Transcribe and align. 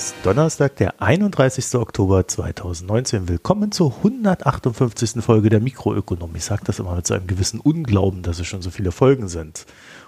Ist 0.00 0.14
Donnerstag, 0.22 0.76
der 0.76 1.02
31. 1.02 1.74
Oktober 1.74 2.26
2019. 2.26 3.28
Willkommen 3.28 3.70
zur 3.70 3.94
158. 3.98 5.22
Folge 5.22 5.50
der 5.50 5.60
Mikroökonomie. 5.60 6.38
Ich 6.38 6.46
sage 6.46 6.62
das 6.64 6.78
immer 6.78 6.94
mit 6.94 7.06
so 7.06 7.12
einem 7.12 7.26
gewissen 7.26 7.60
Unglauben, 7.60 8.22
dass 8.22 8.38
es 8.38 8.46
schon 8.46 8.62
so 8.62 8.70
viele 8.70 8.92
Folgen 8.92 9.28
sind. 9.28 9.66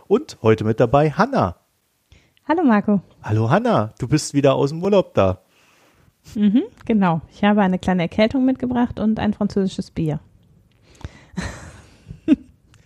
Und 0.08 0.38
heute 0.40 0.64
mit 0.64 0.80
dabei 0.80 1.10
Hanna. 1.10 1.56
Hallo 2.48 2.62
Marco. 2.64 3.02
Hallo 3.22 3.50
Hanna, 3.50 3.92
du 3.98 4.08
bist 4.08 4.32
wieder 4.32 4.54
aus 4.54 4.70
dem 4.70 4.82
Urlaub 4.82 5.12
da. 5.12 5.42
Mhm, 6.36 6.62
genau. 6.86 7.20
Ich 7.30 7.44
habe 7.44 7.60
eine 7.60 7.78
kleine 7.78 8.00
Erkältung 8.00 8.46
mitgebracht 8.46 8.98
und 8.98 9.18
ein 9.18 9.34
französisches 9.34 9.90
Bier. 9.90 10.20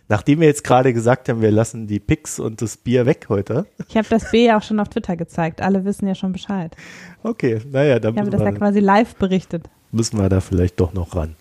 Nachdem 0.09 0.41
wir 0.41 0.47
jetzt 0.47 0.63
gerade 0.63 0.93
gesagt 0.93 1.29
haben, 1.29 1.41
wir 1.41 1.51
lassen 1.51 1.89
die 1.89 1.99
Picks 1.99 2.39
und 2.39 2.63
das 2.63 2.77
Bier 2.77 3.07
weg 3.07 3.27
heute. 3.29 3.67
Ich 3.89 3.97
habe 3.97 4.07
das 4.09 4.31
Bier 4.31 4.43
ja 4.43 4.59
auch 4.59 4.63
schon 4.63 4.79
auf 4.79 4.89
Twitter 4.89 5.17
gezeigt. 5.17 5.61
Alle 5.61 5.85
wissen 5.85 6.07
ja 6.07 6.15
schon 6.15 6.33
Bescheid. 6.33 6.77
Okay, 7.23 7.61
naja, 7.71 7.99
dann 7.99 8.15
ich 8.15 8.21
habe 8.21 8.31
das 8.31 8.43
ja 8.43 8.53
quasi 8.53 8.79
live 8.79 9.17
berichtet. 9.17 9.69
Müssen 9.91 10.19
wir 10.19 10.29
da 10.29 10.41
vielleicht 10.41 10.79
doch 10.79 10.93
noch 10.93 11.17
ran. 11.17 11.35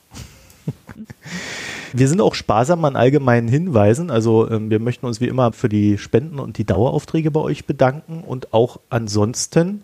wir 1.94 2.08
sind 2.08 2.22
auch 2.22 2.34
sparsam 2.34 2.84
an 2.86 2.96
allgemeinen 2.96 3.48
Hinweisen. 3.48 4.10
Also 4.10 4.50
ähm, 4.50 4.72
wir 4.72 4.80
möchten 4.80 5.06
uns 5.06 5.22
wie 5.22 5.28
immer 5.28 5.54
für 5.54 5.70
die 5.70 6.00
Spenden 6.00 6.40
und 6.40 6.58
die 6.58 6.66
Daueraufträge 6.66 7.30
bei 7.30 7.42
euch 7.42 7.66
bedanken 7.66 8.24
und 8.24 8.54
auch 8.54 8.80
ansonsten 8.90 9.84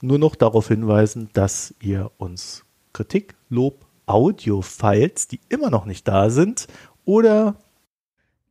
nur 0.00 0.18
noch 0.18 0.36
darauf 0.36 0.68
hinweisen, 0.68 1.28
dass 1.34 1.74
ihr 1.80 2.10
uns 2.16 2.64
Kritik, 2.94 3.34
Lob, 3.50 3.84
Audio-Files, 4.06 5.28
die 5.28 5.40
immer 5.48 5.70
noch 5.70 5.84
nicht 5.84 6.08
da 6.08 6.30
sind, 6.30 6.66
oder 7.04 7.56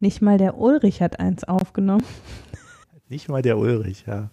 nicht 0.02 0.22
mal 0.22 0.38
der 0.38 0.58
Ulrich 0.58 1.02
hat 1.02 1.20
eins 1.20 1.44
aufgenommen. 1.44 2.06
Nicht 3.10 3.28
mal 3.30 3.42
der 3.42 3.58
Ulrich, 3.58 4.04
ja. 4.08 4.30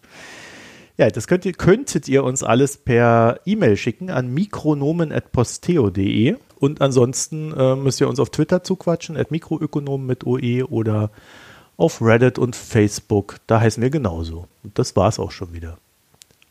Ja, 0.97 1.11
das 1.11 1.27
könnt 1.29 1.45
ihr, 1.45 1.53
könntet 1.53 2.09
ihr 2.09 2.25
uns 2.25 2.43
alles 2.43 2.77
per 2.77 3.39
E-Mail 3.45 3.77
schicken 3.77 4.11
an 4.11 4.35
mikronomen.posteo.de 4.35 6.37
und 6.59 6.81
ansonsten 6.81 7.53
äh, 7.53 7.77
müsst 7.77 8.01
ihr 8.01 8.09
uns 8.09 8.19
auf 8.19 8.31
Twitter 8.31 8.65
zuquatschen, 8.65 9.17
at 9.17 9.31
mikroökonomen 9.31 10.07
mit 10.07 10.27
OE 10.27 10.65
oder 10.65 11.11
auf 11.77 12.03
Reddit 12.03 12.39
und 12.39 12.57
Facebook. 12.57 13.37
Da 13.47 13.61
heißen 13.61 13.83
wir 13.83 13.91
genauso. 13.91 14.49
Und 14.65 14.79
das 14.79 14.97
war's 14.97 15.21
auch 15.21 15.31
schon 15.31 15.53
wieder. 15.53 15.79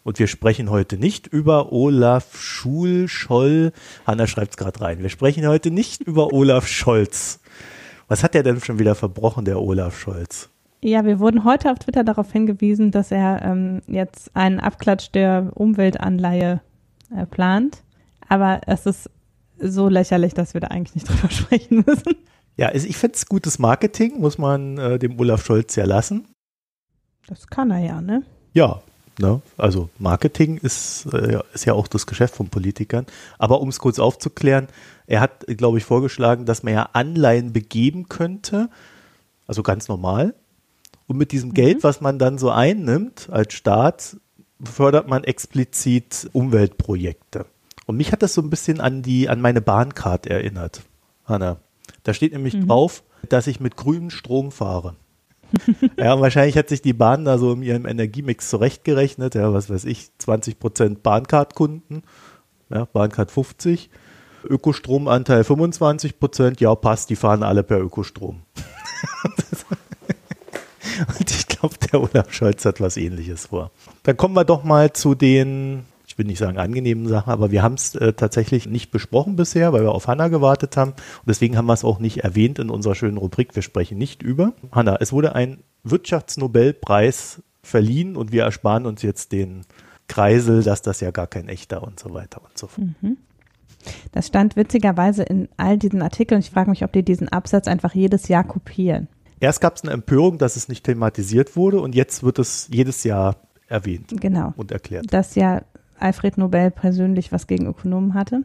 Und 0.03 0.19
wir 0.19 0.27
sprechen 0.27 0.69
heute 0.69 0.97
nicht 0.97 1.27
über 1.27 1.73
Olaf 1.73 2.39
Schul-Scholl. 2.39 3.73
Hanna 4.05 4.27
schreibt 4.27 4.51
es 4.51 4.57
gerade 4.57 4.79
rein. 4.79 5.01
Wir 5.01 5.09
sprechen 5.09 5.45
heute 5.45 5.69
nicht 5.69 6.01
über 6.01 6.31
Olaf 6.31 6.67
Scholz. 6.67 7.41
Was 8.07 8.23
hat 8.23 8.35
er 8.35 8.43
denn 8.43 8.61
schon 8.61 8.79
wieder 8.79 8.95
verbrochen, 8.95 9.45
der 9.45 9.61
Olaf 9.61 9.97
Scholz? 9.97 10.49
Ja, 10.81 11.05
wir 11.05 11.19
wurden 11.19 11.43
heute 11.43 11.71
auf 11.71 11.79
Twitter 11.79 12.03
darauf 12.03 12.31
hingewiesen, 12.31 12.91
dass 12.91 13.11
er 13.11 13.41
ähm, 13.41 13.81
jetzt 13.87 14.35
einen 14.35 14.59
Abklatsch 14.59 15.09
der 15.13 15.51
Umweltanleihe 15.55 16.61
äh, 17.15 17.25
plant. 17.25 17.83
Aber 18.29 18.61
es 18.67 18.85
ist 18.85 19.09
so 19.59 19.89
lächerlich, 19.89 20.33
dass 20.33 20.53
wir 20.53 20.61
da 20.61 20.67
eigentlich 20.67 20.95
nicht 20.95 21.09
drüber 21.09 21.29
sprechen 21.31 21.83
müssen. 21.85 22.15
Ja, 22.55 22.73
ich 22.73 22.97
finde 22.97 23.15
es 23.15 23.25
gutes 23.25 23.59
Marketing, 23.59 24.19
muss 24.19 24.37
man 24.37 24.77
äh, 24.77 24.99
dem 24.99 25.19
Olaf 25.19 25.45
Scholz 25.45 25.75
ja 25.75 25.85
lassen. 25.85 26.27
Das 27.27 27.47
kann 27.47 27.71
er 27.71 27.79
ja, 27.79 28.01
ne? 28.01 28.23
Ja, 28.53 28.81
ne? 29.19 29.41
also 29.57 29.89
Marketing 29.99 30.57
ist, 30.57 31.05
äh, 31.13 31.39
ist 31.53 31.65
ja 31.65 31.73
auch 31.73 31.87
das 31.87 32.05
Geschäft 32.05 32.35
von 32.35 32.49
Politikern. 32.49 33.05
Aber 33.37 33.61
um 33.61 33.69
es 33.69 33.79
kurz 33.79 33.99
aufzuklären, 33.99 34.67
er 35.05 35.21
hat, 35.21 35.45
glaube 35.47 35.77
ich, 35.77 35.85
vorgeschlagen, 35.85 36.45
dass 36.45 36.63
man 36.63 36.73
ja 36.73 36.89
Anleihen 36.93 37.53
begeben 37.53 38.09
könnte, 38.09 38.69
also 39.47 39.63
ganz 39.63 39.87
normal. 39.87 40.33
Und 41.07 41.17
mit 41.17 41.31
diesem 41.31 41.49
mhm. 41.49 41.53
Geld, 41.53 41.83
was 41.83 42.01
man 42.01 42.19
dann 42.19 42.37
so 42.37 42.51
einnimmt 42.51 43.29
als 43.31 43.53
Staat, 43.53 44.17
fördert 44.63 45.07
man 45.07 45.23
explizit 45.23 46.29
Umweltprojekte. 46.33 47.45
Und 47.85 47.97
mich 47.97 48.11
hat 48.11 48.21
das 48.21 48.33
so 48.33 48.41
ein 48.41 48.49
bisschen 48.49 48.81
an 48.81 49.01
die, 49.01 49.29
an 49.29 49.39
meine 49.39 49.61
Bahncard 49.61 50.27
erinnert, 50.27 50.81
Hanna. 51.25 51.57
Da 52.03 52.13
steht 52.13 52.33
nämlich 52.33 52.55
mhm. 52.55 52.67
drauf, 52.67 53.03
dass 53.29 53.47
ich 53.47 53.59
mit 53.59 53.77
grünem 53.77 54.09
Strom 54.09 54.51
fahre. 54.51 54.95
ja, 55.97 56.19
wahrscheinlich 56.19 56.57
hat 56.57 56.69
sich 56.69 56.81
die 56.81 56.93
Bahn 56.93 57.25
da 57.25 57.37
so 57.37 57.53
in 57.53 57.61
ihrem 57.61 57.85
Energiemix 57.85 58.49
zurechtgerechnet. 58.49 59.35
Ja, 59.35 59.53
was 59.53 59.69
weiß 59.69 59.85
ich, 59.85 60.09
20 60.17 60.59
Prozent 60.59 61.03
Bahncard-Kunden, 61.03 62.03
ja, 62.69 62.85
Bahncard 62.85 63.31
50 63.31 63.89
Ökostromanteil 64.43 65.43
25 65.43 66.19
Prozent, 66.19 66.61
ja 66.61 66.73
passt, 66.75 67.09
die 67.09 67.15
fahren 67.15 67.43
alle 67.43 67.63
per 67.63 67.79
Ökostrom. 67.79 68.41
Und 71.19 71.29
ich 71.29 71.47
glaube, 71.47 71.75
der 71.91 72.01
Olaf 72.01 72.33
Scholz 72.33 72.65
hat 72.65 72.81
was 72.81 72.97
ähnliches 72.97 73.47
vor. 73.47 73.71
Dann 74.03 74.17
kommen 74.17 74.35
wir 74.35 74.45
doch 74.45 74.63
mal 74.63 74.93
zu 74.93 75.15
den, 75.15 75.85
ich 76.17 76.19
will 76.19 76.25
nicht 76.25 76.39
sagen 76.39 76.57
angenehmen 76.57 77.07
Sachen, 77.07 77.31
aber 77.31 77.51
wir 77.51 77.61
haben 77.61 77.75
es 77.75 77.93
äh, 77.93 78.11
tatsächlich 78.11 78.67
nicht 78.67 78.89
besprochen 78.89 79.35
bisher, 79.35 79.71
weil 79.71 79.83
wir 79.83 79.91
auf 79.91 80.07
Hanna 80.07 80.29
gewartet 80.29 80.75
haben. 80.75 80.93
Und 80.93 81.27
deswegen 81.27 81.55
haben 81.55 81.67
wir 81.67 81.73
es 81.73 81.83
auch 81.83 81.99
nicht 81.99 82.23
erwähnt 82.23 82.57
in 82.57 82.71
unserer 82.71 82.95
schönen 82.95 83.17
Rubrik. 83.17 83.53
Wir 83.55 83.61
sprechen 83.61 83.99
nicht 83.99 84.23
über. 84.23 84.53
Hanna, 84.71 84.97
es 84.99 85.13
wurde 85.13 85.35
ein 85.35 85.59
Wirtschaftsnobelpreis 85.83 87.43
verliehen 87.61 88.15
und 88.15 88.31
wir 88.31 88.45
ersparen 88.45 88.87
uns 88.87 89.03
jetzt 89.03 89.31
den 89.31 89.61
Kreisel, 90.07 90.63
dass 90.63 90.81
das 90.81 91.01
ja 91.01 91.11
gar 91.11 91.27
kein 91.27 91.49
echter 91.49 91.83
und 91.83 91.99
so 91.99 92.11
weiter 92.15 92.41
und 92.43 92.57
so 92.57 92.65
fort. 92.65 92.87
Mhm. 92.99 93.17
Das 94.11 94.25
stand 94.25 94.55
witzigerweise 94.55 95.21
in 95.21 95.49
all 95.57 95.77
diesen 95.77 96.01
Artikeln. 96.01 96.39
Ich 96.39 96.49
frage 96.49 96.71
mich, 96.71 96.83
ob 96.83 96.93
die 96.93 97.03
diesen 97.03 97.29
Absatz 97.29 97.67
einfach 97.67 97.93
jedes 97.93 98.27
Jahr 98.27 98.43
kopieren. 98.43 99.07
Erst 99.39 99.61
gab 99.61 99.75
es 99.75 99.83
eine 99.83 99.91
Empörung, 99.91 100.39
dass 100.39 100.55
es 100.55 100.67
nicht 100.67 100.83
thematisiert 100.83 101.55
wurde 101.55 101.79
und 101.79 101.93
jetzt 101.93 102.23
wird 102.23 102.39
es 102.39 102.69
jedes 102.71 103.03
Jahr 103.03 103.35
erwähnt 103.67 104.19
genau. 104.19 104.55
und 104.57 104.71
erklärt. 104.71 105.13
Dass 105.13 105.35
ja 105.35 105.61
Alfred 105.99 106.37
Nobel 106.37 106.71
persönlich 106.71 107.31
was 107.31 107.47
gegen 107.47 107.67
Ökonomen 107.67 108.13
hatte. 108.13 108.43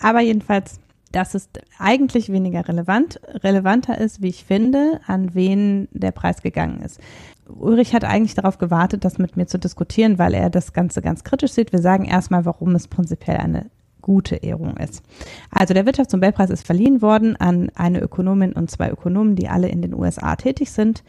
Aber 0.00 0.20
jedenfalls, 0.20 0.80
das 1.12 1.34
ist 1.34 1.60
eigentlich 1.78 2.32
weniger 2.32 2.66
relevant. 2.66 3.20
Relevanter 3.42 3.98
ist, 3.98 4.20
wie 4.20 4.28
ich 4.28 4.44
finde, 4.44 5.00
an 5.06 5.34
wen 5.34 5.88
der 5.92 6.10
Preis 6.10 6.42
gegangen 6.42 6.80
ist. 6.82 7.00
Ulrich 7.48 7.94
hat 7.94 8.04
eigentlich 8.04 8.34
darauf 8.34 8.58
gewartet, 8.58 9.04
das 9.04 9.18
mit 9.18 9.36
mir 9.36 9.46
zu 9.46 9.58
diskutieren, 9.58 10.18
weil 10.18 10.34
er 10.34 10.50
das 10.50 10.72
Ganze 10.72 11.02
ganz 11.02 11.24
kritisch 11.24 11.52
sieht. 11.52 11.72
Wir 11.72 11.80
sagen 11.80 12.04
erstmal, 12.04 12.44
warum 12.44 12.74
es 12.74 12.88
prinzipiell 12.88 13.36
eine 13.36 13.66
gute 14.04 14.36
Ehrung 14.36 14.76
ist. 14.76 15.02
Also 15.50 15.72
der 15.72 15.86
Wirtschaftsnobelpreis 15.86 16.50
ist 16.50 16.66
verliehen 16.66 17.00
worden 17.00 17.36
an 17.36 17.70
eine 17.74 18.00
Ökonomin 18.00 18.52
und 18.52 18.70
zwei 18.70 18.90
Ökonomen, 18.90 19.34
die 19.34 19.48
alle 19.48 19.68
in 19.68 19.80
den 19.80 19.94
USA 19.94 20.36
tätig 20.36 20.72
sind. 20.72 21.02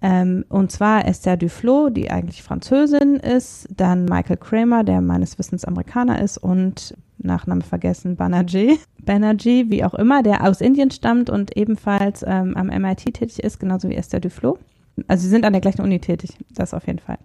Ähm, 0.00 0.44
und 0.48 0.70
zwar 0.70 1.06
Esther 1.06 1.36
Duflo, 1.36 1.90
die 1.90 2.10
eigentlich 2.10 2.42
Französin 2.42 3.16
ist, 3.16 3.68
dann 3.74 4.04
Michael 4.04 4.36
Kramer, 4.36 4.84
der 4.84 5.00
meines 5.00 5.38
Wissens 5.38 5.64
Amerikaner 5.64 6.22
ist 6.22 6.38
und 6.38 6.94
Nachname 7.18 7.62
vergessen, 7.62 8.16
Banerjee. 8.16 8.78
Banerjee, 9.04 9.66
wie 9.68 9.84
auch 9.84 9.94
immer, 9.94 10.22
der 10.22 10.46
aus 10.46 10.60
Indien 10.60 10.90
stammt 10.90 11.30
und 11.30 11.56
ebenfalls 11.56 12.24
ähm, 12.26 12.56
am 12.56 12.66
MIT 12.68 13.14
tätig 13.14 13.42
ist, 13.42 13.58
genauso 13.58 13.88
wie 13.88 13.96
Esther 13.96 14.20
Duflo. 14.20 14.58
Also 15.06 15.22
sie 15.22 15.28
sind 15.28 15.44
an 15.44 15.52
der 15.52 15.60
gleichen 15.60 15.82
Uni 15.82 16.00
tätig, 16.00 16.30
das 16.50 16.74
auf 16.74 16.86
jeden 16.86 16.98
Fall. 16.98 17.18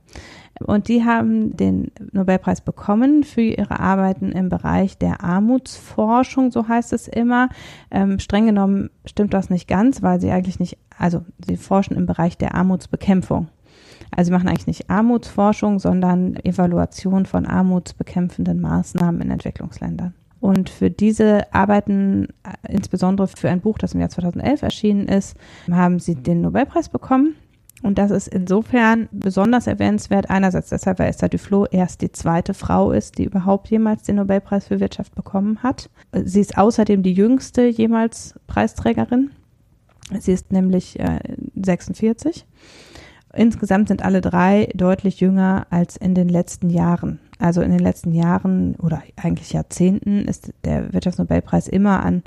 Und 0.59 0.87
die 0.87 1.03
haben 1.03 1.57
den 1.57 1.91
Nobelpreis 2.11 2.61
bekommen 2.61 3.23
für 3.23 3.41
ihre 3.41 3.79
Arbeiten 3.79 4.31
im 4.31 4.49
Bereich 4.49 4.97
der 4.97 5.23
Armutsforschung, 5.23 6.51
so 6.51 6.67
heißt 6.67 6.93
es 6.93 7.07
immer. 7.07 7.49
Ähm, 7.89 8.19
streng 8.19 8.45
genommen 8.45 8.89
stimmt 9.05 9.33
das 9.33 9.49
nicht 9.49 9.67
ganz, 9.67 10.03
weil 10.03 10.21
sie 10.21 10.31
eigentlich 10.31 10.59
nicht, 10.59 10.77
also 10.97 11.25
sie 11.45 11.57
forschen 11.57 11.97
im 11.97 12.05
Bereich 12.05 12.37
der 12.37 12.53
Armutsbekämpfung. 12.55 13.47
Also 14.11 14.29
sie 14.29 14.33
machen 14.33 14.47
eigentlich 14.47 14.67
nicht 14.67 14.89
Armutsforschung, 14.89 15.79
sondern 15.79 16.35
Evaluation 16.43 17.25
von 17.25 17.47
armutsbekämpfenden 17.47 18.61
Maßnahmen 18.61 19.21
in 19.21 19.31
Entwicklungsländern. 19.31 20.13
Und 20.39 20.69
für 20.69 20.91
diese 20.91 21.53
Arbeiten, 21.53 22.27
äh, 22.43 22.73
insbesondere 22.73 23.27
für 23.27 23.49
ein 23.49 23.61
Buch, 23.61 23.77
das 23.77 23.93
im 23.93 24.01
Jahr 24.01 24.09
2011 24.09 24.61
erschienen 24.61 25.07
ist, 25.07 25.37
haben 25.71 25.99
sie 25.99 26.15
den 26.15 26.41
Nobelpreis 26.41 26.89
bekommen. 26.89 27.35
Und 27.83 27.97
das 27.97 28.11
ist 28.11 28.29
insofern 28.29 29.09
besonders 29.11 29.67
erwähnenswert. 29.67 30.29
Einerseits 30.29 30.69
deshalb, 30.69 30.99
weil 30.99 31.09
Esther 31.09 31.27
Duflo 31.27 31.65
erst 31.65 32.01
die 32.01 32.13
zweite 32.13 32.53
Frau 32.53 32.91
ist, 32.91 33.17
die 33.17 33.25
überhaupt 33.25 33.69
jemals 33.69 34.03
den 34.03 34.15
Nobelpreis 34.15 34.67
für 34.67 34.79
Wirtschaft 34.79 35.13
bekommen 35.15 35.61
hat. 35.61 35.89
Sie 36.13 36.39
ist 36.39 36.57
außerdem 36.57 37.03
die 37.03 37.11
jüngste 37.11 37.67
jemals 37.67 38.35
Preisträgerin. 38.47 39.31
Sie 40.17 40.31
ist 40.31 40.53
nämlich 40.53 40.97
äh, 40.99 41.19
46. 41.55 42.45
Insgesamt 43.33 43.89
sind 43.89 44.05
alle 44.05 44.21
drei 44.21 44.69
deutlich 44.75 45.19
jünger 45.19 45.67
als 45.69 45.97
in 45.97 46.15
den 46.15 46.29
letzten 46.29 46.69
Jahren. 46.69 47.19
Also 47.37 47.61
in 47.61 47.71
den 47.71 47.79
letzten 47.79 48.13
Jahren 48.13 48.75
oder 48.75 49.03
eigentlich 49.17 49.51
Jahrzehnten 49.51 50.25
ist 50.25 50.53
der 50.63 50.93
Wirtschaftsnobelpreis 50.93 51.67
immer 51.67 52.05
an 52.05 52.23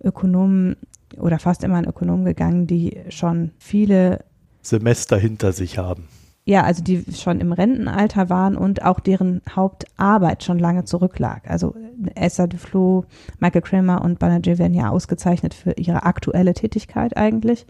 Ökonomen 0.00 0.76
oder 1.18 1.40
fast 1.40 1.64
immer 1.64 1.76
an 1.76 1.86
Ökonomen 1.86 2.24
gegangen, 2.24 2.68
die 2.68 3.00
schon 3.08 3.50
viele 3.58 4.20
Semester 4.62 5.18
hinter 5.18 5.52
sich 5.52 5.78
haben. 5.78 6.08
Ja, 6.44 6.64
also 6.64 6.82
die 6.82 7.04
schon 7.14 7.40
im 7.40 7.52
Rentenalter 7.52 8.28
waren 8.28 8.56
und 8.56 8.82
auch 8.82 8.98
deren 8.98 9.42
Hauptarbeit 9.48 10.42
schon 10.42 10.58
lange 10.58 10.84
zurücklag. 10.84 11.48
Also 11.48 11.76
Esther 12.16 12.48
Duflo, 12.48 13.04
Michael 13.38 13.62
Kramer 13.62 14.02
und 14.02 14.18
Banerjee 14.18 14.58
werden 14.58 14.74
ja 14.74 14.90
ausgezeichnet 14.90 15.54
für 15.54 15.72
ihre 15.72 16.02
aktuelle 16.02 16.52
Tätigkeit 16.52 17.16
eigentlich. 17.16 17.66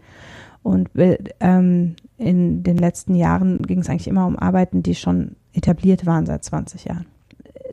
Und 0.63 0.89
ähm, 1.39 1.95
in 2.17 2.63
den 2.63 2.77
letzten 2.77 3.15
Jahren 3.15 3.61
ging 3.61 3.79
es 3.79 3.89
eigentlich 3.89 4.07
immer 4.07 4.25
um 4.25 4.39
Arbeiten, 4.39 4.81
die 4.81 4.95
schon 4.95 5.35
etabliert 5.53 6.05
waren 6.07 6.25
seit 6.25 6.43
20 6.43 6.85
Jahren. 6.85 7.05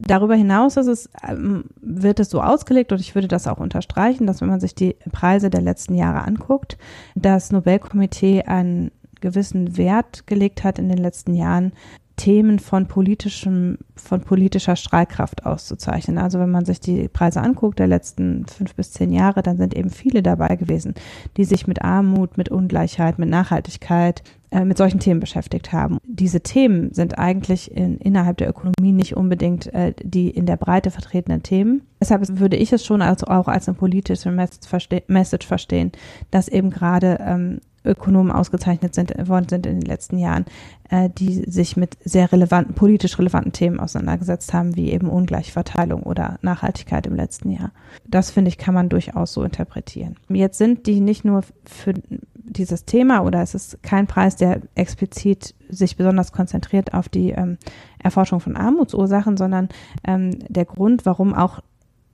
Darüber 0.01 0.35
hinaus 0.35 0.77
es, 0.77 1.09
ähm, 1.27 1.65
wird 1.81 2.21
es 2.21 2.31
so 2.31 2.43
ausgelegt, 2.43 2.93
und 2.93 3.01
ich 3.01 3.15
würde 3.15 3.29
das 3.29 3.47
auch 3.47 3.59
unterstreichen, 3.59 4.27
dass 4.27 4.41
wenn 4.41 4.49
man 4.49 4.61
sich 4.61 4.75
die 4.75 4.97
Preise 5.13 5.51
der 5.51 5.61
letzten 5.61 5.95
Jahre 5.95 6.27
anguckt, 6.27 6.79
das 7.15 7.53
Nobelkomitee 7.53 8.43
einen 8.43 8.91
gewissen 9.21 9.77
Wert 9.77 10.27
gelegt 10.27 10.65
hat 10.65 10.79
in 10.79 10.89
den 10.89 10.99
letzten 10.99 11.35
Jahren, 11.35 11.73
Themen 12.21 12.59
von 12.59 12.87
politischem, 12.87 13.79
von 13.97 14.21
politischer 14.21 14.77
Strahlkraft 14.77 15.47
auszuzeichnen. 15.47 16.19
Also 16.19 16.39
wenn 16.39 16.51
man 16.51 16.67
sich 16.67 16.79
die 16.79 17.09
Preise 17.09 17.41
anguckt 17.41 17.79
der 17.79 17.87
letzten 17.87 18.45
fünf 18.45 18.75
bis 18.75 18.93
zehn 18.93 19.11
Jahre, 19.11 19.43
dann 19.43 19.57
sind 19.57 19.75
eben 19.75 19.89
viele 19.89 20.23
dabei 20.23 20.57
gewesen, 20.57 20.93
die 21.39 21.47
sich 21.47 21.67
mit 21.67 21.81
Armut, 21.81 22.37
mit 22.37 22.51
Ungleichheit, 22.51 23.19
mit 23.19 23.31
Nachhaltigkeit, 23.31 24.23
äh, 24.51 24.67
mit 24.67 24.77
solchen 24.77 25.01
Themen 25.01 25.21
beschäftigt 25.21 25.73
haben. 25.73 25.97
Diese 26.05 26.43
Themen 26.43 26.93
sind 26.93 27.19
eigentlich 27.19 27.75
in, 27.75 27.97
innerhalb 27.97 28.37
der 28.37 28.51
Ökonomie 28.51 28.93
nicht 28.93 29.17
unbedingt 29.17 29.73
äh, 29.73 29.95
die 30.03 30.29
in 30.29 30.45
der 30.45 30.59
Breite 30.59 30.91
vertretenen 30.91 31.43
Themen. 31.43 31.87
Deshalb 32.03 32.39
würde 32.39 32.57
ich 32.57 32.71
es 32.71 32.85
schon 32.85 33.01
als, 33.01 33.25
auch 33.25 33.49
als 33.49 33.67
eine 33.67 33.79
politische 33.79 34.31
Message 34.31 35.47
verstehen, 35.47 35.93
dass 36.31 36.49
eben 36.49 36.69
gerade 36.69 37.19
ähm, 37.21 37.61
Ökonomen 37.85 38.31
ausgezeichnet 38.33 38.95
sind, 38.95 39.15
worden 39.29 39.49
sind 39.49 39.67
in 39.67 39.81
den 39.81 39.87
letzten 39.87 40.19
Jahren, 40.19 40.45
äh, 40.91 41.09
die 41.09 41.51
sich 41.51 41.77
mit 41.77 41.97
sehr 42.05 42.31
relevanten, 42.31 42.75
politisch 42.75 43.19
relevanten 43.19 43.53
Themen 43.53 43.81
auseinandergesetzt 43.81 44.53
haben, 44.53 44.77
wie 44.77 44.91
eben 44.91 45.09
Ungleichverteilung 45.09 46.03
oder 46.03 46.39
Nachhaltigkeit 46.43 47.07
im 47.07 47.15
letzten 47.15 47.51
Jahr. 47.51 47.73
Das 48.07 48.31
finde 48.31 48.49
ich, 48.49 48.59
kann 48.59 48.75
man 48.75 48.89
durchaus 48.89 49.33
so 49.33 49.43
interpretieren. 49.43 50.17
Jetzt 50.29 50.59
sind 50.59 50.87
die 50.87 51.01
nicht 51.01 51.25
nur 51.25 51.43
für 51.65 51.95
dieses 52.35 52.85
Thema 52.85 53.21
oder 53.21 53.43
es 53.43 53.55
ist 53.55 53.83
kein 53.83 54.07
Preis, 54.07 54.37
der 54.37 54.61
explizit 54.75 55.55
sich 55.69 55.97
besonders 55.97 56.33
konzentriert 56.33 56.95
auf 56.95 57.09
die 57.09 57.31
ähm, 57.31 57.59
Erforschung 57.99 58.41
von 58.41 58.57
Armutsursachen, 58.57 59.37
sondern 59.37 59.69
ähm, 60.05 60.39
der 60.49 60.65
Grund, 60.65 61.07
warum 61.07 61.33
auch 61.35 61.61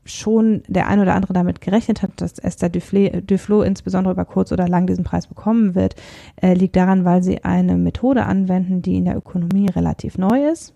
schon 0.06 0.62
der 0.66 0.88
ein 0.88 1.00
oder 1.00 1.14
andere 1.14 1.32
damit 1.32 1.60
gerechnet 1.60 2.02
hat, 2.02 2.10
dass 2.16 2.38
Esther 2.38 2.68
Duflo 2.68 3.62
insbesondere 3.62 4.12
über 4.12 4.24
kurz 4.24 4.52
oder 4.52 4.68
lang 4.68 4.86
diesen 4.86 5.04
Preis 5.04 5.26
bekommen 5.26 5.74
wird, 5.74 5.94
äh, 6.40 6.54
liegt 6.54 6.76
daran, 6.76 7.04
weil 7.04 7.22
sie 7.22 7.44
eine 7.44 7.76
Methode 7.76 8.24
anwenden, 8.24 8.82
die 8.82 8.96
in 8.96 9.04
der 9.04 9.16
Ökonomie 9.16 9.68
relativ 9.68 10.18
neu 10.18 10.48
ist. 10.50 10.72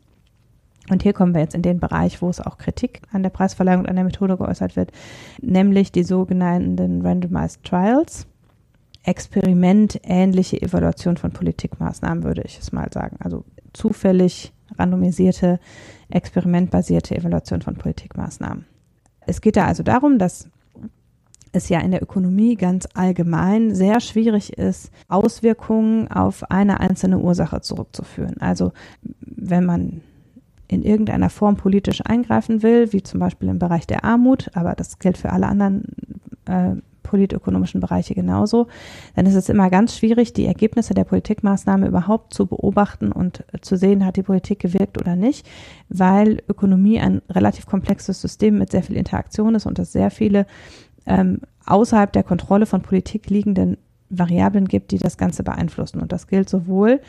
Und 0.90 1.02
hier 1.02 1.12
kommen 1.12 1.34
wir 1.34 1.40
jetzt 1.40 1.54
in 1.54 1.62
den 1.62 1.78
Bereich, 1.78 2.20
wo 2.20 2.28
es 2.28 2.40
auch 2.40 2.58
Kritik 2.58 3.02
an 3.12 3.22
der 3.22 3.30
Preisverleihung 3.30 3.82
und 3.82 3.88
an 3.88 3.96
der 3.96 4.04
Methode 4.04 4.36
geäußert 4.36 4.76
wird, 4.76 4.90
nämlich 5.40 5.92
die 5.92 6.02
sogenannten 6.02 7.02
Randomized 7.02 7.64
Trials. 7.64 8.26
Experimentähnliche 9.02 10.60
Evaluation 10.60 11.16
von 11.16 11.30
Politikmaßnahmen, 11.30 12.22
würde 12.22 12.42
ich 12.42 12.58
es 12.58 12.70
mal 12.70 12.92
sagen. 12.92 13.16
Also 13.20 13.44
zufällig 13.72 14.52
randomisierte, 14.78 15.58
experimentbasierte 16.10 17.16
Evaluation 17.16 17.62
von 17.62 17.76
Politikmaßnahmen. 17.76 18.66
Es 19.26 19.40
geht 19.40 19.56
da 19.56 19.66
also 19.66 19.82
darum, 19.82 20.18
dass 20.18 20.48
es 21.52 21.68
ja 21.68 21.80
in 21.80 21.90
der 21.90 22.02
Ökonomie 22.02 22.54
ganz 22.54 22.86
allgemein 22.94 23.74
sehr 23.74 24.00
schwierig 24.00 24.56
ist, 24.56 24.92
Auswirkungen 25.08 26.08
auf 26.08 26.50
eine 26.50 26.80
einzelne 26.80 27.18
Ursache 27.18 27.60
zurückzuführen. 27.60 28.40
Also 28.40 28.72
wenn 29.20 29.64
man 29.64 30.02
in 30.68 30.82
irgendeiner 30.82 31.30
Form 31.30 31.56
politisch 31.56 32.00
eingreifen 32.04 32.62
will, 32.62 32.92
wie 32.92 33.02
zum 33.02 33.18
Beispiel 33.18 33.48
im 33.48 33.58
Bereich 33.58 33.86
der 33.86 34.04
Armut, 34.04 34.50
aber 34.54 34.74
das 34.74 35.00
gilt 35.00 35.18
für 35.18 35.30
alle 35.30 35.46
anderen 35.46 35.84
äh, 36.46 36.76
politökonomischen 37.02 37.80
Bereiche 37.80 38.14
genauso, 38.14 38.66
dann 39.16 39.26
ist 39.26 39.34
es 39.34 39.48
immer 39.48 39.70
ganz 39.70 39.96
schwierig, 39.96 40.32
die 40.32 40.46
Ergebnisse 40.46 40.94
der 40.94 41.04
Politikmaßnahme 41.04 41.86
überhaupt 41.86 42.34
zu 42.34 42.46
beobachten 42.46 43.12
und 43.12 43.44
zu 43.60 43.76
sehen, 43.76 44.04
hat 44.04 44.16
die 44.16 44.22
Politik 44.22 44.60
gewirkt 44.60 45.00
oder 45.00 45.16
nicht, 45.16 45.48
weil 45.88 46.42
Ökonomie 46.48 47.00
ein 47.00 47.22
relativ 47.30 47.66
komplexes 47.66 48.20
System 48.20 48.58
mit 48.58 48.70
sehr 48.70 48.82
viel 48.82 48.96
Interaktion 48.96 49.54
ist 49.54 49.66
und 49.66 49.78
es 49.78 49.92
sehr 49.92 50.10
viele 50.10 50.46
ähm, 51.06 51.40
außerhalb 51.66 52.12
der 52.12 52.22
Kontrolle 52.22 52.66
von 52.66 52.82
Politik 52.82 53.30
liegenden 53.30 53.76
Variablen 54.10 54.66
gibt, 54.66 54.90
die 54.90 54.98
das 54.98 55.16
Ganze 55.16 55.42
beeinflussen. 55.42 56.00
Und 56.00 56.12
das 56.12 56.26
gilt 56.26 56.48
sowohl 56.48 57.00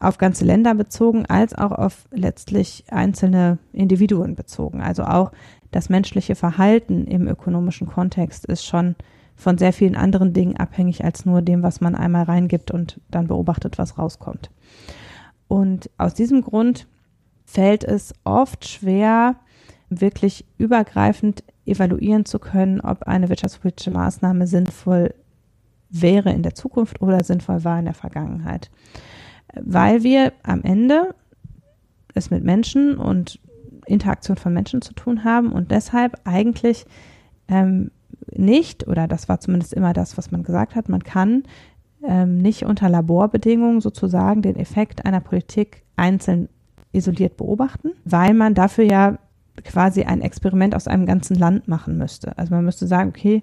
auf 0.00 0.18
ganze 0.18 0.44
Länder 0.44 0.74
bezogen 0.74 1.26
als 1.26 1.54
auch 1.54 1.72
auf 1.72 2.06
letztlich 2.10 2.84
einzelne 2.90 3.58
Individuen 3.72 4.34
bezogen. 4.34 4.80
Also 4.80 5.04
auch 5.04 5.32
das 5.70 5.88
menschliche 5.88 6.34
Verhalten 6.34 7.06
im 7.06 7.28
ökonomischen 7.28 7.86
Kontext 7.86 8.46
ist 8.46 8.64
schon 8.64 8.96
von 9.36 9.56
sehr 9.56 9.72
vielen 9.72 9.96
anderen 9.96 10.32
Dingen 10.32 10.56
abhängig 10.56 11.04
als 11.04 11.24
nur 11.24 11.42
dem, 11.42 11.62
was 11.62 11.80
man 11.80 11.94
einmal 11.94 12.24
reingibt 12.24 12.70
und 12.70 13.00
dann 13.10 13.28
beobachtet, 13.28 13.78
was 13.78 13.98
rauskommt. 13.98 14.50
Und 15.46 15.90
aus 15.96 16.14
diesem 16.14 16.42
Grund 16.42 16.86
fällt 17.44 17.84
es 17.84 18.12
oft 18.24 18.68
schwer, 18.68 19.36
wirklich 19.90 20.44
übergreifend 20.58 21.44
evaluieren 21.64 22.24
zu 22.24 22.38
können, 22.38 22.80
ob 22.80 23.04
eine 23.04 23.28
wirtschaftspolitische 23.28 23.90
Maßnahme 23.90 24.46
sinnvoll 24.46 25.14
wäre 25.88 26.30
in 26.30 26.42
der 26.42 26.54
Zukunft 26.54 27.00
oder 27.00 27.24
sinnvoll 27.24 27.64
war 27.64 27.78
in 27.78 27.86
der 27.86 27.94
Vergangenheit. 27.94 28.70
Weil 29.54 30.02
wir 30.02 30.32
am 30.42 30.62
Ende 30.62 31.14
es 32.14 32.30
mit 32.30 32.44
Menschen 32.44 32.98
und 32.98 33.40
Interaktion 33.88 34.36
von 34.36 34.52
Menschen 34.52 34.82
zu 34.82 34.94
tun 34.94 35.24
haben 35.24 35.52
und 35.52 35.70
deshalb 35.70 36.20
eigentlich 36.24 36.86
ähm, 37.48 37.90
nicht, 38.34 38.86
oder 38.86 39.08
das 39.08 39.28
war 39.28 39.40
zumindest 39.40 39.72
immer 39.72 39.92
das, 39.92 40.18
was 40.18 40.30
man 40.30 40.42
gesagt 40.42 40.74
hat, 40.74 40.88
man 40.88 41.02
kann 41.02 41.44
ähm, 42.06 42.38
nicht 42.38 42.64
unter 42.64 42.88
Laborbedingungen 42.88 43.80
sozusagen 43.80 44.42
den 44.42 44.56
Effekt 44.56 45.04
einer 45.04 45.20
Politik 45.20 45.82
einzeln 45.96 46.48
isoliert 46.92 47.36
beobachten, 47.36 47.92
weil 48.04 48.34
man 48.34 48.54
dafür 48.54 48.84
ja 48.84 49.18
quasi 49.64 50.02
ein 50.04 50.20
Experiment 50.20 50.74
aus 50.74 50.86
einem 50.86 51.06
ganzen 51.06 51.36
Land 51.36 51.68
machen 51.68 51.98
müsste. 51.98 52.36
Also 52.38 52.54
man 52.54 52.64
müsste 52.64 52.86
sagen, 52.86 53.10
okay, 53.10 53.42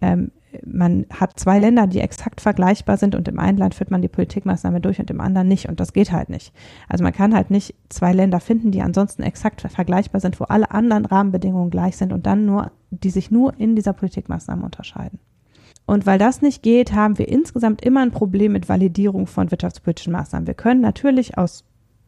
ähm, 0.00 0.30
man 0.64 1.06
hat 1.10 1.38
zwei 1.38 1.58
Länder, 1.58 1.86
die 1.86 2.00
exakt 2.00 2.40
vergleichbar 2.40 2.96
sind 2.96 3.14
und 3.14 3.28
im 3.28 3.38
einen 3.38 3.58
Land 3.58 3.74
führt 3.74 3.90
man 3.90 4.02
die 4.02 4.08
Politikmaßnahme 4.08 4.80
durch 4.80 4.98
und 4.98 5.10
im 5.10 5.20
anderen 5.20 5.48
nicht 5.48 5.68
und 5.68 5.80
das 5.80 5.92
geht 5.92 6.12
halt 6.12 6.28
nicht. 6.28 6.52
Also 6.88 7.04
man 7.04 7.12
kann 7.12 7.34
halt 7.34 7.50
nicht 7.50 7.74
zwei 7.88 8.12
Länder 8.12 8.40
finden, 8.40 8.70
die 8.70 8.82
ansonsten 8.82 9.22
exakt 9.22 9.60
vergleichbar 9.60 10.20
sind, 10.20 10.40
wo 10.40 10.44
alle 10.44 10.70
anderen 10.70 11.06
Rahmenbedingungen 11.06 11.70
gleich 11.70 11.96
sind 11.96 12.12
und 12.12 12.26
dann 12.26 12.44
nur, 12.44 12.70
die 12.90 13.10
sich 13.10 13.30
nur 13.30 13.58
in 13.58 13.76
dieser 13.76 13.92
Politikmaßnahme 13.92 14.64
unterscheiden. 14.64 15.18
Und 15.86 16.06
weil 16.06 16.18
das 16.18 16.42
nicht 16.42 16.62
geht, 16.62 16.92
haben 16.92 17.18
wir 17.18 17.28
insgesamt 17.28 17.84
immer 17.84 18.00
ein 18.00 18.12
Problem 18.12 18.52
mit 18.52 18.68
Validierung 18.68 19.26
von 19.26 19.50
wirtschaftspolitischen 19.50 20.12
Maßnahmen. 20.12 20.46
Wir 20.46 20.54
können 20.54 20.80
natürlich 20.80 21.38
aus 21.38 21.64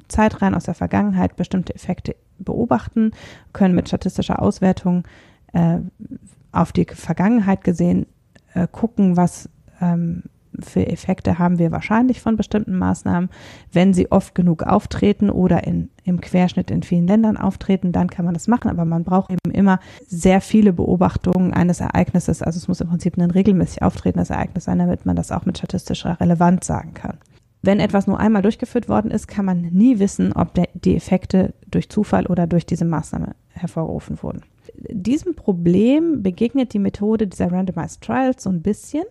Zeitreihen 0.08 0.54
aus 0.54 0.64
der 0.64 0.74
Vergangenheit 0.74 1.36
bestimmte 1.36 1.74
Effekte 1.74 2.14
beobachten, 2.38 3.12
können 3.52 3.74
mit 3.74 3.88
statistischer 3.88 4.40
Auswertung 4.40 5.04
äh, 5.52 5.78
auf 6.52 6.72
die 6.72 6.86
Vergangenheit 6.86 7.64
gesehen 7.64 8.06
äh, 8.54 8.66
gucken, 8.70 9.16
was 9.16 9.49
ähm, 9.80 10.23
für 10.61 10.87
Effekte 10.87 11.38
haben 11.38 11.58
wir 11.58 11.73
wahrscheinlich 11.73 12.20
von 12.20 12.37
bestimmten 12.37 12.78
Maßnahmen. 12.78 13.30
Wenn 13.73 13.92
sie 13.92 14.11
oft 14.12 14.34
genug 14.34 14.62
auftreten 14.62 15.30
oder 15.30 15.64
in, 15.64 15.90
im 16.04 16.20
Querschnitt 16.20 16.70
in 16.70 16.82
vielen 16.82 17.06
Ländern 17.06 17.37
auftreten, 17.37 17.92
dann 17.92 18.08
kann 18.08 18.25
man 18.25 18.34
das 18.34 18.46
machen. 18.46 18.70
Aber 18.70 18.84
man 18.84 19.04
braucht 19.04 19.30
eben 19.30 19.52
immer 19.52 19.80
sehr 20.06 20.40
viele 20.40 20.73
Beobachtungen 20.73 21.52
eines 21.52 21.80
Ereignisses. 21.80 22.42
Also 22.42 22.58
es 22.58 22.68
muss 22.68 22.80
im 22.80 22.88
Prinzip 22.88 23.18
ein 23.18 23.30
regelmäßig 23.30 23.82
auftretendes 23.82 24.30
Ereignis 24.30 24.64
sein, 24.64 24.78
damit 24.78 25.06
man 25.06 25.16
das 25.16 25.32
auch 25.32 25.44
mit 25.44 25.58
statistischer 25.58 26.20
Relevanz 26.20 26.66
sagen 26.66 26.94
kann. 26.94 27.18
Wenn 27.62 27.80
etwas 27.80 28.06
nur 28.06 28.20
einmal 28.20 28.42
durchgeführt 28.42 28.88
worden 28.88 29.11
ist, 29.11 29.26
kann 29.26 29.46
man 29.46 29.62
nie 29.62 29.99
wissen, 29.99 30.34
ob 30.34 30.52
die 30.75 30.96
Effekte 30.96 31.54
durch 31.70 31.88
Zufall 31.88 32.26
oder 32.26 32.46
durch 32.46 32.66
diese 32.66 32.84
Maßnahme 32.84 33.34
hervorgerufen 33.54 34.23
wurden 34.23 34.42
diesem 34.76 35.35
Problem 35.35 36.23
begegnet 36.23 36.73
die 36.73 36.78
Methode 36.78 37.26
dieser 37.26 37.50
Randomized 37.50 38.02
Trials 38.02 38.43
so 38.43 38.50
ein 38.50 38.62
bisschen, 38.62 39.04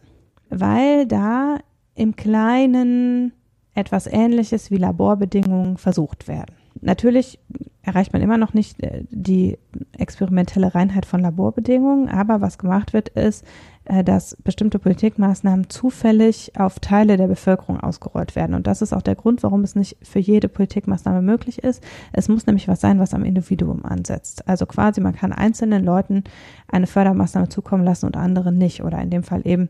weil 0.50 1.08
da 1.08 1.58
im 1.96 2.16
Kleinen 2.16 3.34
etwas 3.74 4.08
Ähnliches 4.08 4.72
wie 4.72 4.78
Laborbedingungen 4.78 5.78
versucht 5.78 6.28
werden. 6.28 6.56
Natürlich 6.82 7.40
erreicht 7.82 8.14
man 8.14 8.22
immer 8.22 8.38
noch 8.38 8.54
nicht 8.54 8.82
äh, 8.84 9.04
die 9.10 9.58
experimentelle 9.98 10.74
Reinheit 10.74 11.06
von 11.06 11.22
Laborbedingungen, 11.22 12.10
aber 12.10 12.42
was 12.42 12.58
gemacht 12.58 12.94
wird, 12.94 13.10
ist, 13.10 13.46
dass 13.86 14.38
bestimmte 14.44 14.80
Politikmaßnahmen 14.80 15.70
zufällig 15.70 16.54
auf 16.58 16.80
Teile 16.80 17.18
der 17.18 17.28
Bevölkerung 17.28 17.80
ausgerollt 17.80 18.36
werden. 18.36 18.56
Und 18.56 18.66
das 18.66 18.82
ist 18.82 18.94
auch 18.94 19.02
der 19.02 19.16
Grund, 19.16 19.44
warum 19.44 19.64
es 19.64 19.76
nicht 19.76 19.98
für 20.02 20.20
jede 20.20 20.48
Politikmaßnahme 20.48 21.22
möglich 21.22 21.64
ist. 21.64 21.84
Es 22.14 22.30
muss 22.30 22.46
nämlich 22.46 22.68
was 22.68 22.80
sein, 22.80 23.00
was 23.00 23.14
am 23.14 23.26
Individuum 23.26 23.84
ansetzt. 23.84 24.48
Also 24.48 24.66
quasi, 24.66 25.02
man 25.02 25.16
kann 25.16 25.34
einzelnen 25.34 25.84
Leuten 25.84 26.24
eine 26.70 26.88
Fördermaßnahme 26.88 27.50
zukommen 27.50 27.84
lassen 27.84 28.06
und 28.06 28.16
anderen 28.16 28.58
nicht. 28.58 28.84
Oder 28.84 29.02
in 29.02 29.10
dem 29.10 29.24
Fall 29.24 29.42
eben, 29.46 29.70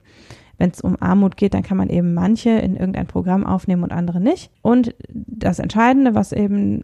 wenn 0.60 0.70
es 0.70 0.82
um 0.82 0.96
Armut 1.02 1.36
geht, 1.36 1.56
dann 1.56 1.64
kann 1.64 1.78
man 1.78 1.90
eben 1.90 2.14
manche 2.14 2.52
in 2.52 2.76
irgendein 2.76 3.08
Programm 3.08 3.44
aufnehmen 3.46 3.84
und 3.84 3.92
andere 3.92 4.20
nicht. 4.20 4.52
Und 4.62 4.94
das 5.10 5.58
Entscheidende, 5.58 6.14
was 6.14 6.34
eben 6.34 6.84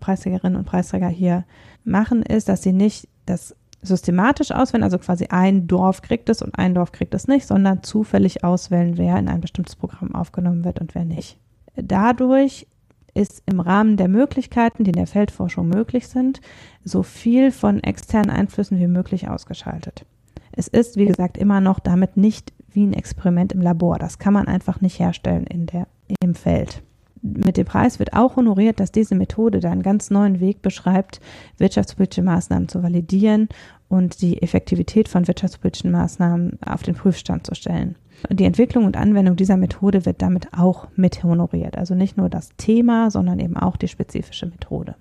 Preisträgerinnen 0.00 0.58
und 0.58 0.66
Preisträger 0.66 1.08
hier 1.08 1.44
machen, 1.84 2.22
ist, 2.22 2.50
dass 2.50 2.62
sie 2.62 2.72
nicht 2.72 3.08
das 3.24 3.56
systematisch 3.86 4.50
auswählen, 4.50 4.84
also 4.84 4.98
quasi 4.98 5.26
ein 5.30 5.66
Dorf 5.66 6.02
kriegt 6.02 6.28
es 6.28 6.42
und 6.42 6.58
ein 6.58 6.74
Dorf 6.74 6.92
kriegt 6.92 7.14
es 7.14 7.28
nicht, 7.28 7.46
sondern 7.46 7.82
zufällig 7.82 8.44
auswählen, 8.44 8.98
wer 8.98 9.18
in 9.18 9.28
ein 9.28 9.40
bestimmtes 9.40 9.76
Programm 9.76 10.14
aufgenommen 10.14 10.64
wird 10.64 10.80
und 10.80 10.94
wer 10.94 11.04
nicht. 11.04 11.38
Dadurch 11.76 12.66
ist 13.14 13.42
im 13.46 13.60
Rahmen 13.60 13.96
der 13.96 14.08
Möglichkeiten, 14.08 14.84
die 14.84 14.90
in 14.90 14.96
der 14.96 15.06
Feldforschung 15.06 15.68
möglich 15.68 16.08
sind, 16.08 16.40
so 16.84 17.02
viel 17.02 17.50
von 17.50 17.82
externen 17.82 18.30
Einflüssen 18.30 18.78
wie 18.78 18.86
möglich 18.86 19.28
ausgeschaltet. 19.28 20.04
Es 20.52 20.68
ist, 20.68 20.96
wie 20.96 21.06
gesagt, 21.06 21.38
immer 21.38 21.60
noch 21.60 21.80
damit 21.80 22.16
nicht 22.16 22.52
wie 22.70 22.86
ein 22.86 22.92
Experiment 22.92 23.52
im 23.52 23.60
Labor. 23.60 23.98
Das 23.98 24.18
kann 24.18 24.34
man 24.34 24.48
einfach 24.48 24.80
nicht 24.80 24.98
herstellen 24.98 25.46
in 25.46 25.66
der, 25.66 25.86
im 26.20 26.34
Feld. 26.34 26.82
Mit 27.22 27.56
dem 27.56 27.66
Preis 27.66 27.98
wird 27.98 28.12
auch 28.12 28.36
honoriert, 28.36 28.78
dass 28.78 28.92
diese 28.92 29.14
Methode 29.14 29.60
da 29.60 29.70
einen 29.70 29.82
ganz 29.82 30.10
neuen 30.10 30.38
Weg 30.38 30.62
beschreibt, 30.62 31.20
wirtschaftspolitische 31.56 32.22
Maßnahmen 32.22 32.68
zu 32.68 32.82
validieren 32.82 33.48
und 33.88 34.20
die 34.20 34.42
Effektivität 34.42 35.08
von 35.08 35.26
wirtschaftspolitischen 35.26 35.90
Maßnahmen 35.90 36.58
auf 36.64 36.82
den 36.82 36.94
Prüfstand 36.94 37.46
zu 37.46 37.54
stellen. 37.54 37.96
Die 38.30 38.44
Entwicklung 38.44 38.84
und 38.84 38.96
Anwendung 38.96 39.36
dieser 39.36 39.56
Methode 39.56 40.06
wird 40.06 40.22
damit 40.22 40.48
auch 40.52 40.88
mit 40.96 41.22
honoriert. 41.22 41.76
Also 41.76 41.94
nicht 41.94 42.16
nur 42.16 42.28
das 42.28 42.50
Thema, 42.56 43.10
sondern 43.10 43.38
eben 43.38 43.56
auch 43.56 43.76
die 43.76 43.88
spezifische 43.88 44.46
Methode. 44.46 44.96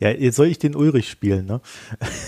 Ja, 0.00 0.10
jetzt 0.10 0.36
soll 0.36 0.48
ich 0.48 0.58
den 0.58 0.74
Ulrich 0.74 1.08
spielen, 1.08 1.46
ne? 1.46 1.60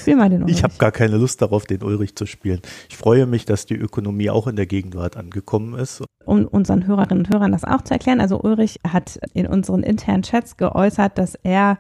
Spiel 0.01 0.17
mal 0.17 0.31
den 0.31 0.43
Ulrich. 0.45 0.59
Ich 0.59 0.63
habe 0.63 0.75
gar 0.79 0.93
keine 0.93 1.17
Lust 1.17 1.43
darauf, 1.43 1.65
den 1.65 1.83
Ulrich 1.83 2.15
zu 2.15 2.25
spielen. 2.25 2.61
Ich 2.89 2.97
freue 2.97 3.27
mich, 3.27 3.45
dass 3.45 3.67
die 3.67 3.75
Ökonomie 3.75 4.31
auch 4.31 4.47
in 4.47 4.57
der 4.57 4.67
Gegenwart 4.67 5.17
angekommen 5.17 5.75
ist. 5.75 6.05
Um 6.25 6.47
unseren 6.47 6.87
Hörerinnen 6.87 7.25
und 7.25 7.33
Hörern 7.33 7.53
das 7.53 7.65
auch 7.65 7.83
zu 7.83 7.95
erklären, 7.95 8.21
also 8.21 8.41
Ulrich 8.41 8.81
hat 8.87 9.19
in 9.35 9.47
unseren 9.47 9.83
internen 9.83 10.23
Chats 10.23 10.57
geäußert, 10.57 11.19
dass 11.19 11.35
er 11.43 11.79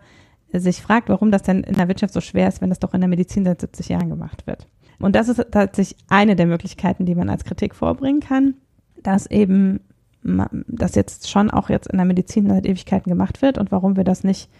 sich 0.52 0.80
fragt, 0.80 1.08
warum 1.08 1.30
das 1.30 1.42
denn 1.42 1.62
in 1.62 1.74
der 1.74 1.88
Wirtschaft 1.88 2.14
so 2.14 2.20
schwer 2.20 2.48
ist, 2.48 2.60
wenn 2.60 2.70
das 2.70 2.78
doch 2.78 2.94
in 2.94 3.00
der 3.00 3.08
Medizin 3.08 3.44
seit 3.44 3.60
70 3.60 3.88
Jahren 3.88 4.08
gemacht 4.08 4.46
wird. 4.46 4.68
Und 4.98 5.14
das 5.14 5.28
ist 5.28 5.44
tatsächlich 5.50 5.98
eine 6.08 6.36
der 6.36 6.46
Möglichkeiten, 6.46 7.04
die 7.04 7.14
man 7.14 7.28
als 7.28 7.44
Kritik 7.44 7.74
vorbringen 7.74 8.20
kann, 8.20 8.54
dass 9.02 9.26
eben 9.26 9.80
das 10.22 10.94
jetzt 10.94 11.30
schon 11.30 11.50
auch 11.50 11.70
jetzt 11.70 11.88
in 11.88 11.98
der 11.98 12.06
Medizin 12.06 12.48
seit 12.48 12.66
Ewigkeiten 12.66 13.10
gemacht 13.10 13.42
wird 13.42 13.58
und 13.58 13.70
warum 13.70 13.96
wir 13.96 14.04
das 14.04 14.24
nicht, 14.24 14.50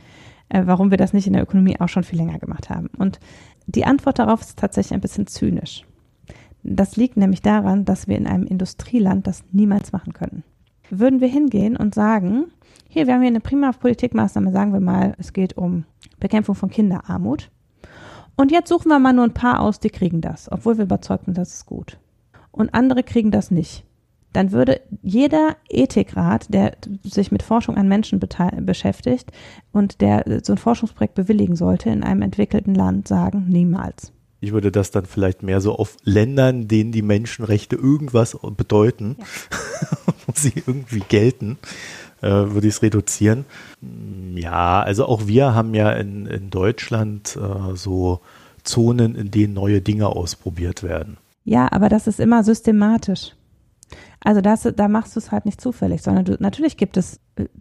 äh, 0.48 0.62
warum 0.64 0.90
wir 0.90 0.98
das 0.98 1.12
nicht 1.12 1.26
in 1.26 1.32
der 1.32 1.42
Ökonomie 1.42 1.80
auch 1.80 1.88
schon 1.88 2.04
viel 2.04 2.18
länger 2.18 2.38
gemacht 2.38 2.70
haben. 2.70 2.88
Und 2.98 3.18
die 3.66 3.84
Antwort 3.84 4.18
darauf 4.18 4.42
ist 4.42 4.58
tatsächlich 4.58 4.94
ein 4.94 5.00
bisschen 5.00 5.26
zynisch. 5.26 5.84
Das 6.62 6.96
liegt 6.96 7.16
nämlich 7.16 7.42
daran, 7.42 7.84
dass 7.84 8.06
wir 8.06 8.16
in 8.16 8.26
einem 8.26 8.46
Industrieland 8.46 9.26
das 9.26 9.44
niemals 9.52 9.92
machen 9.92 10.12
können. 10.12 10.44
Würden 10.90 11.20
wir 11.20 11.28
hingehen 11.28 11.76
und 11.76 11.94
sagen, 11.94 12.46
hier, 12.96 13.06
wir 13.06 13.12
haben 13.12 13.20
hier 13.20 13.28
eine 13.28 13.40
prima 13.40 13.72
Politikmaßnahme, 13.72 14.52
sagen 14.52 14.72
wir 14.72 14.80
mal, 14.80 15.14
es 15.18 15.34
geht 15.34 15.58
um 15.58 15.84
Bekämpfung 16.18 16.54
von 16.54 16.70
Kinderarmut. 16.70 17.50
Und 18.36 18.50
jetzt 18.50 18.70
suchen 18.70 18.88
wir 18.88 18.98
mal 18.98 19.12
nur 19.12 19.24
ein 19.24 19.34
paar 19.34 19.60
aus, 19.60 19.80
die 19.80 19.90
kriegen 19.90 20.22
das, 20.22 20.50
obwohl 20.50 20.78
wir 20.78 20.84
überzeugt 20.84 21.26
sind, 21.26 21.36
das 21.36 21.52
ist 21.52 21.66
gut. 21.66 21.98
Und 22.52 22.72
andere 22.72 23.02
kriegen 23.02 23.30
das 23.30 23.50
nicht. 23.50 23.84
Dann 24.32 24.50
würde 24.50 24.80
jeder 25.02 25.56
Ethikrat, 25.68 26.46
der 26.54 26.72
sich 27.02 27.30
mit 27.30 27.42
Forschung 27.42 27.76
an 27.76 27.86
Menschen 27.86 28.18
beschäftigt 28.18 29.30
und 29.72 30.00
der 30.00 30.40
so 30.42 30.54
ein 30.54 30.58
Forschungsprojekt 30.58 31.14
bewilligen 31.14 31.54
sollte 31.54 31.90
in 31.90 32.02
einem 32.02 32.22
entwickelten 32.22 32.74
Land, 32.74 33.08
sagen, 33.08 33.44
niemals. 33.46 34.10
Ich 34.40 34.52
würde 34.52 34.72
das 34.72 34.90
dann 34.90 35.04
vielleicht 35.04 35.42
mehr 35.42 35.60
so 35.60 35.74
auf 35.74 35.96
Ländern, 36.02 36.66
denen 36.66 36.92
die 36.92 37.02
Menschenrechte 37.02 37.76
irgendwas 37.76 38.38
bedeuten, 38.56 39.16
ja. 39.18 39.26
wo 40.26 40.32
sie 40.34 40.52
irgendwie 40.66 41.00
gelten, 41.00 41.58
äh, 42.22 42.28
würde 42.28 42.66
ich 42.66 42.74
es 42.74 42.82
reduzieren. 42.82 43.44
Ja, 44.34 44.82
also 44.82 45.06
auch 45.06 45.26
wir 45.26 45.54
haben 45.54 45.74
ja 45.74 45.92
in, 45.92 46.26
in 46.26 46.50
Deutschland 46.50 47.36
äh, 47.36 47.76
so 47.76 48.20
Zonen, 48.62 49.14
in 49.14 49.30
denen 49.30 49.54
neue 49.54 49.80
Dinge 49.80 50.08
ausprobiert 50.08 50.82
werden. 50.82 51.18
Ja, 51.44 51.70
aber 51.70 51.88
das 51.88 52.06
ist 52.06 52.20
immer 52.20 52.42
systematisch. 52.42 53.32
Also 54.20 54.40
das, 54.40 54.68
da 54.74 54.88
machst 54.88 55.14
du 55.14 55.20
es 55.20 55.30
halt 55.30 55.46
nicht 55.46 55.60
zufällig, 55.60 56.02
sondern 56.02 56.24
du, 56.24 56.36
natürlich 56.40 56.76
gibt 56.76 56.96
es 56.96 57.20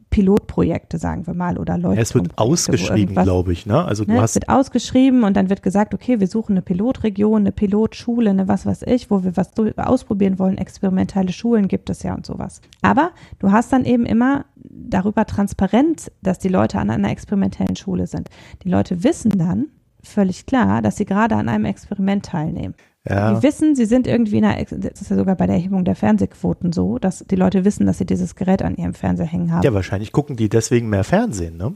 Pilotprojekte, 0.09 0.97
sagen 0.97 1.27
wir 1.27 1.33
mal, 1.33 1.57
oder 1.57 1.77
Leute. 1.77 1.97
Ja, 1.97 2.01
es 2.01 2.15
wird 2.15 2.37
ausgeschrieben, 2.37 3.15
glaube 3.15 3.51
ich, 3.51 3.65
ne? 3.65 3.83
Also 3.83 4.05
du 4.05 4.13
ne, 4.13 4.21
hast 4.21 4.31
es 4.31 4.35
wird 4.35 4.49
ausgeschrieben 4.49 5.23
und 5.23 5.35
dann 5.35 5.49
wird 5.49 5.61
gesagt, 5.63 5.93
okay, 5.93 6.19
wir 6.19 6.27
suchen 6.27 6.53
eine 6.53 6.61
Pilotregion, 6.61 7.41
eine 7.41 7.51
Pilotschule, 7.51 8.29
eine 8.29 8.47
was 8.47 8.65
weiß 8.65 8.83
ich, 8.83 9.11
wo 9.11 9.23
wir 9.23 9.35
was 9.35 9.51
ausprobieren 9.77 10.39
wollen. 10.39 10.57
Experimentelle 10.57 11.33
Schulen 11.33 11.67
gibt 11.67 11.89
es 11.89 12.03
ja 12.03 12.15
und 12.15 12.25
sowas. 12.25 12.61
Aber 12.81 13.11
du 13.39 13.51
hast 13.51 13.73
dann 13.73 13.83
eben 13.83 14.05
immer 14.05 14.45
darüber 14.55 15.25
Transparenz, 15.25 16.09
dass 16.21 16.39
die 16.39 16.49
Leute 16.49 16.79
an 16.79 16.89
einer 16.89 17.11
experimentellen 17.11 17.75
Schule 17.75 18.07
sind. 18.07 18.29
Die 18.63 18.69
Leute 18.69 19.03
wissen 19.03 19.37
dann 19.37 19.67
völlig 20.01 20.45
klar, 20.45 20.81
dass 20.81 20.97
sie 20.97 21.05
gerade 21.05 21.35
an 21.35 21.49
einem 21.49 21.65
Experiment 21.65 22.25
teilnehmen. 22.25 22.75
Ja. 23.07 23.35
Die 23.35 23.43
wissen, 23.43 23.75
sie 23.75 23.85
sind 23.85 24.07
irgendwie 24.07 24.37
in 24.37 24.45
einer, 24.45 24.63
das 24.63 25.01
ist 25.01 25.09
ja 25.09 25.15
sogar 25.15 25.35
bei 25.35 25.45
der 25.45 25.55
Erhebung 25.55 25.85
der 25.85 25.95
Fernsehquoten 25.95 26.73
so, 26.73 26.97
dass 26.97 27.19
die 27.19 27.35
Leute 27.35 27.63
wissen, 27.63 27.85
dass 27.85 27.99
sie 27.99 28.05
dieses 28.05 28.35
Gerät 28.35 28.63
an 28.63 28.75
ihrem 28.75 28.93
Fernseher 28.95 29.27
hängen 29.27 29.51
haben. 29.51 29.63
Ja, 29.63 29.73
wahrscheinlich 29.73 30.11
gucken 30.11 30.35
die 30.35 30.49
deswegen 30.49 30.89
mehr 30.89 31.03
Fernsehen, 31.03 31.57
ne? 31.57 31.75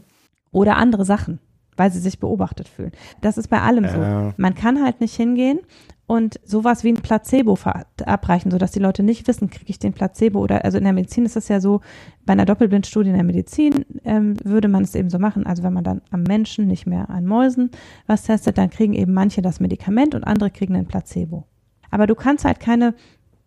Oder 0.52 0.78
andere 0.78 1.06
Sachen, 1.06 1.40
weil 1.80 1.92
sie 1.92 2.00
sich 2.00 2.20
beobachtet 2.20 2.68
fühlen. 2.68 2.92
Das 3.22 3.38
ist 3.38 3.48
bei 3.48 3.62
allem 3.62 3.88
so. 3.88 4.34
Man 4.38 4.54
kann 4.54 4.84
halt 4.84 5.00
nicht 5.00 5.16
hingehen 5.16 5.60
und 6.08 6.40
sowas 6.44 6.84
wie 6.84 6.90
ein 6.90 6.96
Placebo 6.96 7.56
verabreichen, 7.56 8.52
sodass 8.52 8.72
die 8.72 8.80
Leute 8.80 9.02
nicht 9.02 9.28
wissen, 9.28 9.50
kriege 9.50 9.70
ich 9.70 9.80
den 9.80 9.94
Placebo 9.94 10.40
oder, 10.40 10.66
also 10.66 10.78
in 10.78 10.84
der 10.84 10.92
Medizin 10.92 11.24
ist 11.24 11.38
das 11.38 11.48
ja 11.48 11.62
so, 11.62 11.80
bei 12.26 12.34
einer 12.34 12.46
Doppelblindstudie 12.46 13.10
in 13.10 13.16
der 13.16 13.24
Medizin 13.24 13.86
ähm, 14.04 14.36
würde 14.44 14.68
man 14.68 14.84
es 14.84 14.94
eben 14.94 15.10
so 15.10 15.20
machen, 15.20 15.46
also 15.46 15.64
wenn 15.64 15.72
man 15.72 15.84
dann 15.84 16.02
am 16.12 16.24
Menschen, 16.24 16.68
nicht 16.68 16.86
mehr 16.86 17.10
an 17.10 17.26
Mäusen 17.26 17.72
was 18.08 18.24
testet, 18.24 18.58
dann 18.58 18.70
kriegen 18.70 18.94
eben 18.94 19.14
manche 19.14 19.42
das 19.42 19.60
Medikament 19.60 20.16
und 20.16 20.26
andere 20.26 20.52
kriegen 20.52 20.76
ein 20.76 20.88
Placebo. 20.88 21.46
Aber 21.92 22.08
du 22.08 22.16
kannst 22.16 22.44
halt 22.44 22.60
keine 22.60 22.94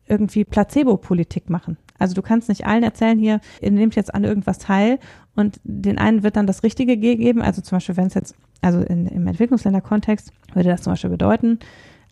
irgendwie 0.07 0.45
Placebo-Politik 0.45 1.51
machen. 1.51 1.77
Also 2.03 2.15
du 2.15 2.23
kannst 2.23 2.49
nicht 2.49 2.67
allen 2.67 2.83
erzählen, 2.83 3.19
hier, 3.19 3.41
ihr 3.61 3.71
nehmt 3.71 3.95
jetzt 3.95 4.15
an 4.15 4.25
irgendwas 4.25 4.59
teil 4.59 4.99
und 5.35 5.61
den 5.65 5.99
einen 5.99 6.23
wird 6.23 6.37
dann 6.37 6.47
das 6.47 6.63
Richtige 6.63 6.97
geben. 6.97 7.41
Also 7.43 7.63
zum 7.63 7.77
Beispiel, 7.77 7.97
wenn 7.97 8.09
es 8.09 8.15
jetzt, 8.15 8.35
also 8.61 8.81
in, 8.81 9.07
im 9.07 9.27
Entwicklungsländerkontext 9.27 10.33
würde 10.55 10.69
das 10.69 10.83
zum 10.83 10.93
Beispiel 10.93 11.11
bedeuten, 11.11 11.59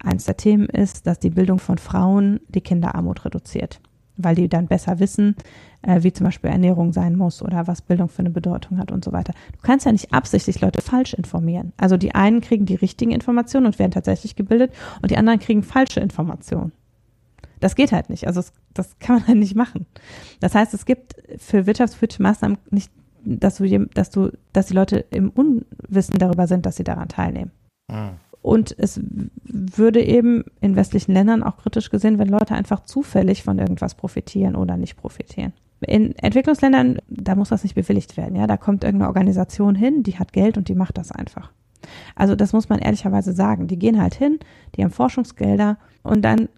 Eins 0.02 0.25
der 0.25 0.37
Themen 0.37 0.66
ist, 0.66 1.06
dass 1.06 1.18
die 1.18 1.30
Bildung 1.30 1.59
von 1.59 1.78
Frauen 1.78 2.40
die 2.49 2.62
Kinderarmut 2.62 3.25
reduziert, 3.26 3.80
weil 4.16 4.35
die 4.35 4.49
dann 4.49 4.66
besser 4.66 4.99
wissen, 4.99 5.37
äh, 5.82 6.02
wie 6.02 6.12
zum 6.12 6.25
Beispiel 6.25 6.50
Ernährung 6.50 6.92
sein 6.92 7.16
muss 7.16 7.42
oder 7.42 7.66
was 7.66 7.82
Bildung 7.82 8.09
für 8.09 8.20
eine 8.20 8.30
Bedeutung 8.30 8.78
hat 8.78 8.92
und 8.92 9.04
so 9.04 9.12
weiter. 9.12 9.35
Du 9.52 9.59
kannst 9.62 9.85
ja 9.85 9.92
nicht 9.92 10.14
absichtlich 10.14 10.61
Leute 10.62 10.80
falsch 10.80 11.12
informieren. 11.12 11.73
Also 11.76 11.99
die 11.99 12.14
einen 12.14 12.40
kriegen 12.40 12.64
die 12.64 12.76
richtigen 12.76 13.11
Informationen 13.11 13.66
und 13.66 13.78
werden 13.78 13.92
tatsächlich 13.92 14.37
gebildet 14.37 14.73
und 15.02 15.11
die 15.11 15.18
anderen 15.18 15.38
kriegen 15.38 15.62
falsche 15.62 16.00
Informationen. 16.00 16.73
Das 17.60 17.74
geht 17.74 17.92
halt 17.92 18.10
nicht. 18.10 18.26
Also 18.26 18.42
das, 18.74 18.98
kann 18.98 19.16
man 19.16 19.26
halt 19.28 19.38
nicht 19.38 19.54
machen. 19.54 19.86
Das 20.40 20.54
heißt, 20.54 20.74
es 20.74 20.84
gibt 20.84 21.14
für 21.38 21.66
wirtschaftspolitische 21.66 22.22
Maßnahmen 22.22 22.58
nicht, 22.70 22.90
dass 23.24 23.56
du, 23.56 23.86
dass 23.86 24.10
du, 24.10 24.30
dass 24.52 24.66
die 24.66 24.74
Leute 24.74 25.04
im 25.10 25.30
Unwissen 25.30 26.18
darüber 26.18 26.46
sind, 26.46 26.66
dass 26.66 26.76
sie 26.76 26.84
daran 26.84 27.08
teilnehmen. 27.08 27.52
Mhm. 27.88 28.10
Und 28.42 28.74
es 28.78 28.98
würde 29.44 30.02
eben 30.02 30.44
in 30.62 30.74
westlichen 30.74 31.12
Ländern 31.12 31.42
auch 31.42 31.58
kritisch 31.58 31.90
gesehen, 31.90 32.18
wenn 32.18 32.28
Leute 32.28 32.54
einfach 32.54 32.80
zufällig 32.80 33.42
von 33.42 33.58
irgendwas 33.58 33.94
profitieren 33.94 34.56
oder 34.56 34.78
nicht 34.78 34.96
profitieren. 34.96 35.52
In 35.86 36.16
Entwicklungsländern, 36.16 36.98
da 37.08 37.34
muss 37.34 37.50
das 37.50 37.62
nicht 37.62 37.74
bewilligt 37.74 38.16
werden, 38.16 38.36
ja. 38.36 38.46
Da 38.46 38.56
kommt 38.56 38.84
irgendeine 38.84 39.08
Organisation 39.08 39.74
hin, 39.74 40.02
die 40.02 40.18
hat 40.18 40.32
Geld 40.32 40.56
und 40.56 40.68
die 40.68 40.74
macht 40.74 40.96
das 40.96 41.12
einfach. 41.12 41.52
Also 42.14 42.34
das 42.36 42.52
muss 42.52 42.68
man 42.68 42.78
ehrlicherweise 42.78 43.32
sagen. 43.32 43.66
Die 43.66 43.78
gehen 43.78 44.00
halt 44.00 44.14
hin, 44.14 44.38
die 44.74 44.84
haben 44.84 44.90
Forschungsgelder 44.90 45.78
und 46.02 46.22
dann 46.22 46.48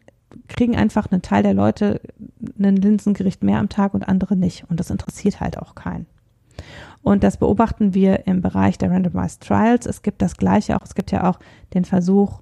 kriegen 0.49 0.77
einfach 0.77 1.11
einen 1.11 1.23
Teil 1.23 1.43
der 1.43 1.55
Leute 1.55 2.01
ein 2.59 2.77
Linsengericht 2.77 3.43
mehr 3.43 3.59
am 3.59 3.69
Tag 3.69 3.95
und 3.95 4.09
andere 4.09 4.37
nicht. 4.37 4.65
Und 4.69 4.81
das 4.81 4.91
interessiert 4.91 5.41
halt 5.41 5.59
auch 5.59 5.75
keinen. 5.75 6.07
Und 7.03 7.25
das 7.25 7.37
beobachten 7.37 7.95
wir 7.95 8.27
im 8.27 8.41
Bereich 8.41 8.79
der 8.79 8.91
Randomized 8.91 9.43
Trials. 9.43 9.87
Es 9.87 10.03
gibt 10.03 10.23
das 10.23 10.37
Gleiche 10.37 10.77
auch. 10.77 10.85
Es 10.85 10.95
gibt 10.95 11.11
ja 11.11 11.29
auch 11.29 11.39
den 11.75 11.85
Versuch, 11.85 12.41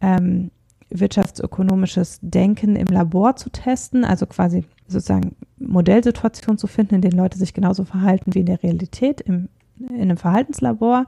ähm, 0.00 0.50
wirtschaftsökonomisches 0.90 2.18
Denken 2.22 2.76
im 2.76 2.86
Labor 2.86 3.36
zu 3.36 3.50
testen, 3.50 4.04
also 4.04 4.26
quasi 4.26 4.64
sozusagen 4.86 5.36
Modellsituationen 5.58 6.58
zu 6.58 6.66
finden, 6.66 6.96
in 6.96 7.00
denen 7.02 7.18
Leute 7.18 7.38
sich 7.38 7.52
genauso 7.52 7.84
verhalten 7.84 8.34
wie 8.34 8.40
in 8.40 8.46
der 8.46 8.62
Realität 8.62 9.20
im, 9.20 9.48
in 9.78 10.02
einem 10.02 10.16
Verhaltenslabor. 10.16 11.06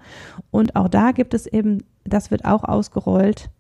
Und 0.50 0.77
auch 0.77 0.89
da 0.89 1.12
gibt 1.12 1.33
es 1.33 1.47
eben, 1.47 1.85
das 2.05 2.31
wird 2.31 2.45
auch 2.45 2.65
ausgerollt 2.65 3.50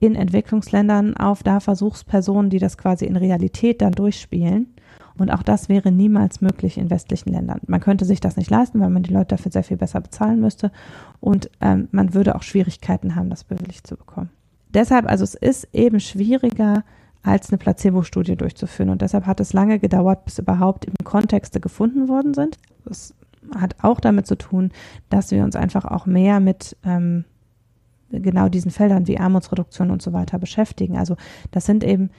in 0.00 0.14
Entwicklungsländern 0.14 1.16
auf 1.16 1.42
da 1.42 1.60
Versuchspersonen, 1.60 2.50
die 2.50 2.58
das 2.58 2.76
quasi 2.78 3.06
in 3.06 3.16
Realität 3.16 3.80
dann 3.80 3.92
durchspielen. 3.92 4.74
Und 5.16 5.30
auch 5.30 5.42
das 5.42 5.68
wäre 5.68 5.92
niemals 5.92 6.40
möglich 6.40 6.76
in 6.76 6.90
westlichen 6.90 7.30
Ländern. 7.30 7.60
Man 7.66 7.80
könnte 7.80 8.04
sich 8.04 8.20
das 8.20 8.36
nicht 8.36 8.50
leisten, 8.50 8.80
weil 8.80 8.90
man 8.90 9.04
die 9.04 9.12
Leute 9.12 9.36
dafür 9.36 9.52
sehr 9.52 9.62
viel 9.62 9.76
besser 9.76 10.00
bezahlen 10.00 10.40
müsste. 10.40 10.72
Und 11.20 11.50
ähm, 11.60 11.88
man 11.92 12.14
würde 12.14 12.34
auch 12.34 12.42
Schwierigkeiten 12.42 13.14
haben, 13.14 13.30
das 13.30 13.44
bewilligt 13.44 13.86
zu 13.86 13.96
bekommen. 13.96 14.30
Deshalb, 14.70 15.08
also 15.08 15.22
es 15.22 15.34
ist 15.34 15.68
eben 15.72 16.00
schwieriger, 16.00 16.82
als 17.22 17.50
eine 17.50 17.58
Placebo-Studie 17.58 18.36
durchzuführen. 18.36 18.90
Und 18.90 19.02
deshalb 19.02 19.26
hat 19.26 19.40
es 19.40 19.52
lange 19.52 19.78
gedauert, 19.78 20.24
bis 20.24 20.38
überhaupt 20.38 20.84
eben 20.84 20.96
Kontexte 21.04 21.58
gefunden 21.60 22.08
worden 22.08 22.34
sind. 22.34 22.58
Das 22.84 23.14
hat 23.56 23.76
auch 23.82 24.00
damit 24.00 24.26
zu 24.26 24.36
tun, 24.36 24.70
dass 25.08 25.30
wir 25.30 25.44
uns 25.44 25.56
einfach 25.56 25.84
auch 25.84 26.06
mehr 26.06 26.40
mit 26.40 26.76
ähm, 26.84 27.24
genau 28.22 28.48
diesen 28.48 28.70
Feldern 28.70 29.06
wie 29.06 29.18
Armutsreduktion 29.18 29.90
und 29.90 30.02
so 30.02 30.12
weiter 30.12 30.38
beschäftigen. 30.38 30.96
Also 30.96 31.16
das 31.50 31.66
sind 31.66 31.84
eben 31.84 32.10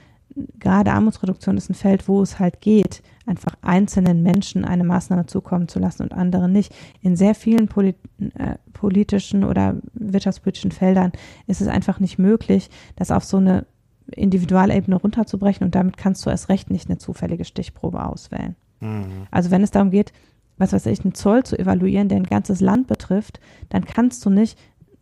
gerade 0.58 0.92
Armutsreduktion 0.92 1.56
ist 1.56 1.70
ein 1.70 1.74
Feld, 1.74 2.08
wo 2.08 2.20
es 2.22 2.38
halt 2.38 2.60
geht, 2.60 3.02
einfach 3.24 3.54
einzelnen 3.62 4.22
Menschen 4.22 4.64
eine 4.64 4.84
Maßnahme 4.84 5.26
zukommen 5.26 5.68
zu 5.68 5.78
lassen 5.78 6.02
und 6.02 6.12
anderen 6.12 6.52
nicht. 6.52 6.74
In 7.00 7.16
sehr 7.16 7.34
vielen 7.34 7.68
polit 7.68 7.96
äh, 8.34 8.56
politischen 8.72 9.44
oder 9.44 9.76
wirtschaftspolitischen 9.94 10.72
Feldern 10.72 11.12
ist 11.46 11.60
es 11.60 11.68
einfach 11.68 12.00
nicht 12.00 12.18
möglich, 12.18 12.68
das 12.96 13.10
auf 13.10 13.24
so 13.24 13.38
eine 13.38 13.66
Individualebene 14.14 14.96
runterzubrechen 14.96 15.64
und 15.64 15.74
damit 15.74 15.96
kannst 15.96 16.24
du 16.26 16.30
erst 16.30 16.48
recht 16.48 16.70
nicht 16.70 16.88
eine 16.88 16.98
zufällige 16.98 17.44
Stichprobe 17.44 18.04
auswählen. 18.04 18.54
Mhm. 18.80 19.26
Also 19.30 19.50
wenn 19.50 19.62
es 19.62 19.70
darum 19.70 19.90
geht, 19.90 20.12
was 20.58 20.72
weiß 20.72 20.86
ich, 20.86 21.04
einen 21.04 21.14
Zoll 21.14 21.42
zu 21.42 21.58
evaluieren, 21.58 22.08
der 22.08 22.18
ein 22.18 22.24
ganzes 22.24 22.60
Land 22.60 22.86
betrifft, 22.86 23.40
dann 23.68 23.84
kannst 23.84 24.24
du 24.24 24.30
nicht 24.30 24.58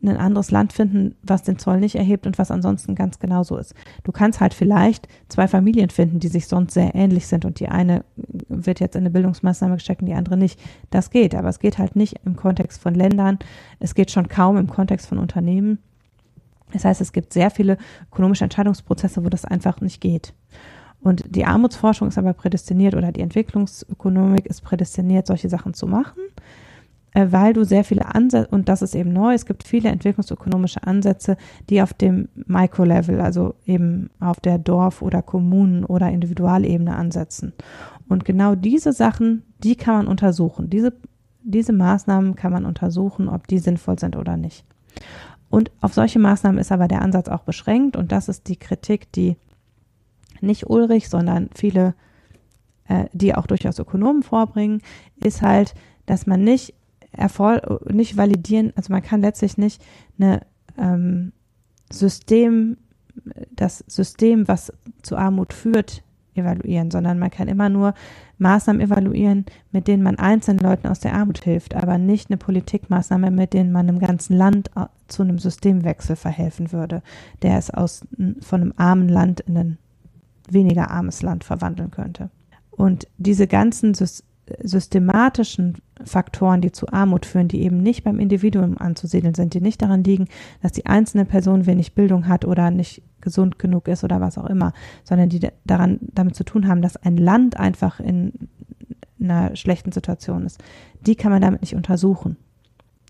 ein 0.08 0.16
anderes 0.16 0.50
Land 0.50 0.72
finden, 0.72 1.14
was 1.22 1.42
den 1.42 1.58
Zoll 1.58 1.80
nicht 1.80 1.94
erhebt 1.94 2.26
und 2.26 2.38
was 2.38 2.50
ansonsten 2.50 2.94
ganz 2.94 3.18
genauso 3.18 3.56
ist. 3.56 3.74
Du 4.02 4.12
kannst 4.12 4.40
halt 4.40 4.54
vielleicht 4.54 5.08
zwei 5.28 5.48
Familien 5.48 5.90
finden, 5.90 6.20
die 6.20 6.28
sich 6.28 6.46
sonst 6.46 6.74
sehr 6.74 6.94
ähnlich 6.94 7.26
sind 7.26 7.44
und 7.44 7.60
die 7.60 7.68
eine 7.68 8.04
wird 8.48 8.80
jetzt 8.80 8.96
in 8.96 9.02
eine 9.02 9.10
Bildungsmaßnahme 9.10 9.74
gesteckt 9.74 10.02
und 10.02 10.06
die 10.06 10.14
andere 10.14 10.36
nicht. 10.36 10.60
Das 10.90 11.10
geht, 11.10 11.34
aber 11.34 11.48
es 11.48 11.58
geht 11.58 11.78
halt 11.78 11.96
nicht 11.96 12.16
im 12.24 12.36
Kontext 12.36 12.80
von 12.80 12.94
Ländern. 12.94 13.38
Es 13.80 13.94
geht 13.94 14.10
schon 14.10 14.28
kaum 14.28 14.56
im 14.56 14.68
Kontext 14.68 15.06
von 15.06 15.18
Unternehmen. 15.18 15.78
Das 16.72 16.84
heißt, 16.84 17.00
es 17.00 17.12
gibt 17.12 17.32
sehr 17.32 17.50
viele 17.50 17.78
ökonomische 18.10 18.44
Entscheidungsprozesse, 18.44 19.24
wo 19.24 19.28
das 19.28 19.44
einfach 19.44 19.80
nicht 19.80 20.00
geht. 20.00 20.34
Und 21.00 21.22
die 21.28 21.44
Armutsforschung 21.44 22.08
ist 22.08 22.18
aber 22.18 22.32
prädestiniert 22.32 22.94
oder 22.94 23.12
die 23.12 23.20
Entwicklungsökonomik 23.20 24.46
ist 24.46 24.62
prädestiniert, 24.62 25.26
solche 25.26 25.50
Sachen 25.50 25.74
zu 25.74 25.86
machen, 25.86 26.22
weil 27.14 27.52
du 27.52 27.64
sehr 27.64 27.84
viele 27.84 28.14
Ansätze, 28.14 28.48
und 28.50 28.68
das 28.68 28.82
ist 28.82 28.94
eben 28.94 29.12
neu, 29.12 29.34
es 29.34 29.46
gibt 29.46 29.66
viele 29.66 29.88
entwicklungsökonomische 29.88 30.82
Ansätze, 30.82 31.36
die 31.70 31.80
auf 31.80 31.94
dem 31.94 32.28
Micro-Level, 32.34 33.20
also 33.20 33.54
eben 33.64 34.10
auf 34.18 34.40
der 34.40 34.58
Dorf- 34.58 35.00
oder 35.00 35.22
Kommunen- 35.22 35.84
oder 35.84 36.10
Individualebene 36.10 36.94
ansetzen. 36.94 37.52
Und 38.08 38.24
genau 38.24 38.56
diese 38.56 38.92
Sachen, 38.92 39.44
die 39.62 39.76
kann 39.76 39.94
man 39.94 40.06
untersuchen. 40.08 40.68
Diese, 40.68 40.92
diese 41.42 41.72
Maßnahmen 41.72 42.34
kann 42.34 42.52
man 42.52 42.66
untersuchen, 42.66 43.28
ob 43.28 43.46
die 43.46 43.60
sinnvoll 43.60 43.98
sind 43.98 44.16
oder 44.16 44.36
nicht. 44.36 44.64
Und 45.50 45.70
auf 45.80 45.94
solche 45.94 46.18
Maßnahmen 46.18 46.58
ist 46.58 46.72
aber 46.72 46.88
der 46.88 47.02
Ansatz 47.02 47.28
auch 47.28 47.42
beschränkt 47.42 47.96
und 47.96 48.10
das 48.10 48.28
ist 48.28 48.48
die 48.48 48.56
Kritik, 48.56 49.12
die 49.12 49.36
nicht 50.40 50.68
Ulrich, 50.68 51.08
sondern 51.08 51.48
viele, 51.54 51.94
äh, 52.88 53.04
die 53.12 53.36
auch 53.36 53.46
durchaus 53.46 53.78
Ökonomen 53.78 54.24
vorbringen, 54.24 54.82
ist 55.22 55.42
halt, 55.42 55.74
dass 56.06 56.26
man 56.26 56.42
nicht 56.42 56.74
nicht 57.90 58.16
validieren, 58.16 58.72
also 58.76 58.92
man 58.92 59.02
kann 59.02 59.20
letztlich 59.20 59.58
nicht 59.58 59.82
eine 60.18 60.40
ähm, 60.78 61.32
System, 61.90 62.76
das 63.52 63.84
System, 63.86 64.48
was 64.48 64.72
zu 65.02 65.16
Armut 65.16 65.52
führt, 65.52 66.02
evaluieren, 66.34 66.90
sondern 66.90 67.18
man 67.18 67.30
kann 67.30 67.48
immer 67.48 67.68
nur 67.68 67.94
Maßnahmen 68.38 68.82
evaluieren, 68.82 69.46
mit 69.70 69.86
denen 69.86 70.02
man 70.02 70.18
einzelnen 70.18 70.58
Leuten 70.58 70.88
aus 70.88 71.00
der 71.00 71.14
Armut 71.14 71.44
hilft, 71.44 71.74
aber 71.74 71.98
nicht 71.98 72.30
eine 72.30 72.36
Politikmaßnahme, 72.36 73.30
mit 73.30 73.52
denen 73.52 73.72
man 73.72 73.88
einem 73.88 74.00
ganzen 74.00 74.36
Land 74.36 74.70
äh, 74.76 74.86
zu 75.06 75.22
einem 75.22 75.38
Systemwechsel 75.38 76.16
verhelfen 76.16 76.72
würde, 76.72 77.02
der 77.42 77.58
es 77.58 77.70
aus 77.70 78.04
von 78.40 78.60
einem 78.60 78.74
armen 78.76 79.08
Land 79.08 79.40
in 79.40 79.56
ein 79.56 79.78
weniger 80.50 80.90
armes 80.90 81.22
Land 81.22 81.44
verwandeln 81.44 81.90
könnte. 81.90 82.30
Und 82.70 83.06
diese 83.18 83.46
ganzen 83.46 83.94
systematischen 84.62 85.78
Faktoren, 86.04 86.60
die 86.60 86.72
zu 86.72 86.88
Armut 86.88 87.24
führen, 87.26 87.48
die 87.48 87.62
eben 87.62 87.78
nicht 87.78 88.04
beim 88.04 88.18
Individuum 88.18 88.78
anzusiedeln 88.78 89.34
sind, 89.34 89.54
die 89.54 89.60
nicht 89.60 89.80
daran 89.80 90.04
liegen, 90.04 90.28
dass 90.62 90.72
die 90.72 90.86
einzelne 90.86 91.24
Person 91.24 91.66
wenig 91.66 91.94
Bildung 91.94 92.28
hat 92.28 92.44
oder 92.44 92.70
nicht 92.70 93.02
gesund 93.20 93.58
genug 93.58 93.88
ist 93.88 94.04
oder 94.04 94.20
was 94.20 94.36
auch 94.36 94.46
immer, 94.46 94.72
sondern 95.02 95.28
die 95.30 95.48
daran 95.64 95.98
damit 96.02 96.36
zu 96.36 96.44
tun 96.44 96.68
haben, 96.68 96.82
dass 96.82 96.96
ein 96.96 97.16
Land 97.16 97.58
einfach 97.58 98.00
in 98.00 98.32
einer 99.20 99.56
schlechten 99.56 99.92
Situation 99.92 100.44
ist. 100.44 100.62
Die 101.00 101.16
kann 101.16 101.32
man 101.32 101.40
damit 101.40 101.62
nicht 101.62 101.74
untersuchen. 101.74 102.36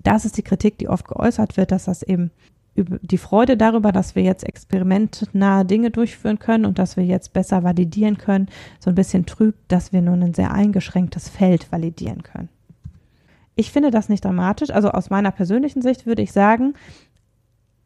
Das 0.02 0.24
ist 0.24 0.36
die 0.36 0.42
Kritik, 0.42 0.78
die 0.78 0.88
oft 0.88 1.08
geäußert 1.08 1.56
wird, 1.56 1.72
dass 1.72 1.86
das 1.86 2.02
eben 2.02 2.30
die 2.76 3.18
Freude 3.18 3.56
darüber, 3.56 3.92
dass 3.92 4.16
wir 4.16 4.22
jetzt 4.22 4.44
experimentnahe 4.44 5.64
Dinge 5.64 5.90
durchführen 5.90 6.38
können 6.38 6.64
und 6.64 6.78
dass 6.78 6.96
wir 6.96 7.04
jetzt 7.04 7.32
besser 7.32 7.62
validieren 7.62 8.18
können, 8.18 8.48
so 8.80 8.90
ein 8.90 8.96
bisschen 8.96 9.26
trübt, 9.26 9.60
dass 9.68 9.92
wir 9.92 10.02
nur 10.02 10.14
ein 10.14 10.34
sehr 10.34 10.52
eingeschränktes 10.52 11.28
Feld 11.28 11.70
validieren 11.70 12.22
können. 12.22 12.48
Ich 13.54 13.70
finde 13.70 13.90
das 13.90 14.08
nicht 14.08 14.24
dramatisch. 14.24 14.70
Also 14.70 14.90
aus 14.90 15.10
meiner 15.10 15.30
persönlichen 15.30 15.82
Sicht 15.82 16.06
würde 16.06 16.22
ich 16.22 16.32
sagen, 16.32 16.74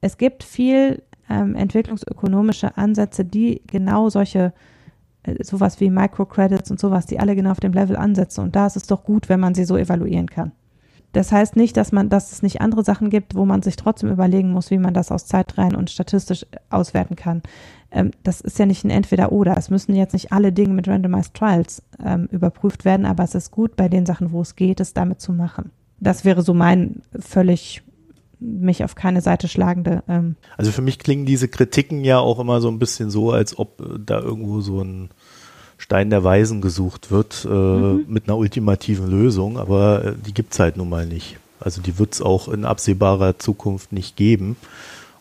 es 0.00 0.16
gibt 0.16 0.42
viel 0.42 1.02
ähm, 1.28 1.54
entwicklungsökonomische 1.54 2.76
Ansätze, 2.78 3.24
die 3.24 3.60
genau 3.66 4.08
solche 4.08 4.54
äh, 5.24 5.44
sowas 5.44 5.80
wie 5.80 5.90
Microcredits 5.90 6.70
und 6.70 6.80
sowas, 6.80 7.06
die 7.06 7.20
alle 7.20 7.36
genau 7.36 7.50
auf 7.50 7.60
dem 7.60 7.72
Level 7.72 7.96
ansetzen. 7.96 8.40
Und 8.42 8.56
da 8.56 8.66
ist 8.66 8.76
es 8.76 8.86
doch 8.86 9.04
gut, 9.04 9.28
wenn 9.28 9.40
man 9.40 9.54
sie 9.54 9.64
so 9.64 9.76
evaluieren 9.76 10.28
kann. 10.28 10.52
Das 11.12 11.32
heißt 11.32 11.56
nicht, 11.56 11.76
dass 11.76 11.90
man, 11.90 12.08
dass 12.10 12.32
es 12.32 12.42
nicht 12.42 12.60
andere 12.60 12.84
Sachen 12.84 13.10
gibt, 13.10 13.34
wo 13.34 13.44
man 13.44 13.62
sich 13.62 13.76
trotzdem 13.76 14.10
überlegen 14.10 14.50
muss, 14.50 14.70
wie 14.70 14.78
man 14.78 14.94
das 14.94 15.10
aus 15.10 15.26
Zeitreihen 15.26 15.74
und 15.74 15.90
statistisch 15.90 16.46
auswerten 16.70 17.16
kann. 17.16 17.42
Ähm, 17.90 18.10
das 18.22 18.40
ist 18.40 18.58
ja 18.58 18.66
nicht 18.66 18.84
ein 18.84 18.90
Entweder-Oder. 18.90 19.56
Es 19.56 19.70
müssen 19.70 19.94
jetzt 19.94 20.12
nicht 20.12 20.32
alle 20.32 20.52
Dinge 20.52 20.74
mit 20.74 20.86
Randomized 20.86 21.34
Trials 21.34 21.82
ähm, 22.04 22.28
überprüft 22.30 22.84
werden, 22.84 23.06
aber 23.06 23.24
es 23.24 23.34
ist 23.34 23.50
gut, 23.50 23.76
bei 23.76 23.88
den 23.88 24.04
Sachen, 24.04 24.32
wo 24.32 24.42
es 24.42 24.56
geht, 24.56 24.80
es 24.80 24.92
damit 24.92 25.20
zu 25.20 25.32
machen. 25.32 25.70
Das 25.98 26.24
wäre 26.24 26.42
so 26.42 26.54
mein 26.54 27.02
völlig 27.18 27.82
mich 28.40 28.84
auf 28.84 28.94
keine 28.94 29.20
Seite 29.20 29.48
schlagende. 29.48 30.04
Ähm 30.08 30.36
also 30.56 30.70
für 30.70 30.82
mich 30.82 30.98
klingen 30.98 31.26
diese 31.26 31.48
Kritiken 31.48 32.04
ja 32.04 32.18
auch 32.18 32.38
immer 32.38 32.60
so 32.60 32.68
ein 32.68 32.78
bisschen 32.78 33.10
so, 33.10 33.32
als 33.32 33.58
ob 33.58 33.82
da 34.06 34.20
irgendwo 34.20 34.60
so 34.60 34.80
ein 34.80 35.08
Stein 35.78 36.10
der 36.10 36.24
Weisen 36.24 36.60
gesucht 36.60 37.10
wird 37.10 37.46
äh, 37.48 37.48
mhm. 37.48 38.04
mit 38.08 38.28
einer 38.28 38.36
ultimativen 38.36 39.08
Lösung, 39.08 39.58
aber 39.58 40.04
äh, 40.04 40.12
die 40.26 40.34
gibt's 40.34 40.58
halt 40.58 40.76
nun 40.76 40.88
mal 40.88 41.06
nicht. 41.06 41.38
Also 41.60 41.80
die 41.80 41.98
wird's 41.98 42.20
auch 42.20 42.48
in 42.48 42.64
absehbarer 42.64 43.38
Zukunft 43.38 43.92
nicht 43.92 44.16
geben. 44.16 44.56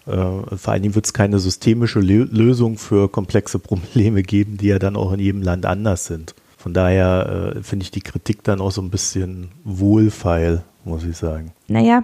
Äh, 0.07 0.11
vor 0.11 0.73
allen 0.73 0.81
Dingen 0.81 0.95
wird's 0.95 1.13
keine 1.13 1.39
systemische 1.39 1.99
Le 1.99 2.23
Lösung 2.23 2.77
für 2.77 3.07
komplexe 3.07 3.59
Probleme 3.59 4.23
geben, 4.23 4.57
die 4.57 4.67
ja 4.67 4.79
dann 4.79 4.95
auch 4.95 5.13
in 5.13 5.19
jedem 5.19 5.41
Land 5.41 5.65
anders 5.65 6.05
sind. 6.05 6.33
Von 6.57 6.73
daher 6.73 7.53
äh, 7.55 7.63
finde 7.63 7.83
ich 7.83 7.91
die 7.91 8.01
Kritik 8.01 8.43
dann 8.43 8.59
auch 8.59 8.71
so 8.71 8.81
ein 8.81 8.89
bisschen 8.89 9.49
wohlfeil, 9.63 10.63
muss 10.85 11.03
ich 11.03 11.15
sagen. 11.15 11.51
Naja, 11.67 12.03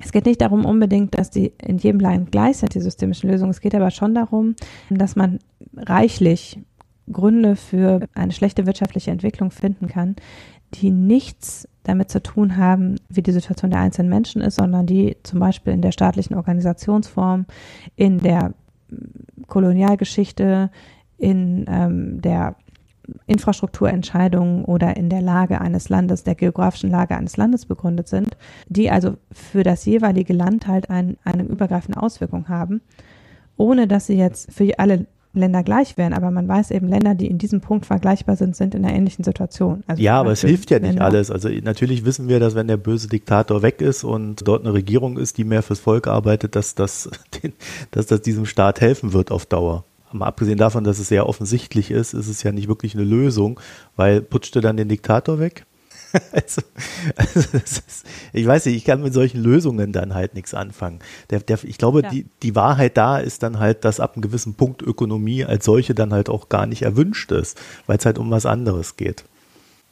es 0.00 0.10
geht 0.10 0.26
nicht 0.26 0.40
darum 0.40 0.64
unbedingt, 0.64 1.14
dass 1.16 1.30
die 1.30 1.52
in 1.62 1.78
jedem 1.78 2.00
Land 2.00 2.32
gleich 2.32 2.58
sind, 2.58 2.74
die 2.74 2.80
systemischen 2.80 3.30
Lösungen. 3.30 3.50
Es 3.50 3.60
geht 3.60 3.74
aber 3.74 3.90
schon 3.90 4.14
darum, 4.14 4.56
dass 4.90 5.16
man 5.16 5.38
reichlich 5.76 6.58
Gründe 7.12 7.56
für 7.56 8.08
eine 8.14 8.32
schlechte 8.32 8.66
wirtschaftliche 8.66 9.10
Entwicklung 9.10 9.50
finden 9.50 9.88
kann, 9.88 10.16
die 10.74 10.90
nichts 10.90 11.68
damit 11.82 12.10
zu 12.10 12.22
tun 12.22 12.56
haben, 12.56 12.96
wie 13.08 13.22
die 13.22 13.32
Situation 13.32 13.70
der 13.70 13.80
einzelnen 13.80 14.08
Menschen 14.08 14.40
ist, 14.40 14.56
sondern 14.56 14.86
die 14.86 15.16
zum 15.22 15.38
Beispiel 15.38 15.72
in 15.72 15.82
der 15.82 15.92
staatlichen 15.92 16.34
Organisationsform, 16.34 17.46
in 17.94 18.18
der 18.18 18.54
Kolonialgeschichte, 19.46 20.70
in 21.18 21.66
ähm, 21.68 22.22
der 22.22 22.56
Infrastrukturentscheidungen 23.26 24.64
oder 24.64 24.96
in 24.96 25.10
der 25.10 25.20
Lage 25.20 25.60
eines 25.60 25.90
Landes, 25.90 26.24
der 26.24 26.34
geografischen 26.34 26.90
Lage 26.90 27.16
eines 27.16 27.36
Landes 27.36 27.66
begründet 27.66 28.08
sind, 28.08 28.36
die 28.68 28.90
also 28.90 29.16
für 29.30 29.62
das 29.62 29.84
jeweilige 29.84 30.32
Land 30.32 30.66
halt 30.66 30.88
ein, 30.88 31.18
eine 31.24 31.42
übergreifende 31.42 32.02
Auswirkung 32.02 32.48
haben, 32.48 32.80
ohne 33.56 33.86
dass 33.86 34.06
sie 34.06 34.16
jetzt 34.16 34.52
für 34.52 34.78
alle 34.78 35.06
Länder 35.34 35.62
gleich 35.62 35.96
wären, 35.96 36.12
aber 36.12 36.30
man 36.30 36.48
weiß 36.48 36.70
eben, 36.70 36.88
Länder, 36.88 37.14
die 37.14 37.26
in 37.26 37.38
diesem 37.38 37.60
Punkt 37.60 37.86
vergleichbar 37.86 38.36
sind, 38.36 38.56
sind 38.56 38.74
in 38.74 38.84
einer 38.84 38.94
ähnlichen 38.94 39.24
Situation. 39.24 39.82
Also 39.86 40.02
ja, 40.02 40.20
aber 40.20 40.32
es 40.32 40.40
hilft 40.40 40.70
ja 40.70 40.78
nicht 40.78 40.90
Länder. 40.90 41.04
alles. 41.04 41.30
Also 41.30 41.48
natürlich 41.48 42.04
wissen 42.04 42.28
wir, 42.28 42.40
dass 42.40 42.54
wenn 42.54 42.68
der 42.68 42.76
böse 42.76 43.08
Diktator 43.08 43.62
weg 43.62 43.80
ist 43.80 44.04
und 44.04 44.46
dort 44.46 44.62
eine 44.62 44.72
Regierung 44.72 45.18
ist, 45.18 45.38
die 45.38 45.44
mehr 45.44 45.62
fürs 45.62 45.80
Volk 45.80 46.06
arbeitet, 46.06 46.56
dass 46.56 46.74
das, 46.74 47.10
dass 47.90 48.06
das 48.06 48.22
diesem 48.22 48.46
Staat 48.46 48.80
helfen 48.80 49.12
wird 49.12 49.30
auf 49.30 49.46
Dauer. 49.46 49.84
Mal 50.12 50.26
abgesehen 50.26 50.58
davon, 50.58 50.84
dass 50.84 51.00
es 51.00 51.08
sehr 51.08 51.28
offensichtlich 51.28 51.90
ist, 51.90 52.14
ist 52.14 52.28
es 52.28 52.44
ja 52.44 52.52
nicht 52.52 52.68
wirklich 52.68 52.94
eine 52.94 53.02
Lösung, 53.02 53.58
weil 53.96 54.20
putschte 54.20 54.60
dann 54.60 54.76
den 54.76 54.88
Diktator 54.88 55.40
weg? 55.40 55.66
also, 56.32 56.62
also 57.16 57.58
ist, 57.58 58.06
ich 58.32 58.46
weiß 58.46 58.66
nicht, 58.66 58.76
ich 58.76 58.84
kann 58.84 59.02
mit 59.02 59.12
solchen 59.12 59.42
Lösungen 59.42 59.92
dann 59.92 60.14
halt 60.14 60.34
nichts 60.34 60.54
anfangen. 60.54 61.00
Der, 61.30 61.40
der, 61.40 61.58
ich 61.64 61.78
glaube, 61.78 62.02
ja. 62.02 62.10
die, 62.10 62.26
die 62.42 62.54
Wahrheit 62.54 62.96
da 62.96 63.18
ist 63.18 63.42
dann 63.42 63.58
halt, 63.58 63.84
dass 63.84 64.00
ab 64.00 64.14
einem 64.14 64.22
gewissen 64.22 64.54
Punkt 64.54 64.82
Ökonomie 64.82 65.44
als 65.44 65.64
solche 65.64 65.94
dann 65.94 66.12
halt 66.12 66.28
auch 66.28 66.48
gar 66.48 66.66
nicht 66.66 66.82
erwünscht 66.82 67.32
ist, 67.32 67.60
weil 67.86 67.98
es 67.98 68.06
halt 68.06 68.18
um 68.18 68.30
was 68.30 68.46
anderes 68.46 68.96
geht. 68.96 69.24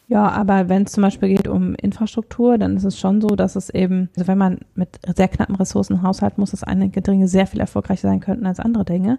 Ja, 0.08 0.28
aber 0.28 0.68
wenn 0.68 0.82
es 0.82 0.92
zum 0.92 1.02
Beispiel 1.02 1.30
geht 1.30 1.48
um 1.48 1.74
Infrastruktur, 1.74 2.58
dann 2.58 2.76
ist 2.76 2.84
es 2.84 2.98
schon 2.98 3.20
so, 3.20 3.28
dass 3.28 3.56
es 3.56 3.70
eben, 3.70 4.10
also 4.16 4.28
wenn 4.28 4.38
man 4.38 4.58
mit 4.74 5.00
sehr 5.16 5.28
knappen 5.28 5.56
Ressourcen 5.56 6.02
haushalten 6.02 6.40
muss, 6.40 6.50
dass 6.50 6.64
einige 6.64 7.00
Dinge 7.00 7.28
sehr 7.28 7.46
viel 7.46 7.60
erfolgreicher 7.60 8.08
sein 8.08 8.20
könnten 8.20 8.46
als 8.46 8.60
andere 8.60 8.84
Dinge. 8.84 9.18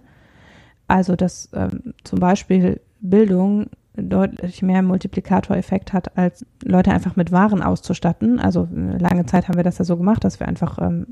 Also 0.88 1.16
dass 1.16 1.50
ähm, 1.54 1.94
zum 2.04 2.20
Beispiel 2.20 2.80
Bildung 3.00 3.68
deutlich 3.96 4.62
mehr 4.62 4.82
Multiplikatoreffekt 4.82 5.94
hat, 5.94 6.18
als 6.18 6.46
Leute 6.64 6.92
einfach 6.92 7.16
mit 7.16 7.32
Waren 7.32 7.62
auszustatten. 7.62 8.40
Also 8.40 8.68
lange 8.72 9.26
Zeit 9.26 9.48
haben 9.48 9.58
wir 9.58 9.64
das 9.64 9.78
ja 9.78 9.86
so 9.86 9.98
gemacht, 9.98 10.24
dass 10.24 10.40
wir 10.40 10.48
einfach 10.48 10.80
ähm, 10.80 11.08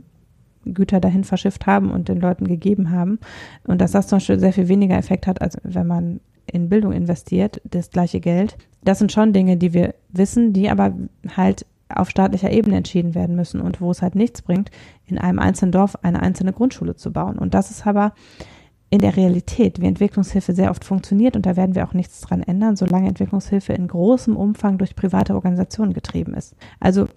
Güter 0.65 0.99
dahin 0.99 1.23
verschifft 1.23 1.65
haben 1.67 1.91
und 1.91 2.09
den 2.09 2.19
Leuten 2.19 2.47
gegeben 2.47 2.91
haben. 2.91 3.19
Und 3.65 3.81
dass 3.81 3.91
das 3.91 4.07
zum 4.07 4.17
Beispiel 4.17 4.39
sehr 4.39 4.53
viel 4.53 4.67
weniger 4.67 4.97
Effekt 4.97 5.27
hat, 5.27 5.41
als 5.41 5.57
wenn 5.63 5.87
man 5.87 6.19
in 6.47 6.69
Bildung 6.69 6.91
investiert, 6.91 7.61
das 7.63 7.91
gleiche 7.91 8.19
Geld. 8.19 8.57
Das 8.83 8.99
sind 8.99 9.11
schon 9.11 9.33
Dinge, 9.33 9.57
die 9.57 9.73
wir 9.73 9.93
wissen, 10.09 10.53
die 10.53 10.69
aber 10.69 10.93
halt 11.35 11.65
auf 11.93 12.09
staatlicher 12.09 12.51
Ebene 12.51 12.77
entschieden 12.77 13.15
werden 13.15 13.35
müssen 13.35 13.61
und 13.61 13.81
wo 13.81 13.91
es 13.91 14.01
halt 14.01 14.15
nichts 14.15 14.41
bringt, 14.41 14.71
in 15.05 15.17
einem 15.17 15.39
einzelnen 15.39 15.71
Dorf 15.71 15.97
eine 16.03 16.21
einzelne 16.21 16.53
Grundschule 16.53 16.95
zu 16.95 17.11
bauen. 17.11 17.37
Und 17.37 17.53
das 17.53 17.69
ist 17.69 17.85
aber 17.85 18.13
in 18.91 18.99
der 18.99 19.15
Realität, 19.15 19.81
wie 19.81 19.87
Entwicklungshilfe 19.87 20.53
sehr 20.53 20.69
oft 20.69 20.83
funktioniert, 20.83 21.35
und 21.37 21.45
da 21.45 21.55
werden 21.55 21.75
wir 21.75 21.87
auch 21.87 21.93
nichts 21.93 22.19
dran 22.21 22.43
ändern, 22.43 22.75
solange 22.75 23.07
Entwicklungshilfe 23.07 23.73
in 23.73 23.87
großem 23.87 24.35
Umfang 24.35 24.77
durch 24.77 24.95
private 24.95 25.33
Organisationen 25.33 25.93
getrieben 25.93 26.33
ist. 26.33 26.55
Also 26.79 27.07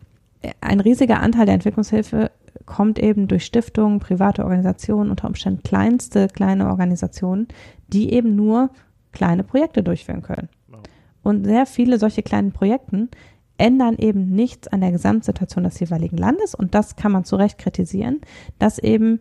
ein 0.61 0.81
riesiger 0.81 1.21
Anteil 1.21 1.47
der 1.47 1.55
Entwicklungshilfe 1.55 2.31
kommt 2.65 3.01
eben 3.01 3.27
durch 3.27 3.45
Stiftungen, 3.45 3.99
private 3.99 4.45
Organisationen, 4.45 5.11
unter 5.11 5.27
Umständen 5.27 5.65
kleinste 5.65 6.29
kleine 6.29 6.69
Organisationen, 6.69 7.49
die 7.89 8.13
eben 8.13 8.37
nur 8.37 8.71
kleine 9.13 9.43
Projekte 9.43 9.83
durchführen 9.83 10.23
können. 10.23 10.49
Und 11.23 11.45
sehr 11.45 11.67
viele 11.67 11.99
solche 11.99 12.23
kleinen 12.23 12.53
Projekten 12.53 13.09
ändern 13.59 13.97
eben 13.99 14.31
nichts 14.31 14.69
an 14.69 14.81
der 14.81 14.93
Gesamtsituation 14.93 15.65
des 15.65 15.81
jeweiligen 15.81 16.19
Landes 16.19 16.55
und 16.55 16.75
das 16.75 16.97
kann 16.97 17.13
man 17.13 17.25
zu 17.25 17.37
Recht 17.37 17.59
kritisieren, 17.59 18.21
dass 18.59 18.79
eben 18.79 19.21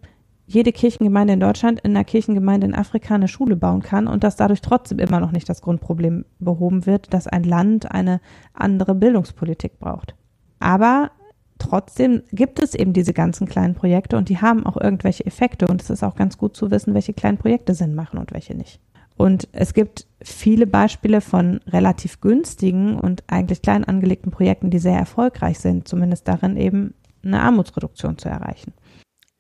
jede 0.54 0.72
Kirchengemeinde 0.72 1.34
in 1.34 1.40
Deutschland 1.40 1.80
in 1.82 1.92
einer 1.92 2.04
Kirchengemeinde 2.04 2.68
in 2.68 2.76
Afrika 2.76 3.16
eine 3.16 3.28
Schule 3.28 3.56
bauen 3.56 3.82
kann 3.82 4.08
und 4.08 4.24
dass 4.24 4.36
dadurch 4.36 4.62
trotzdem 4.62 5.00
immer 5.00 5.20
noch 5.20 5.32
nicht 5.32 5.50
das 5.50 5.62
Grundproblem 5.62 6.26
behoben 6.40 6.86
wird, 6.86 7.14
dass 7.14 7.28
ein 7.28 7.44
Land 7.44 7.92
eine 7.92 8.22
andere 8.54 8.96
Bildungspolitik 8.96 9.80
braucht. 9.80 10.16
Aber 10.60 11.12
trotzdem 11.58 12.24
gibt 12.32 12.60
es 12.60 12.76
eben 12.76 12.94
diese 12.94 13.14
ganzen 13.14 13.48
kleinen 13.48 13.74
Projekte 13.74 14.18
und 14.18 14.30
die 14.30 14.40
haben 14.40 14.66
auch 14.66 14.78
irgendwelche 14.78 15.26
Effekte 15.26 15.68
und 15.68 15.82
es 15.82 15.90
ist 15.90 16.04
auch 16.04 16.16
ganz 16.16 16.38
gut 16.38 16.56
zu 16.56 16.72
wissen, 16.72 16.94
welche 16.94 17.14
kleinen 17.14 17.38
Projekte 17.38 17.74
Sinn 17.74 17.96
machen 17.96 18.20
und 18.20 18.32
welche 18.32 18.56
nicht. 18.56 18.80
Und 19.16 19.48
es 19.52 19.74
gibt 19.74 20.08
viele 20.22 20.66
Beispiele 20.68 21.22
von 21.22 21.60
relativ 21.68 22.22
günstigen 22.22 23.00
und 23.00 23.24
eigentlich 23.28 23.62
klein 23.62 23.84
angelegten 23.84 24.32
Projekten, 24.32 24.70
die 24.70 24.80
sehr 24.80 24.98
erfolgreich 24.98 25.60
sind, 25.60 25.88
zumindest 25.88 26.28
darin 26.28 26.58
eben 26.58 26.94
eine 27.24 27.42
Armutsreduktion 27.42 28.18
zu 28.18 28.30
erreichen. 28.30 28.74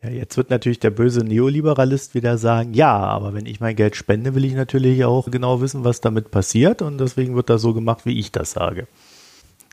Ja, 0.04 0.10
jetzt 0.10 0.36
wird 0.36 0.50
natürlich 0.50 0.80
der 0.80 0.90
böse 0.90 1.24
Neoliberalist 1.24 2.14
wieder 2.14 2.38
sagen, 2.38 2.74
ja, 2.74 2.94
aber 2.94 3.34
wenn 3.34 3.46
ich 3.46 3.62
mein 3.62 3.76
Geld 3.76 3.96
spende, 3.96 4.36
will 4.36 4.44
ich 4.44 4.54
natürlich 4.54 5.06
auch 5.06 5.32
genau 5.32 5.62
wissen, 5.62 5.86
was 5.86 6.02
damit 6.02 6.30
passiert 6.30 6.82
und 6.82 6.98
deswegen 6.98 7.36
wird 7.36 7.50
das 7.50 7.62
so 7.62 7.74
gemacht, 7.74 8.06
wie 8.06 8.20
ich 8.20 8.32
das 8.32 8.52
sage. 8.52 8.88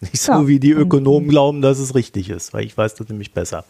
Nicht 0.01 0.21
so, 0.21 0.33
ja. 0.33 0.47
wie 0.47 0.61
die 0.61 0.71
Ökonomen 0.71 1.29
glauben, 1.29 1.63
dass 1.63 1.79
es 1.81 1.95
richtig 1.95 2.31
ist, 2.31 2.55
weil 2.55 2.65
ich 2.65 2.79
weiß 2.79 2.95
das 2.95 3.09
nämlich 3.09 3.35
besser. 3.35 3.65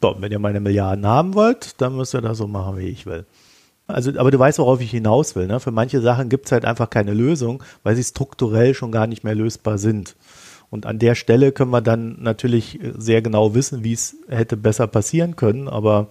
So, 0.00 0.16
wenn 0.18 0.32
ihr 0.32 0.38
meine 0.38 0.60
Milliarden 0.60 1.06
haben 1.06 1.34
wollt, 1.34 1.80
dann 1.80 1.96
müsst 1.96 2.14
ihr 2.14 2.22
das 2.22 2.38
so 2.38 2.46
machen, 2.46 2.78
wie 2.78 2.88
ich 2.88 3.04
will. 3.04 3.26
Also, 3.86 4.12
aber 4.18 4.30
du 4.30 4.38
weißt, 4.38 4.58
worauf 4.58 4.80
ich 4.80 4.90
hinaus 4.90 5.36
will. 5.36 5.46
Ne? 5.46 5.60
Für 5.60 5.70
manche 5.70 6.00
Sachen 6.00 6.28
gibt 6.28 6.46
es 6.46 6.52
halt 6.52 6.64
einfach 6.64 6.90
keine 6.90 7.14
Lösung, 7.14 7.62
weil 7.82 7.96
sie 7.96 8.04
strukturell 8.04 8.74
schon 8.74 8.92
gar 8.92 9.06
nicht 9.06 9.24
mehr 9.24 9.34
lösbar 9.34 9.78
sind. 9.78 10.14
Und 10.70 10.86
an 10.86 10.98
der 10.98 11.14
Stelle 11.14 11.52
können 11.52 11.70
wir 11.70 11.80
dann 11.80 12.20
natürlich 12.20 12.78
sehr 12.96 13.22
genau 13.22 13.54
wissen, 13.54 13.84
wie 13.84 13.92
es 13.92 14.16
hätte 14.28 14.56
besser 14.56 14.86
passieren 14.86 15.36
können. 15.36 15.68
Aber 15.68 16.08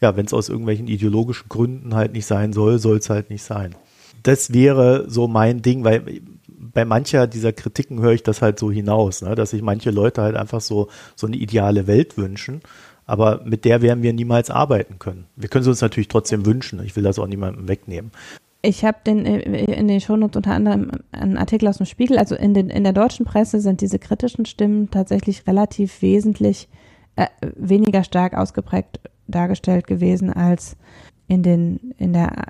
ja, 0.00 0.16
wenn 0.16 0.26
es 0.26 0.32
aus 0.32 0.48
irgendwelchen 0.48 0.88
ideologischen 0.88 1.48
Gründen 1.48 1.94
halt 1.94 2.12
nicht 2.12 2.26
sein 2.26 2.52
soll, 2.52 2.78
soll 2.78 2.98
es 2.98 3.10
halt 3.10 3.30
nicht 3.30 3.42
sein. 3.42 3.74
Das 4.22 4.52
wäre 4.52 5.04
so 5.08 5.28
mein 5.28 5.62
Ding, 5.62 5.84
weil 5.84 6.20
bei 6.48 6.84
mancher 6.84 7.26
dieser 7.26 7.52
Kritiken 7.52 8.00
höre 8.00 8.12
ich 8.12 8.22
das 8.22 8.42
halt 8.42 8.58
so 8.58 8.70
hinaus, 8.70 9.22
ne? 9.22 9.34
dass 9.34 9.50
sich 9.50 9.62
manche 9.62 9.90
Leute 9.90 10.22
halt 10.22 10.36
einfach 10.36 10.60
so, 10.60 10.88
so 11.16 11.26
eine 11.26 11.36
ideale 11.36 11.86
Welt 11.86 12.16
wünschen 12.16 12.60
aber 13.10 13.40
mit 13.44 13.64
der 13.64 13.82
werden 13.82 14.04
wir 14.04 14.12
niemals 14.12 14.50
arbeiten 14.50 15.00
können. 15.00 15.26
Wir 15.34 15.48
können 15.48 15.64
sie 15.64 15.70
uns 15.70 15.80
natürlich 15.80 16.06
trotzdem 16.06 16.46
wünschen. 16.46 16.80
Ich 16.84 16.94
will 16.94 17.02
das 17.02 17.18
auch 17.18 17.26
niemandem 17.26 17.66
wegnehmen. 17.66 18.12
Ich 18.62 18.84
habe 18.84 18.98
den, 19.06 19.24
äh, 19.26 19.64
in 19.64 19.88
den 19.88 20.00
Shownotes 20.00 20.36
unter 20.36 20.52
anderem 20.52 20.90
einen 21.12 21.38
Artikel 21.38 21.68
aus 21.68 21.78
dem 21.78 21.86
Spiegel. 21.86 22.18
Also 22.18 22.34
in, 22.34 22.54
den, 22.54 22.68
in 22.68 22.84
der 22.84 22.92
deutschen 22.92 23.24
Presse 23.24 23.60
sind 23.60 23.80
diese 23.80 23.98
kritischen 23.98 24.46
Stimmen 24.46 24.90
tatsächlich 24.90 25.46
relativ 25.46 26.02
wesentlich 26.02 26.68
äh, 27.16 27.26
weniger 27.56 28.04
stark 28.04 28.34
ausgeprägt 28.34 29.00
dargestellt 29.26 29.86
gewesen 29.86 30.32
als 30.32 30.76
in, 31.28 31.42
den, 31.42 31.94
in 31.98 32.12
der 32.12 32.46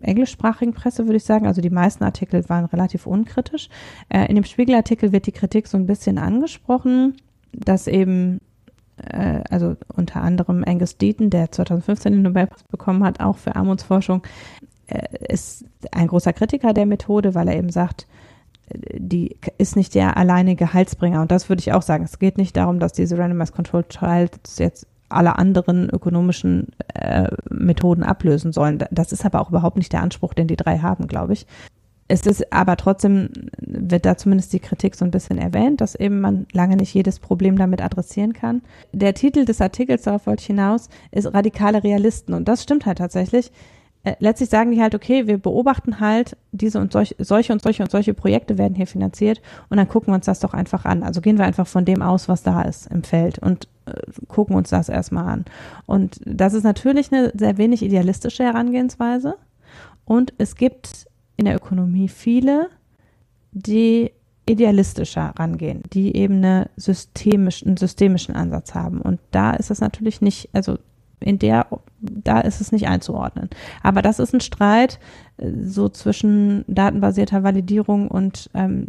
englischsprachigen 0.00 0.74
Presse, 0.74 1.06
würde 1.06 1.16
ich 1.16 1.24
sagen. 1.24 1.46
Also 1.46 1.60
die 1.60 1.70
meisten 1.70 2.04
Artikel 2.04 2.46
waren 2.48 2.64
relativ 2.64 3.06
unkritisch. 3.06 3.68
Äh, 4.08 4.26
in 4.28 4.34
dem 4.34 4.44
Spiegelartikel 4.44 5.12
wird 5.12 5.26
die 5.26 5.32
Kritik 5.32 5.68
so 5.68 5.76
ein 5.78 5.86
bisschen 5.86 6.18
angesprochen, 6.18 7.16
dass 7.52 7.86
eben 7.86 8.40
äh, 8.96 9.40
also 9.50 9.76
unter 9.94 10.22
anderem 10.22 10.64
Angus 10.66 10.96
Deaton, 10.98 11.30
der 11.30 11.50
2015 11.50 12.12
den 12.12 12.22
Nobelpreis 12.22 12.64
bekommen 12.64 13.04
hat, 13.04 13.20
auch 13.20 13.38
für 13.38 13.56
Armutsforschung, 13.56 14.22
äh, 14.62 14.63
ist 15.28 15.64
ein 15.92 16.08
großer 16.08 16.32
Kritiker 16.32 16.72
der 16.72 16.86
Methode, 16.86 17.34
weil 17.34 17.48
er 17.48 17.56
eben 17.56 17.70
sagt, 17.70 18.06
die 18.72 19.36
ist 19.58 19.76
nicht 19.76 19.94
der 19.94 20.16
alleinige 20.16 20.72
Heilsbringer. 20.72 21.20
Und 21.20 21.30
das 21.30 21.48
würde 21.48 21.60
ich 21.60 21.72
auch 21.72 21.82
sagen. 21.82 22.04
Es 22.04 22.18
geht 22.18 22.38
nicht 22.38 22.56
darum, 22.56 22.80
dass 22.80 22.92
diese 22.92 23.18
Randomized 23.18 23.54
Controlled 23.54 23.88
Trials 23.90 24.58
jetzt 24.58 24.86
alle 25.08 25.38
anderen 25.38 25.90
ökonomischen 25.90 26.68
äh, 26.94 27.28
Methoden 27.50 28.02
ablösen 28.02 28.52
sollen. 28.52 28.82
Das 28.90 29.12
ist 29.12 29.24
aber 29.24 29.40
auch 29.40 29.50
überhaupt 29.50 29.76
nicht 29.76 29.92
der 29.92 30.02
Anspruch, 30.02 30.34
den 30.34 30.48
die 30.48 30.56
drei 30.56 30.78
haben, 30.78 31.06
glaube 31.06 31.34
ich. 31.34 31.46
Es 32.06 32.26
ist 32.26 32.52
aber 32.52 32.76
trotzdem, 32.76 33.30
wird 33.58 34.04
da 34.04 34.16
zumindest 34.16 34.52
die 34.52 34.60
Kritik 34.60 34.94
so 34.94 35.06
ein 35.06 35.10
bisschen 35.10 35.38
erwähnt, 35.38 35.80
dass 35.80 35.94
eben 35.94 36.20
man 36.20 36.46
lange 36.52 36.76
nicht 36.76 36.92
jedes 36.92 37.18
Problem 37.18 37.56
damit 37.56 37.80
adressieren 37.80 38.34
kann. 38.34 38.60
Der 38.92 39.14
Titel 39.14 39.46
des 39.46 39.60
Artikels, 39.60 40.02
darauf 40.02 40.26
wollte 40.26 40.42
ich 40.42 40.46
hinaus, 40.46 40.90
ist 41.12 41.32
radikale 41.32 41.82
Realisten. 41.82 42.34
Und 42.34 42.46
das 42.46 42.62
stimmt 42.62 42.84
halt 42.84 42.98
tatsächlich. 42.98 43.52
Äh, 44.04 44.16
letztlich 44.18 44.50
sagen 44.50 44.70
die 44.70 44.80
halt, 44.80 44.94
okay, 44.94 45.26
wir 45.26 45.38
beobachten 45.38 45.98
halt, 45.98 46.36
diese 46.52 46.78
und 46.78 46.92
solche, 46.92 47.16
solche 47.18 47.52
und 47.52 47.62
solche 47.62 47.82
und 47.82 47.90
solche 47.90 48.14
Projekte 48.14 48.58
werden 48.58 48.74
hier 48.74 48.86
finanziert 48.86 49.40
und 49.70 49.78
dann 49.78 49.88
gucken 49.88 50.12
wir 50.12 50.16
uns 50.16 50.26
das 50.26 50.40
doch 50.40 50.54
einfach 50.54 50.84
an. 50.84 51.02
Also 51.02 51.20
gehen 51.20 51.38
wir 51.38 51.46
einfach 51.46 51.66
von 51.66 51.84
dem 51.84 52.02
aus, 52.02 52.28
was 52.28 52.42
da 52.42 52.62
ist 52.62 52.86
im 52.90 53.02
Feld 53.02 53.38
und 53.38 53.66
äh, 53.86 53.92
gucken 54.28 54.56
uns 54.56 54.70
das 54.70 54.88
erstmal 54.90 55.26
an. 55.26 55.44
Und 55.86 56.20
das 56.24 56.52
ist 56.52 56.64
natürlich 56.64 57.12
eine 57.12 57.32
sehr 57.34 57.56
wenig 57.56 57.82
idealistische 57.82 58.44
Herangehensweise. 58.44 59.36
Und 60.04 60.34
es 60.36 60.54
gibt 60.54 61.06
in 61.36 61.46
der 61.46 61.56
Ökonomie 61.56 62.08
viele, 62.08 62.68
die 63.52 64.12
idealistischer 64.46 65.32
rangehen, 65.38 65.82
die 65.92 66.14
eben 66.14 66.36
eine 66.36 66.68
systemisch, 66.76 67.64
einen 67.64 67.78
systemischen 67.78 68.36
Ansatz 68.36 68.74
haben. 68.74 69.00
Und 69.00 69.18
da 69.30 69.52
ist 69.52 69.70
es 69.70 69.80
natürlich 69.80 70.20
nicht, 70.20 70.50
also 70.52 70.76
in 71.20 71.38
der, 71.38 71.66
da 72.00 72.40
ist 72.40 72.60
es 72.60 72.72
nicht 72.72 72.86
einzuordnen. 72.86 73.48
Aber 73.82 74.02
das 74.02 74.18
ist 74.18 74.34
ein 74.34 74.40
Streit 74.40 74.98
äh, 75.36 75.50
so 75.62 75.88
zwischen 75.88 76.64
datenbasierter 76.68 77.42
Validierung 77.42 78.08
und 78.08 78.50
ähm, 78.54 78.88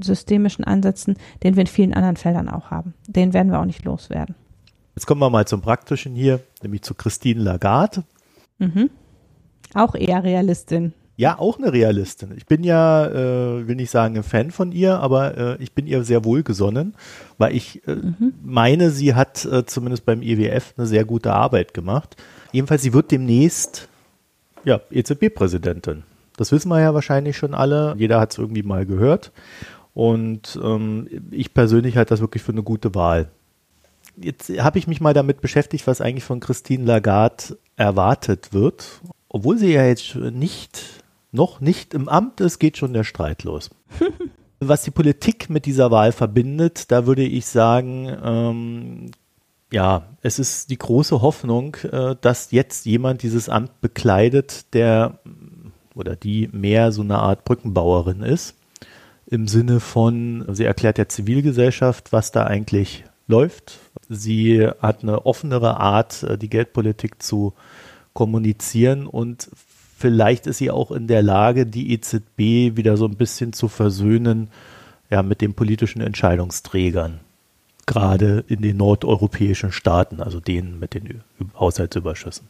systemischen 0.00 0.64
Ansätzen, 0.64 1.16
den 1.42 1.56
wir 1.56 1.62
in 1.62 1.66
vielen 1.66 1.94
anderen 1.94 2.16
Feldern 2.16 2.48
auch 2.48 2.70
haben. 2.70 2.94
Den 3.06 3.32
werden 3.32 3.52
wir 3.52 3.60
auch 3.60 3.66
nicht 3.66 3.84
loswerden. 3.84 4.34
Jetzt 4.94 5.06
kommen 5.06 5.20
wir 5.20 5.30
mal 5.30 5.46
zum 5.46 5.60
Praktischen 5.62 6.14
hier, 6.14 6.40
nämlich 6.62 6.82
zu 6.82 6.94
Christine 6.94 7.40
Lagarde. 7.40 8.04
Mhm. 8.58 8.90
Auch 9.74 9.94
eher 9.94 10.24
Realistin. 10.24 10.92
Ja, 11.20 11.38
auch 11.38 11.58
eine 11.58 11.70
Realistin. 11.70 12.32
Ich 12.34 12.46
bin 12.46 12.64
ja, 12.64 13.04
äh, 13.04 13.68
will 13.68 13.76
nicht 13.76 13.90
sagen 13.90 14.16
ein 14.16 14.22
Fan 14.22 14.50
von 14.50 14.72
ihr, 14.72 15.00
aber 15.00 15.36
äh, 15.36 15.62
ich 15.62 15.72
bin 15.74 15.86
ihr 15.86 16.02
sehr 16.02 16.24
wohlgesonnen, 16.24 16.94
weil 17.36 17.54
ich 17.54 17.86
äh, 17.86 17.96
mhm. 17.96 18.32
meine, 18.42 18.90
sie 18.90 19.14
hat 19.14 19.44
äh, 19.44 19.66
zumindest 19.66 20.06
beim 20.06 20.22
IWF 20.22 20.72
eine 20.78 20.86
sehr 20.86 21.04
gute 21.04 21.34
Arbeit 21.34 21.74
gemacht. 21.74 22.16
Jedenfalls, 22.52 22.80
sie 22.80 22.94
wird 22.94 23.10
demnächst 23.10 23.86
ja, 24.64 24.80
EZB-Präsidentin. 24.90 26.04
Das 26.38 26.52
wissen 26.52 26.70
wir 26.70 26.80
ja 26.80 26.94
wahrscheinlich 26.94 27.36
schon 27.36 27.52
alle. 27.52 27.94
Jeder 27.98 28.18
hat 28.18 28.32
es 28.32 28.38
irgendwie 28.38 28.62
mal 28.62 28.86
gehört. 28.86 29.30
Und 29.92 30.58
ähm, 30.64 31.06
ich 31.32 31.52
persönlich 31.52 31.98
halte 31.98 32.14
das 32.14 32.22
wirklich 32.22 32.42
für 32.42 32.52
eine 32.52 32.62
gute 32.62 32.94
Wahl. 32.94 33.28
Jetzt 34.16 34.48
habe 34.58 34.78
ich 34.78 34.86
mich 34.86 35.02
mal 35.02 35.12
damit 35.12 35.42
beschäftigt, 35.42 35.86
was 35.86 36.00
eigentlich 36.00 36.24
von 36.24 36.40
Christine 36.40 36.86
Lagarde 36.86 37.58
erwartet 37.76 38.54
wird. 38.54 39.02
Obwohl 39.28 39.58
sie 39.58 39.74
ja 39.74 39.84
jetzt 39.84 40.14
nicht 40.16 40.99
noch 41.32 41.60
nicht 41.60 41.94
im 41.94 42.08
Amt 42.08 42.40
ist, 42.40 42.58
geht 42.58 42.76
schon 42.76 42.92
der 42.92 43.04
Streit 43.04 43.44
los. 43.44 43.70
Was 44.60 44.82
die 44.82 44.90
Politik 44.90 45.48
mit 45.48 45.64
dieser 45.64 45.90
Wahl 45.90 46.12
verbindet, 46.12 46.90
da 46.90 47.06
würde 47.06 47.22
ich 47.22 47.46
sagen, 47.46 48.14
ähm, 48.22 49.10
ja, 49.72 50.08
es 50.20 50.38
ist 50.38 50.70
die 50.70 50.78
große 50.78 51.22
Hoffnung, 51.22 51.76
äh, 51.90 52.16
dass 52.20 52.50
jetzt 52.50 52.84
jemand 52.84 53.22
dieses 53.22 53.48
Amt 53.48 53.80
bekleidet, 53.80 54.74
der 54.74 55.20
oder 55.94 56.16
die 56.16 56.48
mehr 56.52 56.92
so 56.92 57.02
eine 57.02 57.18
Art 57.18 57.44
Brückenbauerin 57.44 58.22
ist. 58.22 58.56
Im 59.26 59.48
Sinne 59.48 59.80
von, 59.80 60.44
sie 60.48 60.64
erklärt 60.64 60.98
der 60.98 61.08
Zivilgesellschaft, 61.08 62.12
was 62.12 62.32
da 62.32 62.44
eigentlich 62.44 63.04
läuft. 63.26 63.78
Sie 64.08 64.66
hat 64.80 65.02
eine 65.02 65.24
offenere 65.24 65.78
Art, 65.78 66.22
äh, 66.24 66.36
die 66.36 66.50
Geldpolitik 66.50 67.22
zu 67.22 67.54
kommunizieren 68.12 69.06
und 69.06 69.48
vielleicht 70.00 70.46
ist 70.46 70.58
sie 70.58 70.70
auch 70.70 70.90
in 70.90 71.06
der 71.06 71.22
Lage, 71.22 71.66
die 71.66 71.92
EZB 71.92 72.76
wieder 72.76 72.96
so 72.96 73.04
ein 73.04 73.16
bisschen 73.16 73.52
zu 73.52 73.68
versöhnen 73.68 74.48
ja, 75.10 75.22
mit 75.22 75.40
den 75.40 75.54
politischen 75.54 76.00
Entscheidungsträgern. 76.00 77.20
gerade 77.86 78.44
in 78.46 78.62
den 78.62 78.76
nordeuropäischen 78.76 79.72
Staaten, 79.72 80.20
also 80.20 80.38
denen 80.38 80.78
mit 80.78 80.94
den 80.94 81.22
Haushaltsüberschüssen. 81.58 82.46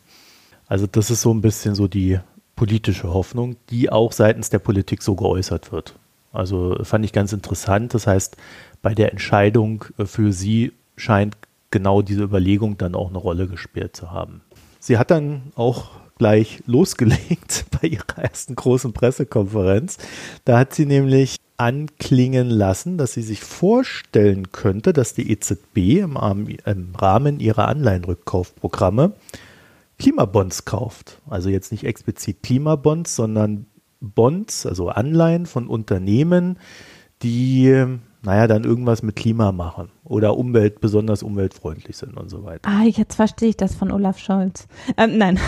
Also 0.68 0.86
das 0.86 1.10
ist 1.10 1.22
so 1.22 1.32
ein 1.32 1.40
bisschen 1.40 1.74
so 1.74 1.88
die 1.88 2.20
politische 2.56 3.12
Hoffnung, 3.12 3.56
die 3.70 3.90
auch 3.90 4.12
seitens 4.12 4.50
der 4.50 4.58
Politik 4.58 5.02
so 5.02 5.14
geäußert 5.14 5.72
wird. 5.72 5.94
Also 6.32 6.76
fand 6.82 7.04
ich 7.06 7.12
ganz 7.12 7.32
interessant. 7.32 7.94
Das 7.94 8.06
heißt, 8.06 8.36
bei 8.82 8.94
der 8.94 9.12
Entscheidung 9.12 9.86
für 10.04 10.32
sie 10.32 10.72
scheint 10.96 11.36
genau 11.70 12.02
diese 12.02 12.22
Überlegung 12.22 12.76
dann 12.76 12.94
auch 12.94 13.08
eine 13.08 13.18
Rolle 13.18 13.46
gespielt 13.48 13.96
zu 13.96 14.10
haben. 14.10 14.42
Sie 14.78 14.98
hat 14.98 15.10
dann 15.10 15.52
auch 15.56 15.99
gleich 16.20 16.62
losgelegt 16.66 17.64
bei 17.80 17.88
ihrer 17.88 18.18
ersten 18.18 18.54
großen 18.54 18.92
Pressekonferenz. 18.92 19.96
Da 20.44 20.58
hat 20.58 20.74
sie 20.74 20.84
nämlich 20.84 21.36
anklingen 21.56 22.50
lassen, 22.50 22.98
dass 22.98 23.14
sie 23.14 23.22
sich 23.22 23.40
vorstellen 23.40 24.52
könnte, 24.52 24.92
dass 24.92 25.14
die 25.14 25.32
EZB 25.32 26.02
im, 26.02 26.18
Rahmen 26.94 27.40
ihrer 27.40 27.68
Anleihenrückkaufprogramme 27.68 29.14
Klimabonds 29.98 30.66
kauft. 30.66 31.22
Also 31.26 31.48
jetzt 31.48 31.72
nicht 31.72 31.84
explizit 31.84 32.42
Klimabonds, 32.42 33.16
sondern 33.16 33.64
Bonds, 34.02 34.66
also 34.66 34.90
Anleihen 34.90 35.46
von 35.46 35.68
Unternehmen, 35.68 36.58
die, 37.22 37.82
naja, 38.22 38.46
dann 38.46 38.64
irgendwas 38.64 39.02
mit 39.02 39.16
Klima 39.16 39.52
machen 39.52 39.88
oder 40.04 40.36
Umwelt, 40.36 40.82
besonders 40.82 41.22
umweltfreundlich 41.22 41.96
sind 41.96 42.18
und 42.18 42.28
so 42.28 42.44
weiter. 42.44 42.68
Ah, 42.68 42.84
jetzt 42.84 43.14
verstehe 43.14 43.48
ich 43.48 43.56
das 43.56 43.74
von 43.74 43.90
Olaf 43.90 44.18
Scholz. 44.18 44.68
Ähm, 44.98 45.16
nein. 45.16 45.40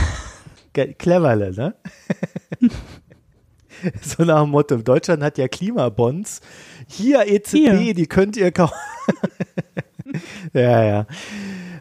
Cleverle, 0.73 1.53
ne? 1.53 1.75
so 4.03 4.25
nach 4.25 4.43
dem 4.43 4.51
Motto, 4.51 4.77
Deutschland 4.77 5.23
hat 5.23 5.39
ja 5.39 5.49
Klimabonds. 5.49 6.41
Hier 6.89 7.27
EZB, 7.27 7.53
Hier. 7.53 7.95
die 7.95 8.07
könnt 8.07 8.37
ihr 8.37 8.53
kaufen. 8.53 8.75
ja, 10.53 10.85
ja. 10.85 11.07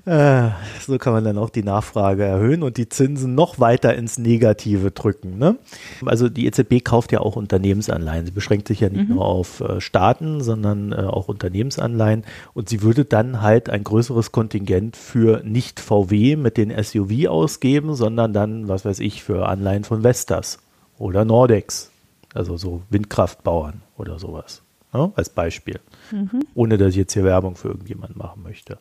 Äh, 0.05 0.49
so 0.79 0.97
kann 0.97 1.13
man 1.13 1.23
dann 1.23 1.37
auch 1.37 1.51
die 1.51 1.63
Nachfrage 1.63 2.23
erhöhen 2.23 2.63
und 2.63 2.77
die 2.77 2.89
Zinsen 2.89 3.35
noch 3.35 3.59
weiter 3.59 3.93
ins 3.93 4.17
Negative 4.17 4.89
drücken. 4.89 5.37
Ne? 5.37 5.57
Also 6.05 6.27
die 6.27 6.47
EZB 6.47 6.83
kauft 6.83 7.11
ja 7.11 7.19
auch 7.19 7.35
Unternehmensanleihen. 7.35 8.25
Sie 8.25 8.31
beschränkt 8.31 8.67
sich 8.67 8.79
ja 8.79 8.89
nicht 8.89 9.09
mhm. 9.09 9.15
nur 9.15 9.25
auf 9.25 9.61
äh, 9.61 9.79
Staaten, 9.79 10.41
sondern 10.41 10.91
äh, 10.91 10.95
auch 10.95 11.27
Unternehmensanleihen. 11.27 12.23
Und 12.53 12.67
sie 12.67 12.81
würde 12.81 13.05
dann 13.05 13.41
halt 13.41 13.69
ein 13.69 13.83
größeres 13.83 14.31
Kontingent 14.31 14.97
für 14.97 15.43
nicht 15.43 15.79
VW 15.79 16.35
mit 16.35 16.57
den 16.57 16.71
SUV 16.83 17.27
ausgeben, 17.27 17.93
sondern 17.93 18.33
dann, 18.33 18.67
was 18.67 18.85
weiß 18.85 18.99
ich, 18.99 19.23
für 19.23 19.47
Anleihen 19.47 19.83
von 19.83 20.01
Vestas 20.01 20.59
oder 20.97 21.25
Nordex. 21.25 21.91
Also 22.33 22.57
so 22.57 22.81
Windkraftbauern 22.89 23.81
oder 23.97 24.17
sowas. 24.17 24.63
Ne? 24.93 25.11
Als 25.15 25.29
Beispiel. 25.29 25.79
Mhm. 26.11 26.39
Ohne 26.55 26.79
dass 26.79 26.89
ich 26.91 26.95
jetzt 26.95 27.13
hier 27.13 27.23
Werbung 27.23 27.55
für 27.55 27.67
irgendjemanden 27.67 28.17
machen 28.17 28.41
möchte 28.41 28.79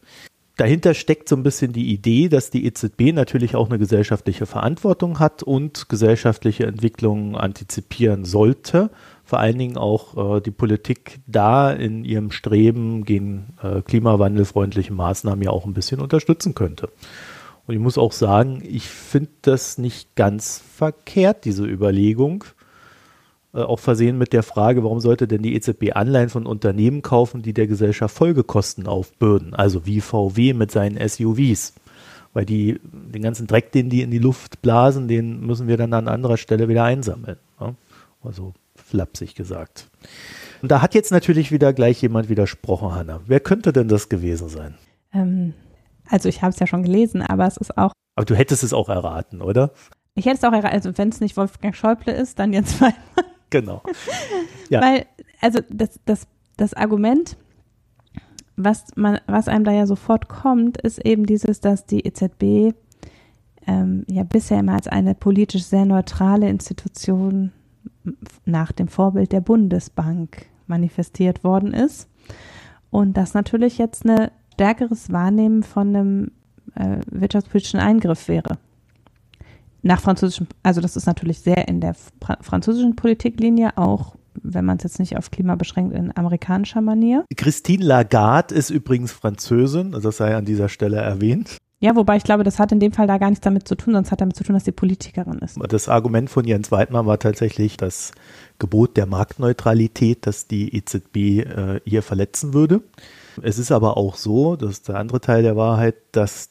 dahinter 0.61 0.92
steckt 0.92 1.29
so 1.29 1.37
ein 1.37 1.42
bisschen 1.42 1.73
die 1.73 1.90
Idee, 1.90 2.29
dass 2.29 2.51
die 2.51 2.66
EZB 2.66 3.12
natürlich 3.14 3.57
auch 3.57 3.70
eine 3.70 3.79
gesellschaftliche 3.79 4.44
Verantwortung 4.44 5.18
hat 5.18 5.42
und 5.42 5.88
gesellschaftliche 5.88 6.66
Entwicklungen 6.66 7.35
antizipieren 7.35 8.27
sollte. 8.27 8.90
Vor 9.25 9.38
allen 9.38 9.57
Dingen 9.57 9.79
auch 9.79 10.37
äh, 10.37 10.40
die 10.40 10.51
Politik 10.51 11.20
da 11.27 11.73
in 11.73 12.05
ihrem 12.05 12.31
Streben 12.31 13.05
gegen 13.05 13.55
äh, 13.62 13.81
klimawandelfreundliche 13.81 14.92
Maßnahmen 14.92 15.42
ja 15.42 15.51
auch 15.51 15.64
ein 15.64 15.73
bisschen 15.73 16.01
unterstützen 16.01 16.55
könnte. 16.55 16.90
Und 17.66 17.75
ich 17.75 17.81
muss 17.81 17.96
auch 17.96 18.12
sagen, 18.12 18.62
ich 18.62 18.88
finde 18.88 19.31
das 19.42 19.79
nicht 19.79 20.14
ganz 20.14 20.62
verkehrt, 20.77 21.46
diese 21.46 21.64
Überlegung. 21.64 22.44
Äh, 23.52 23.62
auch 23.62 23.80
versehen 23.80 24.16
mit 24.16 24.32
der 24.32 24.42
Frage, 24.42 24.84
warum 24.84 25.00
sollte 25.00 25.26
denn 25.26 25.42
die 25.42 25.54
EZB 25.54 25.92
Anleihen 25.94 26.28
von 26.28 26.46
Unternehmen 26.46 27.02
kaufen, 27.02 27.42
die 27.42 27.52
der 27.52 27.66
Gesellschaft 27.66 28.16
Folgekosten 28.16 28.86
aufbürden, 28.86 29.54
also 29.54 29.86
wie 29.86 30.00
VW 30.00 30.54
mit 30.54 30.70
seinen 30.70 30.96
SUVs. 31.08 31.74
Weil 32.32 32.44
die, 32.44 32.80
den 32.84 33.22
ganzen 33.22 33.48
Dreck, 33.48 33.72
den 33.72 33.90
die 33.90 34.02
in 34.02 34.12
die 34.12 34.18
Luft 34.18 34.62
blasen, 34.62 35.08
den 35.08 35.40
müssen 35.44 35.66
wir 35.66 35.76
dann 35.76 35.92
an 35.94 36.06
anderer 36.06 36.36
Stelle 36.36 36.68
wieder 36.68 36.84
einsammeln. 36.84 37.38
Ne? 37.58 37.74
Also 38.22 38.54
flapsig 38.76 39.34
gesagt. 39.34 39.88
Und 40.62 40.70
da 40.70 40.80
hat 40.80 40.94
jetzt 40.94 41.10
natürlich 41.10 41.50
wieder 41.50 41.72
gleich 41.72 42.00
jemand 42.02 42.28
widersprochen, 42.28 42.94
Hanna. 42.94 43.20
Wer 43.26 43.40
könnte 43.40 43.72
denn 43.72 43.88
das 43.88 44.08
gewesen 44.08 44.48
sein? 44.48 44.74
Ähm, 45.12 45.54
also 46.08 46.28
ich 46.28 46.42
habe 46.42 46.52
es 46.52 46.60
ja 46.60 46.68
schon 46.68 46.84
gelesen, 46.84 47.22
aber 47.22 47.48
es 47.48 47.56
ist 47.56 47.76
auch. 47.76 47.92
Aber 48.14 48.26
du 48.26 48.36
hättest 48.36 48.62
es 48.62 48.72
auch 48.72 48.88
erraten, 48.88 49.42
oder? 49.42 49.72
Ich 50.14 50.26
hätte 50.26 50.36
es 50.36 50.44
auch 50.44 50.52
erraten, 50.52 50.74
also 50.74 50.96
wenn 50.98 51.08
es 51.08 51.20
nicht 51.20 51.36
Wolfgang 51.36 51.74
Schäuble 51.74 52.12
ist, 52.12 52.38
dann 52.38 52.52
jetzt 52.52 52.80
mal. 52.80 52.92
Genau. 53.50 53.82
Ja. 54.68 54.80
Weil, 54.80 55.06
also 55.40 55.58
das, 55.68 55.98
das, 56.04 56.28
das 56.56 56.74
Argument, 56.74 57.36
was, 58.56 58.84
man, 58.94 59.18
was 59.26 59.48
einem 59.48 59.64
da 59.64 59.72
ja 59.72 59.86
sofort 59.86 60.28
kommt, 60.28 60.80
ist 60.80 61.04
eben 61.04 61.26
dieses, 61.26 61.60
dass 61.60 61.86
die 61.86 62.06
EZB 62.06 62.72
ähm, 63.66 64.04
ja 64.08 64.22
bisher 64.22 64.60
immer 64.60 64.74
als 64.74 64.86
eine 64.86 65.16
politisch 65.16 65.64
sehr 65.64 65.84
neutrale 65.84 66.48
Institution 66.48 67.50
nach 68.44 68.70
dem 68.70 68.86
Vorbild 68.86 69.32
der 69.32 69.40
Bundesbank 69.40 70.46
manifestiert 70.68 71.42
worden 71.42 71.74
ist. 71.74 72.08
Und 72.90 73.16
das 73.16 73.34
natürlich 73.34 73.78
jetzt 73.78 74.06
ein 74.06 74.30
stärkeres 74.54 75.10
Wahrnehmen 75.10 75.64
von 75.64 75.88
einem 75.88 76.30
äh, 76.76 76.98
wirtschaftspolitischen 77.10 77.80
Eingriff 77.80 78.28
wäre 78.28 78.58
nach 79.82 80.00
französischem, 80.00 80.46
also 80.62 80.80
das 80.80 80.96
ist 80.96 81.06
natürlich 81.06 81.40
sehr 81.40 81.68
in 81.68 81.80
der 81.80 81.94
französischen 82.40 82.96
Politiklinie, 82.96 83.76
auch 83.76 84.16
wenn 84.42 84.64
man 84.64 84.76
es 84.76 84.84
jetzt 84.84 84.98
nicht 84.98 85.16
auf 85.16 85.30
Klima 85.30 85.56
beschränkt, 85.56 85.94
in 85.94 86.16
amerikanischer 86.16 86.80
Manier. 86.80 87.24
Christine 87.36 87.84
Lagarde 87.84 88.54
ist 88.54 88.70
übrigens 88.70 89.12
Französin, 89.12 89.94
also 89.94 90.08
das 90.08 90.18
sei 90.18 90.36
an 90.36 90.44
dieser 90.44 90.68
Stelle 90.68 90.98
erwähnt. 90.98 91.56
Ja, 91.82 91.96
wobei 91.96 92.16
ich 92.16 92.24
glaube, 92.24 92.44
das 92.44 92.58
hat 92.58 92.72
in 92.72 92.80
dem 92.80 92.92
Fall 92.92 93.06
da 93.06 93.16
gar 93.16 93.30
nichts 93.30 93.42
damit 93.42 93.66
zu 93.66 93.74
tun, 93.74 93.94
sonst 93.94 94.12
hat 94.12 94.20
damit 94.20 94.36
zu 94.36 94.44
tun, 94.44 94.54
dass 94.54 94.66
sie 94.66 94.72
Politikerin 94.72 95.38
ist. 95.38 95.58
Das 95.70 95.88
Argument 95.88 96.28
von 96.28 96.44
Jens 96.44 96.70
Weidmann 96.70 97.06
war 97.06 97.18
tatsächlich 97.18 97.78
das 97.78 98.12
Gebot 98.58 98.98
der 98.98 99.06
Marktneutralität, 99.06 100.26
dass 100.26 100.46
die 100.46 100.76
EZB 100.76 101.16
äh, 101.16 101.80
hier 101.86 102.02
verletzen 102.02 102.52
würde. 102.52 102.82
Es 103.40 103.58
ist 103.58 103.72
aber 103.72 103.96
auch 103.96 104.16
so, 104.16 104.56
das 104.56 104.72
ist 104.72 104.88
der 104.88 104.96
andere 104.96 105.22
Teil 105.22 105.42
der 105.42 105.56
Wahrheit, 105.56 105.94
dass 106.12 106.50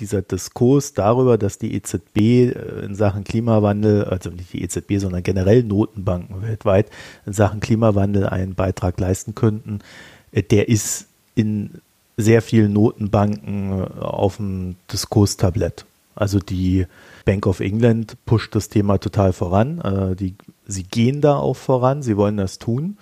dieser 0.00 0.22
Diskurs 0.22 0.94
darüber, 0.94 1.38
dass 1.38 1.58
die 1.58 1.74
EZB 1.74 2.18
äh, 2.18 2.84
in 2.84 2.94
Sachen 2.94 3.24
Klimawandel, 3.24 4.04
also 4.04 4.30
nicht 4.30 4.52
die 4.52 4.62
EZB, 4.62 4.98
sondern 4.98 5.22
generell 5.22 5.62
Notenbanken 5.62 6.42
weltweit 6.42 6.90
in 7.26 7.32
Sachen 7.32 7.60
Klimawandel 7.60 8.26
einen 8.26 8.54
Beitrag 8.54 8.98
leisten 8.98 9.34
könnten, 9.34 9.80
äh, 10.32 10.42
der 10.42 10.68
ist 10.68 11.06
in 11.34 11.80
sehr 12.16 12.42
vielen 12.42 12.72
Notenbanken 12.72 13.80
äh, 13.80 14.00
auf 14.00 14.36
dem 14.36 14.76
Diskurstablett. 14.92 15.86
Also 16.14 16.38
die 16.38 16.86
Bank 17.24 17.46
of 17.46 17.60
England 17.60 18.16
pusht 18.26 18.54
das 18.54 18.68
Thema 18.68 18.98
total 18.98 19.32
voran. 19.32 20.16
Die, 20.18 20.34
sie 20.66 20.82
gehen 20.82 21.20
da 21.22 21.36
auch 21.36 21.56
voran, 21.56 22.02
sie 22.02 22.16
wollen 22.16 22.36
das 22.36 22.58
tun. 22.58 22.98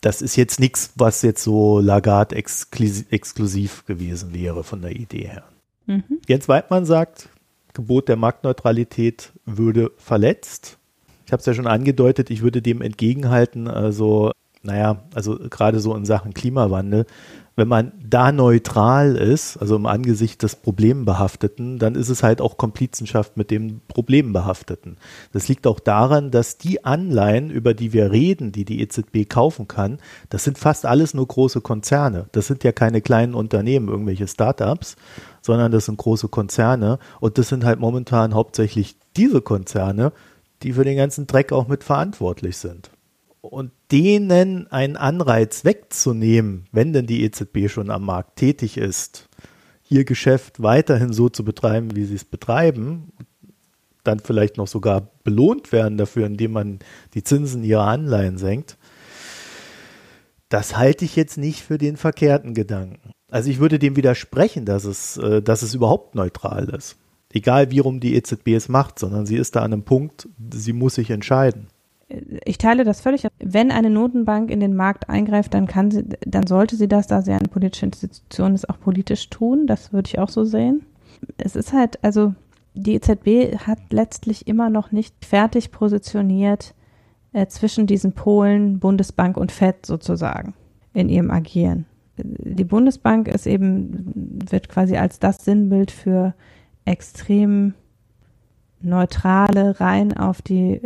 Das 0.00 0.22
ist 0.22 0.36
jetzt 0.36 0.60
nichts, 0.60 0.92
was 0.94 1.20
jetzt 1.22 1.42
so 1.42 1.80
Lagarde 1.80 2.36
exklusiv 2.36 3.84
gewesen 3.86 4.32
wäre 4.32 4.64
von 4.64 4.80
der 4.80 4.92
Idee 4.92 5.26
her. 5.26 5.44
Mhm. 5.88 6.20
Jens 6.28 6.48
Weidmann 6.48 6.84
sagt, 6.84 7.28
Gebot 7.74 8.08
der 8.08 8.16
Marktneutralität 8.16 9.32
würde 9.44 9.90
verletzt. 9.96 10.78
Ich 11.26 11.32
habe 11.32 11.40
es 11.40 11.46
ja 11.46 11.54
schon 11.54 11.66
angedeutet, 11.66 12.30
ich 12.30 12.42
würde 12.42 12.62
dem 12.62 12.82
entgegenhalten, 12.82 13.68
also, 13.68 14.30
naja, 14.62 15.02
also 15.14 15.38
gerade 15.38 15.80
so 15.80 15.94
in 15.94 16.04
Sachen 16.04 16.34
Klimawandel, 16.34 17.06
wenn 17.58 17.66
man 17.66 17.92
da 18.00 18.30
neutral 18.30 19.16
ist, 19.16 19.56
also 19.56 19.74
im 19.74 19.86
Angesicht 19.86 20.44
des 20.44 20.54
Problembehafteten, 20.54 21.80
dann 21.80 21.96
ist 21.96 22.08
es 22.08 22.22
halt 22.22 22.40
auch 22.40 22.56
Komplizenschaft 22.56 23.36
mit 23.36 23.50
dem 23.50 23.80
Problembehafteten. 23.88 24.96
Das 25.32 25.48
liegt 25.48 25.66
auch 25.66 25.80
daran, 25.80 26.30
dass 26.30 26.58
die 26.58 26.84
Anleihen, 26.84 27.50
über 27.50 27.74
die 27.74 27.92
wir 27.92 28.12
reden, 28.12 28.52
die 28.52 28.64
die 28.64 28.80
EZB 28.80 29.28
kaufen 29.28 29.66
kann, 29.66 29.98
das 30.30 30.44
sind 30.44 30.56
fast 30.56 30.86
alles 30.86 31.14
nur 31.14 31.26
große 31.26 31.60
Konzerne. 31.60 32.28
Das 32.30 32.46
sind 32.46 32.62
ja 32.62 32.70
keine 32.70 33.00
kleinen 33.00 33.34
Unternehmen, 33.34 33.88
irgendwelche 33.88 34.28
Startups, 34.28 34.94
sondern 35.48 35.72
das 35.72 35.86
sind 35.86 35.96
große 35.96 36.28
Konzerne 36.28 36.98
und 37.20 37.38
das 37.38 37.48
sind 37.48 37.64
halt 37.64 37.80
momentan 37.80 38.34
hauptsächlich 38.34 38.96
diese 39.16 39.40
Konzerne, 39.40 40.12
die 40.62 40.74
für 40.74 40.84
den 40.84 40.98
ganzen 40.98 41.26
Dreck 41.26 41.52
auch 41.52 41.68
mit 41.68 41.84
verantwortlich 41.84 42.58
sind 42.58 42.90
und 43.40 43.72
denen 43.90 44.70
einen 44.70 44.98
Anreiz 44.98 45.64
wegzunehmen, 45.64 46.66
wenn 46.70 46.92
denn 46.92 47.06
die 47.06 47.22
EZB 47.24 47.70
schon 47.70 47.90
am 47.90 48.04
Markt 48.04 48.36
tätig 48.36 48.76
ist, 48.76 49.30
ihr 49.88 50.04
Geschäft 50.04 50.62
weiterhin 50.62 51.14
so 51.14 51.30
zu 51.30 51.46
betreiben, 51.46 51.96
wie 51.96 52.04
sie 52.04 52.16
es 52.16 52.26
betreiben, 52.26 53.14
dann 54.04 54.20
vielleicht 54.20 54.58
noch 54.58 54.68
sogar 54.68 55.08
belohnt 55.24 55.72
werden 55.72 55.96
dafür, 55.96 56.26
indem 56.26 56.52
man 56.52 56.78
die 57.14 57.24
Zinsen 57.24 57.64
ihrer 57.64 57.86
Anleihen 57.86 58.36
senkt, 58.36 58.76
das 60.50 60.76
halte 60.76 61.06
ich 61.06 61.16
jetzt 61.16 61.38
nicht 61.38 61.62
für 61.62 61.78
den 61.78 61.96
verkehrten 61.96 62.52
Gedanken. 62.52 63.14
Also 63.30 63.50
ich 63.50 63.58
würde 63.58 63.78
dem 63.78 63.96
widersprechen, 63.96 64.64
dass 64.64 64.84
es, 64.84 65.16
äh, 65.18 65.42
dass 65.42 65.62
es 65.62 65.74
überhaupt 65.74 66.14
neutral 66.14 66.68
ist. 66.70 66.96
Egal 67.30 67.70
wie 67.70 67.80
rum 67.80 68.00
die 68.00 68.14
EZB 68.14 68.48
es 68.48 68.68
macht, 68.68 68.98
sondern 68.98 69.26
sie 69.26 69.36
ist 69.36 69.54
da 69.54 69.60
an 69.60 69.72
einem 69.72 69.82
Punkt, 69.82 70.28
sie 70.52 70.72
muss 70.72 70.94
sich 70.94 71.10
entscheiden. 71.10 71.66
ich 72.46 72.56
teile 72.56 72.84
das 72.84 73.02
völlig. 73.02 73.26
Wenn 73.38 73.70
eine 73.70 73.90
Notenbank 73.90 74.50
in 74.50 74.60
den 74.60 74.74
Markt 74.74 75.10
eingreift, 75.10 75.52
dann 75.52 75.66
kann 75.66 75.90
sie, 75.90 76.04
dann 76.24 76.46
sollte 76.46 76.76
sie 76.76 76.88
das, 76.88 77.06
da 77.06 77.20
sie 77.20 77.32
eine 77.32 77.48
politische 77.48 77.84
Institution 77.84 78.54
ist, 78.54 78.68
auch 78.70 78.80
politisch 78.80 79.28
tun. 79.28 79.66
Das 79.66 79.92
würde 79.92 80.08
ich 80.08 80.18
auch 80.18 80.30
so 80.30 80.44
sehen. 80.44 80.86
Es 81.36 81.54
ist 81.54 81.74
halt, 81.74 82.02
also 82.02 82.34
die 82.72 82.94
EZB 82.94 83.58
hat 83.66 83.78
letztlich 83.90 84.46
immer 84.46 84.70
noch 84.70 84.90
nicht 84.90 85.24
fertig 85.24 85.70
positioniert 85.70 86.74
äh, 87.34 87.46
zwischen 87.46 87.86
diesen 87.86 88.12
Polen, 88.12 88.78
Bundesbank 88.78 89.36
und 89.36 89.52
FED 89.52 89.84
sozusagen 89.84 90.54
in 90.94 91.10
ihrem 91.10 91.30
Agieren. 91.30 91.84
Die 92.22 92.64
Bundesbank 92.64 93.28
ist 93.28 93.46
eben, 93.46 94.40
wird 94.50 94.68
quasi 94.68 94.96
als 94.96 95.18
das 95.18 95.44
Sinnbild 95.44 95.90
für 95.90 96.34
extrem 96.84 97.74
neutrale, 98.80 99.80
rein 99.80 100.16
auf 100.16 100.40
die 100.42 100.80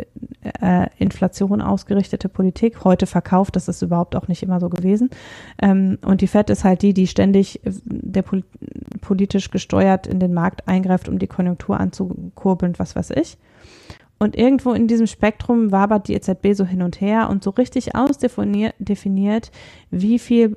äh, 0.61 0.87
Inflation 0.97 1.61
ausgerichtete 1.61 2.27
Politik. 2.27 2.83
Heute 2.83 3.05
verkauft, 3.05 3.55
das 3.55 3.67
ist 3.67 3.81
überhaupt 3.81 4.15
auch 4.15 4.27
nicht 4.27 4.43
immer 4.43 4.59
so 4.59 4.69
gewesen. 4.69 5.09
Ähm, 5.61 5.97
und 6.03 6.21
die 6.21 6.27
FED 6.27 6.49
ist 6.49 6.63
halt 6.63 6.81
die, 6.81 6.93
die 6.93 7.07
ständig 7.07 7.65
äh, 7.65 7.71
der 7.85 8.23
pol 8.23 8.43
politisch 9.01 9.51
gesteuert 9.51 10.07
in 10.07 10.19
den 10.19 10.33
Markt 10.33 10.67
eingreift, 10.67 11.09
um 11.09 11.19
die 11.19 11.27
Konjunktur 11.27 11.79
anzukurbeln, 11.79 12.73
was 12.77 12.95
weiß 12.95 13.11
ich. 13.11 13.37
Und 14.23 14.37
irgendwo 14.37 14.71
in 14.71 14.87
diesem 14.87 15.05
Spektrum 15.05 15.73
wabert 15.73 16.07
die 16.07 16.13
EZB 16.13 16.53
so 16.53 16.63
hin 16.63 16.81
und 16.81 17.01
her 17.01 17.29
und 17.29 17.43
so 17.43 17.49
richtig 17.49 17.93
ausdefiniert, 17.93 19.51
wie 19.91 20.17
viel 20.17 20.55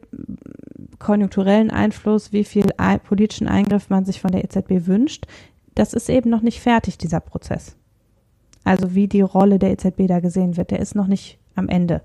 konjunkturellen 1.00 1.72
Einfluss, 1.72 2.32
wie 2.32 2.44
viel 2.44 2.66
politischen 3.02 3.48
Eingriff 3.48 3.90
man 3.90 4.04
sich 4.04 4.20
von 4.20 4.30
der 4.30 4.44
EZB 4.44 4.86
wünscht, 4.86 5.26
das 5.74 5.94
ist 5.94 6.08
eben 6.08 6.30
noch 6.30 6.42
nicht 6.42 6.60
fertig, 6.60 6.96
dieser 6.96 7.18
Prozess. 7.18 7.74
Also 8.62 8.94
wie 8.94 9.08
die 9.08 9.20
Rolle 9.20 9.58
der 9.58 9.72
EZB 9.72 10.06
da 10.06 10.20
gesehen 10.20 10.56
wird, 10.56 10.70
der 10.70 10.78
ist 10.78 10.94
noch 10.94 11.08
nicht 11.08 11.40
am 11.56 11.68
Ende. 11.68 12.02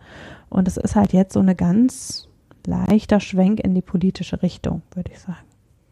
Und 0.50 0.68
es 0.68 0.78
ist 0.78 0.96
halt 0.96 1.14
jetzt 1.14 1.34
so 1.34 1.42
eine 1.42 1.54
ganz 1.54 2.28
leichter 2.66 3.20
Schwenk 3.20 3.60
in 3.60 3.76
die 3.76 3.84
politische 3.84 4.42
Richtung, 4.42 4.82
würde 4.96 5.12
ich 5.12 5.20
sagen. 5.20 5.51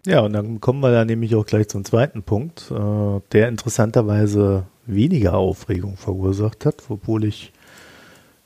Ja, 0.10 0.22
und 0.22 0.34
dann 0.34 0.60
kommen 0.60 0.80
wir 0.80 0.92
da 0.92 1.06
nämlich 1.06 1.36
auch 1.36 1.46
gleich 1.46 1.68
zum 1.68 1.86
zweiten 1.86 2.24
Punkt, 2.24 2.72
äh, 2.72 3.22
der 3.32 3.48
interessanterweise 3.48 4.64
weniger 4.88 5.36
Aufregung 5.36 5.98
verursacht 5.98 6.66
hat, 6.66 6.82
obwohl 6.90 7.26
ich 7.26 7.54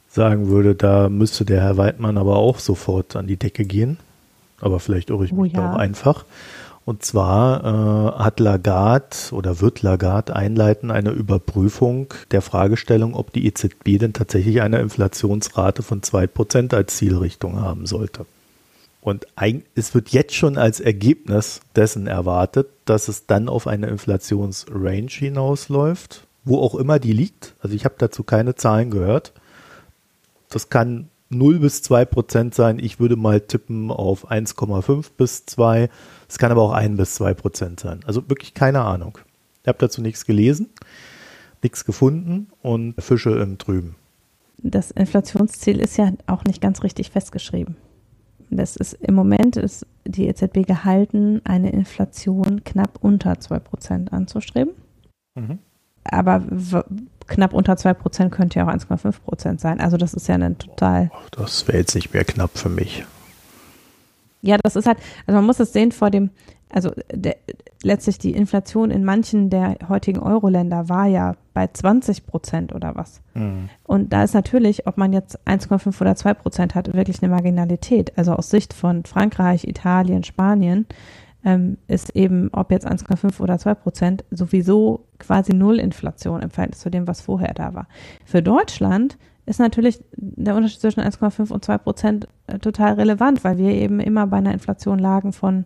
sagen 0.09 0.49
würde, 0.49 0.75
da 0.75 1.07
müsste 1.07 1.45
der 1.45 1.61
Herr 1.61 1.77
Weidmann 1.77 2.17
aber 2.17 2.35
auch 2.35 2.59
sofort 2.59 3.15
an 3.15 3.27
die 3.27 3.37
Decke 3.37 3.63
gehen. 3.63 3.97
Aber 4.59 4.81
vielleicht 4.81 5.09
irre 5.09 5.23
ich 5.23 5.31
oh, 5.31 5.41
mich 5.41 5.53
ja. 5.53 5.61
da 5.61 5.71
auch 5.71 5.77
einfach. 5.77 6.25
Und 6.83 7.05
zwar 7.05 7.63
äh, 7.63 8.19
hat 8.21 8.41
Lagarde 8.41 9.15
oder 9.31 9.61
wird 9.61 9.83
Lagarde 9.83 10.35
einleiten 10.35 10.91
eine 10.91 11.11
Überprüfung 11.11 12.13
der 12.31 12.41
Fragestellung, 12.41 13.15
ob 13.15 13.31
die 13.31 13.45
EZB 13.45 13.99
denn 13.99 14.11
tatsächlich 14.11 14.61
eine 14.61 14.79
Inflationsrate 14.79 15.81
von 15.81 16.01
2% 16.01 16.75
als 16.75 16.97
Zielrichtung 16.97 17.61
haben 17.61 17.85
sollte. 17.85 18.25
Und 19.03 19.25
es 19.75 19.93
wird 19.93 20.09
jetzt 20.09 20.33
schon 20.33 20.57
als 20.57 20.79
Ergebnis 20.79 21.59
dessen 21.75 22.07
erwartet, 22.07 22.69
dass 22.85 23.09
es 23.09 23.25
dann 23.25 23.49
auf 23.49 23.67
eine 23.67 23.87
Inflationsrange 23.87 25.09
hinausläuft, 25.09 26.25
wo 26.45 26.59
auch 26.59 26.73
immer 26.75 26.99
die 26.99 27.11
liegt. 27.11 27.53
Also 27.59 27.75
ich 27.75 27.83
habe 27.83 27.95
dazu 27.97 28.23
keine 28.23 28.55
Zahlen 28.55 28.91
gehört. 28.91 29.33
Das 30.47 30.69
kann 30.69 31.09
0 31.27 31.59
bis 31.59 31.81
2 31.81 32.05
Prozent 32.05 32.55
sein. 32.55 32.79
Ich 32.79 33.01
würde 33.01 33.17
mal 33.17 33.41
tippen 33.41 33.91
auf 33.91 34.31
1,5 34.31 35.07
bis 35.17 35.45
2. 35.47 35.89
Es 36.29 36.37
kann 36.37 36.53
aber 36.53 36.61
auch 36.61 36.71
1 36.71 36.95
bis 36.95 37.15
2 37.15 37.33
Prozent 37.33 37.81
sein. 37.81 37.99
Also 38.05 38.29
wirklich 38.29 38.53
keine 38.53 38.83
Ahnung. 38.83 39.17
Ich 39.63 39.67
habe 39.67 39.79
dazu 39.79 40.01
nichts 40.01 40.25
gelesen, 40.25 40.69
nichts 41.61 41.83
gefunden 41.83 42.47
und 42.61 42.95
Fische 42.99 43.31
im 43.31 43.57
Trüben. 43.57 43.95
Das 44.59 44.91
Inflationsziel 44.91 45.81
ist 45.81 45.97
ja 45.97 46.13
auch 46.25 46.45
nicht 46.45 46.61
ganz 46.61 46.83
richtig 46.83 47.11
festgeschrieben. 47.11 47.75
Das 48.57 48.75
ist 48.75 48.93
im 48.93 49.15
Moment 49.15 49.57
ist 49.57 49.85
die 50.05 50.27
EZB 50.27 50.65
gehalten, 50.65 51.41
eine 51.43 51.71
Inflation 51.71 52.63
knapp 52.63 52.99
unter 53.01 53.39
2 53.39 53.59
Prozent 53.59 54.13
anzustreben. 54.13 54.73
Mhm. 55.35 55.59
Aber 56.03 56.43
knapp 57.27 57.53
unter 57.53 57.73
2% 57.73 58.29
könnte 58.29 58.59
ja 58.59 58.67
auch 58.67 58.71
1,5% 58.71 59.59
sein. 59.59 59.79
Also 59.79 59.97
das 59.97 60.13
ist 60.13 60.27
ja 60.27 60.35
ein 60.35 60.57
total. 60.57 61.11
Das 61.31 61.67
wäre 61.67 61.77
jetzt 61.77 61.95
nicht 61.95 62.13
mehr 62.13 62.25
knapp 62.25 62.57
für 62.57 62.69
mich. 62.69 63.05
Ja, 64.43 64.57
das 64.61 64.75
ist 64.75 64.85
halt, 64.85 64.97
also 65.25 65.37
man 65.37 65.45
muss 65.45 65.59
es 65.59 65.71
sehen 65.73 65.93
vor 65.93 66.11
dem, 66.11 66.29
also 66.69 66.91
der, 67.11 67.37
letztlich 67.81 68.17
die 68.17 68.33
Inflation 68.33 68.91
in 68.91 69.05
manchen 69.05 69.49
der 69.49 69.77
heutigen 69.87 70.19
Euro-Länder 70.19 70.89
war 70.89 71.07
ja 71.07 71.35
bei 71.53 71.67
20 71.67 72.25
Prozent 72.25 72.75
oder 72.75 72.95
was. 72.95 73.21
Mhm. 73.35 73.69
Und 73.83 74.11
da 74.11 74.23
ist 74.23 74.33
natürlich, 74.33 74.85
ob 74.85 74.97
man 74.97 75.13
jetzt 75.13 75.39
1,5 75.47 76.01
oder 76.01 76.15
2 76.15 76.33
Prozent 76.33 76.75
hat, 76.75 76.93
wirklich 76.93 77.23
eine 77.23 77.31
Marginalität. 77.31 78.17
Also 78.17 78.33
aus 78.33 78.49
Sicht 78.49 78.73
von 78.73 79.05
Frankreich, 79.05 79.65
Italien, 79.65 80.23
Spanien 80.25 80.87
ähm, 81.45 81.77
ist 81.87 82.15
eben, 82.15 82.49
ob 82.51 82.71
jetzt 82.71 82.87
1,5 82.87 83.39
oder 83.39 83.57
2 83.57 83.75
Prozent, 83.75 84.25
sowieso 84.29 85.05
quasi 85.19 85.53
Nullinflation 85.53 86.41
im 86.41 86.49
Verhältnis 86.49 86.81
zu 86.81 86.89
dem, 86.89 87.07
was 87.07 87.21
vorher 87.21 87.53
da 87.53 87.73
war. 87.73 87.87
Für 88.25 88.41
Deutschland 88.41 89.17
ist 89.45 89.59
natürlich 89.59 90.03
der 90.15 90.55
Unterschied 90.55 90.79
zwischen 90.79 91.01
1,5 91.01 91.51
und 91.51 91.65
2 91.65 91.77
Prozent 91.79 92.27
äh, 92.47 92.59
total 92.59 92.93
relevant, 92.93 93.43
weil 93.43 93.57
wir 93.57 93.71
eben 93.71 93.99
immer 93.99 94.27
bei 94.27 94.37
einer 94.37 94.53
Inflation 94.53 94.99
lagen 94.99 95.33
von, 95.33 95.65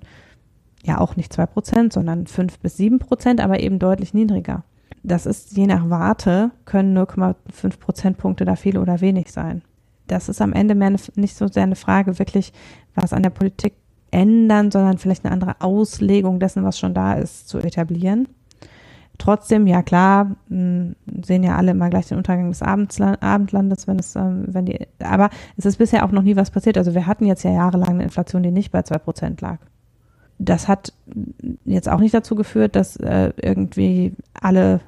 ja 0.83 0.99
auch 0.99 1.15
nicht 1.15 1.31
2 1.33 1.45
Prozent, 1.45 1.93
sondern 1.93 2.27
5 2.27 2.59
bis 2.59 2.77
7 2.77 2.99
Prozent, 2.99 3.41
aber 3.41 3.59
eben 3.59 3.79
deutlich 3.79 4.13
niedriger. 4.13 4.63
Das 5.03 5.25
ist 5.25 5.55
je 5.55 5.67
nach 5.67 5.89
Warte, 5.89 6.51
können 6.65 6.97
0,5 6.97 7.79
Prozentpunkte 7.79 8.45
da 8.45 8.55
viel 8.55 8.77
oder 8.77 8.99
wenig 8.99 9.31
sein. 9.31 9.61
Das 10.07 10.29
ist 10.29 10.41
am 10.41 10.53
Ende 10.53 10.73
mehr 10.73 10.87
eine, 10.87 10.97
nicht 11.15 11.35
so 11.35 11.47
sehr 11.47 11.63
eine 11.63 11.75
Frage 11.75 12.17
wirklich, 12.17 12.53
was 12.95 13.13
an 13.13 13.23
der 13.23 13.29
Politik 13.29 13.73
ändern, 14.09 14.71
sondern 14.71 14.97
vielleicht 14.97 15.25
eine 15.25 15.33
andere 15.33 15.61
Auslegung 15.61 16.39
dessen, 16.39 16.63
was 16.63 16.79
schon 16.79 16.93
da 16.93 17.13
ist, 17.13 17.47
zu 17.47 17.59
etablieren. 17.59 18.27
Trotzdem, 19.17 19.65
ja 19.65 19.81
klar, 19.81 20.35
hm, 20.49 20.95
sehen 21.25 21.43
ja 21.43 21.55
alle 21.55 21.71
immer 21.71 21.89
gleich 21.89 22.07
den 22.07 22.17
Untergang 22.17 22.49
des 22.49 22.61
Abendlandes, 22.61 23.87
wenn 23.87 23.99
es, 23.99 24.15
ähm, 24.15 24.45
wenn 24.47 24.65
die, 24.65 24.79
aber 24.99 25.29
es 25.57 25.65
ist 25.65 25.77
bisher 25.77 26.05
auch 26.05 26.11
noch 26.11 26.21
nie 26.21 26.35
was 26.35 26.51
passiert. 26.51 26.77
Also 26.77 26.93
wir 26.93 27.07
hatten 27.07 27.25
jetzt 27.25 27.43
ja 27.43 27.51
jahrelang 27.51 27.89
eine 27.89 28.03
Inflation, 28.03 28.43
die 28.43 28.51
nicht 28.51 28.71
bei 28.71 28.83
zwei 28.83 28.99
Prozent 28.99 29.41
lag. 29.41 29.57
Das 30.39 30.67
hat 30.67 30.93
jetzt 31.65 31.89
auch 31.89 31.99
nicht 31.99 32.13
dazu 32.13 32.35
geführt, 32.35 32.75
dass 32.75 32.95
äh, 32.97 33.31
irgendwie 33.41 34.13
alle 34.39 34.81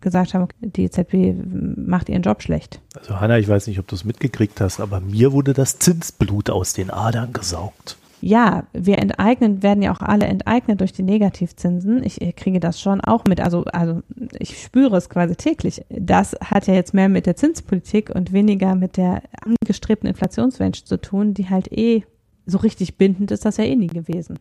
gesagt 0.00 0.34
haben, 0.34 0.48
die 0.60 0.84
EZB 0.84 1.34
macht 1.76 2.08
ihren 2.08 2.22
Job 2.22 2.42
schlecht. 2.42 2.80
Also 2.96 3.20
Hanna, 3.20 3.38
ich 3.38 3.48
weiß 3.48 3.66
nicht, 3.66 3.78
ob 3.78 3.88
du 3.88 3.96
es 3.96 4.04
mitgekriegt 4.04 4.60
hast, 4.60 4.80
aber 4.80 5.00
mir 5.00 5.32
wurde 5.32 5.54
das 5.54 5.78
Zinsblut 5.78 6.50
aus 6.50 6.72
den 6.72 6.90
Adern 6.90 7.32
gesaugt 7.32 7.96
ja, 8.24 8.66
wir 8.72 8.98
enteignen, 8.98 9.64
werden 9.64 9.82
ja 9.82 9.92
auch 9.92 10.00
alle 10.00 10.26
enteignet 10.26 10.80
durch 10.80 10.92
die 10.92 11.02
Negativzinsen. 11.02 12.04
Ich, 12.04 12.20
kriege 12.36 12.60
das 12.60 12.80
schon 12.80 13.00
auch 13.00 13.24
mit. 13.24 13.40
Also, 13.40 13.64
also 13.64 14.00
ich 14.38 14.62
spüre 14.62 14.96
es 14.96 15.10
quasi 15.10 15.34
täglich. 15.34 15.82
Das 15.90 16.36
hat 16.40 16.68
ja 16.68 16.74
jetzt 16.74 16.94
mehr 16.94 17.08
mit 17.08 17.26
der 17.26 17.34
Zinspolitik 17.34 18.10
und 18.14 18.32
weniger 18.32 18.76
mit 18.76 18.96
der 18.96 19.22
angestrebten 19.44 20.08
Inflationsrange 20.08 20.84
zu 20.84 21.00
tun, 21.00 21.34
die 21.34 21.50
halt 21.50 21.72
eh 21.72 22.04
so 22.46 22.58
richtig 22.58 22.96
bindend 22.96 23.32
ist, 23.32 23.44
das 23.44 23.56
ja 23.56 23.64
eh 23.64 23.74
nie 23.74 23.88
gewesen. 23.88 24.38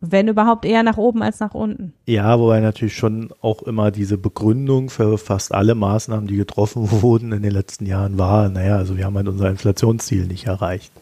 Wenn 0.00 0.28
überhaupt 0.28 0.64
eher 0.64 0.84
nach 0.84 0.96
oben 0.96 1.22
als 1.22 1.40
nach 1.40 1.54
unten. 1.54 1.94
Ja, 2.06 2.38
wobei 2.38 2.60
natürlich 2.60 2.94
schon 2.94 3.30
auch 3.40 3.62
immer 3.62 3.90
diese 3.90 4.16
Begründung 4.16 4.90
für 4.90 5.18
fast 5.18 5.52
alle 5.52 5.74
Maßnahmen, 5.74 6.28
die 6.28 6.36
getroffen 6.36 6.88
wurden 7.02 7.32
in 7.32 7.42
den 7.42 7.52
letzten 7.52 7.86
Jahren 7.86 8.16
war, 8.16 8.48
naja, 8.48 8.76
also 8.76 8.96
wir 8.96 9.06
haben 9.06 9.16
halt 9.16 9.28
unser 9.28 9.50
Inflationsziel 9.50 10.26
nicht 10.26 10.46
erreicht. 10.46 10.92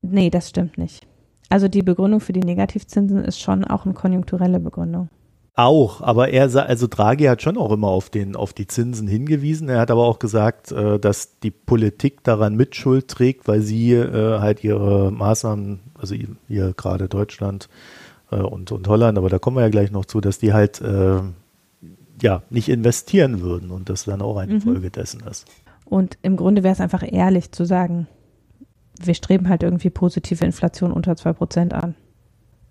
Nee, 0.00 0.30
das 0.30 0.48
stimmt 0.48 0.78
nicht. 0.78 1.06
Also 1.50 1.68
die 1.68 1.82
Begründung 1.82 2.20
für 2.20 2.32
die 2.32 2.40
Negativzinsen 2.40 3.24
ist 3.24 3.40
schon 3.40 3.64
auch 3.64 3.84
eine 3.84 3.92
konjunkturelle 3.92 4.60
Begründung. 4.60 5.08
Auch, 5.56 6.00
aber 6.00 6.30
er 6.30 6.44
also 6.44 6.86
Draghi 6.86 7.24
hat 7.24 7.42
schon 7.42 7.58
auch 7.58 7.72
immer 7.72 7.88
auf 7.88 8.08
den 8.08 8.36
auf 8.36 8.54
die 8.54 8.68
Zinsen 8.68 9.08
hingewiesen. 9.08 9.68
Er 9.68 9.80
hat 9.80 9.90
aber 9.90 10.04
auch 10.04 10.20
gesagt, 10.20 10.70
äh, 10.70 10.98
dass 10.98 11.38
die 11.40 11.50
Politik 11.50 12.22
daran 12.22 12.54
Mitschuld 12.54 13.08
trägt, 13.08 13.48
weil 13.48 13.60
sie 13.60 13.92
äh, 13.92 14.38
halt 14.38 14.64
ihre 14.64 15.10
Maßnahmen, 15.10 15.80
also 15.98 16.14
hier 16.48 16.72
gerade 16.74 17.08
Deutschland 17.08 17.68
äh, 18.30 18.36
und 18.36 18.70
und 18.70 18.86
Holland, 18.88 19.18
aber 19.18 19.28
da 19.28 19.38
kommen 19.38 19.56
wir 19.56 19.62
ja 19.62 19.68
gleich 19.68 19.90
noch 19.90 20.06
zu, 20.06 20.20
dass 20.20 20.38
die 20.38 20.52
halt 20.52 20.80
ja 22.22 22.42
nicht 22.50 22.68
investieren 22.68 23.40
würden 23.40 23.70
und 23.70 23.88
das 23.88 24.04
dann 24.04 24.22
auch 24.22 24.36
eine 24.36 24.54
mhm. 24.54 24.60
Folge 24.60 24.90
dessen 24.90 25.20
ist. 25.28 25.46
Und 25.84 26.16
im 26.22 26.36
Grunde 26.36 26.62
wäre 26.62 26.74
es 26.74 26.80
einfach 26.80 27.02
ehrlich 27.06 27.50
zu 27.52 27.64
sagen, 27.64 28.06
wir 28.98 29.14
streben 29.14 29.48
halt 29.48 29.62
irgendwie 29.62 29.90
positive 29.90 30.44
Inflation 30.44 30.92
unter 30.92 31.12
2% 31.12 31.72
an. 31.72 31.94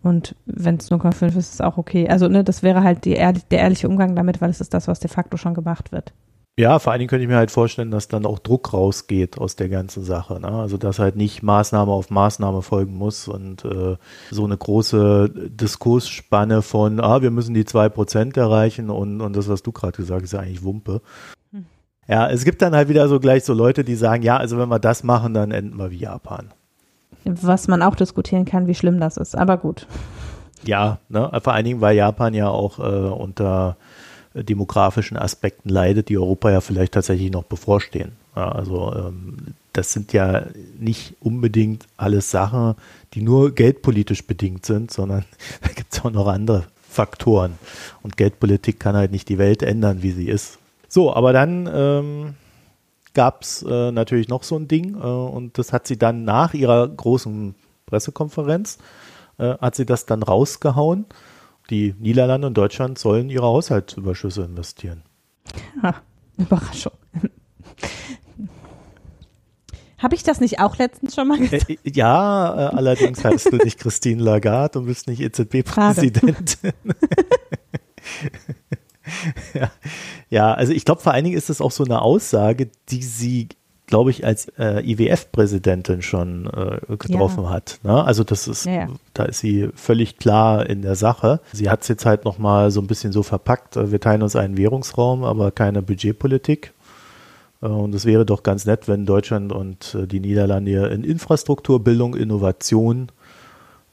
Und 0.02 0.36
wenn 0.46 0.78
es 0.78 0.90
0,5 0.90 1.28
ist, 1.28 1.36
ist 1.36 1.54
es 1.56 1.62
auch 1.62 1.78
okay. 1.78 2.08
Also, 2.08 2.28
ne, 2.28 2.44
das 2.44 2.64
wäre 2.64 2.84
halt 2.84 3.06
ehrlich, 3.06 3.46
der 3.46 3.60
ehrliche 3.60 3.90
Umgang 3.90 4.16
damit, 4.16 4.40
weil 4.42 4.50
es 4.50 4.62
ist 4.62 4.74
das, 4.74 4.88
was 4.88 5.00
de 5.00 5.10
facto 5.10 5.36
schon 5.36 5.54
gemacht 5.54 5.92
wird. 5.92 6.14
Ja, 6.58 6.78
vor 6.80 6.92
allen 6.92 7.00
Dingen 7.00 7.10
könnte 7.10 7.24
ich 7.24 7.30
mir 7.30 7.38
halt 7.38 7.52
vorstellen, 7.52 7.90
dass 7.90 8.10
dann 8.10 8.26
auch 8.26 8.38
Druck 8.38 8.74
rausgeht 8.74 9.38
aus 9.38 9.56
der 9.56 9.70
ganzen 9.70 10.04
Sache. 10.04 10.42
Ne? 10.42 10.50
Also, 10.50 10.78
dass 10.78 11.00
halt 11.00 11.16
nicht 11.16 11.42
Maßnahme 11.42 11.92
auf 11.92 12.10
Maßnahme 12.10 12.62
folgen 12.62 12.96
muss 12.96 13.28
und 13.30 13.64
äh, 13.64 13.96
so 14.30 14.44
eine 14.44 14.58
große 14.58 15.32
Diskursspanne 15.50 16.62
von, 16.62 17.00
ah, 17.00 17.22
wir 17.22 17.32
müssen 17.32 17.54
die 17.54 17.64
2% 17.64 18.38
erreichen 18.38 18.90
und, 18.90 19.22
und 19.22 19.36
das, 19.36 19.48
was 19.48 19.64
du 19.64 19.72
gerade 19.72 19.96
gesagt 19.96 20.22
hast, 20.22 20.26
ist 20.26 20.34
ja 20.34 20.40
eigentlich 20.40 20.64
Wumpe. 20.64 21.02
Ja, 22.10 22.28
es 22.28 22.44
gibt 22.44 22.62
dann 22.64 22.76
halt 22.76 22.90
wieder 22.90 23.08
so 23.08 23.20
gleich 23.20 23.44
so 23.44 23.54
Leute, 23.54 23.84
die 23.84 23.94
sagen, 23.94 24.24
ja, 24.24 24.38
also 24.38 24.58
wenn 24.58 24.68
wir 24.68 24.80
das 24.80 25.04
machen, 25.04 25.36
dann 25.36 25.52
enden 25.52 25.78
wir 25.78 25.92
wie 25.92 25.98
Japan. 25.98 26.50
Was 27.24 27.68
man 27.68 27.84
auch 27.84 27.96
diskutieren 27.96 28.46
kann, 28.46 28.66
wie 28.66 28.74
schlimm 28.74 29.00
das 29.00 29.18
ist, 29.18 29.36
aber 29.36 29.58
gut. 29.58 29.86
Ja, 30.66 30.98
ne, 31.08 31.30
vor 31.44 31.54
allen 31.54 31.66
Dingen, 31.66 31.82
weil 31.82 31.96
Japan 31.96 32.34
ja 32.34 32.50
auch 32.50 32.80
äh, 32.80 32.82
unter 32.82 33.78
demografischen 34.34 35.18
Aspekten 35.18 35.70
leidet, 35.70 36.10
die 36.10 36.18
Europa 36.18 36.52
ja 36.52 36.62
vielleicht 36.62 36.94
tatsächlich 36.94 37.32
noch 37.32 37.44
bevorstehen. 37.44 38.14
Ja, 38.36 38.52
also 38.52 38.94
ähm, 38.96 39.38
das 39.74 39.92
sind 39.92 40.14
ja 40.14 40.46
nicht 40.80 41.16
unbedingt 41.20 41.86
alles 41.98 42.32
Sachen, 42.32 42.76
die 43.14 43.22
nur 43.22 43.54
geldpolitisch 43.54 44.26
bedingt 44.26 44.66
sind, 44.66 44.92
sondern 44.92 45.26
da 45.62 45.70
gibt 45.70 45.94
es 45.94 46.04
auch 46.04 46.12
noch 46.12 46.28
andere 46.28 46.66
Faktoren. 46.90 47.54
Und 48.02 48.18
Geldpolitik 48.18 48.80
kann 48.80 48.96
halt 48.96 49.12
nicht 49.12 49.30
die 49.30 49.38
Welt 49.38 49.62
ändern, 49.62 50.02
wie 50.02 50.12
sie 50.12 50.28
ist. 50.28 50.59
So, 50.90 51.14
aber 51.14 51.34
dann 51.34 51.70
ähm, 51.72 52.36
gab 53.14 53.44
es 53.44 53.64
äh, 53.64 53.92
natürlich 53.92 54.28
noch 54.28 54.44
so 54.44 54.58
ein 54.58 54.68
Ding 54.68 54.96
äh, 54.96 54.98
und 54.98 55.58
das 55.58 55.72
hat 55.72 55.88
sie 55.88 55.98
dann 55.98 56.26
nach 56.26 56.54
ihrer 56.54 56.88
großen 56.88 57.56
Pressekonferenz, 57.86 58.80
äh, 59.38 59.58
hat 59.60 59.76
sie 59.76 59.86
das 59.86 60.06
dann 60.06 60.24
rausgehauen. 60.24 61.06
Die 61.70 61.94
Niederlande 62.00 62.48
und 62.48 62.56
Deutschland 62.56 62.98
sollen 62.98 63.30
ihre 63.30 63.46
Haushaltsüberschüsse 63.46 64.42
investieren. 64.42 65.04
Ha, 65.84 65.96
Überraschung. 66.38 66.94
Habe 70.00 70.16
ich 70.16 70.24
das 70.24 70.40
nicht 70.40 70.60
auch 70.60 70.78
letztens 70.78 71.14
schon 71.14 71.28
mal 71.28 71.38
gesagt? 71.38 71.70
Äh, 71.70 71.78
ja, 71.84 72.72
äh, 72.72 72.76
allerdings 72.76 73.24
heißt 73.24 73.52
du 73.52 73.58
nicht 73.58 73.80
Christine 73.80 74.24
Lagarde 74.24 74.80
und 74.80 74.86
bist 74.86 75.08
nicht 75.08 75.20
EZB-Präsidentin. 75.20 76.74
ja. 79.54 79.72
ja, 80.30 80.54
also 80.54 80.74
ich 80.74 80.86
glaube, 80.86 81.02
vor 81.02 81.14
allen 81.14 81.24
Dingen 81.24 81.38
ist 81.38 81.50
das 81.50 81.62
auch 81.62 81.72
so 81.72 81.84
eine 81.84 82.02
Aussage, 82.02 82.70
die 82.90 83.04
sie, 83.04 83.50
glaube 83.88 84.12
ich, 84.12 84.26
als 84.26 84.48
äh, 84.58 84.82
IWF-Präsidentin 84.82 86.02
schon 86.02 86.48
äh, 86.48 86.96
getroffen 86.98 87.44
ja. 87.46 87.50
hat. 87.50 87.80
Ne? 87.84 88.04
Also 88.04 88.24
das 88.24 88.48
ist, 88.48 88.66
ja, 88.66 88.74
ja. 88.74 88.88
da 89.14 89.24
ist 89.24 89.40
sie 89.40 89.70
völlig 89.76 90.18
klar 90.18 90.70
in 90.70 90.82
der 90.82 90.96
Sache. 90.96 91.42
Sie 91.52 91.70
hat 91.70 91.82
es 91.82 91.88
jetzt 91.88 92.06
halt 92.06 92.26
nochmal 92.26 92.72
so 92.72 92.82
ein 92.82 92.88
bisschen 92.88 93.12
so 93.12 93.24
verpackt, 93.24 93.78
äh, 93.78 93.92
wir 93.92 94.00
teilen 94.00 94.22
uns 94.22 94.36
einen 94.36 94.58
Währungsraum, 94.58 95.24
aber 95.24 95.52
keine 95.52 95.82
Budgetpolitik. 95.82 96.74
Äh, 97.62 97.68
und 97.68 97.94
es 97.94 98.06
wäre 98.06 98.26
doch 98.26 98.44
ganz 98.44 98.66
nett, 98.66 98.88
wenn 98.88 99.06
Deutschland 99.06 99.52
und 99.52 99.96
äh, 99.96 100.08
die 100.08 100.20
Niederlande 100.20 100.88
in 100.88 101.04
Infrastruktur, 101.04 101.84
Bildung, 101.84 102.16
Innovation 102.16 103.12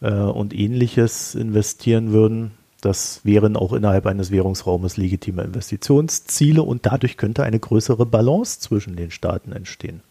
äh, 0.01 0.13
und 0.13 0.55
ähnliches 0.55 1.35
investieren 1.35 2.13
würden. 2.13 2.53
Das 2.81 3.21
wären 3.25 3.57
auch 3.57 3.73
innerhalb 3.73 4.07
eines 4.07 4.31
Währungsraumes 4.31 4.97
legitime 4.97 5.43
Investitionsziele 5.43 6.63
und 6.63 6.87
dadurch 6.87 7.17
könnte 7.17 7.43
eine 7.43 7.59
größere 7.59 8.05
Balance 8.07 8.61
zwischen 8.61 8.97
den 8.97 9.11
Staaten 9.11 9.53
entstehen. 9.53 10.03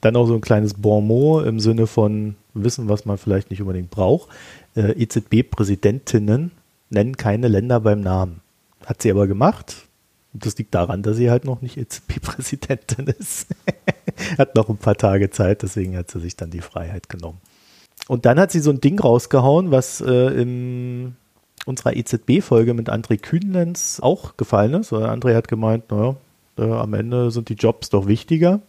Dann 0.00 0.16
auch 0.16 0.26
so 0.26 0.34
ein 0.34 0.40
kleines 0.40 0.74
Bonmot 0.74 1.46
im 1.46 1.60
Sinne 1.60 1.86
von 1.86 2.36
Wissen, 2.54 2.88
was 2.88 3.04
man 3.04 3.18
vielleicht 3.18 3.50
nicht 3.50 3.60
unbedingt 3.60 3.90
braucht. 3.90 4.28
EZB-Präsidentinnen 4.74 6.52
nennen 6.90 7.16
keine 7.16 7.48
Länder 7.48 7.80
beim 7.80 8.00
Namen. 8.00 8.40
Hat 8.86 9.02
sie 9.02 9.10
aber 9.10 9.26
gemacht. 9.26 9.88
Das 10.32 10.56
liegt 10.56 10.74
daran, 10.74 11.02
dass 11.02 11.16
sie 11.16 11.30
halt 11.30 11.44
noch 11.44 11.62
nicht 11.62 11.76
EZB-Präsidentin 11.76 13.06
ist. 13.18 13.48
hat 14.38 14.54
noch 14.54 14.68
ein 14.68 14.76
paar 14.76 14.96
Tage 14.96 15.30
Zeit, 15.30 15.62
deswegen 15.62 15.96
hat 15.96 16.10
sie 16.10 16.20
sich 16.20 16.36
dann 16.36 16.50
die 16.50 16.60
Freiheit 16.60 17.08
genommen. 17.08 17.40
Und 18.06 18.24
dann 18.24 18.38
hat 18.38 18.52
sie 18.52 18.60
so 18.60 18.70
ein 18.70 18.80
Ding 18.80 19.00
rausgehauen, 19.00 19.70
was 19.70 20.00
äh, 20.00 20.40
in 20.40 21.16
unserer 21.68 21.94
EZB-Folge 21.94 22.74
mit 22.74 22.90
André 22.90 23.18
Kühnlenz 23.20 24.00
auch 24.02 24.36
gefallen 24.36 24.74
ist. 24.74 24.92
André 24.92 25.34
hat 25.34 25.48
gemeint, 25.48 25.90
naja, 25.90 26.16
äh, 26.58 26.62
am 26.62 26.94
Ende 26.94 27.30
sind 27.30 27.48
die 27.48 27.54
Jobs 27.54 27.90
doch 27.90 28.06
wichtiger. 28.06 28.60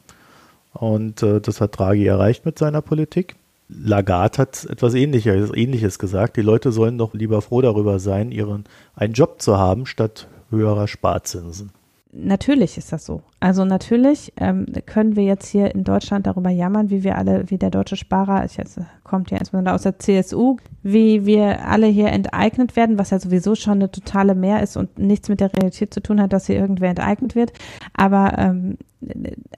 Und 0.73 1.23
äh, 1.23 1.41
das 1.41 1.61
hat 1.61 1.79
Draghi 1.79 2.05
erreicht 2.05 2.45
mit 2.45 2.59
seiner 2.59 2.81
Politik. 2.81 3.35
Lagarde 3.69 4.39
hat 4.39 4.65
etwas 4.65 4.93
Ähnliches, 4.93 5.51
Ähnliches 5.53 5.99
gesagt. 5.99 6.37
Die 6.37 6.41
Leute 6.41 6.71
sollen 6.71 6.97
doch 6.97 7.13
lieber 7.13 7.41
froh 7.41 7.61
darüber 7.61 7.99
sein, 7.99 8.31
ihren 8.31 8.65
einen 8.95 9.13
Job 9.13 9.41
zu 9.41 9.57
haben, 9.57 9.85
statt 9.85 10.27
höherer 10.49 10.87
Sparzinsen. 10.87 11.71
Natürlich 12.11 12.75
ist 12.79 12.91
das 12.91 13.05
so. 13.05 13.21
Also 13.39 13.65
natürlich 13.65 14.33
ähm, 14.37 14.65
können 14.87 15.15
wir 15.15 15.23
jetzt 15.25 15.47
hier 15.47 15.75
in 15.75 15.83
Deutschland 15.83 16.25
darüber 16.25 16.49
jammern, 16.49 16.89
wie 16.89 17.03
wir 17.03 17.15
alle, 17.15 17.51
wie 17.51 17.59
der 17.59 17.69
deutsche 17.69 17.97
Sparer, 17.97 18.45
ich 18.45 18.57
jetzt 18.57 18.79
kommt 19.03 19.29
ja 19.29 19.37
insbesondere 19.37 19.75
aus 19.75 19.83
der 19.83 19.99
CSU, 19.99 20.57
wie 20.81 21.27
wir 21.27 21.67
alle 21.67 21.85
hier 21.85 22.07
enteignet 22.07 22.75
werden, 22.75 22.97
was 22.97 23.11
ja 23.11 23.19
sowieso 23.19 23.53
schon 23.53 23.73
eine 23.73 23.91
totale 23.91 24.33
Mehr 24.33 24.63
ist 24.63 24.75
und 24.75 24.97
nichts 24.97 25.29
mit 25.29 25.39
der 25.39 25.53
Realität 25.53 25.93
zu 25.93 26.01
tun 26.01 26.19
hat, 26.19 26.33
dass 26.33 26.47
hier 26.47 26.55
irgendwer 26.55 26.89
enteignet 26.89 27.35
wird. 27.35 27.53
Aber 27.93 28.39
ähm, 28.39 28.79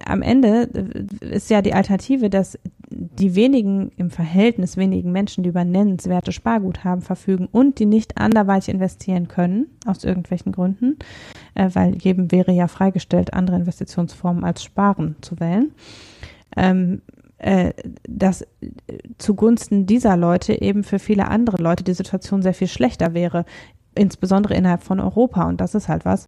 am 0.06 0.22
Ende 0.22 0.64
ist 1.22 1.50
ja 1.50 1.62
die 1.62 1.74
Alternative, 1.74 2.30
dass 2.30 2.60
die 2.92 3.36
wenigen 3.36 3.92
im 3.98 4.10
Verhältnis 4.10 4.78
wenigen 4.78 5.12
Menschen, 5.12 5.44
die 5.44 5.50
über 5.50 5.64
nennenswerte 5.64 6.32
Sparguthaben 6.32 7.02
verfügen 7.02 7.48
und 7.52 7.80
die 7.80 7.86
nicht 7.86 8.18
anderweitig 8.18 8.70
investieren 8.70 9.28
können, 9.28 9.68
aus 9.86 10.04
irgendwelchen 10.04 10.52
Gründen, 10.52 10.98
äh, 11.56 11.70
weil 11.74 11.96
jedem 11.96 12.32
wäre 12.32 12.52
ja 12.52 12.68
freigestellt, 12.68 13.34
andere 13.34 13.58
Investitionsformen 13.58 14.44
als 14.44 14.64
Sparen 14.64 15.16
zu 15.22 15.40
wählen, 15.40 15.72
ähm, 16.58 17.02
äh, 17.38 17.74
dass 18.08 18.46
zugunsten 19.18 19.86
dieser 19.86 20.18
Leute 20.18 20.62
eben 20.62 20.84
für 20.84 21.00
viele 21.00 21.28
andere 21.30 21.62
Leute 21.62 21.84
die 21.84 21.94
Situation 21.94 22.42
sehr 22.42 22.54
viel 22.54 22.68
schlechter 22.68 23.14
wäre, 23.14 23.46
insbesondere 23.96 24.56
innerhalb 24.56 24.84
von 24.84 25.00
Europa. 25.00 25.48
Und 25.48 25.62
das 25.62 25.76
ist 25.76 25.88
halt 25.88 26.06
was, 26.06 26.28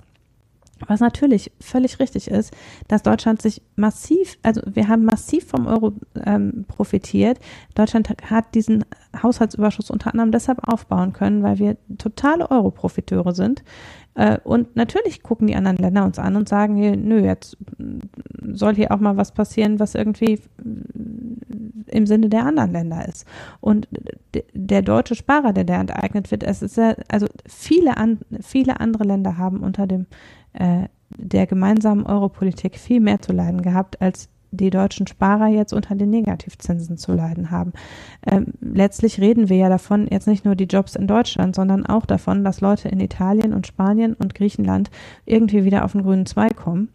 was 0.88 1.00
natürlich 1.00 1.52
völlig 1.60 2.00
richtig 2.00 2.30
ist, 2.30 2.54
dass 2.88 3.04
Deutschland 3.04 3.42
sich 3.42 3.62
massiv, 3.76 4.38
also 4.44 4.62
wir 4.66 4.88
haben 4.88 5.06
massiv 5.06 5.48
vom 5.48 5.68
Euro 5.68 5.94
ähm, 6.26 6.66
profitiert. 6.68 7.40
Deutschland 7.76 8.10
hat 8.30 8.56
diesen 8.56 8.86
Haushaltsüberschuss 9.22 9.92
unter 9.92 10.12
anderem 10.12 10.32
deshalb 10.32 10.60
aufbauen 10.68 11.14
können, 11.14 11.44
weil 11.44 11.60
wir 11.60 11.78
totale 11.98 12.50
Euro-Profiteure 12.50 13.34
sind. 13.34 13.64
Äh, 14.16 14.38
und 14.44 14.76
natürlich 14.76 15.24
gucken 15.24 15.48
die 15.48 15.56
anderen 15.56 15.78
Länder 15.78 16.06
uns 16.06 16.20
an 16.20 16.36
und 16.36 16.50
sagen 16.50 16.76
hier, 16.76 16.96
nö, 16.96 17.20
jetzt 17.20 17.58
soll 18.52 18.76
hier 18.76 18.92
auch 18.92 19.00
mal 19.00 19.18
was 19.18 19.32
passieren, 19.32 19.80
was 19.80 19.96
irgendwie 19.96 20.40
im 21.88 22.06
Sinne 22.06 22.30
der 22.30 22.46
anderen 22.46 22.72
Länder 22.72 23.08
ist. 23.08 23.26
Und 23.62 23.88
der 24.54 24.82
deutsche 24.82 25.16
Sparer, 25.16 25.54
der 25.54 25.64
da 25.64 25.80
enteignet 25.80 26.32
wird, 26.32 26.44
es 26.44 26.62
ist 26.62 26.78
ja, 26.78 26.96
also 27.08 27.28
viele, 27.48 27.98
an, 27.98 28.20
viele 28.42 28.80
andere 28.80 29.04
Länder 29.04 29.38
haben 29.38 29.60
unter 29.60 29.88
dem 29.88 30.08
äh, 30.54 30.88
der 31.16 31.48
gemeinsamen 31.48 32.06
Europolitik 32.06 32.78
viel 32.78 33.00
mehr 33.00 33.22
zu 33.22 33.34
leiden 33.34 33.62
gehabt, 33.62 34.02
als 34.02 34.30
die 34.54 34.70
deutschen 34.70 35.08
Sparer 35.08 35.48
jetzt 35.48 35.74
unter 35.74 35.96
den 35.96 36.10
Negativzinsen 36.10 36.98
zu 36.98 37.14
leiden 37.14 37.52
haben. 37.52 37.74
Ähm, 38.26 38.54
letztlich 38.62 39.20
reden 39.20 39.50
wir 39.50 39.58
ja 39.58 39.70
davon, 39.70 40.08
jetzt 40.10 40.28
nicht 40.28 40.46
nur 40.46 40.56
die 40.56 40.66
Jobs 40.66 40.96
in 40.96 41.08
Deutschland, 41.08 41.56
sondern 41.56 41.86
auch 41.86 42.06
davon, 42.06 42.44
dass 42.44 42.62
Leute 42.62 42.90
in 42.90 43.00
Italien 43.00 43.54
und 43.54 43.68
Spanien 43.68 44.14
und 44.14 44.36
Griechenland 44.36 44.92
irgendwie 45.26 45.66
wieder 45.66 45.84
auf 45.84 45.94
den 45.94 46.04
grünen 46.04 46.26
Zweig 46.26 46.56
kommen, 46.56 46.90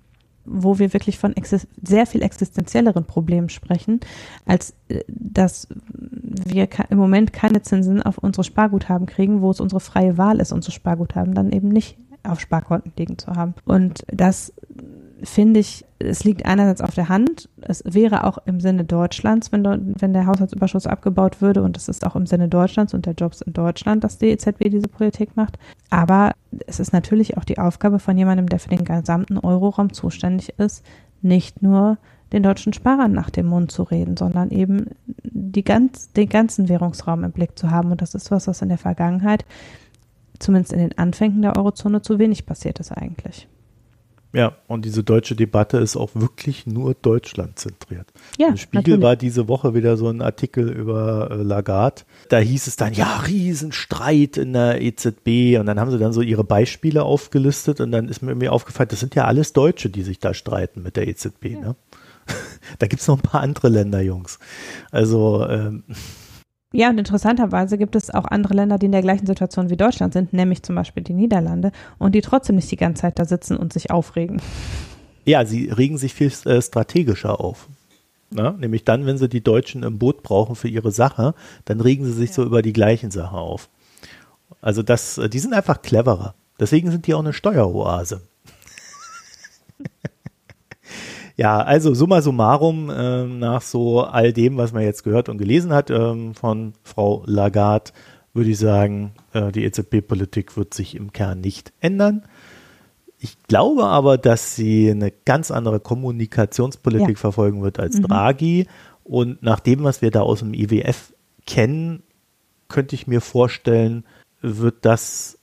wo 0.45 0.79
wir 0.79 0.93
wirklich 0.93 1.19
von 1.19 1.35
sehr 1.83 2.07
viel 2.07 2.23
existenzielleren 2.23 3.05
Problemen 3.05 3.49
sprechen, 3.49 4.01
als 4.47 4.75
äh, 4.89 5.03
dass 5.09 5.69
wir 5.91 6.69
im 6.91 6.99
Moment 6.99 7.33
keine 7.33 7.63
Zinsen 7.63 8.03
auf 8.03 8.19
unsere 8.19 8.45
Sparguthaben 8.45 9.07
kriegen, 9.07 9.43
wo 9.43 9.51
es 9.51 9.61
unsere 9.61 9.81
freie 9.81 10.17
Wahl 10.17 10.39
ist, 10.39 10.53
unsere 10.53 10.73
Sparguthaben 10.73 11.35
dann 11.35 11.51
eben 11.51 11.69
nicht 11.69 11.99
auf 12.29 12.41
Sparkonten 12.41 12.93
liegen 12.97 13.19
zu 13.19 13.33
haben. 13.35 13.55
Und 13.65 14.05
das 14.13 14.53
finde 15.23 15.61
ich, 15.61 15.85
es 15.99 16.25
liegt 16.25 16.47
einerseits 16.47 16.81
auf 16.81 16.95
der 16.95 17.09
Hand. 17.09 17.49
Es 17.61 17.83
wäre 17.85 18.25
auch 18.25 18.39
im 18.47 18.61
Sinne 18.61 18.85
Deutschlands, 18.85 19.51
wenn, 19.51 19.65
wenn 19.99 20.13
der 20.13 20.27
Haushaltsüberschuss 20.27 20.87
abgebaut 20.87 21.41
würde. 21.41 21.63
Und 21.63 21.77
es 21.77 21.89
ist 21.89 22.07
auch 22.07 22.15
im 22.15 22.27
Sinne 22.27 22.49
Deutschlands 22.49 22.95
und 22.95 23.07
der 23.07 23.15
Jobs 23.15 23.41
in 23.41 23.53
Deutschland, 23.53 24.05
dass 24.05 24.19
die 24.19 24.29
EZB 24.29 24.71
diese 24.71 24.89
Politik 24.89 25.37
macht. 25.37 25.59
Aber 25.91 26.33
es 26.67 26.79
ist 26.79 26.93
natürlich 26.93 27.37
auch 27.37 27.45
die 27.45 27.59
Aufgabe 27.59 27.99
von 27.99 28.17
jemandem, 28.17 28.49
der 28.49 28.61
für 28.61 28.69
den 28.69 28.85
gesamten 28.85 29.39
Euroraum 29.39 29.93
zuständig 29.93 30.55
ist, 30.59 30.85
nicht 31.21 31.63
nur 31.63 31.99
den 32.33 32.43
deutschen 32.43 32.73
Sparern 32.73 33.13
nach 33.13 33.31
dem 33.31 33.47
Mund 33.47 33.73
zu 33.73 33.83
reden, 33.83 34.17
sondern 34.17 34.51
eben 34.51 34.87
die 35.25 35.65
ganz, 35.65 36.13
den 36.13 36.29
ganzen 36.29 36.69
Währungsraum 36.69 37.25
im 37.25 37.33
Blick 37.33 37.59
zu 37.59 37.71
haben. 37.71 37.91
Und 37.91 38.03
das 38.03 38.15
ist 38.15 38.31
was, 38.31 38.47
was 38.47 38.63
in 38.63 38.69
der 38.69 38.79
Vergangenheit 38.79 39.45
zumindest 40.39 40.73
in 40.73 40.81
den 40.81 40.99
Anfängen 40.99 41.43
der 41.43 41.57
Eurozone 41.57 42.03
zu 42.03 42.19
wenig 42.19 42.47
passiert 42.47 42.81
ist 42.81 42.93
eigentlich. 42.93 43.49
Ja, 44.35 44.57
und 44.67 44.85
diese 44.85 45.03
deutsche 45.03 45.35
Debatte 45.35 45.79
ist 45.79 45.97
auch 45.97 46.11
wirklich 46.13 46.67
nur 46.67 46.95
Deutschland 46.95 47.59
zentriert. 47.59 48.13
Ja, 48.37 48.49
Im 48.49 48.59
Spiegel 48.59 48.81
natürlich. 48.81 49.03
war 49.03 49.17
diese 49.17 49.49
Woche 49.49 49.75
wieder 49.75 49.97
so 49.97 50.09
ein 50.09 50.21
Artikel 50.21 50.69
über 50.69 51.31
äh, 51.31 51.37
Lagarde. 51.37 52.03
Da 52.29 52.39
hieß 52.39 52.67
es 52.67 52.77
dann, 52.77 52.93
ja, 52.93 53.21
Riesenstreit 53.21 54.37
in 54.37 54.53
der 54.53 54.83
EZB. 54.83 55.59
Und 55.59 55.65
dann 55.65 55.81
haben 55.81 55.91
sie 55.91 55.99
dann 55.99 56.13
so 56.13 56.21
ihre 56.21 56.45
Beispiele 56.45 57.05
aufgelistet. 57.05 57.81
Und 57.81 57.91
dann 57.91 58.09
ist 58.09 58.21
mir 58.21 58.33
irgendwie 58.33 58.51
aufgefallen, 58.51 58.91
das 58.91 59.01
sind 59.01 59.15
ja 59.15 59.25
alles 59.25 59.55
Deutsche, 59.55 59.89
die 59.89 60.03
sich 60.03 60.19
da 60.19 60.35
streiten 60.35 60.83
mit 60.83 60.97
der 60.97 61.09
EZB. 61.09 61.45
Ja. 61.45 61.61
Ne? 61.61 61.77
da 62.79 62.87
gibt 62.87 63.01
es 63.01 63.09
noch 63.09 63.17
ein 63.17 63.23
paar 63.23 63.41
andere 63.41 63.71
Länder, 63.71 64.03
Jungs. 64.03 64.39
Also 64.91 65.47
ähm, 65.49 65.85
ja, 66.73 66.91
und 66.91 66.99
interessanterweise 66.99 67.79
gibt 67.79 67.97
es 67.97 68.11
auch 68.11 68.27
andere 68.27 68.55
Länder, 68.55 68.79
die 68.79 68.87
in 68.87 68.93
der 68.93 69.03
gleichen 69.03 69.27
Situation 69.27 69.71
wie 69.71 69.77
Deutschland 69.77 70.13
sind, 70.13 70.35
nämlich 70.35 70.63
zum 70.63 70.75
Beispiel 70.75 71.03
die 71.03 71.15
Niederlande, 71.15 71.73
und 71.99 72.15
die 72.15 72.21
trotzdem 72.21 72.57
nicht 72.57 72.71
die 72.71 72.77
ganze 72.77 73.03
Zeit 73.03 73.19
da 73.19 73.25
sitzen 73.25 73.57
und 73.57 73.73
sich 73.73 73.91
aufregen. 73.91 74.43
Ja, 75.25 75.47
sie 75.47 75.71
regen 75.71 75.97
sich 75.97 76.13
viel 76.13 76.33
äh, 76.45 76.61
strategischer 76.61 77.41
auf. 77.41 77.69
Na, 78.31 78.53
nämlich 78.53 78.85
dann, 78.85 79.07
wenn 79.07 79.17
sie 79.17 79.29
die 79.29 79.43
Deutschen 79.43 79.83
im 79.83 79.99
Boot 79.99 80.23
brauchen 80.23 80.55
für 80.57 80.69
ihre 80.69 80.93
Sache, 80.93 81.35
dann 81.65 81.81
regen 81.81 82.05
sie 82.05 82.13
sich 82.13 82.31
ja. 82.31 82.35
so 82.35 82.45
über 82.45 82.61
die 82.61 82.75
gleichen 82.75 83.11
Sachen 83.11 83.39
auf. 83.39 83.71
Also 84.61 84.83
das, 84.83 85.17
äh, 85.17 85.31
die 85.31 85.39
sind 85.39 85.55
einfach 85.55 85.81
cleverer. 85.81 86.35
Deswegen 86.61 86.91
sind 86.91 87.07
die 87.07 87.15
auch 87.15 87.21
eine 87.21 87.33
Steueroase. 87.33 88.21
ja, 91.39 91.61
also 91.61 91.95
summa 91.95 92.21
summarum, 92.21 92.91
äh, 92.91 93.25
nach 93.25 93.63
so 93.63 94.03
all 94.03 94.33
dem, 94.33 94.57
was 94.57 94.73
man 94.73 94.83
jetzt 94.83 95.05
gehört 95.05 95.29
und 95.29 95.39
gelesen 95.39 95.73
hat 95.73 95.89
äh, 95.89 96.35
von 96.35 96.73
Frau 96.83 97.23
Lagarde, 97.27 97.93
würde 98.35 98.51
ich 98.51 98.59
sagen, 98.59 99.13
äh, 99.33 99.53
die 99.53 99.65
EZB-Politik 99.65 100.57
wird 100.57 100.75
sich 100.75 100.97
im 100.97 101.13
Kern 101.13 101.41
nicht 101.41 101.73
ändern. 101.79 102.25
Ich 103.21 103.39
glaube 103.45 103.87
aber, 103.87 104.19
dass 104.19 104.57
sie 104.57 104.91
eine 104.91 105.13
ganz 105.13 105.53
andere 105.53 105.79
Kommunikationspolitik 105.79 107.17
ja. 107.17 107.21
verfolgen 107.21 107.63
wird 107.63 107.79
als 107.79 107.99
mhm. 107.99 108.03
Draghi. 108.03 108.67
Und 109.05 109.41
nach 109.41 109.61
dem, 109.61 109.85
was 109.85 110.03
wir 110.03 110.11
da 110.11 110.23
aus 110.23 110.41
dem 110.41 110.55
IWF 110.55 111.13
kennen, 111.47 112.03
könnte 112.67 112.97
ich 112.97 113.07
mir 113.07 113.21
vorstellen, 113.21 114.05
wird 114.41 114.85
das 114.85 115.38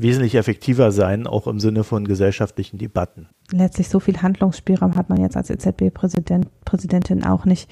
wesentlich 0.00 0.36
effektiver 0.36 0.92
sein, 0.92 1.26
auch 1.26 1.46
im 1.46 1.60
Sinne 1.60 1.84
von 1.84 2.06
gesellschaftlichen 2.06 2.78
Debatten. 2.78 3.28
Letztlich 3.50 3.88
so 3.88 4.00
viel 4.00 4.22
Handlungsspielraum 4.22 4.96
hat 4.96 5.10
man 5.10 5.20
jetzt 5.20 5.36
als 5.36 5.50
EZB-Präsident, 5.50 6.46
Präsidentin 6.64 7.24
auch 7.24 7.44
nicht, 7.44 7.68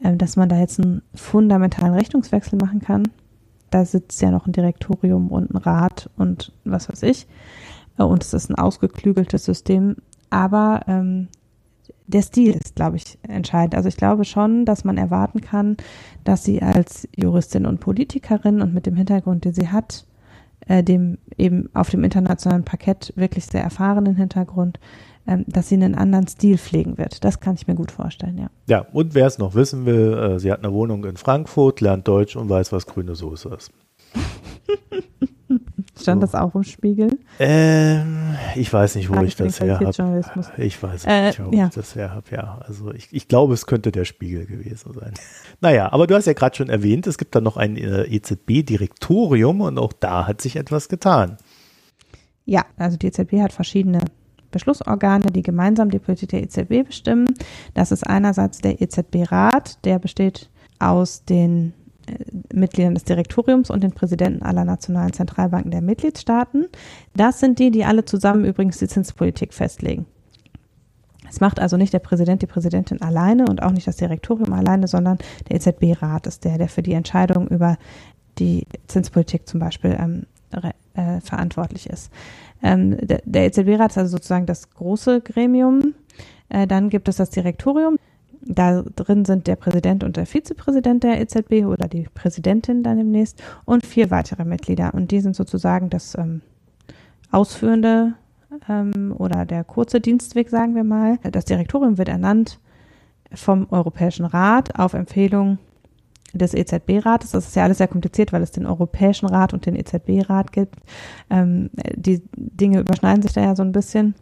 äh, 0.00 0.16
dass 0.16 0.36
man 0.36 0.48
da 0.48 0.58
jetzt 0.58 0.80
einen 0.80 1.02
fundamentalen 1.14 1.94
Richtungswechsel 1.94 2.58
machen 2.58 2.80
kann. 2.80 3.08
Da 3.70 3.84
sitzt 3.84 4.20
ja 4.20 4.30
noch 4.30 4.46
ein 4.46 4.52
Direktorium 4.52 5.28
und 5.28 5.52
ein 5.52 5.56
Rat 5.56 6.10
und 6.16 6.52
was 6.64 6.88
weiß 6.88 7.02
ich. 7.04 7.26
Äh, 7.98 8.02
und 8.02 8.22
es 8.22 8.34
ist 8.34 8.50
ein 8.50 8.56
ausgeklügeltes 8.56 9.44
System. 9.44 9.96
Aber 10.28 10.80
ähm, 10.86 11.28
der 12.06 12.22
Stil 12.22 12.52
ist, 12.52 12.74
glaube 12.74 12.96
ich, 12.96 13.18
entscheidend. 13.22 13.74
Also 13.74 13.88
ich 13.88 13.96
glaube 13.96 14.24
schon, 14.24 14.66
dass 14.66 14.84
man 14.84 14.98
erwarten 14.98 15.40
kann, 15.40 15.76
dass 16.24 16.44
sie 16.44 16.60
als 16.60 17.08
Juristin 17.16 17.64
und 17.64 17.80
Politikerin 17.80 18.60
und 18.60 18.74
mit 18.74 18.86
dem 18.86 18.96
Hintergrund, 18.96 19.44
den 19.44 19.54
sie 19.54 19.68
hat, 19.68 20.04
äh, 20.68 20.82
dem 20.82 21.18
eben 21.36 21.68
auf 21.74 21.90
dem 21.90 22.04
internationalen 22.04 22.64
Parkett 22.64 23.12
wirklich 23.16 23.46
sehr 23.46 23.62
erfahrenen 23.62 24.16
Hintergrund, 24.16 24.78
ähm, 25.26 25.44
dass 25.46 25.68
sie 25.68 25.76
einen 25.76 25.94
anderen 25.94 26.26
Stil 26.26 26.58
pflegen 26.58 26.98
wird. 26.98 27.24
Das 27.24 27.40
kann 27.40 27.54
ich 27.54 27.66
mir 27.66 27.74
gut 27.74 27.92
vorstellen, 27.92 28.38
ja. 28.38 28.50
Ja, 28.68 28.86
und 28.92 29.14
wer 29.14 29.26
es 29.26 29.38
noch 29.38 29.54
wissen 29.54 29.86
will, 29.86 30.14
äh, 30.14 30.38
sie 30.38 30.50
hat 30.50 30.64
eine 30.64 30.72
Wohnung 30.72 31.04
in 31.04 31.16
Frankfurt, 31.16 31.80
lernt 31.80 32.08
Deutsch 32.08 32.36
und 32.36 32.48
weiß, 32.48 32.72
was 32.72 32.86
grüne 32.86 33.14
Soße 33.14 33.48
ist. 33.50 33.70
Stand 36.02 36.22
das 36.22 36.34
auch 36.34 36.54
im 36.54 36.62
Spiegel? 36.62 37.18
Ähm, 37.38 38.36
ich 38.54 38.72
weiß 38.72 38.96
nicht, 38.96 39.08
wo 39.08 39.14
Frage 39.14 39.26
ich 39.26 39.36
das 39.36 39.60
her 39.60 39.80
habe. 39.80 40.22
Ich 40.58 40.82
weiß 40.82 41.04
äh, 41.06 41.26
nicht, 41.26 41.44
wo 41.44 41.50
ja. 41.50 41.66
ich 41.66 41.74
das 41.74 41.94
her 41.94 42.10
habe. 42.14 42.26
Ja, 42.30 42.60
also 42.66 42.92
ich, 42.92 43.08
ich 43.12 43.28
glaube, 43.28 43.54
es 43.54 43.66
könnte 43.66 43.92
der 43.92 44.04
Spiegel 44.04 44.46
gewesen 44.46 44.92
sein. 44.92 45.14
Naja, 45.60 45.92
aber 45.92 46.08
du 46.08 46.14
hast 46.16 46.26
ja 46.26 46.32
gerade 46.32 46.56
schon 46.56 46.68
erwähnt, 46.68 47.06
es 47.06 47.18
gibt 47.18 47.36
da 47.36 47.40
noch 47.40 47.56
ein 47.56 47.76
äh, 47.76 48.02
EZB-Direktorium 48.04 49.60
und 49.60 49.78
auch 49.78 49.92
da 49.92 50.26
hat 50.26 50.40
sich 50.40 50.56
etwas 50.56 50.88
getan. 50.88 51.36
Ja, 52.44 52.66
also 52.76 52.96
die 52.96 53.06
EZB 53.06 53.34
hat 53.40 53.52
verschiedene 53.52 54.00
Beschlussorgane, 54.50 55.26
die 55.26 55.42
gemeinsam 55.42 55.90
die 55.90 55.98
Politik 55.98 56.30
der 56.30 56.42
EZB 56.42 56.86
bestimmen. 56.86 57.34
Das 57.74 57.92
ist 57.92 58.04
einerseits 58.04 58.60
der 58.60 58.80
EZB-Rat, 58.80 59.84
der 59.84 59.98
besteht 59.98 60.50
aus 60.78 61.24
den 61.24 61.72
Mitgliedern 62.52 62.94
des 62.94 63.04
Direktoriums 63.04 63.70
und 63.70 63.82
den 63.82 63.92
Präsidenten 63.92 64.42
aller 64.42 64.64
nationalen 64.64 65.12
Zentralbanken 65.12 65.70
der 65.70 65.82
Mitgliedstaaten. 65.82 66.66
Das 67.14 67.40
sind 67.40 67.58
die, 67.58 67.70
die 67.70 67.84
alle 67.84 68.04
zusammen 68.04 68.44
übrigens 68.44 68.78
die 68.78 68.88
Zinspolitik 68.88 69.54
festlegen. 69.54 70.06
Es 71.28 71.40
macht 71.40 71.60
also 71.60 71.78
nicht 71.78 71.94
der 71.94 71.98
Präsident, 71.98 72.42
die 72.42 72.46
Präsidentin 72.46 73.00
alleine 73.00 73.46
und 73.46 73.62
auch 73.62 73.70
nicht 73.70 73.86
das 73.86 73.96
Direktorium 73.96 74.52
alleine, 74.52 74.86
sondern 74.86 75.16
der 75.48 75.56
EZB-Rat 75.56 76.26
ist 76.26 76.44
der, 76.44 76.58
der 76.58 76.68
für 76.68 76.82
die 76.82 76.92
Entscheidung 76.92 77.48
über 77.48 77.78
die 78.38 78.66
Zinspolitik 78.86 79.48
zum 79.48 79.58
Beispiel 79.58 79.96
ähm, 79.98 80.26
äh, 80.94 81.20
verantwortlich 81.20 81.88
ist. 81.88 82.10
Ähm, 82.62 82.98
der, 82.98 83.22
der 83.24 83.46
EZB-Rat 83.46 83.92
ist 83.92 83.98
also 83.98 84.10
sozusagen 84.10 84.44
das 84.44 84.70
große 84.70 85.22
Gremium. 85.22 85.94
Äh, 86.50 86.66
dann 86.66 86.90
gibt 86.90 87.08
es 87.08 87.16
das 87.16 87.30
Direktorium. 87.30 87.96
Da 88.44 88.82
drin 88.82 89.24
sind 89.24 89.46
der 89.46 89.56
Präsident 89.56 90.02
und 90.02 90.16
der 90.16 90.26
Vizepräsident 90.26 91.04
der 91.04 91.20
EZB 91.20 91.64
oder 91.64 91.88
die 91.88 92.08
Präsidentin 92.12 92.82
dann 92.82 92.96
demnächst 92.96 93.42
und 93.64 93.86
vier 93.86 94.10
weitere 94.10 94.44
Mitglieder. 94.44 94.94
Und 94.94 95.10
die 95.10 95.20
sind 95.20 95.36
sozusagen 95.36 95.90
das 95.90 96.16
ähm, 96.18 96.42
ausführende 97.30 98.14
ähm, 98.68 99.14
oder 99.16 99.44
der 99.44 99.64
kurze 99.64 100.00
Dienstweg, 100.00 100.50
sagen 100.50 100.74
wir 100.74 100.84
mal. 100.84 101.18
Das 101.22 101.44
Direktorium 101.44 101.98
wird 101.98 102.08
ernannt 102.08 102.58
vom 103.32 103.66
Europäischen 103.70 104.26
Rat 104.26 104.78
auf 104.78 104.94
Empfehlung 104.94 105.58
des 106.32 106.54
EZB-Rates. 106.54 107.32
Das 107.32 107.48
ist 107.48 107.56
ja 107.56 107.64
alles 107.64 107.78
sehr 107.78 107.88
kompliziert, 107.88 108.32
weil 108.32 108.42
es 108.42 108.50
den 108.50 108.66
Europäischen 108.66 109.26
Rat 109.26 109.52
und 109.52 109.66
den 109.66 109.76
EZB-Rat 109.76 110.52
gibt. 110.52 110.76
Ähm, 111.30 111.70
die 111.94 112.22
Dinge 112.36 112.80
überschneiden 112.80 113.22
sich 113.22 113.32
da 113.32 113.42
ja 113.42 113.54
so 113.54 113.62
ein 113.62 113.72
bisschen. 113.72 114.14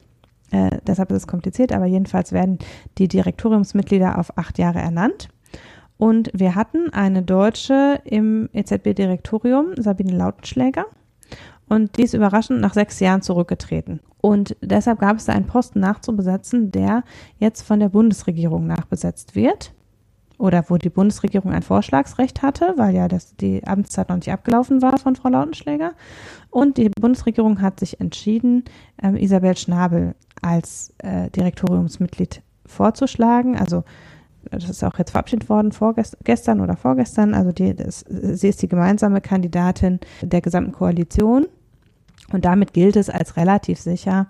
Äh, 0.51 0.79
deshalb 0.87 1.11
ist 1.11 1.19
es 1.19 1.27
kompliziert, 1.27 1.73
aber 1.73 1.87
jedenfalls 1.87 2.33
werden 2.33 2.59
die 2.99 3.09
Direktoriumsmitglieder 3.09 4.19
auf 4.19 4.37
acht 4.37 4.59
Jahre 4.59 4.81
ernannt. 4.81 5.29
Und 5.97 6.31
wir 6.33 6.55
hatten 6.55 6.91
eine 6.93 7.23
Deutsche 7.23 8.01
im 8.05 8.49
EZB-Direktorium, 8.53 9.75
Sabine 9.77 10.17
Lautenschläger. 10.17 10.87
Und 11.69 11.99
die 11.99 12.03
ist 12.03 12.15
überraschend 12.15 12.61
nach 12.61 12.75
sechs 12.75 12.99
Jahren 13.01 13.23
zurückgetreten. 13.23 14.01
Und 14.21 14.57
deshalb 14.61 14.99
gab 14.99 15.19
es 15.19 15.27
da 15.27 15.35
einen 15.35 15.47
Posten 15.47 15.81
nachzubesetzen, 15.81 16.73
der 16.73 17.05
jetzt 17.39 17.63
von 17.63 17.81
der 17.81 17.91
Bundesregierung 17.91 18.67
nachbesetzt 18.67 19.35
wird. 19.35 19.73
Oder 20.41 20.65
wo 20.69 20.79
die 20.79 20.89
Bundesregierung 20.89 21.53
ein 21.53 21.63
Vorschlagsrecht 21.63 22.41
hatte, 22.41 22.73
weil 22.77 22.95
ja 22.95 23.09
das, 23.09 23.37
die 23.37 23.63
Amtszeit 23.67 24.09
noch 24.09 24.17
nicht 24.17 24.33
abgelaufen 24.33 24.81
war 24.81 24.97
von 24.97 25.15
Frau 25.15 25.29
Lautenschläger. 25.29 25.93
Und 26.49 26.79
die 26.79 26.89
Bundesregierung 26.89 27.61
hat 27.61 27.79
sich 27.79 28.01
entschieden, 28.01 28.65
ähm, 29.03 29.17
Isabel 29.17 29.55
Schnabel 29.57 30.15
als 30.41 30.95
äh, 30.99 31.29
Direktoriumsmitglied 31.29 32.41
vorzuschlagen. 32.65 33.59
Also 33.59 33.85
das 34.51 34.71
ist 34.71 34.83
auch 34.83 34.99
jetzt 34.99 35.11
verabschiedet 35.11 35.51
worden 35.51 35.73
vorgestern 35.73 36.61
oder 36.61 36.75
vorgestern. 36.75 37.35
Also 37.35 37.53
die, 37.53 37.77
das, 37.77 38.07
sie 38.09 38.49
ist 38.49 38.63
die 38.63 38.69
gemeinsame 38.69 39.21
Kandidatin 39.21 40.01
der 40.23 40.41
gesamten 40.41 40.73
Koalition. 40.73 41.49
Und 42.33 42.47
damit 42.47 42.73
gilt 42.73 42.97
es 42.97 43.11
als 43.11 43.37
relativ 43.37 43.79
sicher, 43.79 44.29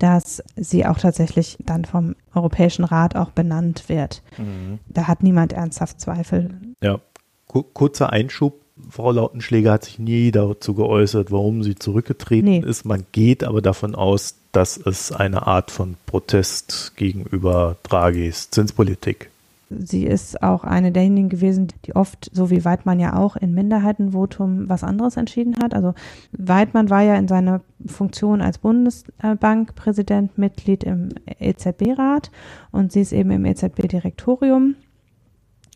dass 0.00 0.42
sie 0.56 0.86
auch 0.86 0.98
tatsächlich 0.98 1.58
dann 1.60 1.84
vom 1.84 2.16
Europäischen 2.34 2.84
Rat 2.84 3.14
auch 3.16 3.30
benannt 3.30 3.88
wird. 3.88 4.22
Mhm. 4.38 4.78
Da 4.88 5.06
hat 5.06 5.22
niemand 5.22 5.52
ernsthaft 5.52 6.00
Zweifel. 6.00 6.50
Ja, 6.82 7.00
kurzer 7.46 8.10
Einschub. 8.10 8.54
Frau 8.88 9.12
Lautenschläger 9.12 9.72
hat 9.72 9.84
sich 9.84 9.98
nie 9.98 10.30
dazu 10.30 10.72
geäußert, 10.72 11.30
warum 11.30 11.62
sie 11.62 11.74
zurückgetreten 11.74 12.48
nee. 12.48 12.60
ist. 12.60 12.86
Man 12.86 13.04
geht 13.12 13.44
aber 13.44 13.60
davon 13.60 13.94
aus, 13.94 14.36
dass 14.52 14.78
es 14.78 15.12
eine 15.12 15.46
Art 15.46 15.70
von 15.70 15.96
Protest 16.06 16.94
gegenüber 16.96 17.76
Draghis 17.82 18.50
Zinspolitik 18.50 19.30
Sie 19.70 20.04
ist 20.04 20.42
auch 20.42 20.64
eine 20.64 20.90
derjenigen 20.90 21.28
gewesen, 21.28 21.68
die 21.84 21.94
oft, 21.94 22.28
so 22.34 22.50
wie 22.50 22.64
Weidmann 22.64 22.98
ja 22.98 23.16
auch, 23.16 23.36
in 23.36 23.54
Minderheitenvotum 23.54 24.68
was 24.68 24.82
anderes 24.82 25.16
entschieden 25.16 25.56
hat. 25.62 25.74
Also 25.74 25.94
Weidmann 26.32 26.90
war 26.90 27.02
ja 27.02 27.14
in 27.14 27.28
seiner 27.28 27.60
Funktion 27.86 28.42
als 28.42 28.58
Bundesbankpräsident 28.58 30.36
Mitglied 30.36 30.82
im 30.82 31.10
EZB-Rat 31.38 32.32
und 32.72 32.90
sie 32.90 33.00
ist 33.00 33.12
eben 33.12 33.30
im 33.30 33.44
EZB-Direktorium 33.44 34.74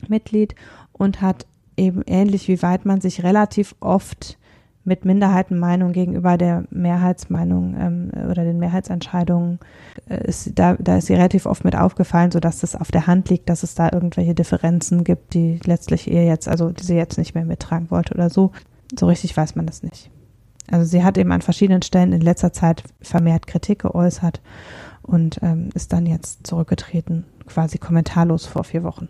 Mitglied 0.08 0.56
und 0.92 1.20
hat 1.20 1.46
eben 1.76 2.02
ähnlich 2.06 2.48
wie 2.48 2.62
Weidmann 2.62 3.00
sich 3.00 3.22
relativ 3.22 3.76
oft 3.78 4.38
mit 4.84 5.04
Minderheitenmeinung 5.04 5.92
gegenüber 5.92 6.36
der 6.36 6.64
Mehrheitsmeinung 6.70 7.74
ähm, 7.78 8.10
oder 8.30 8.44
den 8.44 8.58
Mehrheitsentscheidungen 8.58 9.58
äh, 10.08 10.26
ist 10.26 10.58
da, 10.58 10.74
da 10.78 10.98
ist 10.98 11.06
sie 11.06 11.14
relativ 11.14 11.46
oft 11.46 11.64
mit 11.64 11.74
aufgefallen, 11.74 12.30
so 12.30 12.38
dass 12.38 12.62
es 12.62 12.76
auf 12.76 12.90
der 12.90 13.06
Hand 13.06 13.30
liegt, 13.30 13.48
dass 13.48 13.62
es 13.62 13.74
da 13.74 13.90
irgendwelche 13.92 14.34
Differenzen 14.34 15.02
gibt, 15.02 15.34
die 15.34 15.58
letztlich 15.64 16.10
ihr 16.10 16.24
jetzt, 16.24 16.48
also 16.48 16.70
die 16.70 16.84
sie 16.84 16.96
jetzt 16.96 17.16
nicht 17.16 17.34
mehr 17.34 17.46
mittragen 17.46 17.90
wollte 17.90 18.14
oder 18.14 18.28
so. 18.28 18.52
So 18.98 19.06
richtig 19.06 19.36
weiß 19.36 19.54
man 19.56 19.66
das 19.66 19.82
nicht. 19.82 20.10
Also 20.70 20.84
sie 20.84 21.02
hat 21.02 21.18
eben 21.18 21.32
an 21.32 21.42
verschiedenen 21.42 21.82
Stellen 21.82 22.12
in 22.12 22.20
letzter 22.20 22.52
Zeit 22.52 22.84
vermehrt 23.00 23.46
Kritik 23.46 23.80
geäußert 23.80 24.40
und 25.02 25.40
ähm, 25.42 25.70
ist 25.74 25.92
dann 25.92 26.06
jetzt 26.06 26.46
zurückgetreten, 26.46 27.24
quasi 27.46 27.78
kommentarlos 27.78 28.46
vor 28.46 28.64
vier 28.64 28.82
Wochen. 28.82 29.08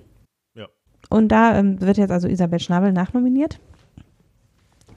Ja. 0.54 0.66
Und 1.10 1.28
da 1.28 1.56
ähm, 1.56 1.80
wird 1.80 1.96
jetzt 1.96 2.10
also 2.10 2.28
Isabel 2.28 2.60
Schnabel 2.60 2.92
nachnominiert 2.92 3.60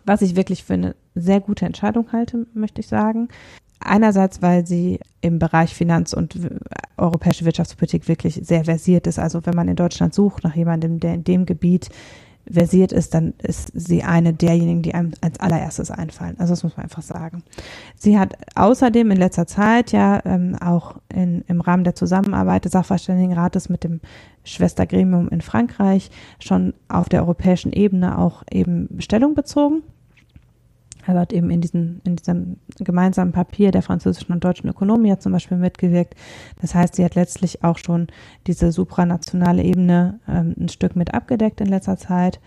was 0.08 0.22
ich 0.22 0.36
wirklich 0.36 0.64
für 0.64 0.74
eine 0.74 0.96
sehr 1.16 1.42
gute 1.42 1.66
Entscheidung 1.66 2.12
halte, 2.12 2.48
möchte 2.54 2.82
ich 2.82 2.88
sagen. 2.88 3.28
Einerseits, 3.80 4.42
weil 4.42 4.66
sie 4.66 5.00
im 5.22 5.38
Bereich 5.38 5.76
Finanz- 5.76 6.14
und 6.14 6.40
europäische 6.98 7.46
Wirtschaftspolitik 7.46 8.08
wirklich 8.08 8.40
sehr 8.44 8.66
versiert 8.66 9.06
ist. 9.06 9.20
Also 9.20 9.46
wenn 9.46 9.54
man 9.54 9.68
in 9.68 9.76
Deutschland 9.76 10.16
sucht 10.16 10.44
nach 10.44 10.56
jemandem, 10.56 11.00
der 11.00 11.14
in 11.14 11.24
dem 11.24 11.46
Gebiet 11.46 11.90
versiert 12.50 12.92
ist, 12.92 13.14
dann 13.14 13.34
ist 13.40 13.72
sie 13.74 14.04
eine 14.04 14.34
derjenigen, 14.34 14.82
die 14.82 14.94
einem 14.94 15.12
als 15.22 15.40
allererstes 15.40 15.92
einfallen. 15.92 16.36
Also 16.40 16.54
das 16.54 16.64
muss 16.64 16.78
man 16.78 16.86
einfach 16.86 17.02
sagen. 17.02 17.44
Sie 17.96 18.18
hat 18.18 18.36
außerdem 18.56 19.12
in 19.12 19.18
letzter 19.18 19.48
Zeit 19.48 19.92
ja 19.92 20.22
ähm, 20.26 20.56
auch 20.56 20.96
in, 21.14 21.44
im 21.48 21.62
Rahmen 21.62 21.84
der 21.84 21.96
Zusammenarbeit 21.96 22.66
des 22.66 22.72
Sachverständigenrates 22.72 23.70
mit 23.70 23.84
dem 23.84 24.00
Schwestergremium 24.44 25.30
in 25.30 25.42
Frankreich 25.42 26.10
schon 26.40 26.74
auf 26.88 27.10
der 27.10 27.22
europäischen 27.22 27.74
Ebene 27.74 28.18
auch 28.18 28.44
eben 28.50 28.90
Stellung 29.00 29.36
bezogen. 29.36 29.84
Hat 31.08 31.32
eben 31.32 31.50
in, 31.50 31.62
diesen, 31.62 32.02
in 32.04 32.18
diesem 32.18 32.58
gemeinsamen 32.80 33.32
Papier 33.32 33.72
der 33.72 33.82
französischen 33.82 34.34
und 34.34 34.44
deutschen 34.44 34.70
Ökonomie 34.70 35.18
zum 35.18 35.32
Beispiel 35.32 35.58
mitgewirkt. 35.58 36.16
Das 36.62 36.76
heißt, 36.76 36.96
sie 36.96 37.06
hat 37.06 37.16
letztlich 37.16 37.64
auch 37.64 37.78
schon 37.78 38.08
diese 38.46 38.72
supranationale 38.72 39.64
Ebene 39.64 40.20
ähm, 40.28 40.54
ein 40.60 40.70
Stück 40.70 40.96
mit 40.96 41.14
abgedeckt 41.14 41.62
in 41.62 41.68
letzter 41.68 41.98
Zeit. 41.98 42.42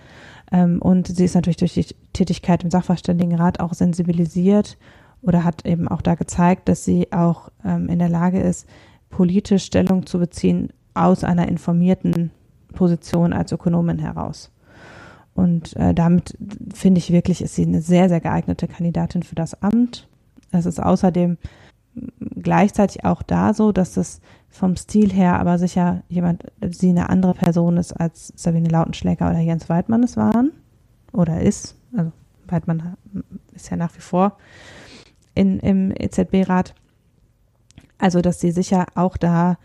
Ähm, 0.53 0.83
und 0.83 1.07
sie 1.09 1.25
ist 1.25 1.35
natürlich 1.35 1.57
durch 1.57 1.75
die 1.75 1.87
Tätigkeit 2.13 2.63
im 2.63 2.71
Sachverständigenrat 2.71 3.61
auch 3.61 3.73
sensibilisiert 3.73 4.77
oder 5.23 5.45
hat 5.45 5.65
eben 5.67 5.89
auch 5.89 6.03
da 6.03 6.15
gezeigt, 6.15 6.69
dass 6.69 6.85
sie 6.85 7.13
auch 7.13 7.51
ähm, 7.65 7.89
in 7.89 7.99
der 7.99 8.09
Lage 8.09 8.41
ist, 8.41 8.67
politisch 9.09 9.65
Stellung 9.65 10.07
zu 10.07 10.19
beziehen 10.19 10.73
aus 10.95 11.25
einer 11.25 11.49
informierten 11.49 12.31
Position 12.73 13.33
als 13.33 13.53
Ökonomin 13.53 13.99
heraus. 13.99 14.51
Und 15.41 15.75
äh, 15.77 15.95
damit 15.95 16.37
finde 16.75 16.99
ich 16.99 17.13
wirklich, 17.13 17.41
ist 17.41 17.55
sie 17.55 17.65
eine 17.65 17.81
sehr, 17.81 18.11
sehr 18.11 18.21
geeignete 18.21 18.69
Kandidatin 18.69 19.23
für 19.23 19.35
das 19.35 19.63
Amt. 19.63 20.07
Es 20.53 20.67
ist 20.67 20.83
außerdem 20.83 21.39
gleichzeitig 22.43 23.07
auch 23.07 23.23
da 23.23 23.55
so, 23.55 23.73
dass 23.73 23.97
es 23.97 24.21
vom 24.51 24.77
Stil 24.77 25.11
her 25.11 25.41
aber 25.41 25.59
sicher 25.59 26.03
jemand, 26.09 26.45
sie 26.69 26.91
eine 26.91 27.09
andere 27.09 27.33
Person 27.33 27.79
ist, 27.79 27.95
als 27.95 28.35
Sabine 28.37 28.69
Lautenschläger 28.69 29.31
oder 29.31 29.39
Jens 29.39 29.71
Weidmann 29.71 30.03
es 30.03 30.19
waren 30.19 30.53
oder 31.13 31.41
ist. 31.41 31.75
Also 31.97 32.13
Weidmann 32.47 32.99
ist 33.55 33.71
ja 33.71 33.79
nach 33.79 33.97
wie 33.97 34.03
vor 34.03 34.37
in, 35.35 35.59
im 35.61 35.91
EZB-Rat. 35.91 36.75
Also, 37.97 38.21
dass 38.21 38.41
sie 38.41 38.51
sicher 38.51 38.87
auch 38.95 39.17
da 39.17 39.57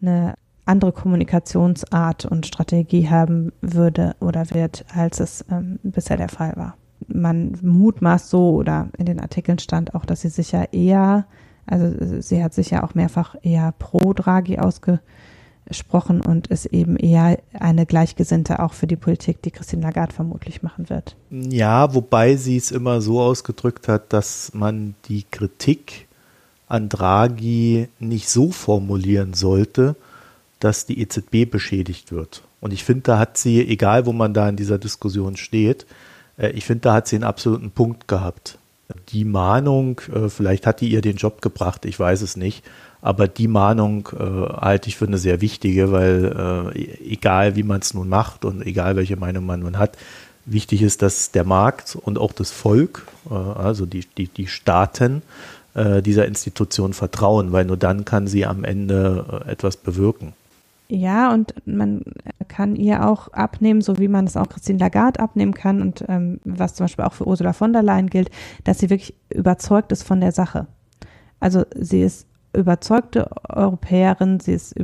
eine 0.00 0.34
andere 0.66 0.92
Kommunikationsart 0.92 2.24
und 2.24 2.46
Strategie 2.46 3.08
haben 3.08 3.52
würde 3.60 4.16
oder 4.20 4.50
wird, 4.50 4.84
als 4.94 5.20
es 5.20 5.44
ähm, 5.50 5.78
bisher 5.82 6.16
der 6.16 6.28
Fall 6.28 6.54
war. 6.56 6.76
Man 7.06 7.58
mutmaßt 7.60 8.30
so 8.30 8.54
oder 8.54 8.88
in 8.96 9.06
den 9.06 9.20
Artikeln 9.20 9.58
stand 9.58 9.94
auch, 9.94 10.06
dass 10.06 10.22
sie 10.22 10.30
sicher 10.30 10.72
eher, 10.72 11.26
also 11.66 12.20
sie 12.20 12.42
hat 12.42 12.54
sicher 12.54 12.82
auch 12.82 12.94
mehrfach 12.94 13.34
eher 13.42 13.72
pro 13.78 14.14
Draghi 14.14 14.58
ausgesprochen 14.58 16.22
und 16.22 16.46
ist 16.46 16.66
eben 16.66 16.96
eher 16.96 17.38
eine 17.52 17.84
Gleichgesinnte 17.84 18.60
auch 18.60 18.72
für 18.72 18.86
die 18.86 18.96
Politik, 18.96 19.42
die 19.42 19.50
Christine 19.50 19.82
Lagarde 19.82 20.14
vermutlich 20.14 20.62
machen 20.62 20.88
wird. 20.88 21.16
Ja, 21.30 21.94
wobei 21.94 22.36
sie 22.36 22.56
es 22.56 22.70
immer 22.70 23.02
so 23.02 23.20
ausgedrückt 23.20 23.86
hat, 23.86 24.14
dass 24.14 24.52
man 24.54 24.94
die 25.08 25.24
Kritik 25.30 26.08
an 26.68 26.88
Draghi 26.88 27.88
nicht 27.98 28.30
so 28.30 28.50
formulieren 28.50 29.34
sollte, 29.34 29.94
dass 30.64 30.86
die 30.86 31.00
EZB 31.00 31.50
beschädigt 31.50 32.10
wird. 32.10 32.42
Und 32.60 32.72
ich 32.72 32.84
finde, 32.84 33.02
da 33.02 33.18
hat 33.18 33.36
sie, 33.36 33.60
egal 33.60 34.06
wo 34.06 34.12
man 34.14 34.32
da 34.32 34.48
in 34.48 34.56
dieser 34.56 34.78
Diskussion 34.78 35.36
steht, 35.36 35.84
äh, 36.38 36.50
ich 36.52 36.64
finde, 36.64 36.80
da 36.80 36.94
hat 36.94 37.06
sie 37.06 37.16
einen 37.16 37.24
absoluten 37.24 37.70
Punkt 37.70 38.08
gehabt. 38.08 38.58
Die 39.10 39.26
Mahnung, 39.26 40.00
äh, 40.12 40.30
vielleicht 40.30 40.66
hat 40.66 40.80
die 40.80 40.88
ihr 40.88 41.02
den 41.02 41.16
Job 41.16 41.42
gebracht, 41.42 41.84
ich 41.84 42.00
weiß 42.00 42.22
es 42.22 42.36
nicht, 42.36 42.64
aber 43.02 43.28
die 43.28 43.48
Mahnung 43.48 44.08
äh, 44.18 44.18
halte 44.18 44.88
ich 44.88 44.96
für 44.96 45.06
eine 45.06 45.18
sehr 45.18 45.42
wichtige, 45.42 45.92
weil 45.92 46.72
äh, 46.74 47.12
egal 47.12 47.56
wie 47.56 47.62
man 47.62 47.80
es 47.80 47.92
nun 47.92 48.08
macht 48.08 48.46
und 48.46 48.62
egal 48.62 48.96
welche 48.96 49.16
Meinung 49.16 49.44
man 49.44 49.60
nun 49.60 49.78
hat, 49.78 49.98
wichtig 50.46 50.80
ist, 50.80 51.02
dass 51.02 51.30
der 51.30 51.44
Markt 51.44 51.94
und 52.00 52.18
auch 52.18 52.32
das 52.32 52.50
Volk, 52.50 53.06
also 53.30 53.86
die, 53.86 54.04
die, 54.18 54.28
die 54.28 54.46
Staaten, 54.46 55.22
dieser 55.74 56.26
Institution 56.26 56.92
vertrauen, 56.92 57.50
weil 57.50 57.64
nur 57.64 57.78
dann 57.78 58.04
kann 58.04 58.26
sie 58.26 58.44
am 58.44 58.62
Ende 58.62 59.42
etwas 59.46 59.78
bewirken. 59.78 60.34
Ja, 60.88 61.32
und 61.32 61.54
man 61.66 62.02
kann 62.46 62.76
ihr 62.76 63.08
auch 63.08 63.28
abnehmen, 63.28 63.80
so 63.80 63.98
wie 63.98 64.08
man 64.08 64.26
es 64.26 64.36
auch 64.36 64.48
Christine 64.48 64.78
Lagarde 64.78 65.20
abnehmen 65.20 65.54
kann 65.54 65.80
und 65.80 66.04
ähm, 66.08 66.40
was 66.44 66.74
zum 66.74 66.84
Beispiel 66.84 67.04
auch 67.06 67.14
für 67.14 67.26
Ursula 67.26 67.54
von 67.54 67.72
der 67.72 67.82
Leyen 67.82 68.10
gilt, 68.10 68.30
dass 68.64 68.80
sie 68.80 68.90
wirklich 68.90 69.14
überzeugt 69.30 69.92
ist 69.92 70.02
von 70.02 70.20
der 70.20 70.32
Sache. 70.32 70.66
Also 71.40 71.64
sie 71.74 72.02
ist 72.02 72.26
überzeugte 72.54 73.30
Europäerin, 73.48 74.40
sie 74.40 74.52
ist 74.52 74.74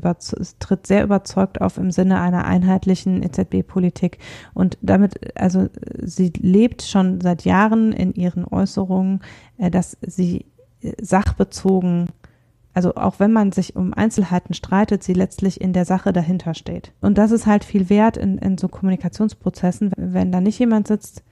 tritt 0.58 0.86
sehr 0.86 1.04
überzeugt 1.04 1.60
auf 1.60 1.76
im 1.76 1.90
Sinne 1.90 2.20
einer 2.20 2.44
einheitlichen 2.44 3.22
EZB-Politik 3.22 4.18
und 4.54 4.78
damit, 4.82 5.38
also 5.38 5.68
sie 6.02 6.32
lebt 6.36 6.82
schon 6.82 7.20
seit 7.20 7.44
Jahren 7.44 7.92
in 7.92 8.14
ihren 8.14 8.44
Äußerungen, 8.44 9.20
äh, 9.58 9.70
dass 9.70 9.96
sie 10.00 10.46
sachbezogen 11.00 12.08
also 12.80 12.94
auch 12.94 13.20
wenn 13.20 13.30
man 13.30 13.52
sich 13.52 13.76
um 13.76 13.92
Einzelheiten 13.92 14.54
streitet, 14.54 15.02
sie 15.02 15.12
letztlich 15.12 15.60
in 15.60 15.74
der 15.74 15.84
Sache 15.84 16.14
dahinter 16.14 16.54
steht. 16.54 16.92
Und 17.02 17.18
das 17.18 17.30
ist 17.30 17.44
halt 17.44 17.62
viel 17.62 17.90
wert 17.90 18.16
in, 18.16 18.38
in 18.38 18.56
so 18.56 18.68
Kommunikationsprozessen, 18.68 19.92
wenn 19.98 20.32
da 20.32 20.40
nicht 20.40 20.58
jemand 20.58 20.88
sitzt, 20.88 21.22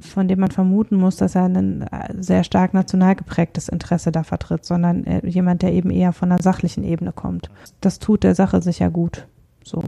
von 0.00 0.26
dem 0.26 0.40
man 0.40 0.50
vermuten 0.50 0.96
muss, 0.96 1.14
dass 1.14 1.36
er 1.36 1.44
ein 1.44 1.82
äh, 1.82 2.12
sehr 2.18 2.42
stark 2.42 2.74
national 2.74 3.14
geprägtes 3.14 3.68
Interesse 3.68 4.10
da 4.10 4.24
vertritt, 4.24 4.64
sondern 4.64 5.04
äh, 5.04 5.24
jemand, 5.24 5.62
der 5.62 5.72
eben 5.74 5.90
eher 5.90 6.12
von 6.12 6.32
einer 6.32 6.42
sachlichen 6.42 6.82
Ebene 6.82 7.12
kommt. 7.12 7.50
Das 7.80 8.00
tut 8.00 8.24
der 8.24 8.34
Sache 8.34 8.60
sicher 8.60 8.90
gut. 8.90 9.28
So. 9.62 9.84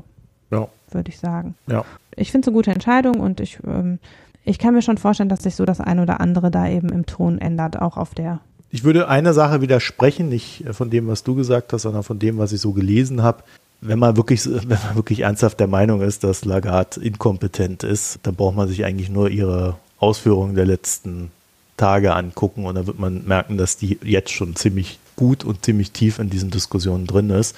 Ja. 0.53 0.69
Würde 0.93 1.11
ich 1.11 1.19
sagen. 1.19 1.57
Ja. 1.67 1.85
Ich 2.15 2.31
finde 2.31 2.45
es 2.45 2.49
eine 2.49 2.55
gute 2.55 2.71
Entscheidung 2.71 3.19
und 3.19 3.41
ich, 3.41 3.59
ähm, 3.67 3.99
ich 4.45 4.61
kann 4.61 4.73
mir 4.73 4.83
schon 4.83 4.99
vorstellen, 4.99 5.29
dass 5.29 5.43
sich 5.43 5.57
so 5.57 5.65
das 5.65 5.81
ein 5.81 5.99
oder 5.99 6.21
andere 6.21 6.53
da 6.53 6.69
eben 6.69 6.91
im 6.91 7.07
Ton 7.07 7.39
ändert, 7.39 7.83
auch 7.83 7.97
auf 7.97 8.15
der 8.15 8.39
ich 8.73 8.85
würde 8.85 9.07
einer 9.07 9.35
Sache 9.35 9.61
widersprechen, 9.61 10.31
nicht 10.31 10.65
von 10.73 10.89
dem, 10.89 11.07
was 11.07 11.23
du 11.23 11.35
gesagt 11.35 11.73
hast, 11.73 11.83
sondern 11.83 12.03
von 12.03 12.19
dem, 12.19 12.39
was 12.39 12.53
ich 12.53 12.61
so 12.61 12.73
gelesen 12.73 13.23
habe. 13.23 13.45
Wenn 13.83 13.99
man 13.99 14.17
wirklich, 14.17 14.45
wenn 14.47 14.69
man 14.69 14.97
wirklich 14.97 15.21
ernsthaft 15.21 15.61
der 15.61 15.67
Meinung 15.67 16.01
ist, 16.01 16.25
dass 16.25 16.47
Lagarde 16.47 17.01
inkompetent 17.01 17.85
ist, 17.85 18.19
dann 18.23 18.35
braucht 18.35 18.57
man 18.57 18.69
sich 18.69 18.85
eigentlich 18.85 19.11
nur 19.11 19.29
ihre 19.29 19.77
Ausführungen 19.99 20.55
der 20.55 20.65
letzten 20.65 21.31
Tage 21.77 22.15
angucken 22.15 22.65
und 22.65 22.75
dann 22.75 22.87
wird 22.87 22.99
man 22.99 23.25
merken, 23.27 23.59
dass 23.59 23.77
die 23.77 23.99
jetzt 24.03 24.31
schon 24.31 24.57
ziemlich 24.57 24.99
gut 25.17 25.45
und 25.45 25.65
ziemlich 25.65 25.91
tief 25.91 26.19
in 26.19 26.31
diesen 26.31 26.51
Diskussionen 26.51 27.07
drin 27.07 27.29
ist. 27.29 27.55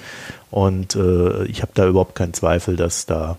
Und 0.51 0.95
äh, 0.95 1.45
ich 1.45 1.61
habe 1.61 1.71
da 1.75 1.87
überhaupt 1.87 2.15
keinen 2.15 2.33
Zweifel, 2.33 2.75
dass 2.75 3.05
da 3.05 3.37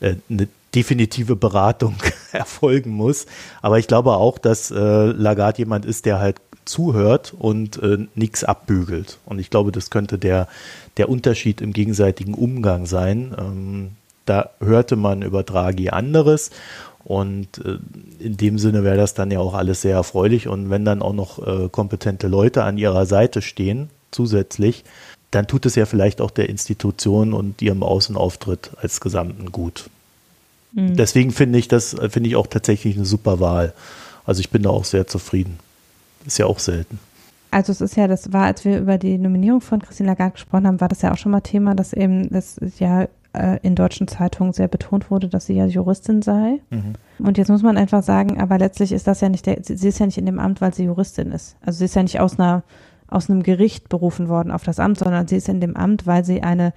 äh, 0.00 0.16
eine 0.28 0.48
definitive 0.74 1.36
Beratung 1.36 1.96
erfolgen 2.32 2.90
muss. 2.90 3.26
Aber 3.62 3.78
ich 3.78 3.86
glaube 3.88 4.12
auch, 4.12 4.36
dass 4.36 4.70
äh, 4.70 5.06
Lagarde 5.06 5.58
jemand 5.58 5.86
ist, 5.86 6.04
der 6.04 6.18
halt 6.18 6.45
zuhört 6.66 7.34
und 7.38 7.82
äh, 7.82 8.06
nichts 8.14 8.44
abbügelt. 8.44 9.18
Und 9.24 9.38
ich 9.38 9.50
glaube, 9.50 9.72
das 9.72 9.90
könnte 9.90 10.18
der, 10.18 10.48
der 10.98 11.08
Unterschied 11.08 11.60
im 11.60 11.72
gegenseitigen 11.72 12.34
Umgang 12.34 12.86
sein. 12.86 13.34
Ähm, 13.38 13.90
da 14.26 14.50
hörte 14.60 14.96
man 14.96 15.22
über 15.22 15.42
Draghi 15.42 15.90
anderes 15.90 16.50
und 17.04 17.64
äh, 17.64 17.78
in 18.18 18.36
dem 18.36 18.58
Sinne 18.58 18.82
wäre 18.82 18.96
das 18.96 19.14
dann 19.14 19.30
ja 19.30 19.38
auch 19.38 19.54
alles 19.54 19.82
sehr 19.82 19.94
erfreulich. 19.94 20.48
Und 20.48 20.70
wenn 20.70 20.84
dann 20.84 21.02
auch 21.02 21.12
noch 21.12 21.46
äh, 21.46 21.68
kompetente 21.68 22.26
Leute 22.26 22.64
an 22.64 22.78
ihrer 22.78 23.06
Seite 23.06 23.42
stehen, 23.42 23.88
zusätzlich, 24.10 24.84
dann 25.30 25.46
tut 25.46 25.66
es 25.66 25.76
ja 25.76 25.86
vielleicht 25.86 26.20
auch 26.20 26.30
der 26.30 26.48
Institution 26.48 27.32
und 27.32 27.62
ihrem 27.62 27.82
Außenauftritt 27.82 28.72
als 28.80 29.00
Gesamten 29.00 29.52
gut. 29.52 29.88
Mhm. 30.72 30.96
Deswegen 30.96 31.30
finde 31.30 31.58
ich 31.58 31.68
das, 31.68 31.96
finde 32.08 32.28
ich 32.28 32.36
auch 32.36 32.48
tatsächlich 32.48 32.96
eine 32.96 33.04
super 33.04 33.38
Wahl. 33.38 33.72
Also 34.24 34.40
ich 34.40 34.50
bin 34.50 34.62
da 34.62 34.70
auch 34.70 34.84
sehr 34.84 35.06
zufrieden. 35.06 35.60
Ist 36.26 36.38
ja 36.38 36.46
auch 36.46 36.58
selten. 36.58 36.98
Also 37.50 37.72
es 37.72 37.80
ist 37.80 37.96
ja, 37.96 38.08
das 38.08 38.32
war, 38.32 38.44
als 38.44 38.64
wir 38.64 38.78
über 38.78 38.98
die 38.98 39.16
Nominierung 39.18 39.60
von 39.60 39.80
Christine 39.80 40.10
Lagarde 40.10 40.32
gesprochen 40.32 40.66
haben, 40.66 40.80
war 40.80 40.88
das 40.88 41.02
ja 41.02 41.12
auch 41.12 41.16
schon 41.16 41.32
mal 41.32 41.40
Thema, 41.40 41.74
dass 41.74 41.92
eben 41.92 42.28
das 42.28 42.60
ja 42.78 43.06
äh, 43.32 43.58
in 43.62 43.74
deutschen 43.74 44.08
Zeitungen 44.08 44.52
sehr 44.52 44.68
betont 44.68 45.10
wurde, 45.10 45.28
dass 45.28 45.46
sie 45.46 45.54
ja 45.54 45.66
Juristin 45.66 46.22
sei. 46.22 46.60
Mhm. 46.70 46.94
Und 47.18 47.38
jetzt 47.38 47.48
muss 47.48 47.62
man 47.62 47.76
einfach 47.76 48.02
sagen, 48.02 48.40
aber 48.40 48.58
letztlich 48.58 48.92
ist 48.92 49.06
das 49.06 49.20
ja 49.20 49.28
nicht 49.28 49.46
der, 49.46 49.58
sie 49.62 49.88
ist 49.88 49.98
ja 49.98 50.06
nicht 50.06 50.18
in 50.18 50.26
dem 50.26 50.38
Amt, 50.38 50.60
weil 50.60 50.74
sie 50.74 50.84
Juristin 50.84 51.32
ist. 51.32 51.56
Also 51.64 51.78
sie 51.78 51.84
ist 51.86 51.94
ja 51.94 52.02
nicht 52.02 52.20
aus 52.20 52.38
einer 52.38 52.62
aus 53.08 53.30
einem 53.30 53.44
Gericht 53.44 53.88
berufen 53.88 54.28
worden 54.28 54.50
auf 54.50 54.64
das 54.64 54.80
Amt, 54.80 54.98
sondern 54.98 55.28
sie 55.28 55.36
ist 55.36 55.48
in 55.48 55.60
dem 55.60 55.76
Amt, 55.76 56.06
weil 56.06 56.24
sie 56.24 56.42
eine 56.42 56.72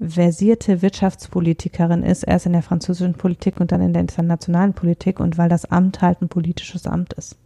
versierte 0.00 0.82
Wirtschaftspolitikerin 0.82 2.02
ist, 2.02 2.22
erst 2.22 2.46
in 2.46 2.52
der 2.52 2.62
französischen 2.62 3.14
Politik 3.14 3.60
und 3.60 3.72
dann 3.72 3.80
in 3.80 3.92
der 3.92 4.02
internationalen 4.02 4.74
Politik 4.74 5.20
und 5.20 5.38
weil 5.38 5.48
das 5.48 5.64
Amt 5.64 6.02
halt 6.02 6.22
ein 6.22 6.28
politisches 6.28 6.86
Amt 6.86 7.12
ist. 7.14 7.36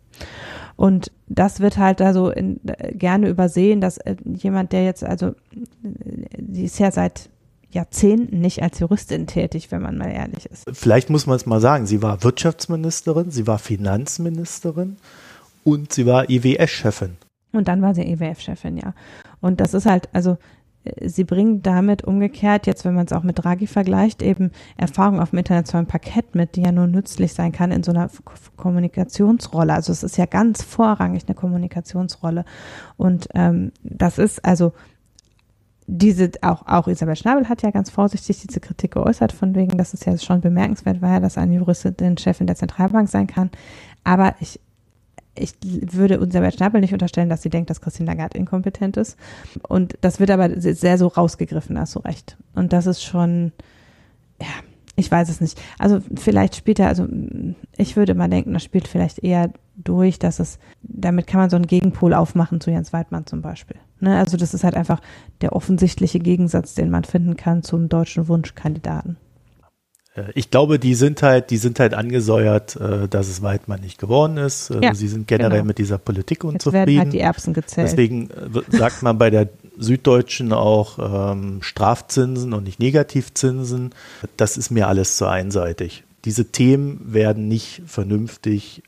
Und 0.77 1.11
das 1.27 1.61
wird 1.61 1.79
halt 1.79 2.01
da 2.01 2.13
so 2.13 2.31
in, 2.31 2.61
gerne 2.93 3.29
übersehen, 3.29 3.81
dass 3.81 3.99
äh, 3.99 4.17
jemand, 4.25 4.73
der 4.73 4.85
jetzt, 4.85 5.03
also, 5.03 5.35
die 5.83 6.65
ist 6.65 6.79
ja 6.79 6.91
seit 6.91 7.31
Jahrzehnten 7.71 8.41
nicht 8.41 8.63
als 8.63 8.79
Juristin 8.79 9.27
tätig, 9.27 9.71
wenn 9.71 9.83
man 9.83 9.99
mal 9.99 10.11
ehrlich 10.11 10.47
ist. 10.47 10.65
Vielleicht 10.73 11.11
muss 11.11 11.27
man 11.27 11.37
es 11.37 11.47
mal 11.47 11.61
sagen, 11.61 11.87
sie 11.87 12.03
war 12.03 12.23
Wirtschaftsministerin, 12.23 13.31
sie 13.31 13.47
war 13.47 13.59
Finanzministerin 13.59 14.97
und 15.65 15.93
sie 15.93 16.07
war 16.07 16.29
IWS-Chefin. 16.29 17.17
Und 17.53 17.69
dann 17.69 17.83
war 17.83 17.95
sie 17.95 18.03
IWF-Chefin, 18.03 18.77
ja. 18.77 18.95
Und 19.41 19.61
das 19.61 19.75
ist 19.75 19.87
halt, 19.87 20.09
also 20.13 20.37
sie 21.05 21.25
bringen 21.25 21.63
damit 21.63 22.05
umgekehrt, 22.05 22.67
jetzt 22.67 22.85
wenn 22.85 22.95
man 22.95 23.07
es 23.07 23.13
auch 23.13 23.23
mit 23.23 23.43
Draghi 23.43 23.67
vergleicht, 23.67 24.23
eben 24.23 24.51
Erfahrung 24.77 25.21
auf 25.21 25.31
dem 25.31 25.39
internationalen 25.39 25.87
Parkett 25.87 26.35
mit, 26.35 26.57
die 26.57 26.63
ja 26.63 26.73
nur 26.73 26.87
nützlich 26.87 27.33
sein 27.35 27.53
kann 27.53 27.73
in 27.73 27.83
so 27.83 27.93
einer 27.93 28.11
Kommunikationsrolle. 28.57 29.73
Also 29.73 29.93
es 29.93 30.03
ist 30.03 30.17
ja 30.17 30.27
ganz 30.27 30.63
vorrangig 30.63 31.25
eine 31.27 31.35
Kommunikationsrolle. 31.35 32.45
Und 32.97 33.29
ähm, 33.35 33.73
das 33.83 34.19
ist 34.19 34.45
also 34.45 34.73
diese, 35.87 36.33
auch, 36.43 36.67
auch 36.67 36.89
Isabel 36.89 37.15
Schnabel 37.15 37.49
hat 37.49 37.63
ja 37.63 37.71
ganz 37.71 37.91
vorsichtig 37.91 38.41
diese 38.41 38.61
Kritik 38.61 38.95
geäußert, 38.95 39.33
von 39.33 39.55
wegen, 39.55 39.79
dass 39.79 39.95
es 39.95 40.05
ja 40.05 40.19
schon 40.19 40.41
bemerkenswert 40.41 41.01
war, 41.01 41.21
dass 41.21 41.39
eine 41.39 41.55
Juristin 41.55 42.19
Chefin 42.19 42.49
der 42.49 42.57
Zentralbank 42.57 43.09
sein 43.09 43.29
kann. 43.29 43.51
Aber 44.03 44.35
ich 44.41 44.61
ich 45.39 45.55
würde 45.63 46.17
Isabel 46.17 46.53
Schnabel 46.53 46.81
nicht 46.81 46.93
unterstellen, 46.93 47.29
dass 47.29 47.43
sie 47.43 47.51
denkt, 47.51 47.71
dass 47.71 47.81
Christine 47.81 48.11
Lagarde 48.11 48.39
inkompetent 48.39 48.97
ist. 48.97 49.17
Und 49.69 49.97
das 50.01 50.21
wird 50.21 50.31
aber 50.31 50.61
sehr 50.61 50.99
so 50.99 51.09
rausgegriffen, 51.09 51.79
hast 51.79 51.95
du 51.95 52.01
recht. 52.01 52.37
Und 52.55 52.73
das 52.73 52.87
ist 52.87 53.03
schon, 53.03 53.53
ja, 54.41 54.49
ich 54.97 55.11
weiß 55.11 55.29
es 55.29 55.41
nicht. 55.41 55.61
Also 55.79 56.01
vielleicht 56.15 56.57
spielt 56.57 56.79
er, 56.79 56.89
also 56.89 57.07
ich 57.77 57.97
würde 57.97 58.15
mal 58.15 58.29
denken, 58.29 58.55
das 58.55 58.65
spielt 58.65 58.89
vielleicht 58.89 59.19
eher 59.23 59.51
durch, 59.77 60.19
dass 60.19 60.41
es, 60.41 60.59
damit 60.83 61.27
kann 61.27 61.41
man 61.41 61.51
so 61.51 61.57
einen 61.57 61.67
Gegenpol 61.67 62.15
aufmachen 62.15 62.61
zu 62.61 62.71
Jens 62.71 62.93
Weidmann 62.93 63.27
zum 63.27 63.43
Beispiel. 63.43 63.77
Ne? 64.01 64.17
Also 64.17 64.37
das 64.37 64.55
ist 64.55 64.65
halt 64.65 64.75
einfach 64.75 65.01
der 65.43 65.55
offensichtliche 65.55 66.19
Gegensatz, 66.19 66.75
den 66.75 66.91
man 66.91 67.05
finden 67.05 67.37
kann 67.37 67.63
zum 67.63 67.89
deutschen 67.91 68.27
Wunschkandidaten. 68.29 69.19
Äh, 70.17 70.33
ich 70.35 70.51
glaube, 70.51 70.79
die 70.79 70.95
sind 70.95 71.23
halt, 71.23 71.51
die 71.51 71.57
sind 71.57 71.79
halt 71.79 71.95
angesäuert, 71.95 72.77
äh, 72.77 73.09
dass 73.09 73.29
es 73.29 73.43
Weidmann 73.43 73.81
nicht 73.81 73.99
geworden 73.99 74.37
ist. 74.39 74.71
Äh, 74.71 74.83
ja, 74.83 74.95
Sie 74.95 75.09
sind 75.09 75.29
generell 75.29 75.59
genau. 75.59 75.65
mit 75.65 75.79
dieser 75.79 75.99
Politik 75.99 76.45
unzufrieden. 76.45 76.79
Jetzt 76.79 76.87
werden 76.89 76.99
halt 76.99 77.13
die 77.13 77.21
Erbsen 77.21 77.55
gezählt. 77.55 77.89
Deswegen 77.91 78.29
sagt 78.69 79.03
man 79.03 79.19
bei 79.19 79.31
der 79.31 79.49
Süddeutschen 79.79 80.53
auch 80.53 80.99
ähm, 81.33 81.59
Strafzinsen 81.63 82.53
und 82.53 82.65
nicht 82.65 82.81
Negativzinsen. 82.81 83.91
Das 84.37 84.57
ist 84.57 84.71
mir 84.71 84.89
alles 84.89 85.17
zu 85.17 85.27
einseitig. 85.27 86.05
Diese 86.25 86.47
Themen 86.47 87.01
werden 87.13 87.47
nicht 87.47 87.83
vernünftig 87.87 88.83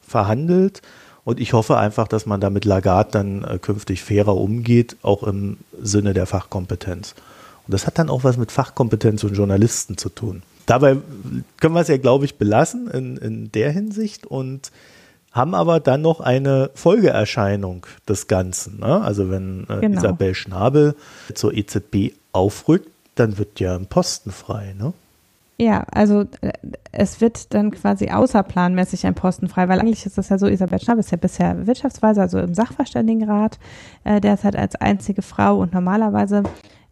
verhandelt. 0.00 0.82
Und 1.24 1.40
ich 1.40 1.54
hoffe 1.54 1.78
einfach, 1.78 2.06
dass 2.06 2.26
man 2.26 2.40
da 2.40 2.50
mit 2.50 2.66
Lagarde 2.66 3.10
dann 3.12 3.60
künftig 3.62 4.02
fairer 4.02 4.36
umgeht, 4.36 4.96
auch 5.02 5.22
im 5.22 5.56
Sinne 5.80 6.12
der 6.12 6.26
Fachkompetenz. 6.26 7.14
Und 7.66 7.72
das 7.72 7.86
hat 7.86 7.98
dann 7.98 8.10
auch 8.10 8.24
was 8.24 8.36
mit 8.36 8.52
Fachkompetenz 8.52 9.24
und 9.24 9.34
Journalisten 9.34 9.96
zu 9.96 10.08
tun. 10.08 10.42
Dabei 10.66 10.96
können 11.60 11.74
wir 11.74 11.80
es 11.80 11.88
ja, 11.88 11.96
glaube 11.96 12.24
ich, 12.24 12.36
belassen 12.36 12.88
in, 12.88 13.16
in 13.16 13.52
der 13.52 13.70
Hinsicht 13.70 14.26
und 14.26 14.70
haben 15.32 15.54
aber 15.54 15.80
dann 15.80 16.00
noch 16.00 16.20
eine 16.20 16.70
Folgeerscheinung 16.74 17.86
des 18.08 18.28
Ganzen. 18.28 18.80
Ne? 18.80 19.00
Also 19.02 19.30
wenn 19.30 19.66
äh, 19.68 19.80
genau. 19.80 19.98
Isabel 19.98 20.34
Schnabel 20.34 20.94
zur 21.34 21.52
EZB 21.52 22.14
aufrückt, 22.32 22.88
dann 23.16 23.36
wird 23.36 23.60
ja 23.60 23.74
ein 23.74 23.86
Posten 23.86 24.30
frei. 24.30 24.74
Ne? 24.78 24.92
Ja, 25.58 25.84
also 25.90 26.22
äh, 26.40 26.52
es 26.92 27.20
wird 27.20 27.52
dann 27.52 27.72
quasi 27.72 28.10
außerplanmäßig 28.10 29.06
ein 29.06 29.14
Posten 29.14 29.48
frei, 29.48 29.68
weil 29.68 29.80
eigentlich 29.80 30.06
ist 30.06 30.18
das 30.18 30.28
ja 30.28 30.38
so, 30.38 30.46
Isabel 30.46 30.80
Schnabel 30.80 31.00
ist 31.00 31.10
ja 31.10 31.16
bisher 31.16 31.66
Wirtschaftsweise, 31.66 32.20
also 32.20 32.38
im 32.38 32.54
Sachverständigenrat, 32.54 33.58
äh, 34.04 34.20
derzeit 34.20 34.56
als 34.56 34.76
einzige 34.76 35.22
Frau 35.22 35.58
und 35.58 35.72
normalerweise 35.72 36.44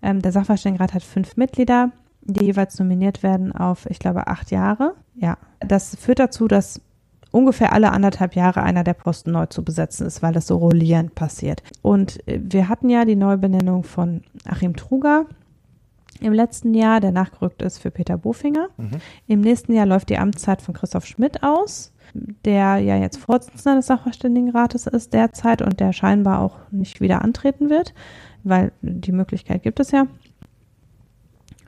ähm, 0.02 0.20
der 0.20 0.32
Sachverständigenrat 0.32 0.94
hat 0.94 1.02
fünf 1.02 1.36
Mitglieder, 1.36 1.92
die 2.22 2.44
jeweils 2.44 2.78
nominiert 2.78 3.22
werden 3.22 3.52
auf, 3.52 3.86
ich 3.88 3.98
glaube, 3.98 4.26
acht 4.26 4.50
Jahre. 4.50 4.94
Ja, 5.14 5.38
das 5.60 5.96
führt 5.96 6.18
dazu, 6.18 6.48
dass 6.48 6.80
ungefähr 7.30 7.72
alle 7.72 7.92
anderthalb 7.92 8.36
Jahre 8.36 8.62
einer 8.62 8.84
der 8.84 8.94
Posten 8.94 9.32
neu 9.32 9.46
zu 9.46 9.64
besetzen 9.64 10.06
ist, 10.06 10.22
weil 10.22 10.32
das 10.32 10.46
so 10.46 10.56
rollierend 10.58 11.14
passiert. 11.14 11.62
Und 11.80 12.26
äh, 12.28 12.40
wir 12.42 12.68
hatten 12.68 12.88
ja 12.90 13.04
die 13.04 13.16
Neubenennung 13.16 13.84
von 13.84 14.22
Achim 14.44 14.76
Truger 14.76 15.26
im 16.20 16.32
letzten 16.32 16.74
Jahr, 16.74 17.00
der 17.00 17.10
nachgerückt 17.10 17.62
ist 17.62 17.78
für 17.78 17.90
Peter 17.90 18.16
Bofinger. 18.16 18.68
Mhm. 18.76 19.00
Im 19.26 19.40
nächsten 19.40 19.72
Jahr 19.72 19.86
läuft 19.86 20.08
die 20.08 20.18
Amtszeit 20.18 20.62
von 20.62 20.74
Christoph 20.74 21.06
Schmidt 21.06 21.42
aus, 21.42 21.92
der 22.44 22.78
ja 22.78 22.96
jetzt 22.96 23.16
Vorsitzender 23.16 23.76
des 23.76 23.86
Sachverständigenrates 23.86 24.86
ist 24.86 25.14
derzeit 25.14 25.62
und 25.62 25.80
der 25.80 25.92
scheinbar 25.92 26.40
auch 26.40 26.58
nicht 26.70 27.00
wieder 27.00 27.22
antreten 27.22 27.70
wird 27.70 27.94
weil 28.44 28.72
die 28.82 29.12
Möglichkeit 29.12 29.62
gibt 29.62 29.80
es 29.80 29.90
ja. 29.90 30.06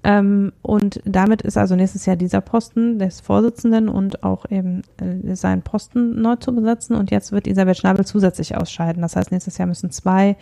Ähm, 0.07 0.53
und 0.61 1.01
damit 1.07 1.41
ist 1.41 1.57
also 1.57 1.75
nächstes 1.77 2.05
Jahr 2.05 2.17
dieser 2.17 2.43
Posten 2.43 2.99
des 2.99 3.23
Vorsitzenden 3.23 3.89
und 3.89 4.23
auch 4.23 4.45
eben 4.51 4.83
äh, 5.01 5.35
sein 5.35 5.63
Posten 5.63 6.21
neu 6.21 6.37
zu 6.37 6.55
besetzen. 6.55 6.95
Und 6.95 7.11
jetzt 7.11 7.33
wird 7.33 7.47
Isabel 7.47 7.75
Schnabel 7.75 8.05
zusätzlich 8.05 8.55
ausscheiden. 8.55 9.01
Das 9.01 9.17
heißt, 9.17 9.33
nächstes 9.33 9.57
Jahr 9.57 9.67
müssen 9.67 9.91
zwei 9.91 10.37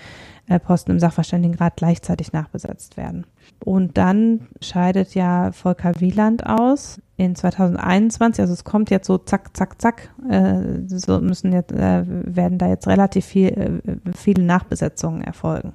äh, 0.49 0.59
Posten 0.59 0.91
im 0.91 0.99
Sachverständigenrat 0.99 1.77
gleichzeitig 1.77 2.33
nachbesetzt 2.33 2.97
werden. 2.97 3.25
Und 3.65 3.97
dann 3.97 4.49
scheidet 4.61 5.15
ja 5.15 5.53
Volker 5.53 5.93
Wieland 6.01 6.45
aus 6.45 7.01
in 7.17 7.37
2021. 7.37 8.41
Also 8.41 8.55
es 8.55 8.65
kommt 8.65 8.91
jetzt 8.91 9.07
so 9.07 9.17
zack, 9.17 9.57
zack, 9.57 9.81
zack. 9.81 10.11
Äh, 10.29 10.81
so 10.89 11.21
müssen 11.21 11.53
jetzt, 11.53 11.71
äh, 11.71 12.03
werden 12.05 12.59
da 12.59 12.67
jetzt 12.69 12.89
relativ 12.89 13.25
viel, 13.27 13.49
äh, 13.49 14.13
viele 14.17 14.43
Nachbesetzungen 14.43 15.23
erfolgen. 15.23 15.73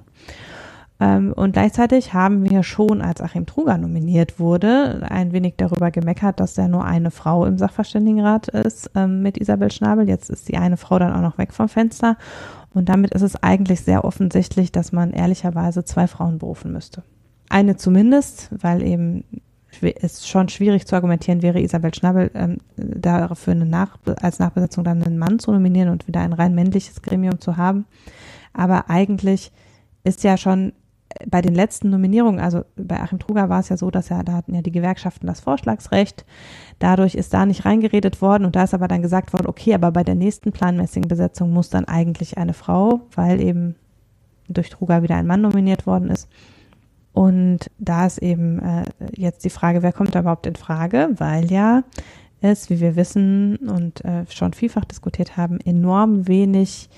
Ähm, 1.00 1.32
und 1.32 1.52
gleichzeitig 1.52 2.12
haben 2.12 2.48
wir 2.48 2.62
schon, 2.62 3.00
als 3.02 3.20
Achim 3.20 3.46
Truger 3.46 3.78
nominiert 3.78 4.40
wurde, 4.40 5.06
ein 5.08 5.32
wenig 5.32 5.54
darüber 5.56 5.90
gemeckert, 5.90 6.40
dass 6.40 6.54
da 6.54 6.66
nur 6.66 6.84
eine 6.84 7.10
Frau 7.10 7.44
im 7.44 7.56
Sachverständigenrat 7.56 8.48
ist 8.48 8.90
ähm, 8.94 9.22
mit 9.22 9.38
Isabel 9.38 9.70
Schnabel. 9.70 10.08
Jetzt 10.08 10.28
ist 10.28 10.48
die 10.48 10.56
eine 10.56 10.76
Frau 10.76 10.98
dann 10.98 11.12
auch 11.12 11.22
noch 11.22 11.38
weg 11.38 11.52
vom 11.52 11.68
Fenster. 11.68 12.16
Und 12.74 12.88
damit 12.88 13.14
ist 13.14 13.22
es 13.22 13.42
eigentlich 13.42 13.80
sehr 13.82 14.04
offensichtlich, 14.04 14.72
dass 14.72 14.92
man 14.92 15.12
ehrlicherweise 15.12 15.84
zwei 15.84 16.06
Frauen 16.06 16.38
berufen 16.38 16.72
müsste. 16.72 17.02
Eine 17.48 17.76
zumindest, 17.76 18.50
weil 18.50 18.82
eben 18.82 19.24
es 20.00 20.26
schon 20.26 20.48
schwierig 20.48 20.86
zu 20.86 20.96
argumentieren 20.96 21.42
wäre, 21.42 21.60
Isabel 21.60 21.94
Schnabel 21.94 22.30
ähm, 22.34 22.58
dafür 22.76 23.52
eine 23.52 23.66
Nach 23.66 23.98
als 24.20 24.38
Nachbesetzung 24.38 24.82
dann 24.82 25.02
einen 25.02 25.18
Mann 25.18 25.38
zu 25.38 25.52
nominieren 25.52 25.90
und 25.90 26.08
wieder 26.08 26.20
ein 26.20 26.32
rein 26.32 26.54
männliches 26.54 27.02
Gremium 27.02 27.38
zu 27.38 27.56
haben. 27.56 27.84
Aber 28.52 28.90
eigentlich 28.90 29.52
ist 30.04 30.24
ja 30.24 30.36
schon 30.36 30.72
bei 31.26 31.40
den 31.40 31.54
letzten 31.54 31.90
Nominierungen, 31.90 32.40
also 32.40 32.64
bei 32.76 33.00
Achim 33.00 33.18
Truger 33.18 33.48
war 33.48 33.60
es 33.60 33.68
ja 33.68 33.76
so, 33.76 33.90
dass 33.90 34.08
ja, 34.08 34.22
da 34.22 34.34
hatten 34.34 34.54
ja 34.54 34.62
die 34.62 34.72
Gewerkschaften 34.72 35.26
das 35.26 35.40
Vorschlagsrecht. 35.40 36.24
Dadurch 36.78 37.14
ist 37.14 37.34
da 37.34 37.46
nicht 37.46 37.64
reingeredet 37.64 38.20
worden 38.20 38.44
und 38.44 38.56
da 38.56 38.64
ist 38.64 38.74
aber 38.74 38.88
dann 38.88 39.02
gesagt 39.02 39.32
worden, 39.32 39.46
okay, 39.46 39.74
aber 39.74 39.90
bei 39.90 40.04
der 40.04 40.14
nächsten 40.14 40.52
planmäßigen 40.52 41.08
Besetzung 41.08 41.52
muss 41.52 41.70
dann 41.70 41.86
eigentlich 41.86 42.38
eine 42.38 42.52
Frau, 42.52 43.00
weil 43.14 43.40
eben 43.40 43.74
durch 44.48 44.70
Truger 44.70 45.02
wieder 45.02 45.16
ein 45.16 45.26
Mann 45.26 45.40
nominiert 45.40 45.86
worden 45.86 46.10
ist. 46.10 46.28
Und 47.12 47.70
da 47.78 48.06
ist 48.06 48.18
eben 48.18 48.60
äh, 48.60 48.84
jetzt 49.14 49.44
die 49.44 49.50
Frage, 49.50 49.82
wer 49.82 49.92
kommt 49.92 50.14
da 50.14 50.20
überhaupt 50.20 50.46
in 50.46 50.56
Frage, 50.56 51.08
weil 51.16 51.50
ja 51.50 51.82
es, 52.40 52.70
wie 52.70 52.80
wir 52.80 52.96
wissen 52.96 53.56
und 53.56 54.04
äh, 54.04 54.24
schon 54.30 54.52
vielfach 54.52 54.84
diskutiert 54.84 55.36
haben, 55.36 55.58
enorm 55.60 56.28
wenig 56.28 56.88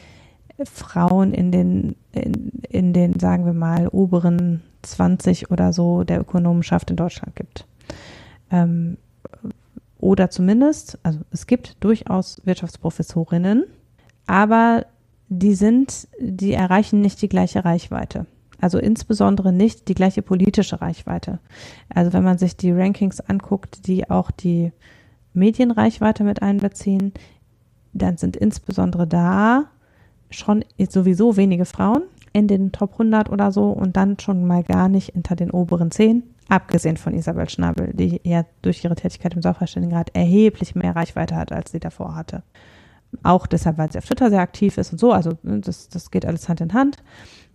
Frauen 0.66 1.32
in 1.32 1.52
den, 1.52 1.96
in, 2.12 2.50
in 2.68 2.92
den, 2.92 3.18
sagen 3.18 3.46
wir 3.46 3.52
mal, 3.52 3.88
oberen 3.88 4.62
20 4.82 5.50
oder 5.50 5.72
so 5.72 6.04
der 6.04 6.20
Ökonomenschaft 6.20 6.90
in 6.90 6.96
Deutschland 6.96 7.36
gibt. 7.36 7.66
Ähm, 8.50 8.96
oder 9.98 10.30
zumindest, 10.30 10.98
also 11.02 11.20
es 11.30 11.46
gibt 11.46 11.76
durchaus 11.80 12.40
Wirtschaftsprofessorinnen, 12.44 13.64
aber 14.26 14.86
die 15.28 15.54
sind, 15.54 16.08
die 16.18 16.52
erreichen 16.52 17.00
nicht 17.00 17.20
die 17.22 17.28
gleiche 17.28 17.64
Reichweite. 17.64 18.26
Also 18.61 18.78
insbesondere 18.78 19.52
nicht 19.52 19.88
die 19.88 19.94
gleiche 19.94 20.22
politische 20.22 20.80
Reichweite. 20.80 21.38
Also 21.88 22.12
wenn 22.12 22.24
man 22.24 22.38
sich 22.38 22.56
die 22.56 22.72
Rankings 22.72 23.20
anguckt, 23.20 23.86
die 23.86 24.11
auch 24.11 24.30
die 24.30 24.72
Medienreichweite 25.32 26.24
mit 26.24 26.42
einbeziehen, 26.42 27.12
dann 27.92 28.16
sind 28.16 28.36
insbesondere 28.36 29.06
da 29.06 29.66
schon 30.30 30.64
sowieso 30.88 31.36
wenige 31.36 31.64
Frauen 31.64 32.02
in 32.32 32.46
den 32.46 32.72
Top 32.72 32.92
100 32.92 33.30
oder 33.30 33.52
so 33.52 33.70
und 33.70 33.96
dann 33.96 34.18
schon 34.18 34.46
mal 34.46 34.62
gar 34.62 34.88
nicht 34.88 35.12
hinter 35.12 35.36
den 35.36 35.50
oberen 35.50 35.90
10, 35.90 36.22
abgesehen 36.48 36.96
von 36.96 37.14
Isabel 37.14 37.48
Schnabel, 37.48 37.92
die 37.92 38.20
ja 38.24 38.44
durch 38.62 38.84
ihre 38.84 38.94
Tätigkeit 38.94 39.34
im 39.34 39.42
Sachverständigenrat 39.42 40.10
erheblich 40.14 40.74
mehr 40.74 40.94
Reichweite 40.94 41.34
hat, 41.36 41.52
als 41.52 41.72
sie 41.72 41.80
davor 41.80 42.14
hatte. 42.14 42.42
Auch 43.24 43.46
deshalb, 43.46 43.78
weil 43.78 43.90
sie 43.90 43.98
auf 43.98 44.04
Twitter 44.04 44.30
sehr 44.30 44.40
aktiv 44.40 44.78
ist 44.78 44.92
und 44.92 44.98
so, 44.98 45.12
also 45.12 45.32
ne, 45.42 45.60
das, 45.60 45.88
das 45.88 46.10
geht 46.10 46.24
alles 46.24 46.48
Hand 46.48 46.60
in 46.60 46.72
Hand. 46.72 46.98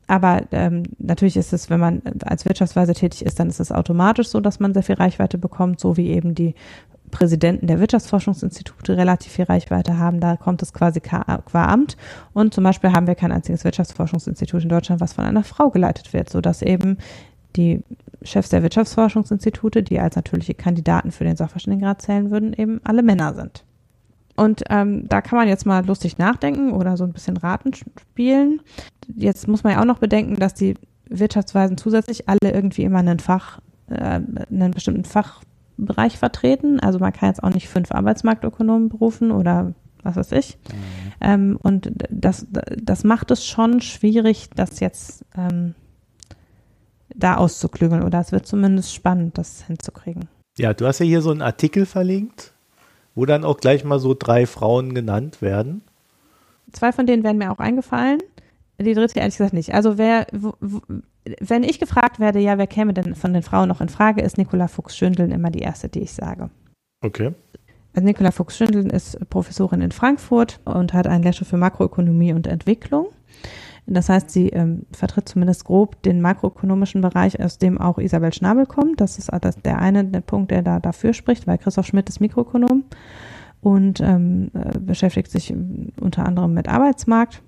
Aber 0.07 0.43
ähm, 0.51 0.83
natürlich 0.99 1.35
ist 1.35 1.51
es, 1.51 1.69
wenn 1.69 1.79
man 1.79 2.01
als 2.23 2.45
Wirtschaftsweise 2.45 2.93
tätig 2.93 3.25
ist, 3.25 3.39
dann 3.39 3.49
ist 3.49 3.59
es 3.59 3.71
automatisch 3.71 4.27
so, 4.27 4.39
dass 4.39 4.59
man 4.59 4.73
sehr 4.73 4.83
viel 4.83 4.95
Reichweite 4.95 5.37
bekommt, 5.37 5.79
so 5.79 5.97
wie 5.97 6.09
eben 6.09 6.35
die 6.35 6.53
Präsidenten 7.15 7.67
der 7.67 7.79
Wirtschaftsforschungsinstitute 7.79 8.97
relativ 8.97 9.31
viel 9.31 9.45
Reichweite 9.45 9.97
haben. 9.97 10.19
Da 10.19 10.35
kommt 10.35 10.61
es 10.61 10.73
quasi 10.73 10.99
qua 10.99 11.41
Amt. 11.53 11.95
Und 12.33 12.53
zum 12.53 12.65
Beispiel 12.65 12.91
haben 12.91 13.07
wir 13.07 13.15
kein 13.15 13.31
einziges 13.31 13.63
Wirtschaftsforschungsinstitut 13.63 14.63
in 14.63 14.69
Deutschland, 14.69 14.99
was 14.99 15.13
von 15.13 15.23
einer 15.23 15.45
Frau 15.45 15.69
geleitet 15.69 16.11
wird, 16.11 16.29
sodass 16.29 16.61
eben 16.61 16.97
die 17.55 17.81
Chefs 18.21 18.49
der 18.49 18.63
Wirtschaftsforschungsinstitute, 18.63 19.81
die 19.81 19.97
als 19.97 20.17
natürliche 20.17 20.55
Kandidaten 20.55 21.11
für 21.11 21.23
den 21.23 21.37
Sachverständigenrat 21.37 22.01
zählen 22.01 22.31
würden, 22.31 22.51
eben 22.51 22.81
alle 22.83 23.01
Männer 23.01 23.33
sind. 23.33 23.63
Und 24.35 24.63
ähm, 24.69 25.07
da 25.07 25.21
kann 25.21 25.39
man 25.39 25.47
jetzt 25.47 25.65
mal 25.65 25.85
lustig 25.85 26.17
nachdenken 26.17 26.73
oder 26.73 26.97
so 26.97 27.05
ein 27.05 27.13
bisschen 27.13 27.37
Raten 27.37 27.71
spielen. 27.73 28.59
Jetzt 29.15 29.47
muss 29.47 29.63
man 29.63 29.71
ja 29.71 29.79
auch 29.79 29.85
noch 29.85 29.99
bedenken, 29.99 30.35
dass 30.35 30.53
die 30.53 30.73
Wirtschaftsweisen 31.07 31.77
zusätzlich 31.77 32.27
alle 32.27 32.51
irgendwie 32.51 32.83
immer 32.83 32.99
einen 32.99 33.19
Fach, 33.19 33.61
äh, 33.87 34.19
einen 34.49 34.71
bestimmten 34.71 35.05
Fachbereich 35.77 36.17
vertreten. 36.17 36.79
Also 36.79 36.99
man 36.99 37.13
kann 37.13 37.29
jetzt 37.29 37.43
auch 37.43 37.53
nicht 37.53 37.69
fünf 37.69 37.91
Arbeitsmarktökonomen 37.91 38.89
berufen 38.89 39.31
oder 39.31 39.73
was 40.03 40.15
weiß 40.15 40.31
ich. 40.33 40.57
Mhm. 40.67 41.13
Ähm, 41.21 41.59
und 41.61 41.91
das, 42.09 42.47
das 42.49 43.03
macht 43.03 43.31
es 43.31 43.45
schon 43.45 43.81
schwierig, 43.81 44.49
das 44.55 44.79
jetzt 44.79 45.25
ähm, 45.35 45.73
da 47.13 47.37
auszuklügeln. 47.37 48.03
Oder 48.03 48.19
es 48.19 48.31
wird 48.31 48.45
zumindest 48.45 48.93
spannend, 48.93 49.37
das 49.37 49.63
hinzukriegen. 49.65 50.27
Ja, 50.57 50.73
du 50.73 50.85
hast 50.85 50.99
ja 50.99 51.05
hier 51.05 51.21
so 51.21 51.31
einen 51.31 51.41
Artikel 51.41 51.85
verlinkt, 51.85 52.53
wo 53.15 53.25
dann 53.25 53.43
auch 53.43 53.57
gleich 53.57 53.83
mal 53.83 53.99
so 53.99 54.15
drei 54.17 54.45
Frauen 54.45 54.93
genannt 54.93 55.41
werden. 55.41 55.81
Zwei 56.71 56.91
von 56.91 57.05
denen 57.05 57.23
wären 57.23 57.37
mir 57.37 57.51
auch 57.51 57.59
eingefallen. 57.59 58.19
Die 58.79 58.93
dritte 58.93 59.19
ehrlich 59.19 59.37
gesagt 59.37 59.53
nicht. 59.53 59.73
Also 59.73 59.97
wer, 59.97 60.27
wenn 61.39 61.63
ich 61.63 61.79
gefragt 61.79 62.19
werde, 62.19 62.39
ja, 62.39 62.57
wer 62.57 62.67
käme 62.67 62.93
denn 62.93 63.15
von 63.15 63.33
den 63.33 63.43
Frauen 63.43 63.69
noch 63.69 63.81
in 63.81 63.89
Frage, 63.89 64.21
ist 64.21 64.37
Nicola 64.37 64.67
Fuchs-Schündeln 64.67 65.31
immer 65.31 65.49
die 65.49 65.59
erste, 65.59 65.89
die 65.89 66.01
ich 66.01 66.13
sage. 66.13 66.49
Okay. 67.01 67.33
Also 67.93 68.05
Nicola 68.05 68.31
Fuchs-Schündeln 68.31 68.89
ist 68.89 69.17
Professorin 69.29 69.81
in 69.81 69.91
Frankfurt 69.91 70.59
und 70.65 70.93
hat 70.93 71.07
einen 71.07 71.23
Lehrstuhl 71.23 71.47
für 71.47 71.57
Makroökonomie 71.57 72.33
und 72.33 72.47
Entwicklung. 72.47 73.07
Das 73.87 74.09
heißt, 74.09 74.31
sie 74.31 74.49
ähm, 74.49 74.85
vertritt 74.91 75.29
zumindest 75.29 75.65
grob 75.65 76.01
den 76.01 76.19
makroökonomischen 76.19 77.01
Bereich, 77.01 77.39
aus 77.39 77.59
dem 77.59 77.79
auch 77.79 77.99
Isabel 77.99 78.33
Schnabel 78.33 78.65
kommt. 78.65 78.99
Das 78.99 79.19
ist 79.19 79.29
das, 79.41 79.61
der 79.61 79.79
eine 79.79 80.03
der 80.03 80.21
Punkt, 80.21 80.51
der 80.51 80.63
da 80.63 80.79
dafür 80.79 81.13
spricht, 81.13 81.45
weil 81.45 81.59
Christoph 81.59 81.85
Schmidt 81.85 82.09
ist 82.09 82.19
Mikroökonom 82.19 82.83
und 83.61 84.01
ähm, 84.01 84.49
äh, 84.53 84.79
beschäftigt 84.79 85.29
sich 85.29 85.53
unter 86.01 86.25
anderem 86.25 86.53
mit 86.53 86.67
Arbeitsmarkt. 86.67 87.43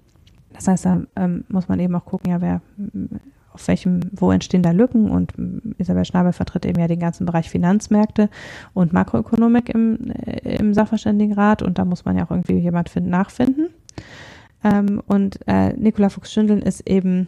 Das 0.54 0.68
heißt, 0.68 0.86
da 0.86 1.02
ähm, 1.16 1.44
muss 1.50 1.68
man 1.68 1.80
eben 1.80 1.96
auch 1.96 2.06
gucken, 2.06 2.32
ja, 2.32 2.42
wer 2.42 2.62
auf 3.58 3.68
welchem, 3.68 4.02
wo 4.12 4.32
entstehen 4.32 4.62
da 4.62 4.70
Lücken 4.70 5.10
und 5.10 5.34
Isabel 5.80 6.06
Schnabel 6.06 6.32
vertritt 6.32 6.64
eben 6.64 6.80
ja 6.80 6.88
den 6.88 7.00
ganzen 7.00 7.26
Bereich 7.26 7.50
Finanzmärkte 7.50 8.30
und 8.76 8.94
Makroökonomik 8.94 9.70
im, 9.70 10.12
äh, 10.12 10.58
im 10.58 10.76
Sachverständigenrat 10.76 11.64
und 11.64 11.80
da 11.80 11.86
muss 11.86 12.06
man 12.06 12.16
ja 12.16 12.26
auch 12.26 12.32
irgendwie 12.32 12.60
jemand 12.60 12.90
finden, 12.90 13.10
nachfinden. 13.10 13.70
Ähm, 14.64 15.02
und 15.08 15.40
äh, 15.48 15.74
Nicola 15.74 16.10
Fuchs-Schündeln 16.10 16.62
ist 16.62 16.88
eben 16.88 17.28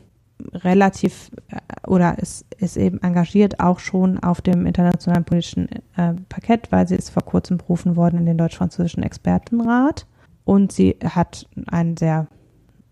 relativ 0.53 1.31
äh, 1.49 1.57
oder 1.87 2.19
ist, 2.19 2.45
ist 2.59 2.77
eben 2.77 3.01
engagiert 3.01 3.59
auch 3.59 3.79
schon 3.79 4.19
auf 4.19 4.39
dem 4.41 4.67
internationalen 4.67 5.25
politischen 5.25 5.67
äh, 5.97 6.13
Parkett, 6.29 6.71
weil 6.71 6.87
sie 6.87 6.95
ist 6.95 7.09
vor 7.09 7.23
kurzem 7.23 7.57
berufen 7.57 7.95
worden 7.95 8.19
in 8.19 8.27
den 8.27 8.37
deutsch-französischen 8.37 9.01
Expertenrat 9.01 10.05
und 10.45 10.71
sie 10.71 10.95
hat 11.03 11.47
einen 11.71 11.97
sehr 11.97 12.27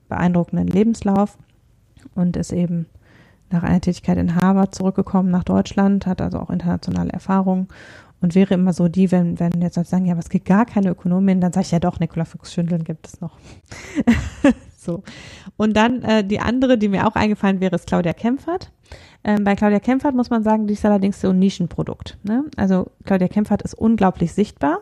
beeindruckenden 0.10 0.68
Lebenslauf 0.68 1.38
und 2.16 2.36
ist 2.36 2.52
eben 2.52 2.88
nach 3.50 3.64
einer 3.64 3.82
Tätigkeit 3.82 4.18
in 4.18 4.36
Harvard 4.36 4.76
zurückgekommen 4.76 5.32
nach 5.32 5.44
Deutschland, 5.44 6.06
hat 6.06 6.22
also 6.22 6.40
auch 6.40 6.50
internationale 6.50 7.12
Erfahrungen 7.12 7.68
und 8.22 8.36
wäre 8.36 8.54
immer 8.54 8.74
so 8.74 8.88
die, 8.88 9.12
wenn, 9.12 9.40
wenn 9.40 9.62
jetzt 9.62 9.78
Leute 9.78 9.90
sagen, 9.90 10.06
ja, 10.06 10.14
aber 10.14 10.22
es 10.22 10.30
gibt 10.30 10.46
gar 10.46 10.66
keine 10.66 10.90
Ökonomin, 10.90 11.42
dann 11.42 11.54
sage 11.54 11.66
ich 11.66 11.72
ja 11.72 11.80
doch, 11.80 12.00
Nikola 12.00 12.26
Fuchs-Schündeln 12.26 12.84
gibt 12.84 13.08
es 13.08 13.22
noch. 13.22 13.38
so. 14.78 15.04
Und 15.56 15.76
dann 15.78 16.02
äh, 16.02 16.24
die 16.24 16.40
andere, 16.40 16.78
die 16.78 16.90
mir 16.90 17.08
auch 17.08 17.16
eingefallen 17.16 17.60
wäre, 17.60 17.76
ist 17.76 17.88
Claudia 17.88 18.14
Kempfert. 18.14 18.72
Ähm, 19.24 19.44
bei 19.44 19.56
Claudia 19.56 19.80
Kempfert 19.80 20.16
muss 20.16 20.30
man 20.30 20.44
sagen, 20.44 20.68
die 20.68 20.74
ist 20.74 20.86
allerdings 20.86 21.22
so 21.22 21.30
ein 21.30 21.40
Nischenprodukt. 21.40 22.18
Ne? 22.24 22.46
Also 22.56 22.88
Claudia 23.04 23.28
Kempfert 23.28 23.62
ist 23.62 23.76
unglaublich 23.76 24.34
sichtbar. 24.34 24.82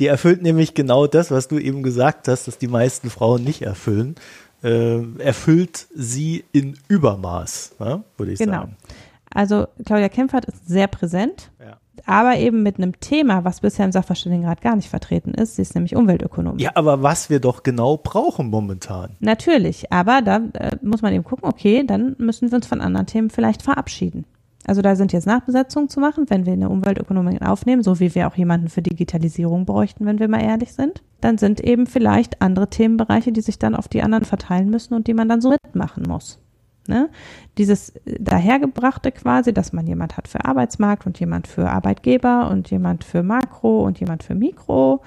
Die 0.00 0.08
erfüllt 0.08 0.42
nämlich 0.42 0.74
genau 0.74 1.06
das, 1.06 1.30
was 1.30 1.46
du 1.46 1.58
eben 1.58 1.84
gesagt 1.84 2.26
hast, 2.26 2.48
dass 2.48 2.58
die 2.58 2.66
meisten 2.66 3.10
Frauen 3.10 3.44
nicht 3.44 3.62
erfüllen. 3.62 4.16
Äh, 4.64 5.02
erfüllt 5.18 5.86
sie 5.94 6.44
in 6.52 6.76
Übermaß, 6.88 7.76
ne? 7.78 8.02
würde 8.16 8.32
ich 8.32 8.38
genau. 8.38 8.52
sagen. 8.52 8.76
Genau. 8.82 8.98
Also 9.34 9.66
Claudia 9.84 10.08
Kempfert 10.08 10.46
ist 10.46 10.66
sehr 10.66 10.86
präsent. 10.86 11.50
Ja 11.60 11.78
aber 12.06 12.36
eben 12.36 12.62
mit 12.62 12.76
einem 12.76 12.98
Thema, 13.00 13.44
was 13.44 13.60
bisher 13.60 13.84
im 13.84 13.92
Sachverständigenrat 13.92 14.60
gar 14.60 14.76
nicht 14.76 14.88
vertreten 14.88 15.32
ist. 15.32 15.56
Sie 15.56 15.62
ist 15.62 15.74
nämlich 15.74 15.96
Umweltökonomin. 15.96 16.58
Ja, 16.58 16.72
aber 16.74 17.02
was 17.02 17.30
wir 17.30 17.40
doch 17.40 17.62
genau 17.62 17.96
brauchen 17.96 18.50
momentan. 18.50 19.16
Natürlich, 19.20 19.92
aber 19.92 20.22
da 20.22 20.40
äh, 20.54 20.76
muss 20.82 21.02
man 21.02 21.12
eben 21.12 21.24
gucken, 21.24 21.48
okay, 21.48 21.84
dann 21.86 22.14
müssen 22.18 22.50
wir 22.50 22.56
uns 22.56 22.66
von 22.66 22.80
anderen 22.80 23.06
Themen 23.06 23.30
vielleicht 23.30 23.62
verabschieden. 23.62 24.26
Also 24.66 24.80
da 24.80 24.96
sind 24.96 25.12
jetzt 25.12 25.26
Nachbesetzungen 25.26 25.88
zu 25.88 26.00
machen, 26.00 26.30
wenn 26.30 26.46
wir 26.46 26.54
eine 26.54 26.70
Umweltökonomin 26.70 27.42
aufnehmen, 27.42 27.82
so 27.82 28.00
wie 28.00 28.14
wir 28.14 28.26
auch 28.28 28.36
jemanden 28.36 28.68
für 28.68 28.82
Digitalisierung 28.82 29.66
bräuchten, 29.66 30.06
wenn 30.06 30.18
wir 30.18 30.28
mal 30.28 30.42
ehrlich 30.42 30.72
sind. 30.72 31.02
Dann 31.20 31.38
sind 31.38 31.60
eben 31.60 31.86
vielleicht 31.86 32.40
andere 32.40 32.70
Themenbereiche, 32.70 33.32
die 33.32 33.42
sich 33.42 33.58
dann 33.58 33.74
auf 33.74 33.88
die 33.88 34.02
anderen 34.02 34.24
verteilen 34.24 34.70
müssen 34.70 34.94
und 34.94 35.06
die 35.06 35.14
man 35.14 35.28
dann 35.28 35.40
so 35.40 35.50
mitmachen 35.50 36.04
muss. 36.08 36.38
Ne? 36.86 37.10
Dieses 37.58 37.94
dahergebrachte 38.04 39.12
quasi, 39.12 39.52
dass 39.52 39.72
man 39.72 39.86
jemand 39.86 40.16
hat 40.16 40.28
für 40.28 40.44
Arbeitsmarkt 40.44 41.06
und 41.06 41.18
jemand 41.20 41.46
für 41.46 41.70
Arbeitgeber 41.70 42.50
und 42.50 42.70
jemand 42.70 43.04
für 43.04 43.22
Makro 43.22 43.84
und 43.84 44.00
jemand 44.00 44.22
für 44.22 44.34
Mikro, 44.34 45.02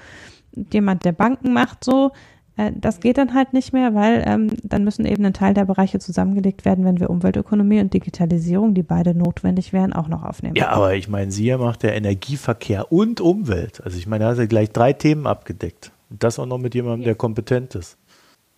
jemand, 0.72 1.04
der 1.04 1.12
Banken 1.12 1.52
macht, 1.52 1.84
so, 1.84 2.06
äh, 2.06 2.10
das 2.74 3.00
geht 3.00 3.18
dann 3.18 3.34
halt 3.34 3.52
nicht 3.52 3.72
mehr, 3.72 3.94
weil 3.94 4.24
ähm, 4.26 4.50
dann 4.64 4.82
müssen 4.82 5.04
eben 5.04 5.24
ein 5.24 5.32
Teil 5.32 5.54
der 5.54 5.64
Bereiche 5.64 6.00
zusammengelegt 6.00 6.64
werden, 6.64 6.84
wenn 6.84 6.98
wir 6.98 7.08
Umweltökonomie 7.08 7.80
und 7.80 7.94
Digitalisierung, 7.94 8.74
die 8.74 8.82
beide 8.82 9.14
notwendig 9.14 9.72
wären, 9.72 9.92
auch 9.92 10.08
noch 10.08 10.24
aufnehmen. 10.24 10.56
Ja, 10.56 10.70
aber 10.70 10.94
ich 10.94 11.08
meine, 11.08 11.30
sie 11.30 11.54
macht 11.56 11.84
ja 11.84 11.90
Energieverkehr 11.90 12.90
und 12.90 13.20
Umwelt. 13.20 13.80
Also 13.84 13.96
ich 13.96 14.06
meine, 14.08 14.24
da 14.24 14.30
hat 14.30 14.38
sie 14.38 14.48
gleich 14.48 14.70
drei 14.72 14.92
Themen 14.92 15.26
abgedeckt. 15.26 15.92
Und 16.10 16.24
das 16.24 16.38
auch 16.38 16.46
noch 16.46 16.58
mit 16.58 16.74
jemandem, 16.74 17.04
der 17.04 17.14
kompetent 17.14 17.74
ist. 17.74 17.96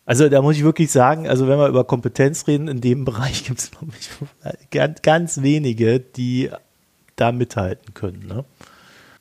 Also 0.06 0.28
da 0.28 0.40
muss 0.40 0.56
ich 0.56 0.64
wirklich 0.64 0.90
sagen, 0.90 1.28
also 1.28 1.46
wenn 1.46 1.58
wir 1.58 1.68
über 1.68 1.84
Kompetenz 1.84 2.46
reden, 2.46 2.68
in 2.68 2.80
dem 2.80 3.04
Bereich 3.04 3.44
gibt 3.44 3.60
es, 3.60 3.70
glaube 3.70 3.92
ich, 3.98 4.10
ganz, 4.70 5.02
ganz 5.02 5.42
wenige, 5.42 6.00
die 6.00 6.50
da 7.16 7.32
mithalten 7.32 7.92
können. 7.94 8.26
Ne? 8.26 8.44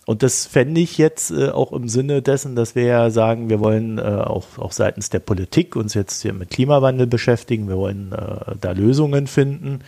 Und 0.09 0.23
das 0.23 0.47
fände 0.47 0.81
ich 0.81 0.97
jetzt 0.97 1.29
äh, 1.29 1.49
auch 1.49 1.71
im 1.71 1.87
Sinne 1.87 2.23
dessen, 2.23 2.55
dass 2.55 2.73
wir 2.73 2.81
ja 2.81 3.11
sagen, 3.11 3.47
wir 3.47 3.59
wollen 3.59 3.99
äh, 3.99 4.01
auch, 4.01 4.57
auch 4.57 4.71
seitens 4.71 5.11
der 5.11 5.19
Politik 5.19 5.75
uns 5.75 5.93
jetzt 5.93 6.23
hier 6.23 6.33
mit 6.33 6.49
Klimawandel 6.49 7.05
beschäftigen, 7.05 7.67
wir 7.67 7.77
wollen 7.77 8.11
äh, 8.11 8.55
da 8.59 8.71
Lösungen 8.71 9.27
finden. 9.27 9.81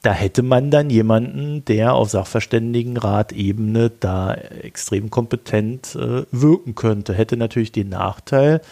Da 0.00 0.14
hätte 0.14 0.42
man 0.42 0.70
dann 0.70 0.88
jemanden, 0.88 1.62
der 1.66 1.92
auf 1.92 2.08
Sachverständigenrat-Ebene 2.08 3.92
da 4.00 4.32
extrem 4.32 5.10
kompetent 5.10 5.94
äh, 5.94 6.22
wirken 6.30 6.74
könnte. 6.74 7.12
Hätte 7.12 7.36
natürlich 7.36 7.70
den 7.70 7.90
Nachteil, 7.90 8.62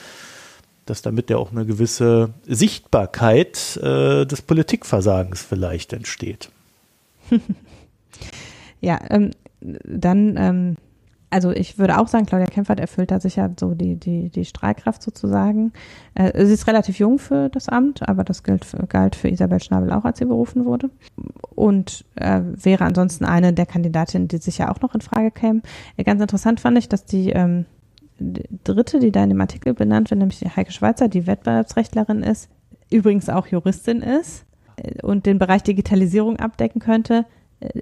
dass 0.87 1.03
damit 1.03 1.29
ja 1.29 1.37
auch 1.37 1.53
eine 1.53 1.67
gewisse 1.67 2.31
Sichtbarkeit 2.47 3.77
äh, 3.83 4.25
des 4.25 4.41
Politikversagens 4.41 5.43
vielleicht 5.43 5.93
entsteht. 5.93 6.49
ja, 8.81 8.99
ähm, 9.11 9.33
dann, 9.61 10.37
ähm, 10.37 10.77
also 11.31 11.51
ich 11.53 11.79
würde 11.79 11.99
auch 11.99 12.09
sagen, 12.09 12.27
Claudia 12.27 12.47
Kempfert 12.47 12.81
erfüllt 12.81 13.11
da 13.11 13.21
sicher 13.21 13.51
so 13.59 13.75
die, 13.75 13.97
die, 13.97 14.31
die 14.31 14.45
Strahlkraft 14.45 15.03
sozusagen. 15.03 15.73
Äh, 16.15 16.45
sie 16.45 16.55
ist 16.55 16.67
relativ 16.67 16.99
jung 16.99 17.19
für 17.19 17.49
das 17.49 17.69
Amt, 17.69 18.09
aber 18.09 18.25
das 18.25 18.43
gilt 18.43 18.65
für, 18.65 18.87
galt 18.87 19.15
für 19.15 19.29
Isabel 19.29 19.61
Schnabel 19.61 19.93
auch, 19.93 20.05
als 20.05 20.19
sie 20.19 20.25
berufen 20.25 20.65
wurde. 20.65 20.91
Und 21.55 22.05
äh, 22.17 22.41
wäre 22.45 22.85
ansonsten 22.85 23.25
eine 23.25 23.53
der 23.53 23.67
Kandidatinnen, 23.67 24.29
die 24.29 24.39
sicher 24.39 24.71
auch 24.71 24.81
noch 24.81 24.95
in 24.95 25.01
Frage 25.01 25.31
käme. 25.31 25.63
Äh, 25.97 26.05
ganz 26.05 26.21
interessant 26.21 26.61
fand 26.61 26.79
ich, 26.79 26.89
dass 26.89 27.05
die 27.05 27.31
ähm, 27.31 27.67
dritte, 28.65 28.99
die 28.99 29.13
da 29.13 29.23
in 29.23 29.31
dem 29.31 29.41
Artikel 29.41 29.75
benannt 29.75 30.11
wird, 30.11 30.19
nämlich 30.19 30.45
Heike 30.57 30.73
Schweizer, 30.73 31.09
die 31.09 31.27
Wettbewerbsrechtlerin 31.27 32.23
ist, 32.23 32.49
übrigens 32.91 33.29
auch 33.29 33.47
Juristin 33.47 34.03
ist 34.03 34.45
äh, 34.77 35.03
und 35.03 35.27
den 35.27 35.39
Bereich 35.39 35.63
Digitalisierung 35.63 36.39
abdecken 36.39 36.81
könnte, 36.81 37.25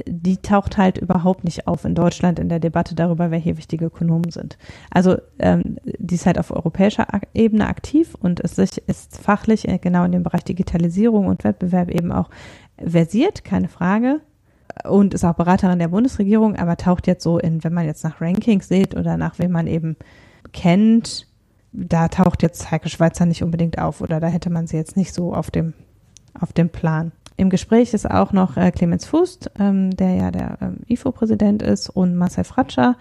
die 0.07 0.39
taucht 0.39 0.76
halt 0.76 0.99
überhaupt 0.99 1.45
nicht 1.45 1.66
auf 1.68 1.85
in 1.85 1.95
Deutschland 1.95 2.39
in 2.39 2.49
der 2.49 2.59
Debatte 2.59 2.95
darüber, 2.95 3.31
wer 3.31 3.39
hier 3.39 3.57
wichtige 3.57 3.87
Ökonomen 3.87 4.31
sind. 4.31 4.59
Also 4.91 5.18
ähm, 5.39 5.79
die 5.85 6.16
ist 6.16 6.26
halt 6.26 6.39
auf 6.39 6.51
europäischer 6.51 7.07
Ebene 7.33 7.68
aktiv 7.68 8.16
und 8.20 8.41
ist, 8.41 8.59
ist 8.59 9.18
fachlich 9.18 9.68
äh, 9.68 9.79
genau 9.79 10.05
in 10.05 10.12
dem 10.12 10.24
Bereich 10.24 10.45
Digitalisierung 10.45 11.26
und 11.26 11.45
Wettbewerb 11.45 11.91
eben 11.91 12.11
auch 12.11 12.29
versiert, 12.85 13.45
keine 13.45 13.68
Frage. 13.68 14.20
Und 14.85 15.14
ist 15.14 15.24
auch 15.24 15.35
Beraterin 15.35 15.81
der 15.81 15.89
Bundesregierung, 15.89 16.55
aber 16.55 16.76
taucht 16.76 17.07
jetzt 17.07 17.24
so 17.24 17.39
in, 17.39 17.64
wenn 17.64 17.72
man 17.72 17.87
jetzt 17.87 18.05
nach 18.05 18.20
Rankings 18.20 18.68
sieht 18.68 18.95
oder 18.95 19.16
nach 19.16 19.39
wem 19.39 19.51
man 19.51 19.66
eben 19.66 19.97
kennt, 20.53 21.26
da 21.72 22.09
taucht 22.09 22.43
jetzt 22.43 22.70
Heike 22.70 22.89
Schweizer 22.89 23.26
nicht 23.26 23.43
unbedingt 23.43 23.79
auf 23.79 24.01
oder 24.01 24.20
da 24.20 24.29
hätte 24.29 24.51
man 24.51 24.66
sie 24.66 24.76
jetzt 24.76 24.97
nicht 24.97 25.12
so 25.12 25.35
auf 25.35 25.51
dem, 25.51 25.74
auf 26.39 26.53
dem 26.53 26.68
Plan. 26.68 27.12
Im 27.39 27.51
Gespräch 27.51 27.95
ist 27.95 28.11
auch 28.11 28.32
noch 28.32 28.57
äh, 28.57 28.72
Clemens 28.72 29.07
Fußt, 29.07 29.53
ähm, 29.61 29.93
der 29.93 30.14
ja 30.14 30.30
der 30.32 30.59
ähm, 30.61 30.78
IFO-Präsident 30.89 31.62
ist, 31.62 31.89
und 31.89 32.16
Marcel 32.16 32.43
Fratscher, 32.43 32.97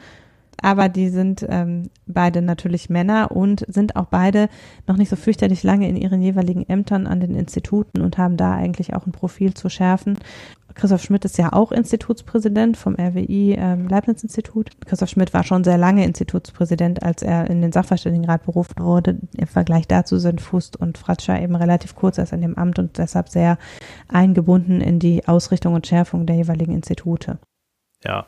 aber 0.62 0.89
die 0.89 1.10
sind 1.10 1.45
ähm, 1.47 1.89
beide 2.08 2.41
natürlich 2.41 2.89
Männer 2.89 3.32
und 3.32 3.66
sind 3.68 3.95
auch 3.95 4.05
beide 4.05 4.49
noch 4.88 4.97
nicht 4.97 5.10
so 5.10 5.16
fürchterlich 5.16 5.64
lange 5.64 5.88
in 5.88 5.95
ihren 5.95 6.22
jeweiligen 6.22 6.68
Ämtern 6.68 7.08
an 7.08 7.20
den 7.20 7.36
Instituten 7.36 8.01
und 8.01 8.18
haben 8.18 8.38
da 8.38 8.53
eigentlich 8.53 8.93
auch 8.95 9.05
ein 9.05 9.12
Profil 9.12 9.53
zu 9.53 9.70
schärfen. 9.70 10.18
Christoph 10.74 11.01
Schmidt 11.01 11.26
ist 11.26 11.38
ja 11.38 11.53
auch 11.53 11.72
Institutspräsident 11.72 12.78
vom 12.78 12.95
RWI 12.95 13.55
ähm, 13.58 13.88
Leibniz-Institut. 13.88 14.70
Christoph 14.86 15.10
Schmidt 15.10 15.34
war 15.34 15.43
schon 15.43 15.64
sehr 15.64 15.78
lange 15.78 16.05
Institutspräsident, 16.05 17.01
als 17.01 17.24
er 17.24 17.49
in 17.49 17.62
den 17.62 17.72
Sachverständigenrat 17.72 18.45
berufen 18.45 18.76
wurde. 18.80 19.18
Im 19.36 19.47
Vergleich 19.47 19.88
dazu 19.88 20.20
sind 20.20 20.39
Fust 20.39 20.78
und 20.78 20.97
Fratscher 20.97 21.41
eben 21.41 21.55
relativ 21.55 21.95
kurz 21.95 22.20
erst 22.20 22.34
in 22.34 22.41
dem 22.41 22.58
Amt 22.58 22.78
und 22.78 22.97
deshalb 22.99 23.30
sehr 23.30 23.58
eingebunden 24.08 24.82
in 24.82 24.99
die 24.99 25.28
Ausrichtung 25.28 25.74
und 25.74 25.88
Schärfung 25.88 26.28
der 26.28 26.36
jeweiligen 26.36 26.74
Institute. 26.74 27.39
Ja, 28.03 28.28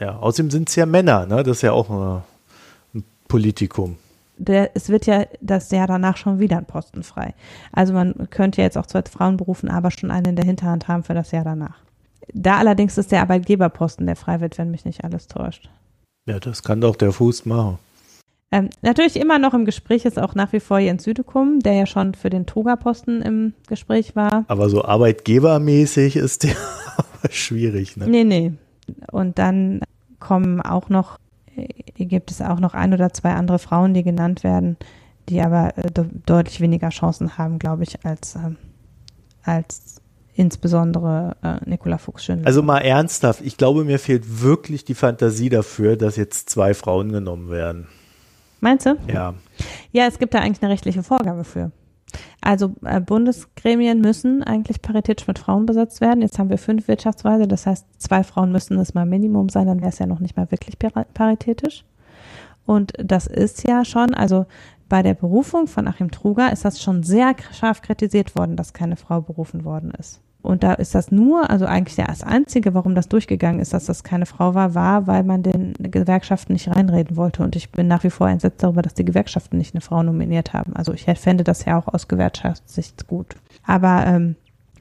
ja. 0.00 0.16
Außerdem 0.18 0.50
sind 0.50 0.68
es 0.68 0.76
ja 0.76 0.86
Männer, 0.86 1.26
ne? 1.26 1.42
Das 1.42 1.58
ist 1.58 1.62
ja 1.62 1.72
auch 1.72 1.90
ein 1.90 3.04
Politikum. 3.28 3.96
Der, 4.38 4.70
es 4.74 4.88
wird 4.88 5.04
ja 5.04 5.26
das 5.42 5.70
Jahr 5.70 5.86
danach 5.86 6.16
schon 6.16 6.38
wieder 6.38 6.56
ein 6.56 6.64
Posten 6.64 7.02
frei. 7.02 7.34
Also 7.72 7.92
man 7.92 8.28
könnte 8.30 8.62
ja 8.62 8.64
jetzt 8.64 8.78
auch 8.78 8.86
zwei 8.86 9.02
Frauen 9.02 9.36
berufen, 9.36 9.68
aber 9.68 9.90
schon 9.90 10.10
einen 10.10 10.30
in 10.30 10.36
der 10.36 10.46
Hinterhand 10.46 10.88
haben 10.88 11.04
für 11.04 11.12
das 11.12 11.30
Jahr 11.30 11.44
danach. 11.44 11.76
Da 12.32 12.56
allerdings 12.56 12.96
ist 12.96 13.12
der 13.12 13.20
Arbeitgeberposten, 13.20 14.06
der 14.06 14.16
frei 14.16 14.40
wird, 14.40 14.56
wenn 14.56 14.70
mich 14.70 14.86
nicht 14.86 15.04
alles 15.04 15.26
täuscht. 15.26 15.68
Ja, 16.26 16.40
das 16.40 16.62
kann 16.62 16.80
doch 16.80 16.96
der 16.96 17.12
Fuß 17.12 17.44
machen. 17.44 17.78
Ähm, 18.52 18.70
natürlich 18.82 19.16
immer 19.16 19.38
noch 19.38 19.54
im 19.54 19.64
Gespräch 19.64 20.04
ist 20.04 20.18
auch 20.18 20.34
nach 20.34 20.52
wie 20.52 20.60
vor 20.60 20.78
Jens 20.78 21.04
Südekum, 21.04 21.60
der 21.60 21.74
ja 21.74 21.86
schon 21.86 22.14
für 22.14 22.30
den 22.30 22.46
Toga-Posten 22.46 23.22
im 23.22 23.52
Gespräch 23.68 24.16
war. 24.16 24.44
Aber 24.48 24.68
so 24.68 24.84
arbeitgebermäßig 24.84 26.16
ist 26.16 26.44
der 26.44 26.56
schwierig, 27.30 27.96
ne? 27.96 28.08
Nee, 28.08 28.24
nee. 28.24 28.52
Und 29.10 29.38
dann 29.38 29.80
kommen 30.18 30.60
auch 30.60 30.88
noch, 30.88 31.18
äh, 31.56 32.04
gibt 32.04 32.30
es 32.30 32.40
auch 32.40 32.60
noch 32.60 32.74
ein 32.74 32.92
oder 32.94 33.12
zwei 33.12 33.32
andere 33.32 33.58
Frauen, 33.58 33.94
die 33.94 34.02
genannt 34.02 34.44
werden, 34.44 34.76
die 35.28 35.40
aber 35.40 35.76
äh, 35.78 35.90
deutlich 36.26 36.60
weniger 36.60 36.90
Chancen 36.90 37.38
haben, 37.38 37.58
glaube 37.58 37.82
ich, 37.82 38.04
als, 38.04 38.36
äh, 38.36 38.50
als 39.42 40.00
insbesondere 40.34 41.36
äh, 41.42 41.68
Nicola 41.68 41.98
Fuchs-Schindler. 41.98 42.46
Also 42.46 42.62
mal 42.62 42.78
ernsthaft, 42.78 43.40
ich 43.42 43.56
glaube, 43.56 43.84
mir 43.84 43.98
fehlt 43.98 44.42
wirklich 44.42 44.84
die 44.84 44.94
Fantasie 44.94 45.48
dafür, 45.48 45.96
dass 45.96 46.16
jetzt 46.16 46.48
zwei 46.50 46.74
Frauen 46.74 47.12
genommen 47.12 47.50
werden. 47.50 47.88
Meinst 48.60 48.86
du? 48.86 48.96
Ja. 49.12 49.34
Ja, 49.92 50.06
es 50.06 50.18
gibt 50.18 50.34
da 50.34 50.38
eigentlich 50.40 50.62
eine 50.62 50.72
rechtliche 50.72 51.02
Vorgabe 51.02 51.44
für. 51.44 51.72
Also 52.40 52.74
äh, 52.84 53.00
Bundesgremien 53.00 54.00
müssen 54.00 54.42
eigentlich 54.42 54.82
paritätisch 54.82 55.26
mit 55.26 55.38
Frauen 55.38 55.66
besetzt 55.66 56.00
werden. 56.00 56.22
Jetzt 56.22 56.38
haben 56.38 56.50
wir 56.50 56.58
fünf 56.58 56.88
Wirtschaftsweise, 56.88 57.46
das 57.48 57.66
heißt, 57.66 57.86
zwei 57.98 58.22
Frauen 58.22 58.52
müssen 58.52 58.78
es 58.78 58.94
mal 58.94 59.06
Minimum 59.06 59.48
sein, 59.48 59.66
dann 59.66 59.80
wäre 59.80 59.90
es 59.90 59.98
ja 59.98 60.06
noch 60.06 60.20
nicht 60.20 60.36
mal 60.36 60.50
wirklich 60.50 60.78
paritätisch. 60.78 61.84
Und 62.66 62.92
das 62.98 63.26
ist 63.26 63.66
ja 63.66 63.84
schon, 63.84 64.14
also 64.14 64.46
bei 64.88 65.02
der 65.02 65.14
Berufung 65.14 65.66
von 65.66 65.88
Achim 65.88 66.10
Truger 66.10 66.52
ist 66.52 66.64
das 66.64 66.82
schon 66.82 67.02
sehr 67.02 67.34
scharf 67.52 67.82
kritisiert 67.82 68.36
worden, 68.36 68.56
dass 68.56 68.72
keine 68.72 68.96
Frau 68.96 69.20
berufen 69.20 69.64
worden 69.64 69.92
ist. 69.98 70.20
Und 70.42 70.62
da 70.62 70.72
ist 70.74 70.94
das 70.94 71.10
nur, 71.10 71.50
also 71.50 71.66
eigentlich 71.66 71.96
das 71.96 72.22
Einzige, 72.22 72.74
warum 72.74 72.94
das 72.94 73.08
durchgegangen 73.08 73.60
ist, 73.60 73.74
dass 73.74 73.86
das 73.86 74.04
keine 74.04 74.26
Frau 74.26 74.54
war, 74.54 74.74
war, 74.74 75.06
weil 75.06 75.22
man 75.22 75.42
den 75.42 75.74
Gewerkschaften 75.78 76.54
nicht 76.54 76.68
reinreden 76.68 77.16
wollte. 77.16 77.42
Und 77.42 77.56
ich 77.56 77.70
bin 77.70 77.88
nach 77.88 78.04
wie 78.04 78.10
vor 78.10 78.28
entsetzt 78.28 78.62
darüber, 78.62 78.82
dass 78.82 78.94
die 78.94 79.04
Gewerkschaften 79.04 79.58
nicht 79.58 79.74
eine 79.74 79.82
Frau 79.82 80.02
nominiert 80.02 80.52
haben. 80.52 80.74
Also 80.74 80.92
ich 80.92 81.04
fände 81.04 81.44
das 81.44 81.64
ja 81.66 81.78
auch 81.78 81.88
aus 81.92 82.08
Gewerkschaftssicht 82.08 83.06
gut. 83.06 83.36
Aber 83.66 84.06
ähm, 84.06 84.36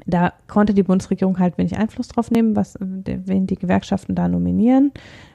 da 0.06 0.34
konnte 0.48 0.74
die 0.74 0.84
Bundesregierung 0.84 1.40
halt 1.40 1.58
wenig 1.58 1.78
Einfluss 1.78 2.08
drauf 2.08 2.32
nehmen, 2.32 2.56
was, 2.56 2.78
wen 2.80 3.48
die 3.48 3.56
Gewerkschaften 3.56 4.16
da 4.16 4.28
nominieren. 4.28 4.92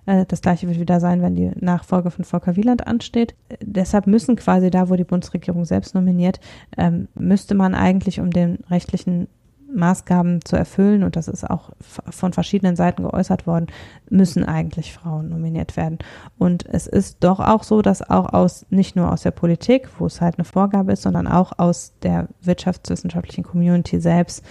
Äh, 0.06 0.24
das 0.26 0.40
gleiche 0.40 0.66
wird 0.68 0.80
wieder 0.80 1.00
sein, 1.00 1.22
wenn 1.22 1.36
die 1.36 1.52
Nachfolge 1.60 2.10
von 2.10 2.24
Volker 2.24 2.56
Wieland 2.56 2.86
ansteht. 2.86 3.34
Deshalb 3.62 4.06
müssen 4.06 4.36
quasi 4.36 4.70
da, 4.70 4.88
wo 4.88 4.96
die 4.96 5.04
Bundesregierung 5.04 5.64
selbst 5.64 5.94
nominiert, 5.94 6.40
ähm, 6.76 7.08
müsste 7.14 7.54
man 7.54 7.74
eigentlich 7.74 8.20
um 8.20 8.30
den 8.30 8.58
rechtlichen 8.70 9.28
Maßgaben 9.74 10.44
zu 10.44 10.56
erfüllen, 10.56 11.02
und 11.02 11.16
das 11.16 11.28
ist 11.28 11.48
auch 11.48 11.70
von 11.80 12.32
verschiedenen 12.32 12.76
Seiten 12.76 13.02
geäußert 13.02 13.46
worden, 13.46 13.66
müssen 14.08 14.44
eigentlich 14.44 14.92
Frauen 14.92 15.28
nominiert 15.28 15.76
werden. 15.76 15.98
Und 16.38 16.64
es 16.66 16.86
ist 16.86 17.22
doch 17.24 17.40
auch 17.40 17.62
so, 17.62 17.82
dass 17.82 18.08
auch 18.08 18.32
aus, 18.32 18.66
nicht 18.70 18.96
nur 18.96 19.12
aus 19.12 19.22
der 19.22 19.32
Politik, 19.32 19.88
wo 19.98 20.06
es 20.06 20.20
halt 20.20 20.38
eine 20.38 20.44
Vorgabe 20.44 20.92
ist, 20.92 21.02
sondern 21.02 21.26
auch 21.26 21.52
aus 21.58 21.92
der 22.02 22.28
wirtschaftswissenschaftlichen 22.40 23.44
Community 23.44 24.00
selbst 24.00 24.44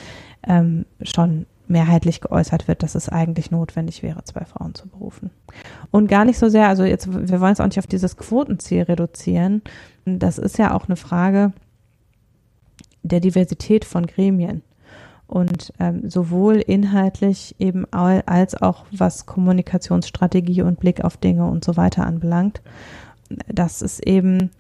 ähm, 0.48 0.86
schon 1.02 1.46
mehrheitlich 1.68 2.22
geäußert 2.22 2.68
wird, 2.68 2.84
dass 2.84 2.96
es 2.96 3.10
eigentlich 3.10 3.50
notwendig 3.50 4.04
wäre, 4.04 4.24
zwei 4.26 4.46
Frauen 4.46 4.76
zu 4.76 4.88
berufen. 4.88 5.32
Und 5.92 6.08
gar 6.08 6.26
nicht 6.26 6.38
so 6.38 6.50
sehr, 6.50 6.68
also 6.68 6.84
jetzt, 6.84 7.12
wir 7.12 7.40
wollen 7.40 7.54
es 7.54 7.62
auch 7.62 7.66
nicht 7.66 7.80
auf 7.80 7.88
dieses 7.88 8.18
Quotenziel 8.18 8.84
reduzieren. 8.84 9.62
Das 10.06 10.38
ist 10.38 10.58
ja 10.58 10.74
auch 10.74 10.88
eine 10.88 10.98
Frage 10.98 11.54
der 13.02 13.20
Diversität 13.20 13.86
von 13.86 14.08
Gremien 14.08 14.62
und 15.34 15.74
ähm, 15.80 16.10
sowohl 16.12 16.58
inhaltlich 16.58 17.56
eben 17.58 17.92
als 17.92 18.62
auch 18.62 18.86
was 18.92 19.26
Kommunikationsstrategie 19.26 20.62
und 20.62 20.80
Blick 20.80 21.04
auf 21.04 21.18
Dinge 21.18 21.48
und 21.48 21.66
so 21.66 21.76
weiter 21.76 22.06
anbelangt. 22.06 22.62
Das 23.48 23.82
ist 23.82 24.06
eben 24.06 24.52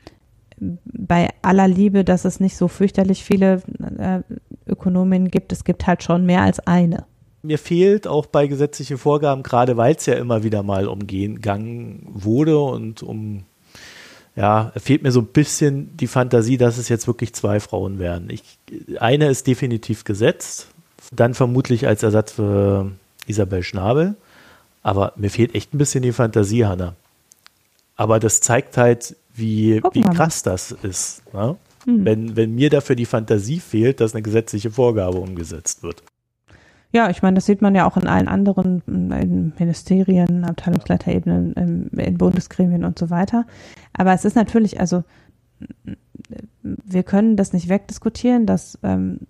bei 0.57 1.29
aller 1.43 1.67
Liebe, 1.67 2.03
dass 2.03 2.25
es 2.25 2.39
nicht 2.39 2.57
so 2.57 2.67
fürchterlich 2.67 3.23
viele 3.23 3.61
äh, 3.99 4.21
Ökonominnen 4.65 5.29
gibt. 5.29 5.51
Es 5.51 5.63
gibt 5.63 5.85
halt 5.85 6.01
schon 6.01 6.25
mehr 6.25 6.41
als 6.41 6.59
eine. 6.59 7.05
Mir 7.43 7.59
fehlt 7.59 8.07
auch 8.07 8.25
bei 8.25 8.47
gesetzlichen 8.47 8.97
Vorgaben, 8.97 9.43
gerade 9.43 9.77
weil 9.77 9.95
es 9.95 10.07
ja 10.07 10.15
immer 10.15 10.43
wieder 10.43 10.63
mal 10.63 10.87
umgegangen 10.87 12.07
wurde 12.07 12.57
und 12.57 13.03
um 13.03 13.43
ja, 14.35 14.71
fehlt 14.77 15.03
mir 15.03 15.11
so 15.11 15.21
ein 15.21 15.27
bisschen 15.27 15.95
die 15.95 16.07
Fantasie, 16.07 16.57
dass 16.57 16.77
es 16.77 16.89
jetzt 16.89 17.07
wirklich 17.07 17.33
zwei 17.33 17.59
Frauen 17.59 17.99
werden. 17.99 18.29
Ich, 18.29 18.43
eine 18.99 19.29
ist 19.29 19.45
definitiv 19.45 20.03
gesetzt, 20.03 20.67
dann 21.11 21.33
vermutlich 21.33 21.87
als 21.87 22.01
Ersatz 22.01 22.33
für 22.33 22.91
Isabel 23.27 23.63
Schnabel. 23.63 24.15
Aber 24.81 25.13
mir 25.15 25.29
fehlt 25.29 25.55
echt 25.55 25.73
ein 25.73 25.77
bisschen 25.77 26.01
die 26.01 26.11
Fantasie, 26.11 26.65
Hanna. 26.65 26.95
Aber 27.95 28.19
das 28.19 28.41
zeigt 28.41 28.75
halt, 28.77 29.15
wie, 29.35 29.81
wie 29.93 30.01
krass 30.01 30.43
das 30.43 30.71
ist. 30.71 31.21
Ne? 31.33 31.55
Hm. 31.85 32.05
Wenn, 32.05 32.35
wenn 32.35 32.55
mir 32.55 32.69
dafür 32.69 32.95
die 32.95 33.05
Fantasie 33.05 33.59
fehlt, 33.59 33.99
dass 33.99 34.13
eine 34.13 34.23
gesetzliche 34.23 34.71
Vorgabe 34.71 35.17
umgesetzt 35.19 35.83
wird. 35.83 36.03
Ja, 36.93 37.09
ich 37.09 37.23
meine, 37.23 37.35
das 37.35 37.47
sieht 37.47 37.63
man 37.63 37.73
ja 37.73 37.87
auch 37.87 37.97
in 37.97 38.07
allen 38.07 38.27
anderen 38.27 38.83
in 38.85 39.51
Ministerien, 39.57 40.45
Abteilungsleiterebenen, 40.45 41.53
in, 41.53 41.87
in 41.99 42.17
Bundesgremien 42.19 42.85
und 42.85 42.99
so 42.99 43.09
weiter. 43.09 43.45
Aber 43.93 44.13
es 44.13 44.25
ist 44.25 44.35
natürlich, 44.35 44.79
also 44.79 45.03
wir 46.61 47.03
können 47.03 47.35
das 47.35 47.51
nicht 47.51 47.67
wegdiskutieren. 47.67 48.45
Das 48.45 48.77
ähm, 48.83 49.21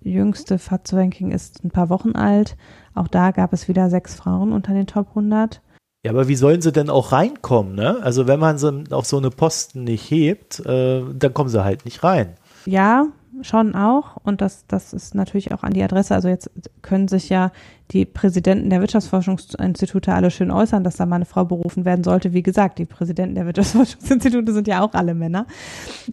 jüngste 0.00 0.58
FATS-Ranking 0.58 1.30
ist 1.30 1.62
ein 1.62 1.70
paar 1.70 1.90
Wochen 1.90 2.12
alt. 2.12 2.56
Auch 2.94 3.08
da 3.08 3.32
gab 3.32 3.52
es 3.52 3.68
wieder 3.68 3.90
sechs 3.90 4.14
Frauen 4.14 4.50
unter 4.52 4.72
den 4.72 4.86
Top 4.86 5.08
100. 5.10 5.60
Ja, 6.02 6.12
aber 6.12 6.28
wie 6.28 6.36
sollen 6.36 6.62
sie 6.62 6.72
denn 6.72 6.88
auch 6.88 7.12
reinkommen, 7.12 7.74
ne? 7.74 7.98
Also 8.00 8.26
wenn 8.26 8.40
man 8.40 8.56
sie 8.56 8.84
auf 8.90 9.04
so 9.04 9.18
eine 9.18 9.28
Posten 9.28 9.84
nicht 9.84 10.10
hebt, 10.10 10.60
äh, 10.60 11.02
dann 11.12 11.34
kommen 11.34 11.50
sie 11.50 11.62
halt 11.62 11.84
nicht 11.84 12.02
rein. 12.02 12.36
Ja, 12.64 13.08
schon 13.42 13.74
auch. 13.74 14.16
Und 14.22 14.40
das, 14.40 14.66
das 14.66 14.92
ist 14.92 15.14
natürlich 15.14 15.52
auch 15.52 15.62
an 15.62 15.72
die 15.72 15.82
Adresse. 15.82 16.14
Also 16.14 16.28
jetzt 16.28 16.50
können 16.82 17.08
sich 17.08 17.28
ja 17.28 17.52
die 17.90 18.04
Präsidenten 18.04 18.70
der 18.70 18.80
Wirtschaftsforschungsinstitute 18.80 20.12
alle 20.12 20.30
schön 20.30 20.50
äußern, 20.50 20.84
dass 20.84 20.96
da 20.96 21.06
mal 21.06 21.16
eine 21.16 21.24
Frau 21.24 21.44
berufen 21.44 21.84
werden 21.84 22.04
sollte. 22.04 22.32
Wie 22.32 22.42
gesagt, 22.42 22.78
die 22.78 22.86
Präsidenten 22.86 23.34
der 23.34 23.46
Wirtschaftsforschungsinstitute 23.46 24.52
sind 24.52 24.68
ja 24.68 24.82
auch 24.82 24.94
alle 24.94 25.14
Männer. 25.14 25.46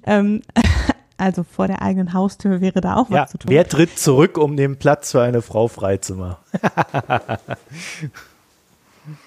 Ähm, 0.05 0.41
also 1.17 1.43
vor 1.43 1.67
der 1.67 1.81
eigenen 1.81 2.13
Haustür 2.13 2.61
wäre 2.61 2.81
da 2.81 2.95
auch 2.95 3.09
was 3.09 3.15
ja, 3.15 3.27
zu 3.27 3.37
tun. 3.39 3.51
Wer 3.51 3.67
tritt 3.67 3.97
zurück, 3.97 4.37
um 4.37 4.55
den 4.55 4.77
Platz 4.77 5.11
für 5.11 5.21
eine 5.21 5.41
Frau 5.41 5.67
freizumachen? 5.67 6.37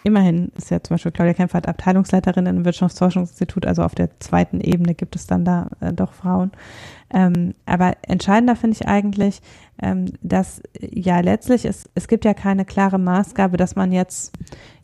Immerhin 0.03 0.53
ist 0.57 0.70
ja 0.70 0.82
zum 0.82 0.95
Beispiel 0.95 1.12
Claudia 1.12 1.34
Kempfert 1.34 1.66
Abteilungsleiterin 1.66 2.47
im 2.47 2.64
Wirtschaftsforschungsinstitut, 2.64 3.66
also 3.66 3.82
auf 3.82 3.95
der 3.95 4.11
zweiten 4.20 4.61
Ebene 4.61 4.95
gibt 4.95 5.16
es 5.16 5.26
dann 5.26 5.45
da 5.45 5.68
äh, 5.80 5.93
doch 5.93 6.12
Frauen. 6.12 6.53
Ähm, 7.12 7.54
aber 7.66 7.94
entscheidender 8.02 8.56
finde 8.56 8.76
ich 8.80 8.88
eigentlich, 8.88 9.40
ähm, 9.82 10.06
dass 10.22 10.62
ja 10.80 11.20
letztlich 11.20 11.64
ist, 11.64 11.90
es 11.94 12.08
gibt 12.08 12.24
ja 12.24 12.34
keine 12.34 12.64
klare 12.64 12.98
Maßgabe, 12.98 13.56
dass 13.56 13.76
man 13.76 13.92
jetzt 13.92 14.32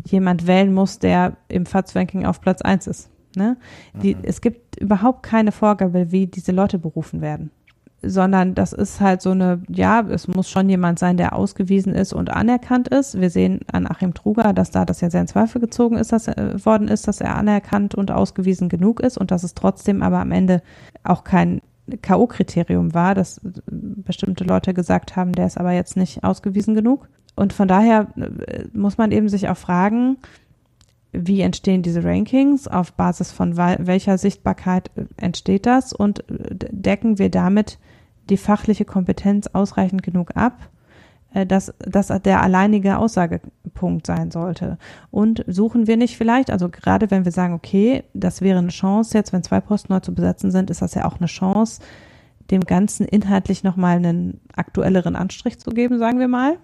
jemand 0.04 0.46
wählen 0.46 0.74
muss, 0.74 0.98
der 0.98 1.36
im 1.48 1.66
FATS-Ranking 1.66 2.26
auf 2.26 2.40
Platz 2.40 2.62
1 2.62 2.86
ist. 2.86 3.10
Ne? 3.36 3.56
Die, 4.02 4.14
mhm. 4.14 4.22
Es 4.24 4.40
gibt 4.40 4.80
überhaupt 4.80 5.22
keine 5.22 5.52
Vorgabe, 5.52 6.10
wie 6.10 6.26
diese 6.26 6.52
Leute 6.52 6.78
berufen 6.78 7.20
werden 7.20 7.50
sondern 8.02 8.54
das 8.54 8.72
ist 8.72 9.00
halt 9.00 9.22
so 9.22 9.30
eine, 9.30 9.62
ja, 9.68 10.00
es 10.00 10.28
muss 10.28 10.50
schon 10.50 10.68
jemand 10.68 10.98
sein, 10.98 11.16
der 11.16 11.34
ausgewiesen 11.34 11.94
ist 11.94 12.12
und 12.12 12.30
anerkannt 12.30 12.88
ist. 12.88 13.20
Wir 13.20 13.30
sehen 13.30 13.60
an 13.72 13.86
Achim 13.86 14.14
Truger, 14.14 14.52
dass 14.52 14.70
da 14.70 14.84
das 14.84 15.00
ja 15.00 15.10
sehr 15.10 15.22
in 15.22 15.28
Zweifel 15.28 15.60
gezogen 15.60 15.96
ist, 15.96 16.12
dass 16.12 16.28
er, 16.28 16.64
worden 16.64 16.88
ist, 16.88 17.08
dass 17.08 17.20
er 17.20 17.36
anerkannt 17.36 17.94
und 17.94 18.10
ausgewiesen 18.10 18.68
genug 18.68 19.00
ist 19.00 19.18
und 19.18 19.30
dass 19.30 19.42
es 19.42 19.54
trotzdem 19.54 20.02
aber 20.02 20.18
am 20.18 20.32
Ende 20.32 20.62
auch 21.04 21.24
kein 21.24 21.60
K.O.-Kriterium 22.02 22.94
war, 22.94 23.14
dass 23.14 23.40
bestimmte 23.70 24.44
Leute 24.44 24.74
gesagt 24.74 25.16
haben, 25.16 25.32
der 25.32 25.46
ist 25.46 25.58
aber 25.58 25.72
jetzt 25.72 25.96
nicht 25.96 26.24
ausgewiesen 26.24 26.74
genug. 26.74 27.08
Und 27.36 27.52
von 27.52 27.68
daher 27.68 28.08
äh, 28.16 28.64
muss 28.72 28.98
man 28.98 29.12
eben 29.12 29.28
sich 29.28 29.48
auch 29.48 29.56
fragen, 29.56 30.18
wie 31.12 31.40
entstehen 31.40 31.82
diese 31.82 32.04
Rankings, 32.04 32.68
auf 32.68 32.92
Basis 32.92 33.32
von 33.32 33.56
welcher 33.56 34.18
Sichtbarkeit 34.18 34.90
äh, 34.96 35.04
entsteht 35.16 35.66
das 35.66 35.92
und 35.92 36.28
äh, 36.30 36.54
decken 36.70 37.18
wir 37.18 37.30
damit 37.30 37.78
die 38.28 38.36
fachliche 38.36 38.84
Kompetenz 38.84 39.46
ausreichend 39.48 40.02
genug 40.02 40.36
ab, 40.36 40.68
dass 41.44 41.74
das 41.80 42.08
der 42.22 42.42
alleinige 42.42 42.98
Aussagepunkt 42.98 44.06
sein 44.06 44.30
sollte. 44.30 44.78
Und 45.10 45.44
suchen 45.46 45.86
wir 45.86 45.96
nicht 45.96 46.16
vielleicht, 46.16 46.50
also 46.50 46.68
gerade 46.68 47.10
wenn 47.10 47.24
wir 47.24 47.32
sagen, 47.32 47.52
okay, 47.52 48.04
das 48.14 48.40
wäre 48.40 48.58
eine 48.58 48.68
Chance 48.68 49.18
jetzt, 49.18 49.32
wenn 49.32 49.42
zwei 49.42 49.60
Posten 49.60 49.92
neu 49.92 50.00
zu 50.00 50.14
besetzen 50.14 50.50
sind, 50.50 50.70
ist 50.70 50.82
das 50.82 50.94
ja 50.94 51.04
auch 51.04 51.18
eine 51.18 51.26
Chance, 51.26 51.82
dem 52.50 52.62
Ganzen 52.62 53.06
inhaltlich 53.06 53.64
nochmal 53.64 53.96
einen 53.96 54.40
aktuelleren 54.54 55.16
Anstrich 55.16 55.58
zu 55.58 55.70
geben, 55.70 55.98
sagen 55.98 56.20
wir 56.20 56.28
mal. 56.28 56.58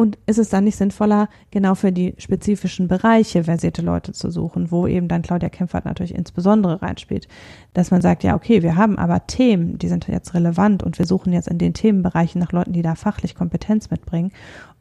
Und 0.00 0.16
ist 0.24 0.38
es 0.38 0.48
dann 0.48 0.64
nicht 0.64 0.76
sinnvoller, 0.76 1.28
genau 1.50 1.74
für 1.74 1.92
die 1.92 2.14
spezifischen 2.16 2.88
Bereiche 2.88 3.44
versierte 3.44 3.82
Leute 3.82 4.14
zu 4.14 4.30
suchen, 4.30 4.70
wo 4.70 4.86
eben 4.86 5.08
dann 5.08 5.20
Claudia 5.20 5.50
Kempfert 5.50 5.84
natürlich 5.84 6.14
insbesondere 6.14 6.80
reinspielt, 6.80 7.28
dass 7.74 7.90
man 7.90 8.00
sagt, 8.00 8.22
ja, 8.22 8.34
okay, 8.34 8.62
wir 8.62 8.76
haben 8.76 8.96
aber 8.96 9.26
Themen, 9.26 9.76
die 9.76 9.88
sind 9.88 10.08
jetzt 10.08 10.32
relevant 10.32 10.82
und 10.82 10.98
wir 10.98 11.04
suchen 11.04 11.34
jetzt 11.34 11.48
in 11.48 11.58
den 11.58 11.74
Themenbereichen 11.74 12.40
nach 12.40 12.52
Leuten, 12.52 12.72
die 12.72 12.80
da 12.80 12.94
fachlich 12.94 13.34
Kompetenz 13.34 13.90
mitbringen 13.90 14.32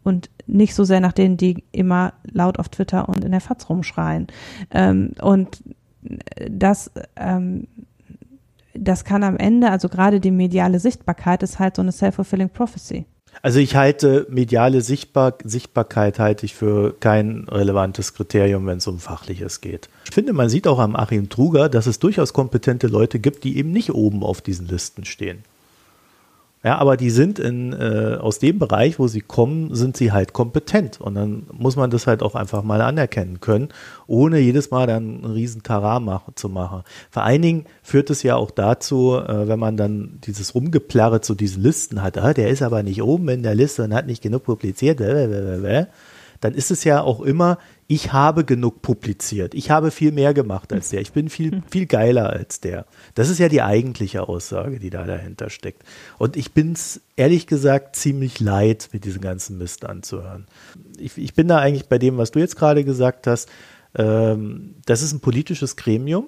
und 0.05 0.29
nicht 0.47 0.73
so 0.73 0.85
sehr 0.85 1.01
nach 1.01 1.11
denen, 1.11 1.35
die 1.35 1.65
immer 1.73 2.13
laut 2.23 2.57
auf 2.57 2.69
Twitter 2.69 3.09
und 3.09 3.25
in 3.25 3.31
der 3.31 3.41
FAZ 3.41 3.67
rumschreien. 3.67 4.27
Ähm, 4.71 5.15
und 5.21 5.61
das, 6.49 6.91
ähm, 7.17 7.67
das 8.73 9.03
kann 9.03 9.23
am 9.23 9.35
Ende, 9.35 9.69
also 9.69 9.89
gerade 9.89 10.21
die 10.21 10.31
mediale 10.31 10.79
Sichtbarkeit 10.79 11.43
ist 11.43 11.59
halt 11.59 11.75
so 11.75 11.81
eine 11.81 11.91
self-fulfilling 11.91 12.51
prophecy. 12.51 13.05
Also 13.41 13.59
ich 13.59 13.75
halte 13.75 14.27
mediale 14.29 14.81
Sichtbar 14.81 15.37
Sichtbarkeit 15.43 16.19
halte 16.19 16.45
ich 16.45 16.55
für 16.55 16.93
kein 16.99 17.47
relevantes 17.49 18.13
Kriterium, 18.13 18.65
wenn 18.65 18.79
es 18.79 18.87
um 18.87 18.99
Fachliches 18.99 19.61
geht. 19.61 19.89
Ich 20.05 20.13
finde, 20.13 20.33
man 20.33 20.49
sieht 20.49 20.67
auch 20.67 20.79
am 20.79 20.95
Achim 20.95 21.29
Truger, 21.29 21.69
dass 21.69 21.87
es 21.87 21.99
durchaus 21.99 22.33
kompetente 22.33 22.87
Leute 22.87 23.19
gibt, 23.19 23.43
die 23.43 23.57
eben 23.57 23.71
nicht 23.71 23.93
oben 23.93 24.23
auf 24.23 24.41
diesen 24.41 24.67
Listen 24.67 25.05
stehen. 25.05 25.43
Ja, 26.61 26.77
aber 26.77 26.97
die 26.97 27.09
sind 27.09 27.39
in, 27.39 27.71
äh, 27.71 28.17
aus 28.19 28.39
dem 28.39 28.59
Bereich, 28.59 28.99
wo 28.99 29.07
sie 29.07 29.21
kommen, 29.21 29.73
sind 29.73 29.95
sie 29.95 30.11
halt 30.11 30.33
kompetent. 30.33 30.99
Und 30.99 31.15
dann 31.15 31.43
muss 31.53 31.77
man 31.77 31.89
das 31.89 32.05
halt 32.05 32.21
auch 32.21 32.35
einfach 32.35 32.63
mal 32.63 32.81
anerkennen 32.81 33.39
können, 33.39 33.69
ohne 34.07 34.39
jedes 34.39 34.69
Mal 34.69 34.85
dann 34.85 35.23
einen 35.23 35.33
riesen 35.33 35.63
Tarar 35.63 36.01
mach, 36.01 36.23
zu 36.35 36.49
machen. 36.49 36.83
Vor 37.11 37.23
allen 37.23 37.41
Dingen 37.41 37.65
führt 37.81 38.09
es 38.09 38.23
ja 38.23 38.35
auch 38.35 38.51
dazu, 38.51 39.15
äh, 39.15 39.47
wenn 39.47 39.59
man 39.59 39.77
dann 39.77 40.19
dieses 40.25 40.53
Rumgeplärre 40.53 41.21
zu 41.21 41.33
diesen 41.33 41.63
Listen 41.63 42.03
hat, 42.03 42.17
ah, 42.17 42.33
der 42.33 42.49
ist 42.49 42.61
aber 42.61 42.83
nicht 42.83 43.01
oben 43.01 43.29
in 43.29 43.43
der 43.43 43.55
Liste 43.55 43.83
und 43.83 43.93
hat 43.93 44.05
nicht 44.05 44.21
genug 44.21 44.43
publiziert, 44.43 44.99
dann 46.39 46.53
ist 46.53 46.71
es 46.71 46.83
ja 46.83 47.01
auch 47.01 47.21
immer, 47.21 47.57
ich 47.87 48.13
habe 48.13 48.45
genug 48.45 48.81
publiziert. 48.81 49.53
Ich 49.53 49.71
habe 49.71 49.91
viel 49.91 50.11
mehr 50.11 50.33
gemacht 50.33 50.71
als 50.71 50.89
der. 50.89 51.01
Ich 51.01 51.11
bin 51.11 51.29
viel, 51.29 51.63
viel 51.69 51.85
geiler 51.85 52.29
als 52.29 52.59
der. 52.59 52.85
Das 53.15 53.29
ist 53.29 53.39
ja 53.39 53.49
die 53.49 53.61
eigentliche 53.61 54.29
Aussage, 54.29 54.79
die 54.79 54.89
da 54.89 55.05
dahinter 55.05 55.49
steckt. 55.49 55.83
Und 56.17 56.37
ich 56.37 56.53
bin 56.53 56.73
es 56.73 57.01
ehrlich 57.15 57.47
gesagt 57.47 57.95
ziemlich 57.95 58.39
leid, 58.39 58.89
mit 58.93 59.05
diesem 59.05 59.21
ganzen 59.21 59.57
Mist 59.57 59.85
anzuhören. 59.85 60.45
Ich, 60.97 61.17
ich 61.17 61.33
bin 61.33 61.47
da 61.47 61.57
eigentlich 61.57 61.89
bei 61.89 61.97
dem, 61.97 62.17
was 62.17 62.31
du 62.31 62.39
jetzt 62.39 62.57
gerade 62.57 62.83
gesagt 62.83 63.27
hast. 63.27 63.49
Ähm, 63.95 64.75
das 64.85 65.01
ist 65.01 65.13
ein 65.13 65.19
politisches 65.19 65.75
Gremium. 65.75 66.27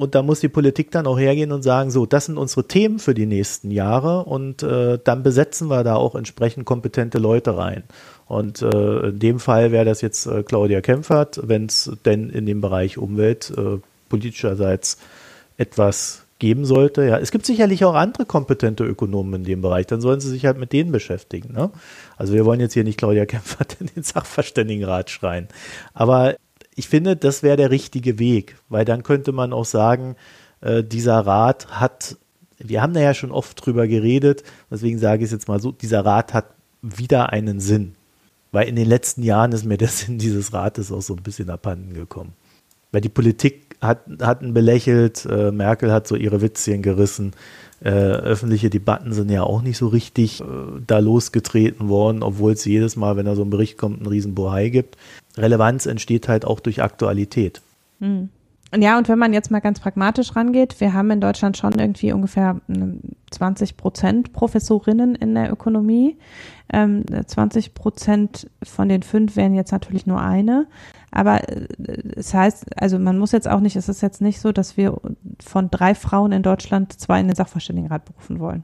Und 0.00 0.14
da 0.14 0.22
muss 0.22 0.40
die 0.40 0.48
Politik 0.48 0.90
dann 0.92 1.06
auch 1.06 1.18
hergehen 1.18 1.52
und 1.52 1.60
sagen, 1.60 1.90
so, 1.90 2.06
das 2.06 2.24
sind 2.24 2.38
unsere 2.38 2.66
Themen 2.66 2.98
für 2.98 3.12
die 3.12 3.26
nächsten 3.26 3.70
Jahre 3.70 4.24
und 4.24 4.62
äh, 4.62 4.98
dann 5.04 5.22
besetzen 5.22 5.68
wir 5.68 5.84
da 5.84 5.96
auch 5.96 6.14
entsprechend 6.14 6.64
kompetente 6.64 7.18
Leute 7.18 7.58
rein. 7.58 7.84
Und 8.30 8.62
äh, 8.62 9.08
in 9.08 9.18
dem 9.18 9.40
Fall 9.40 9.72
wäre 9.72 9.84
das 9.84 10.02
jetzt 10.02 10.26
äh, 10.26 10.44
Claudia 10.44 10.80
Kempfert, 10.80 11.40
wenn 11.42 11.66
es 11.66 11.90
denn 12.04 12.30
in 12.30 12.46
dem 12.46 12.60
Bereich 12.60 12.96
Umwelt 12.96 13.52
äh, 13.56 13.78
politischerseits 14.08 14.98
etwas 15.56 16.22
geben 16.38 16.64
sollte. 16.64 17.02
Ja, 17.02 17.18
es 17.18 17.32
gibt 17.32 17.44
sicherlich 17.44 17.84
auch 17.84 17.96
andere 17.96 18.26
kompetente 18.26 18.84
Ökonomen 18.84 19.40
in 19.40 19.44
dem 19.44 19.62
Bereich, 19.62 19.88
dann 19.88 20.00
sollen 20.00 20.20
sie 20.20 20.30
sich 20.30 20.46
halt 20.46 20.58
mit 20.58 20.72
denen 20.72 20.92
beschäftigen. 20.92 21.52
Ne? 21.52 21.72
Also 22.18 22.32
wir 22.32 22.44
wollen 22.44 22.60
jetzt 22.60 22.74
hier 22.74 22.84
nicht 22.84 22.98
Claudia 22.98 23.26
Kempfert 23.26 23.76
in 23.80 23.88
den 23.88 24.04
Sachverständigenrat 24.04 25.10
schreien. 25.10 25.48
Aber 25.92 26.36
ich 26.76 26.88
finde, 26.88 27.16
das 27.16 27.42
wäre 27.42 27.56
der 27.56 27.72
richtige 27.72 28.20
Weg, 28.20 28.58
weil 28.68 28.84
dann 28.84 29.02
könnte 29.02 29.32
man 29.32 29.52
auch 29.52 29.64
sagen, 29.64 30.14
äh, 30.60 30.84
dieser 30.84 31.18
Rat 31.26 31.66
hat, 31.80 32.16
wir 32.58 32.80
haben 32.80 32.94
da 32.94 33.00
ja 33.00 33.12
schon 33.12 33.32
oft 33.32 33.66
drüber 33.66 33.88
geredet, 33.88 34.44
deswegen 34.70 35.00
sage 35.00 35.24
ich 35.24 35.26
es 35.26 35.32
jetzt 35.32 35.48
mal 35.48 35.60
so, 35.60 35.72
dieser 35.72 36.04
Rat 36.04 36.32
hat 36.32 36.46
wieder 36.80 37.30
einen 37.30 37.58
Sinn. 37.58 37.96
Weil 38.52 38.68
in 38.68 38.76
den 38.76 38.88
letzten 38.88 39.22
Jahren 39.22 39.52
ist 39.52 39.64
mir 39.64 39.78
der 39.78 39.88
Sinn 39.88 40.18
dieses 40.18 40.52
Rates 40.52 40.90
auch 40.90 41.02
so 41.02 41.14
ein 41.14 41.22
bisschen 41.22 41.50
abhanden 41.50 41.94
gekommen. 41.94 42.32
Weil 42.92 43.00
die 43.00 43.08
Politik 43.08 43.76
hat, 43.80 44.00
hat 44.20 44.42
ihn 44.42 44.52
belächelt, 44.52 45.26
äh, 45.26 45.52
Merkel 45.52 45.92
hat 45.92 46.06
so 46.06 46.16
ihre 46.16 46.42
Witzchen 46.42 46.82
gerissen. 46.82 47.32
Äh, 47.82 47.90
öffentliche 47.90 48.68
Debatten 48.68 49.12
sind 49.12 49.30
ja 49.30 49.42
auch 49.42 49.62
nicht 49.62 49.78
so 49.78 49.88
richtig 49.88 50.40
äh, 50.40 50.44
da 50.86 50.98
losgetreten 50.98 51.88
worden, 51.88 52.22
obwohl 52.22 52.52
es 52.52 52.64
jedes 52.64 52.96
Mal, 52.96 53.16
wenn 53.16 53.26
da 53.26 53.34
so 53.34 53.42
ein 53.42 53.50
Bericht 53.50 53.78
kommt, 53.78 53.98
einen 53.98 54.06
riesen 54.06 54.34
Bohai 54.34 54.68
gibt. 54.68 54.96
Relevanz 55.38 55.86
entsteht 55.86 56.28
halt 56.28 56.44
auch 56.44 56.60
durch 56.60 56.82
Aktualität. 56.82 57.62
Mhm. 58.00 58.28
Ja, 58.76 58.98
und 58.98 59.08
wenn 59.08 59.18
man 59.18 59.32
jetzt 59.32 59.50
mal 59.50 59.58
ganz 59.58 59.80
pragmatisch 59.80 60.36
rangeht, 60.36 60.80
wir 60.80 60.92
haben 60.92 61.10
in 61.10 61.20
Deutschland 61.20 61.56
schon 61.56 61.72
irgendwie 61.72 62.12
ungefähr 62.12 62.60
20 63.30 63.76
Prozent 63.76 64.32
Professorinnen 64.32 65.16
in 65.16 65.34
der 65.34 65.50
Ökonomie. 65.50 66.18
Ähm, 66.72 67.04
20 67.26 67.74
Prozent 67.74 68.48
von 68.62 68.88
den 68.88 69.02
fünf 69.02 69.34
wären 69.34 69.54
jetzt 69.54 69.72
natürlich 69.72 70.06
nur 70.06 70.20
eine. 70.20 70.68
Aber 71.10 71.48
äh, 71.48 71.66
es 72.14 72.32
heißt, 72.32 72.80
also 72.80 73.00
man 73.00 73.18
muss 73.18 73.32
jetzt 73.32 73.48
auch 73.48 73.58
nicht, 73.58 73.74
es 73.74 73.88
ist 73.88 74.02
jetzt 74.02 74.20
nicht 74.20 74.40
so, 74.40 74.52
dass 74.52 74.76
wir 74.76 74.96
von 75.44 75.68
drei 75.70 75.96
Frauen 75.96 76.30
in 76.30 76.44
Deutschland 76.44 76.92
zwei 76.92 77.18
in 77.18 77.26
den 77.26 77.34
Sachverständigenrat 77.34 78.04
berufen 78.04 78.38
wollen, 78.38 78.62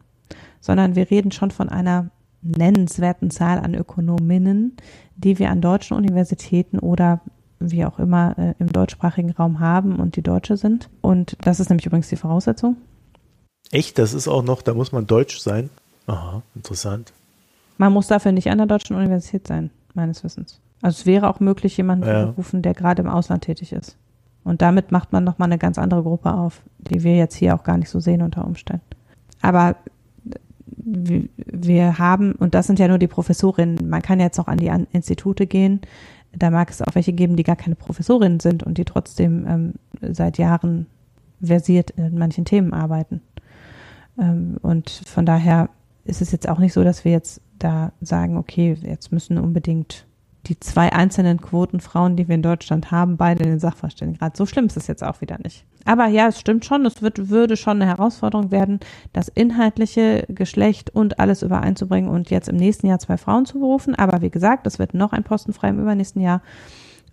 sondern 0.60 0.94
wir 0.94 1.10
reden 1.10 1.32
schon 1.32 1.50
von 1.50 1.68
einer 1.68 2.10
nennenswerten 2.42 3.30
Zahl 3.30 3.58
an 3.58 3.74
Ökonominnen, 3.74 4.76
die 5.16 5.40
wir 5.40 5.50
an 5.50 5.60
deutschen 5.60 5.96
Universitäten 5.96 6.78
oder 6.78 7.22
wie 7.58 7.84
auch 7.84 7.98
immer 7.98 8.38
äh, 8.38 8.54
im 8.58 8.72
deutschsprachigen 8.72 9.30
Raum 9.32 9.60
haben 9.60 9.96
und 9.96 10.16
die 10.16 10.22
Deutsche 10.22 10.56
sind. 10.56 10.88
Und 11.00 11.36
das 11.40 11.60
ist 11.60 11.70
nämlich 11.70 11.86
übrigens 11.86 12.08
die 12.08 12.16
Voraussetzung. 12.16 12.76
Echt? 13.70 13.98
Das 13.98 14.14
ist 14.14 14.28
auch 14.28 14.42
noch, 14.42 14.62
da 14.62 14.74
muss 14.74 14.92
man 14.92 15.06
Deutsch 15.06 15.38
sein? 15.38 15.70
Aha, 16.06 16.42
interessant. 16.54 17.12
Man 17.78 17.92
muss 17.92 18.06
dafür 18.06 18.32
nicht 18.32 18.50
an 18.50 18.58
der 18.58 18.66
deutschen 18.66 18.96
Universität 18.96 19.46
sein, 19.46 19.70
meines 19.94 20.22
Wissens. 20.24 20.60
Also 20.82 21.00
es 21.00 21.06
wäre 21.06 21.28
auch 21.28 21.40
möglich, 21.40 21.76
jemanden 21.76 22.06
ja. 22.06 22.20
zu 22.20 22.32
berufen, 22.32 22.62
der 22.62 22.74
gerade 22.74 23.02
im 23.02 23.08
Ausland 23.08 23.44
tätig 23.44 23.72
ist. 23.72 23.96
Und 24.44 24.62
damit 24.62 24.92
macht 24.92 25.12
man 25.12 25.24
nochmal 25.24 25.48
eine 25.48 25.58
ganz 25.58 25.76
andere 25.76 26.02
Gruppe 26.02 26.32
auf, 26.32 26.62
die 26.78 27.02
wir 27.02 27.16
jetzt 27.16 27.34
hier 27.34 27.54
auch 27.54 27.64
gar 27.64 27.78
nicht 27.78 27.90
so 27.90 27.98
sehen 27.98 28.22
unter 28.22 28.44
Umständen. 28.44 28.84
Aber 29.42 29.76
wir 30.86 31.98
haben, 31.98 32.32
und 32.32 32.54
das 32.54 32.66
sind 32.68 32.78
ja 32.78 32.86
nur 32.86 32.98
die 32.98 33.08
Professorinnen, 33.08 33.88
man 33.88 34.02
kann 34.02 34.20
jetzt 34.20 34.38
auch 34.38 34.46
an 34.46 34.58
die 34.58 34.70
Institute 34.92 35.46
gehen, 35.46 35.80
da 36.38 36.50
mag 36.50 36.70
es 36.70 36.82
auch 36.82 36.94
welche 36.94 37.12
geben, 37.12 37.36
die 37.36 37.42
gar 37.42 37.56
keine 37.56 37.76
Professorinnen 37.76 38.40
sind 38.40 38.62
und 38.62 38.78
die 38.78 38.84
trotzdem 38.84 39.46
ähm, 39.46 39.74
seit 40.00 40.38
Jahren 40.38 40.86
versiert 41.42 41.90
in 41.90 42.18
manchen 42.18 42.44
Themen 42.44 42.72
arbeiten. 42.72 43.20
Ähm, 44.18 44.56
und 44.62 44.90
von 44.90 45.26
daher 45.26 45.68
ist 46.04 46.22
es 46.22 46.32
jetzt 46.32 46.48
auch 46.48 46.58
nicht 46.58 46.72
so, 46.72 46.84
dass 46.84 47.04
wir 47.04 47.12
jetzt 47.12 47.40
da 47.58 47.92
sagen, 48.00 48.36
okay, 48.36 48.76
jetzt 48.82 49.12
müssen 49.12 49.38
unbedingt 49.38 50.05
die 50.46 50.58
zwei 50.60 50.92
einzelnen 50.92 51.40
Quotenfrauen, 51.40 52.16
die 52.16 52.28
wir 52.28 52.34
in 52.34 52.42
Deutschland 52.42 52.90
haben, 52.90 53.16
beide 53.16 53.44
in 53.44 53.50
den 53.50 53.58
Sachverständigenrat. 53.58 54.36
So 54.36 54.46
schlimm 54.46 54.66
ist 54.66 54.76
es 54.76 54.86
jetzt 54.86 55.02
auch 55.02 55.20
wieder 55.20 55.38
nicht. 55.42 55.64
Aber 55.84 56.06
ja, 56.06 56.28
es 56.28 56.40
stimmt 56.40 56.64
schon, 56.64 56.86
es 56.86 57.02
wird, 57.02 57.28
würde 57.28 57.56
schon 57.56 57.82
eine 57.82 57.86
Herausforderung 57.86 58.50
werden, 58.50 58.80
das 59.12 59.28
inhaltliche 59.28 60.24
Geschlecht 60.28 60.90
und 60.90 61.18
alles 61.18 61.42
übereinzubringen 61.42 62.10
und 62.10 62.30
jetzt 62.30 62.48
im 62.48 62.56
nächsten 62.56 62.86
Jahr 62.86 62.98
zwei 62.98 63.16
Frauen 63.16 63.46
zu 63.46 63.58
berufen. 63.58 63.94
Aber 63.94 64.22
wie 64.22 64.30
gesagt, 64.30 64.66
es 64.66 64.78
wird 64.78 64.94
noch 64.94 65.12
ein 65.12 65.24
Posten 65.24 65.52
frei 65.52 65.68
im 65.68 65.80
übernächsten 65.80 66.22
Jahr. 66.22 66.42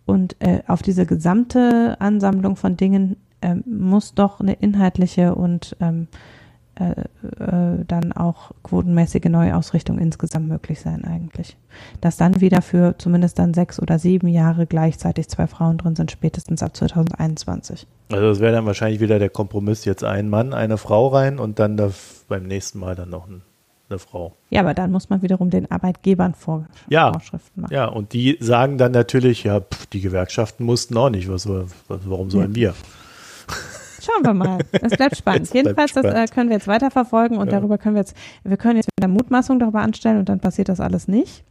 Und 0.06 0.36
äh, 0.40 0.62
auf 0.68 0.82
diese 0.82 1.06
gesamte 1.06 1.98
Ansammlung 2.00 2.56
von 2.56 2.78
Dingen 2.78 3.18
äh, 3.42 3.56
muss 3.66 4.14
doch 4.14 4.40
eine 4.40 4.54
inhaltliche 4.54 5.36
und 5.36 5.76
ähm, 5.80 6.08
äh, 6.12 6.16
äh, 6.16 6.43
dann 6.76 8.14
auch 8.14 8.52
quotenmäßige 8.64 9.26
Neuausrichtung 9.26 10.00
insgesamt 10.00 10.48
möglich 10.48 10.82
sein 10.82 11.06
eigentlich. 11.06 11.56
Dass 12.02 12.18
dann 12.18 12.42
wieder 12.42 12.64
für 12.64 12.96
zumindest 12.98 13.38
dann 13.38 13.54
sechs 13.54 13.80
oder 13.80 14.00
sieben 14.00 14.28
Jahre 14.28 14.66
gleichzeitig 14.66 15.30
zwei 15.30 15.46
Frauen 15.46 15.78
drin 15.78 15.96
sind, 15.96 16.10
spätestens 16.10 16.64
ab 16.64 16.76
2021. 16.76 17.86
Also 18.12 18.28
das 18.28 18.40
wäre 18.40 18.54
dann 18.54 18.66
wahrscheinlich 18.66 19.00
wieder 19.00 19.20
der 19.20 19.30
Kompromiss, 19.30 19.86
jetzt 19.86 20.04
ein 20.04 20.30
Mann, 20.30 20.54
eine 20.54 20.78
Frau 20.78 21.08
rein 21.08 21.38
und 21.38 21.60
dann 21.60 21.80
beim 22.28 22.44
nächsten 22.44 22.80
Mal 22.80 22.96
dann 22.96 23.10
noch 23.10 23.28
ein, 23.28 23.44
eine 23.90 24.00
Frau. 24.00 24.34
Ja, 24.50 24.62
aber 24.62 24.74
dann 24.74 24.92
muss 24.92 25.10
man 25.10 25.22
wiederum 25.22 25.52
den 25.52 25.70
Arbeitgebern 25.70 26.34
vor, 26.34 26.66
ja, 26.90 27.12
Vorschriften 27.12 27.62
machen. 27.62 27.74
Ja, 27.74 27.86
und 27.86 28.14
die 28.14 28.38
sagen 28.40 28.80
dann 28.80 28.94
natürlich, 28.94 29.44
ja, 29.44 29.62
pff, 29.62 29.86
die 29.88 30.02
Gewerkschaften 30.02 30.66
mussten 30.66 30.98
auch 30.98 31.12
nicht, 31.12 31.30
was, 31.30 31.48
was 31.48 31.70
warum 31.88 32.32
sollen 32.32 32.52
ja. 32.52 32.56
wir? 32.56 32.74
Schauen 34.04 34.24
wir 34.26 34.34
mal. 34.34 34.58
Es 34.72 34.96
bleibt 34.98 35.18
spannend. 35.18 35.42
Es 35.44 35.52
bleibt 35.52 35.66
Jedenfalls, 35.66 35.92
spannend. 35.92 36.14
das 36.14 36.32
äh, 36.32 36.34
können 36.34 36.50
wir 36.50 36.58
jetzt 36.58 36.68
weiterverfolgen 36.68 37.38
und 37.38 37.48
Ja. 37.52 37.60
darüber 37.60 37.78
können 37.78 37.96
wir 37.96 38.02
jetzt, 38.02 38.16
wir 38.44 38.58
können 38.58 38.76
jetzt 38.78 38.90
wieder 39.00 39.08
Mutmaßungen 39.08 39.60
darüber 39.60 39.82
anstellen 39.82 40.18
und 40.20 40.30
dann 40.30 40.40
passiert 40.40 40.70
das 40.70 40.80
alles 40.80 41.08
nicht. 41.08 41.44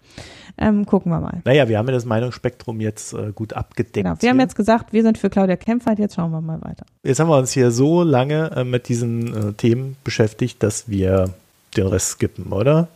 Ähm, 0.58 0.84
gucken 0.84 1.10
wir 1.10 1.18
mal. 1.20 1.40
Naja, 1.46 1.66
wir 1.68 1.78
haben 1.78 1.86
ja 1.88 1.94
das 1.94 2.04
Meinungsspektrum 2.04 2.80
jetzt 2.80 3.14
äh, 3.14 3.32
gut 3.34 3.54
abgedeckt. 3.54 3.94
Genau. 3.94 4.16
Wir 4.20 4.28
haben 4.28 4.36
hier. 4.36 4.42
jetzt 4.44 4.54
gesagt, 4.54 4.92
wir 4.92 5.02
sind 5.02 5.16
für 5.16 5.30
Claudia 5.30 5.56
Kempfert, 5.56 5.98
jetzt 5.98 6.14
schauen 6.16 6.30
wir 6.30 6.42
mal 6.42 6.60
weiter. 6.60 6.84
Jetzt 7.02 7.20
haben 7.20 7.28
wir 7.28 7.38
uns 7.38 7.52
hier 7.52 7.70
so 7.70 8.02
lange 8.02 8.50
äh, 8.54 8.64
mit 8.64 8.88
diesen 8.88 9.50
äh, 9.50 9.52
Themen 9.54 9.96
beschäftigt, 10.04 10.62
dass 10.62 10.90
wir 10.90 11.30
den 11.76 11.86
Rest 11.86 12.08
skippen, 12.10 12.52
oder? 12.52 12.88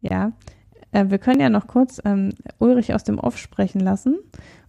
Ja. 0.00 0.30
Äh, 0.92 1.06
wir 1.08 1.18
können 1.18 1.40
ja 1.40 1.50
noch 1.50 1.66
kurz 1.66 2.00
ähm, 2.04 2.34
Ulrich 2.58 2.94
aus 2.94 3.02
dem 3.02 3.18
Off 3.18 3.36
sprechen 3.36 3.80
lassen. 3.80 4.18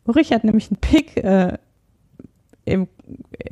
Ulrich 0.05 0.33
hat 0.33 0.43
nämlich 0.43 0.71
einen 0.71 0.77
Pick 0.81 1.17
äh, 1.17 1.57
im, 2.65 2.87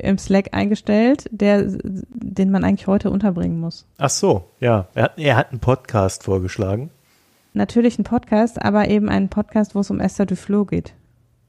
im 0.00 0.18
Slack 0.18 0.48
eingestellt, 0.52 1.28
der, 1.30 1.66
den 1.82 2.50
man 2.50 2.64
eigentlich 2.64 2.86
heute 2.86 3.10
unterbringen 3.10 3.60
muss. 3.60 3.86
Ach 3.98 4.10
so, 4.10 4.44
ja. 4.60 4.88
Er 4.94 5.04
hat, 5.04 5.18
er 5.18 5.36
hat 5.36 5.50
einen 5.50 5.60
Podcast 5.60 6.24
vorgeschlagen. 6.24 6.90
Natürlich 7.52 7.98
ein 7.98 8.04
Podcast, 8.04 8.62
aber 8.62 8.88
eben 8.88 9.08
ein 9.08 9.28
Podcast, 9.28 9.74
wo 9.74 9.80
es 9.80 9.90
um 9.90 10.00
Esther 10.00 10.26
Duflo 10.26 10.64
geht. 10.64 10.94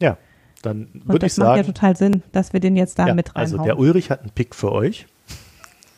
Ja, 0.02 0.18
dann 0.61 0.90
würde 1.06 1.26
ich 1.26 1.34
das 1.34 1.38
macht 1.38 1.57
ja 1.57 1.64
sagen, 1.64 1.68
total 1.68 1.95
Sinn, 1.95 2.23
dass 2.34 2.52
wir 2.52 2.60
den 2.60 2.76
jetzt 2.76 2.99
da 2.99 3.07
ja, 3.07 3.14
mit 3.14 3.35
also 3.35 3.57
reinhauen. 3.57 3.68
der 3.68 3.80
Ulrich 3.80 4.10
hat 4.10 4.22
einen 4.22 4.31
Pick 4.31 4.53
für 4.56 4.72
euch. 4.72 5.07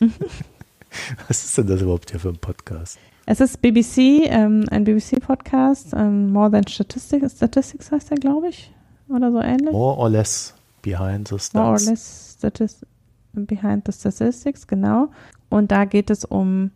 Was 1.28 1.44
ist 1.44 1.58
denn 1.58 1.66
das 1.66 1.82
überhaupt 1.82 2.10
hier 2.10 2.20
für 2.20 2.28
ein 2.28 2.38
Podcast? 2.38 2.98
es 3.26 3.40
ist 3.40 3.60
BBC, 3.60 4.26
ähm, 4.26 4.64
ein 4.70 4.84
BBC-Podcast, 4.84 5.92
ähm, 5.94 6.32
More 6.32 6.50
Than 6.50 6.66
Statistics, 6.68 7.32
Statistics 7.32 7.90
heißt 7.90 8.10
der, 8.10 8.18
glaube 8.18 8.48
ich, 8.48 8.72
oder 9.08 9.32
so 9.32 9.40
ähnlich. 9.40 9.72
More 9.72 9.98
or 9.98 10.08
less 10.08 10.54
behind 10.86 11.26
the 11.28 11.34
More 11.52 11.72
or 11.72 11.78
stats. 11.78 11.86
less 11.86 12.34
Statist 12.38 12.86
Behind 13.32 13.82
the 13.84 13.92
Statistics, 13.92 14.66
genau. 14.66 15.10
Und 15.50 15.70
da 15.70 15.84
geht 15.84 16.08
es 16.08 16.24
um 16.24 16.70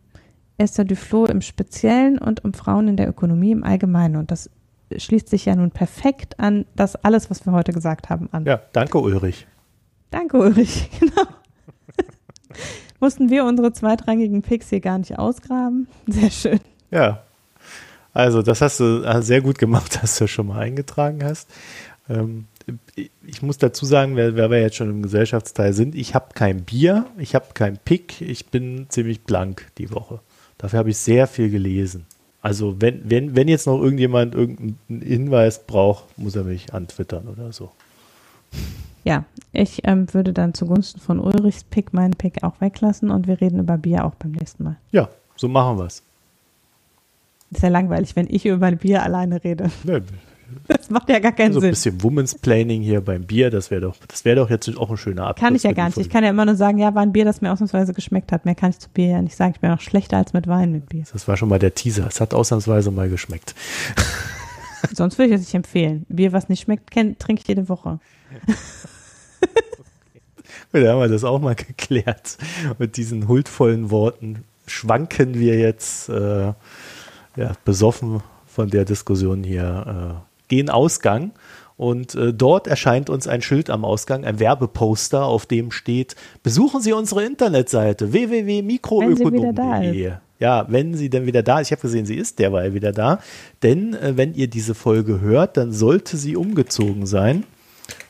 Esther 0.57 0.85
Duflo 0.85 1.25
im 1.25 1.41
Speziellen 1.41 2.19
und 2.19 2.43
um 2.43 2.53
Frauen 2.53 2.87
in 2.87 2.97
der 2.97 3.09
Ökonomie 3.09 3.51
im 3.51 3.63
Allgemeinen. 3.63 4.17
Und 4.17 4.29
das 4.29 4.49
schließt 4.95 5.27
sich 5.27 5.45
ja 5.45 5.55
nun 5.55 5.71
perfekt 5.71 6.39
an 6.39 6.65
das 6.75 6.95
alles, 6.97 7.31
was 7.31 7.45
wir 7.47 7.53
heute 7.53 7.71
gesagt 7.71 8.09
haben, 8.09 8.29
an. 8.31 8.45
Ja, 8.45 8.61
danke 8.73 8.99
Ulrich. 8.99 9.47
Danke, 10.11 10.37
Ulrich. 10.37 10.89
Genau. 10.99 11.25
Mussten 12.99 13.31
wir 13.31 13.45
unsere 13.45 13.73
zweitrangigen 13.73 14.43
Picks 14.43 14.69
hier 14.69 14.81
gar 14.81 14.99
nicht 14.99 15.17
ausgraben. 15.17 15.87
Sehr 16.05 16.29
schön. 16.29 16.59
Ja, 16.91 17.23
also 18.13 18.41
das 18.41 18.61
hast 18.61 18.79
du 18.81 19.03
äh, 19.03 19.21
sehr 19.23 19.41
gut 19.41 19.57
gemacht, 19.57 19.97
dass 20.03 20.17
du 20.17 20.27
schon 20.27 20.47
mal 20.47 20.59
eingetragen 20.59 21.23
hast. 21.23 21.49
Ähm, 22.09 22.45
ich 22.95 23.41
muss 23.41 23.57
dazu 23.57 23.85
sagen, 23.85 24.15
weil, 24.15 24.35
weil 24.37 24.49
wir 24.49 24.61
jetzt 24.61 24.75
schon 24.75 24.89
im 24.89 25.01
Gesellschaftsteil 25.01 25.73
sind, 25.73 25.95
ich 25.95 26.15
habe 26.15 26.33
kein 26.33 26.63
Bier, 26.63 27.05
ich 27.17 27.35
habe 27.35 27.47
kein 27.53 27.77
Pick, 27.77 28.21
ich 28.21 28.47
bin 28.47 28.87
ziemlich 28.89 29.21
blank 29.21 29.67
die 29.77 29.91
Woche. 29.91 30.19
Dafür 30.57 30.79
habe 30.79 30.89
ich 30.89 30.97
sehr 30.97 31.27
viel 31.27 31.49
gelesen. 31.49 32.05
Also 32.41 32.81
wenn, 32.81 33.09
wenn, 33.09 33.35
wenn 33.35 33.47
jetzt 33.47 33.67
noch 33.67 33.81
irgendjemand 33.81 34.33
irgendeinen 34.33 35.01
Hinweis 35.01 35.65
braucht, 35.65 36.17
muss 36.17 36.35
er 36.35 36.43
mich 36.43 36.73
antwittern 36.73 37.27
oder 37.27 37.51
so. 37.51 37.71
Ja, 39.03 39.25
ich 39.51 39.81
ähm, 39.85 40.11
würde 40.13 40.33
dann 40.33 40.53
zugunsten 40.53 40.99
von 40.99 41.19
Ulrichs 41.19 41.63
Pick 41.63 41.93
meinen 41.93 42.13
Pick 42.13 42.43
auch 42.43 42.59
weglassen 42.59 43.09
und 43.09 43.27
wir 43.27 43.41
reden 43.41 43.59
über 43.59 43.77
Bier 43.77 44.05
auch 44.05 44.15
beim 44.15 44.31
nächsten 44.31 44.63
Mal. 44.63 44.77
Ja, 44.91 45.09
so 45.35 45.47
machen 45.47 45.77
wir 45.77 45.85
es. 45.85 46.03
Ist 47.51 47.63
ja 47.63 47.69
langweilig, 47.69 48.15
wenn 48.15 48.27
ich 48.29 48.45
über 48.45 48.71
Bier 48.71 49.03
alleine 49.03 49.43
rede. 49.43 49.69
Ne, 49.83 50.01
Das 50.01 50.09
macht 50.91 51.09
ja 51.09 51.19
gar 51.19 51.31
keinen 51.31 51.53
so 51.53 51.59
ein 51.59 51.61
Sinn. 51.61 51.69
bisschen 51.71 52.03
Women's 52.03 52.35
Planning 52.35 52.81
hier 52.81 53.01
beim 53.01 53.23
Bier, 53.23 53.49
das 53.49 53.71
wäre 53.71 53.81
doch, 53.81 53.95
das 54.07 54.25
wäre 54.25 54.35
doch 54.37 54.49
jetzt 54.49 54.69
auch 54.77 54.89
ein 54.89 54.97
schöner 54.97 55.27
Abschluss. 55.27 55.47
Kann 55.47 55.55
ich 55.55 55.63
ja 55.63 55.71
gar 55.73 55.87
nicht. 55.87 55.97
Ich 55.97 56.09
kann 56.09 56.23
ja 56.23 56.29
immer 56.29 56.45
nur 56.45 56.55
sagen, 56.55 56.77
ja, 56.77 56.93
war 56.95 57.01
ein 57.01 57.11
Bier, 57.13 57.25
das 57.25 57.41
mir 57.41 57.51
ausnahmsweise 57.51 57.93
geschmeckt 57.93 58.31
hat. 58.31 58.45
Mehr 58.45 58.55
kann 58.55 58.69
ich 58.71 58.79
zu 58.79 58.89
Bier 58.89 59.07
ja 59.07 59.21
nicht 59.21 59.35
sagen. 59.35 59.53
Ich 59.55 59.61
bin 59.61 59.71
auch 59.71 59.81
schlechter 59.81 60.17
als 60.17 60.33
mit 60.33 60.47
Wein 60.47 60.71
mit 60.71 60.89
Bier. 60.89 61.03
Das 61.11 61.27
war 61.27 61.37
schon 61.37 61.49
mal 61.49 61.59
der 61.59 61.73
Teaser. 61.73 62.07
Es 62.07 62.21
hat 62.21 62.33
ausnahmsweise 62.33 62.91
mal 62.91 63.09
geschmeckt. 63.09 63.55
Sonst 64.93 65.17
würde 65.17 65.29
ich 65.29 65.35
es 65.35 65.41
nicht 65.41 65.53
empfehlen. 65.53 66.05
Bier, 66.09 66.33
was 66.33 66.49
nicht 66.49 66.61
schmeckt, 66.61 66.91
trinke 66.91 67.41
ich 67.41 67.47
jede 67.47 67.69
Woche. 67.69 67.99
Gut, 70.71 70.83
Da 70.83 70.91
haben 70.93 70.99
wir 70.99 71.07
das 71.07 71.23
auch 71.23 71.39
mal 71.39 71.55
geklärt. 71.55 72.37
Mit 72.79 72.97
diesen 72.97 73.27
huldvollen 73.27 73.91
Worten 73.91 74.43
schwanken 74.67 75.35
wir 75.35 75.57
jetzt 75.59 76.09
äh, 76.09 76.53
ja, 77.35 77.51
besoffen 77.65 78.21
von 78.47 78.69
der 78.69 78.85
Diskussion 78.85 79.43
hier 79.43 80.23
gen 80.51 80.69
Ausgang. 80.69 81.31
Und 81.77 82.13
äh, 82.13 82.31
dort 82.31 82.67
erscheint 82.67 83.09
uns 83.09 83.27
ein 83.27 83.41
Schild 83.41 83.71
am 83.71 83.83
Ausgang, 83.83 84.23
ein 84.23 84.39
Werbeposter, 84.39 85.25
auf 85.25 85.47
dem 85.47 85.71
steht: 85.71 86.15
Besuchen 86.43 86.81
Sie 86.81 86.93
unsere 86.93 87.23
Internetseite 87.23 88.13
www.mikroökonom.de. 88.13 90.11
Ja, 90.37 90.65
wenn 90.69 90.93
sie 90.95 91.09
denn 91.09 91.25
wieder 91.27 91.41
da 91.43 91.59
ist. 91.59 91.67
Ich 91.67 91.71
habe 91.71 91.81
gesehen, 91.83 92.05
sie 92.07 92.15
ist 92.15 92.39
derweil 92.39 92.73
wieder 92.73 92.91
da. 92.91 93.19
Denn 93.63 93.93
äh, 93.93 94.17
wenn 94.17 94.33
ihr 94.33 94.47
diese 94.47 94.75
Folge 94.75 95.21
hört, 95.21 95.55
dann 95.55 95.71
sollte 95.71 96.17
sie 96.17 96.35
umgezogen 96.35 97.05
sein. 97.05 97.43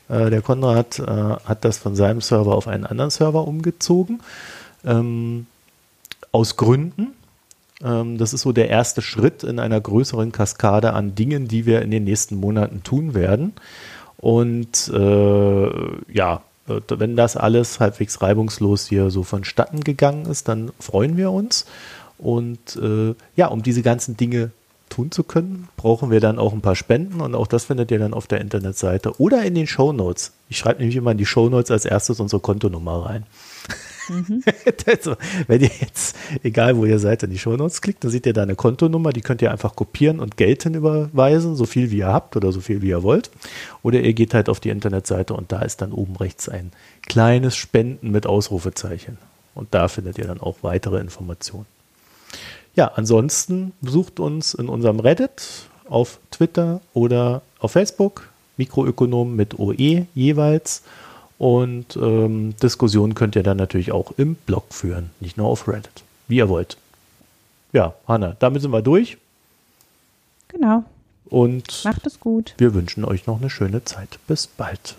Äh, 0.07 0.29
der 0.29 0.41
Konrad 0.41 0.99
äh, 0.99 1.03
hat 1.05 1.65
das 1.65 1.77
von 1.77 1.95
seinem 1.95 2.21
Server 2.21 2.55
auf 2.55 2.69
einen 2.69 2.85
anderen 2.85 3.11
Server 3.11 3.45
umgezogen. 3.47 4.21
Ähm, 4.85 5.45
aus 6.31 6.55
Gründen. 6.55 7.13
Ähm, 7.83 8.17
das 8.17 8.33
ist 8.33 8.41
so 8.41 8.51
der 8.51 8.69
erste 8.69 9.01
Schritt 9.01 9.43
in 9.43 9.59
einer 9.59 9.79
größeren 9.79 10.31
Kaskade 10.31 10.93
an 10.93 11.15
Dingen, 11.15 11.47
die 11.47 11.65
wir 11.65 11.81
in 11.81 11.91
den 11.91 12.03
nächsten 12.03 12.35
Monaten 12.35 12.83
tun 12.83 13.13
werden. 13.13 13.53
Und 14.17 14.89
äh, 14.93 16.13
ja, 16.13 16.41
äh, 16.67 16.81
wenn 16.89 17.15
das 17.15 17.37
alles 17.37 17.79
halbwegs 17.79 18.21
reibungslos 18.21 18.87
hier 18.87 19.09
so 19.09 19.23
vonstatten 19.23 19.81
gegangen 19.83 20.25
ist, 20.25 20.47
dann 20.47 20.71
freuen 20.79 21.17
wir 21.17 21.31
uns. 21.31 21.65
Und 22.17 22.75
äh, 22.75 23.15
ja, 23.35 23.47
um 23.47 23.63
diese 23.63 23.81
ganzen 23.81 24.15
Dinge 24.15 24.51
tun 24.89 25.11
zu 25.11 25.23
können, 25.23 25.69
brauchen 25.77 26.11
wir 26.11 26.19
dann 26.19 26.37
auch 26.37 26.53
ein 26.53 26.61
paar 26.61 26.75
Spenden 26.75 27.21
und 27.21 27.33
auch 27.33 27.47
das 27.47 27.65
findet 27.65 27.89
ihr 27.91 27.99
dann 27.99 28.13
auf 28.13 28.27
der 28.27 28.41
Internetseite 28.41 29.19
oder 29.19 29.41
in 29.43 29.55
den 29.55 29.65
Shownotes. 29.65 30.33
Ich 30.49 30.57
schreibe 30.57 30.79
nämlich 30.79 30.97
immer 30.97 31.11
in 31.11 31.17
die 31.17 31.25
Shownotes 31.25 31.71
als 31.71 31.85
erstes 31.85 32.19
unsere 32.19 32.41
Kontonummer 32.41 33.05
rein. 33.05 33.25
also, 34.87 35.15
wenn 35.47 35.61
ihr 35.61 35.71
jetzt, 35.79 36.15
egal 36.43 36.77
wo 36.77 36.85
ihr 36.85 36.99
seid, 36.99 37.23
in 37.23 37.29
die 37.29 37.37
Shownotes 37.37 37.81
klickt, 37.81 38.03
dann 38.03 38.11
seht 38.11 38.25
ihr 38.25 38.33
da 38.33 38.43
eine 38.43 38.55
Kontonummer, 38.55 39.11
die 39.11 39.21
könnt 39.21 39.41
ihr 39.41 39.51
einfach 39.51 39.75
kopieren 39.75 40.19
und 40.19 40.37
Geld 40.37 40.63
hinüberweisen, 40.63 41.55
so 41.55 41.65
viel 41.65 41.91
wie 41.91 41.99
ihr 41.99 42.07
habt 42.07 42.35
oder 42.35 42.51
so 42.51 42.61
viel 42.61 42.81
wie 42.81 42.89
ihr 42.89 43.03
wollt. 43.03 43.29
Oder 43.83 44.01
ihr 44.01 44.13
geht 44.13 44.33
halt 44.33 44.49
auf 44.49 44.59
die 44.59 44.69
Internetseite 44.69 45.33
und 45.33 45.51
da 45.51 45.61
ist 45.61 45.81
dann 45.81 45.91
oben 45.91 46.15
rechts 46.15 46.49
ein 46.49 46.71
kleines 47.07 47.55
Spenden 47.55 48.11
mit 48.11 48.25
Ausrufezeichen. 48.25 49.17
Und 49.53 49.73
da 49.73 49.87
findet 49.87 50.17
ihr 50.17 50.27
dann 50.27 50.39
auch 50.39 50.57
weitere 50.61 50.99
Informationen. 50.99 51.65
Ja, 52.75 52.91
ansonsten 52.95 53.73
besucht 53.81 54.19
uns 54.19 54.53
in 54.53 54.69
unserem 54.69 54.99
Reddit 54.99 55.67
auf 55.89 56.19
Twitter 56.31 56.79
oder 56.93 57.41
auf 57.59 57.73
Facebook, 57.73 58.29
Mikroökonomen 58.57 59.35
mit 59.35 59.59
OE 59.59 60.05
jeweils. 60.15 60.83
Und 61.41 61.95
ähm, 61.95 62.55
Diskussionen 62.61 63.15
könnt 63.15 63.35
ihr 63.35 63.41
dann 63.41 63.57
natürlich 63.57 63.91
auch 63.91 64.11
im 64.15 64.35
Blog 64.35 64.65
führen, 64.69 65.09
nicht 65.19 65.37
nur 65.37 65.47
auf 65.47 65.67
Reddit, 65.67 66.03
wie 66.27 66.35
ihr 66.35 66.49
wollt. 66.49 66.77
Ja, 67.73 67.95
Hanna, 68.07 68.35
damit 68.37 68.61
sind 68.61 68.69
wir 68.69 68.83
durch 68.83 69.17
Genau. 70.49 70.83
und 71.25 71.83
Macht 71.83 72.05
es 72.05 72.19
gut. 72.19 72.53
wir 72.59 72.75
wünschen 72.75 73.03
euch 73.03 73.25
noch 73.25 73.39
eine 73.41 73.49
schöne 73.49 73.83
Zeit. 73.83 74.19
Bis 74.27 74.45
bald. 74.45 74.93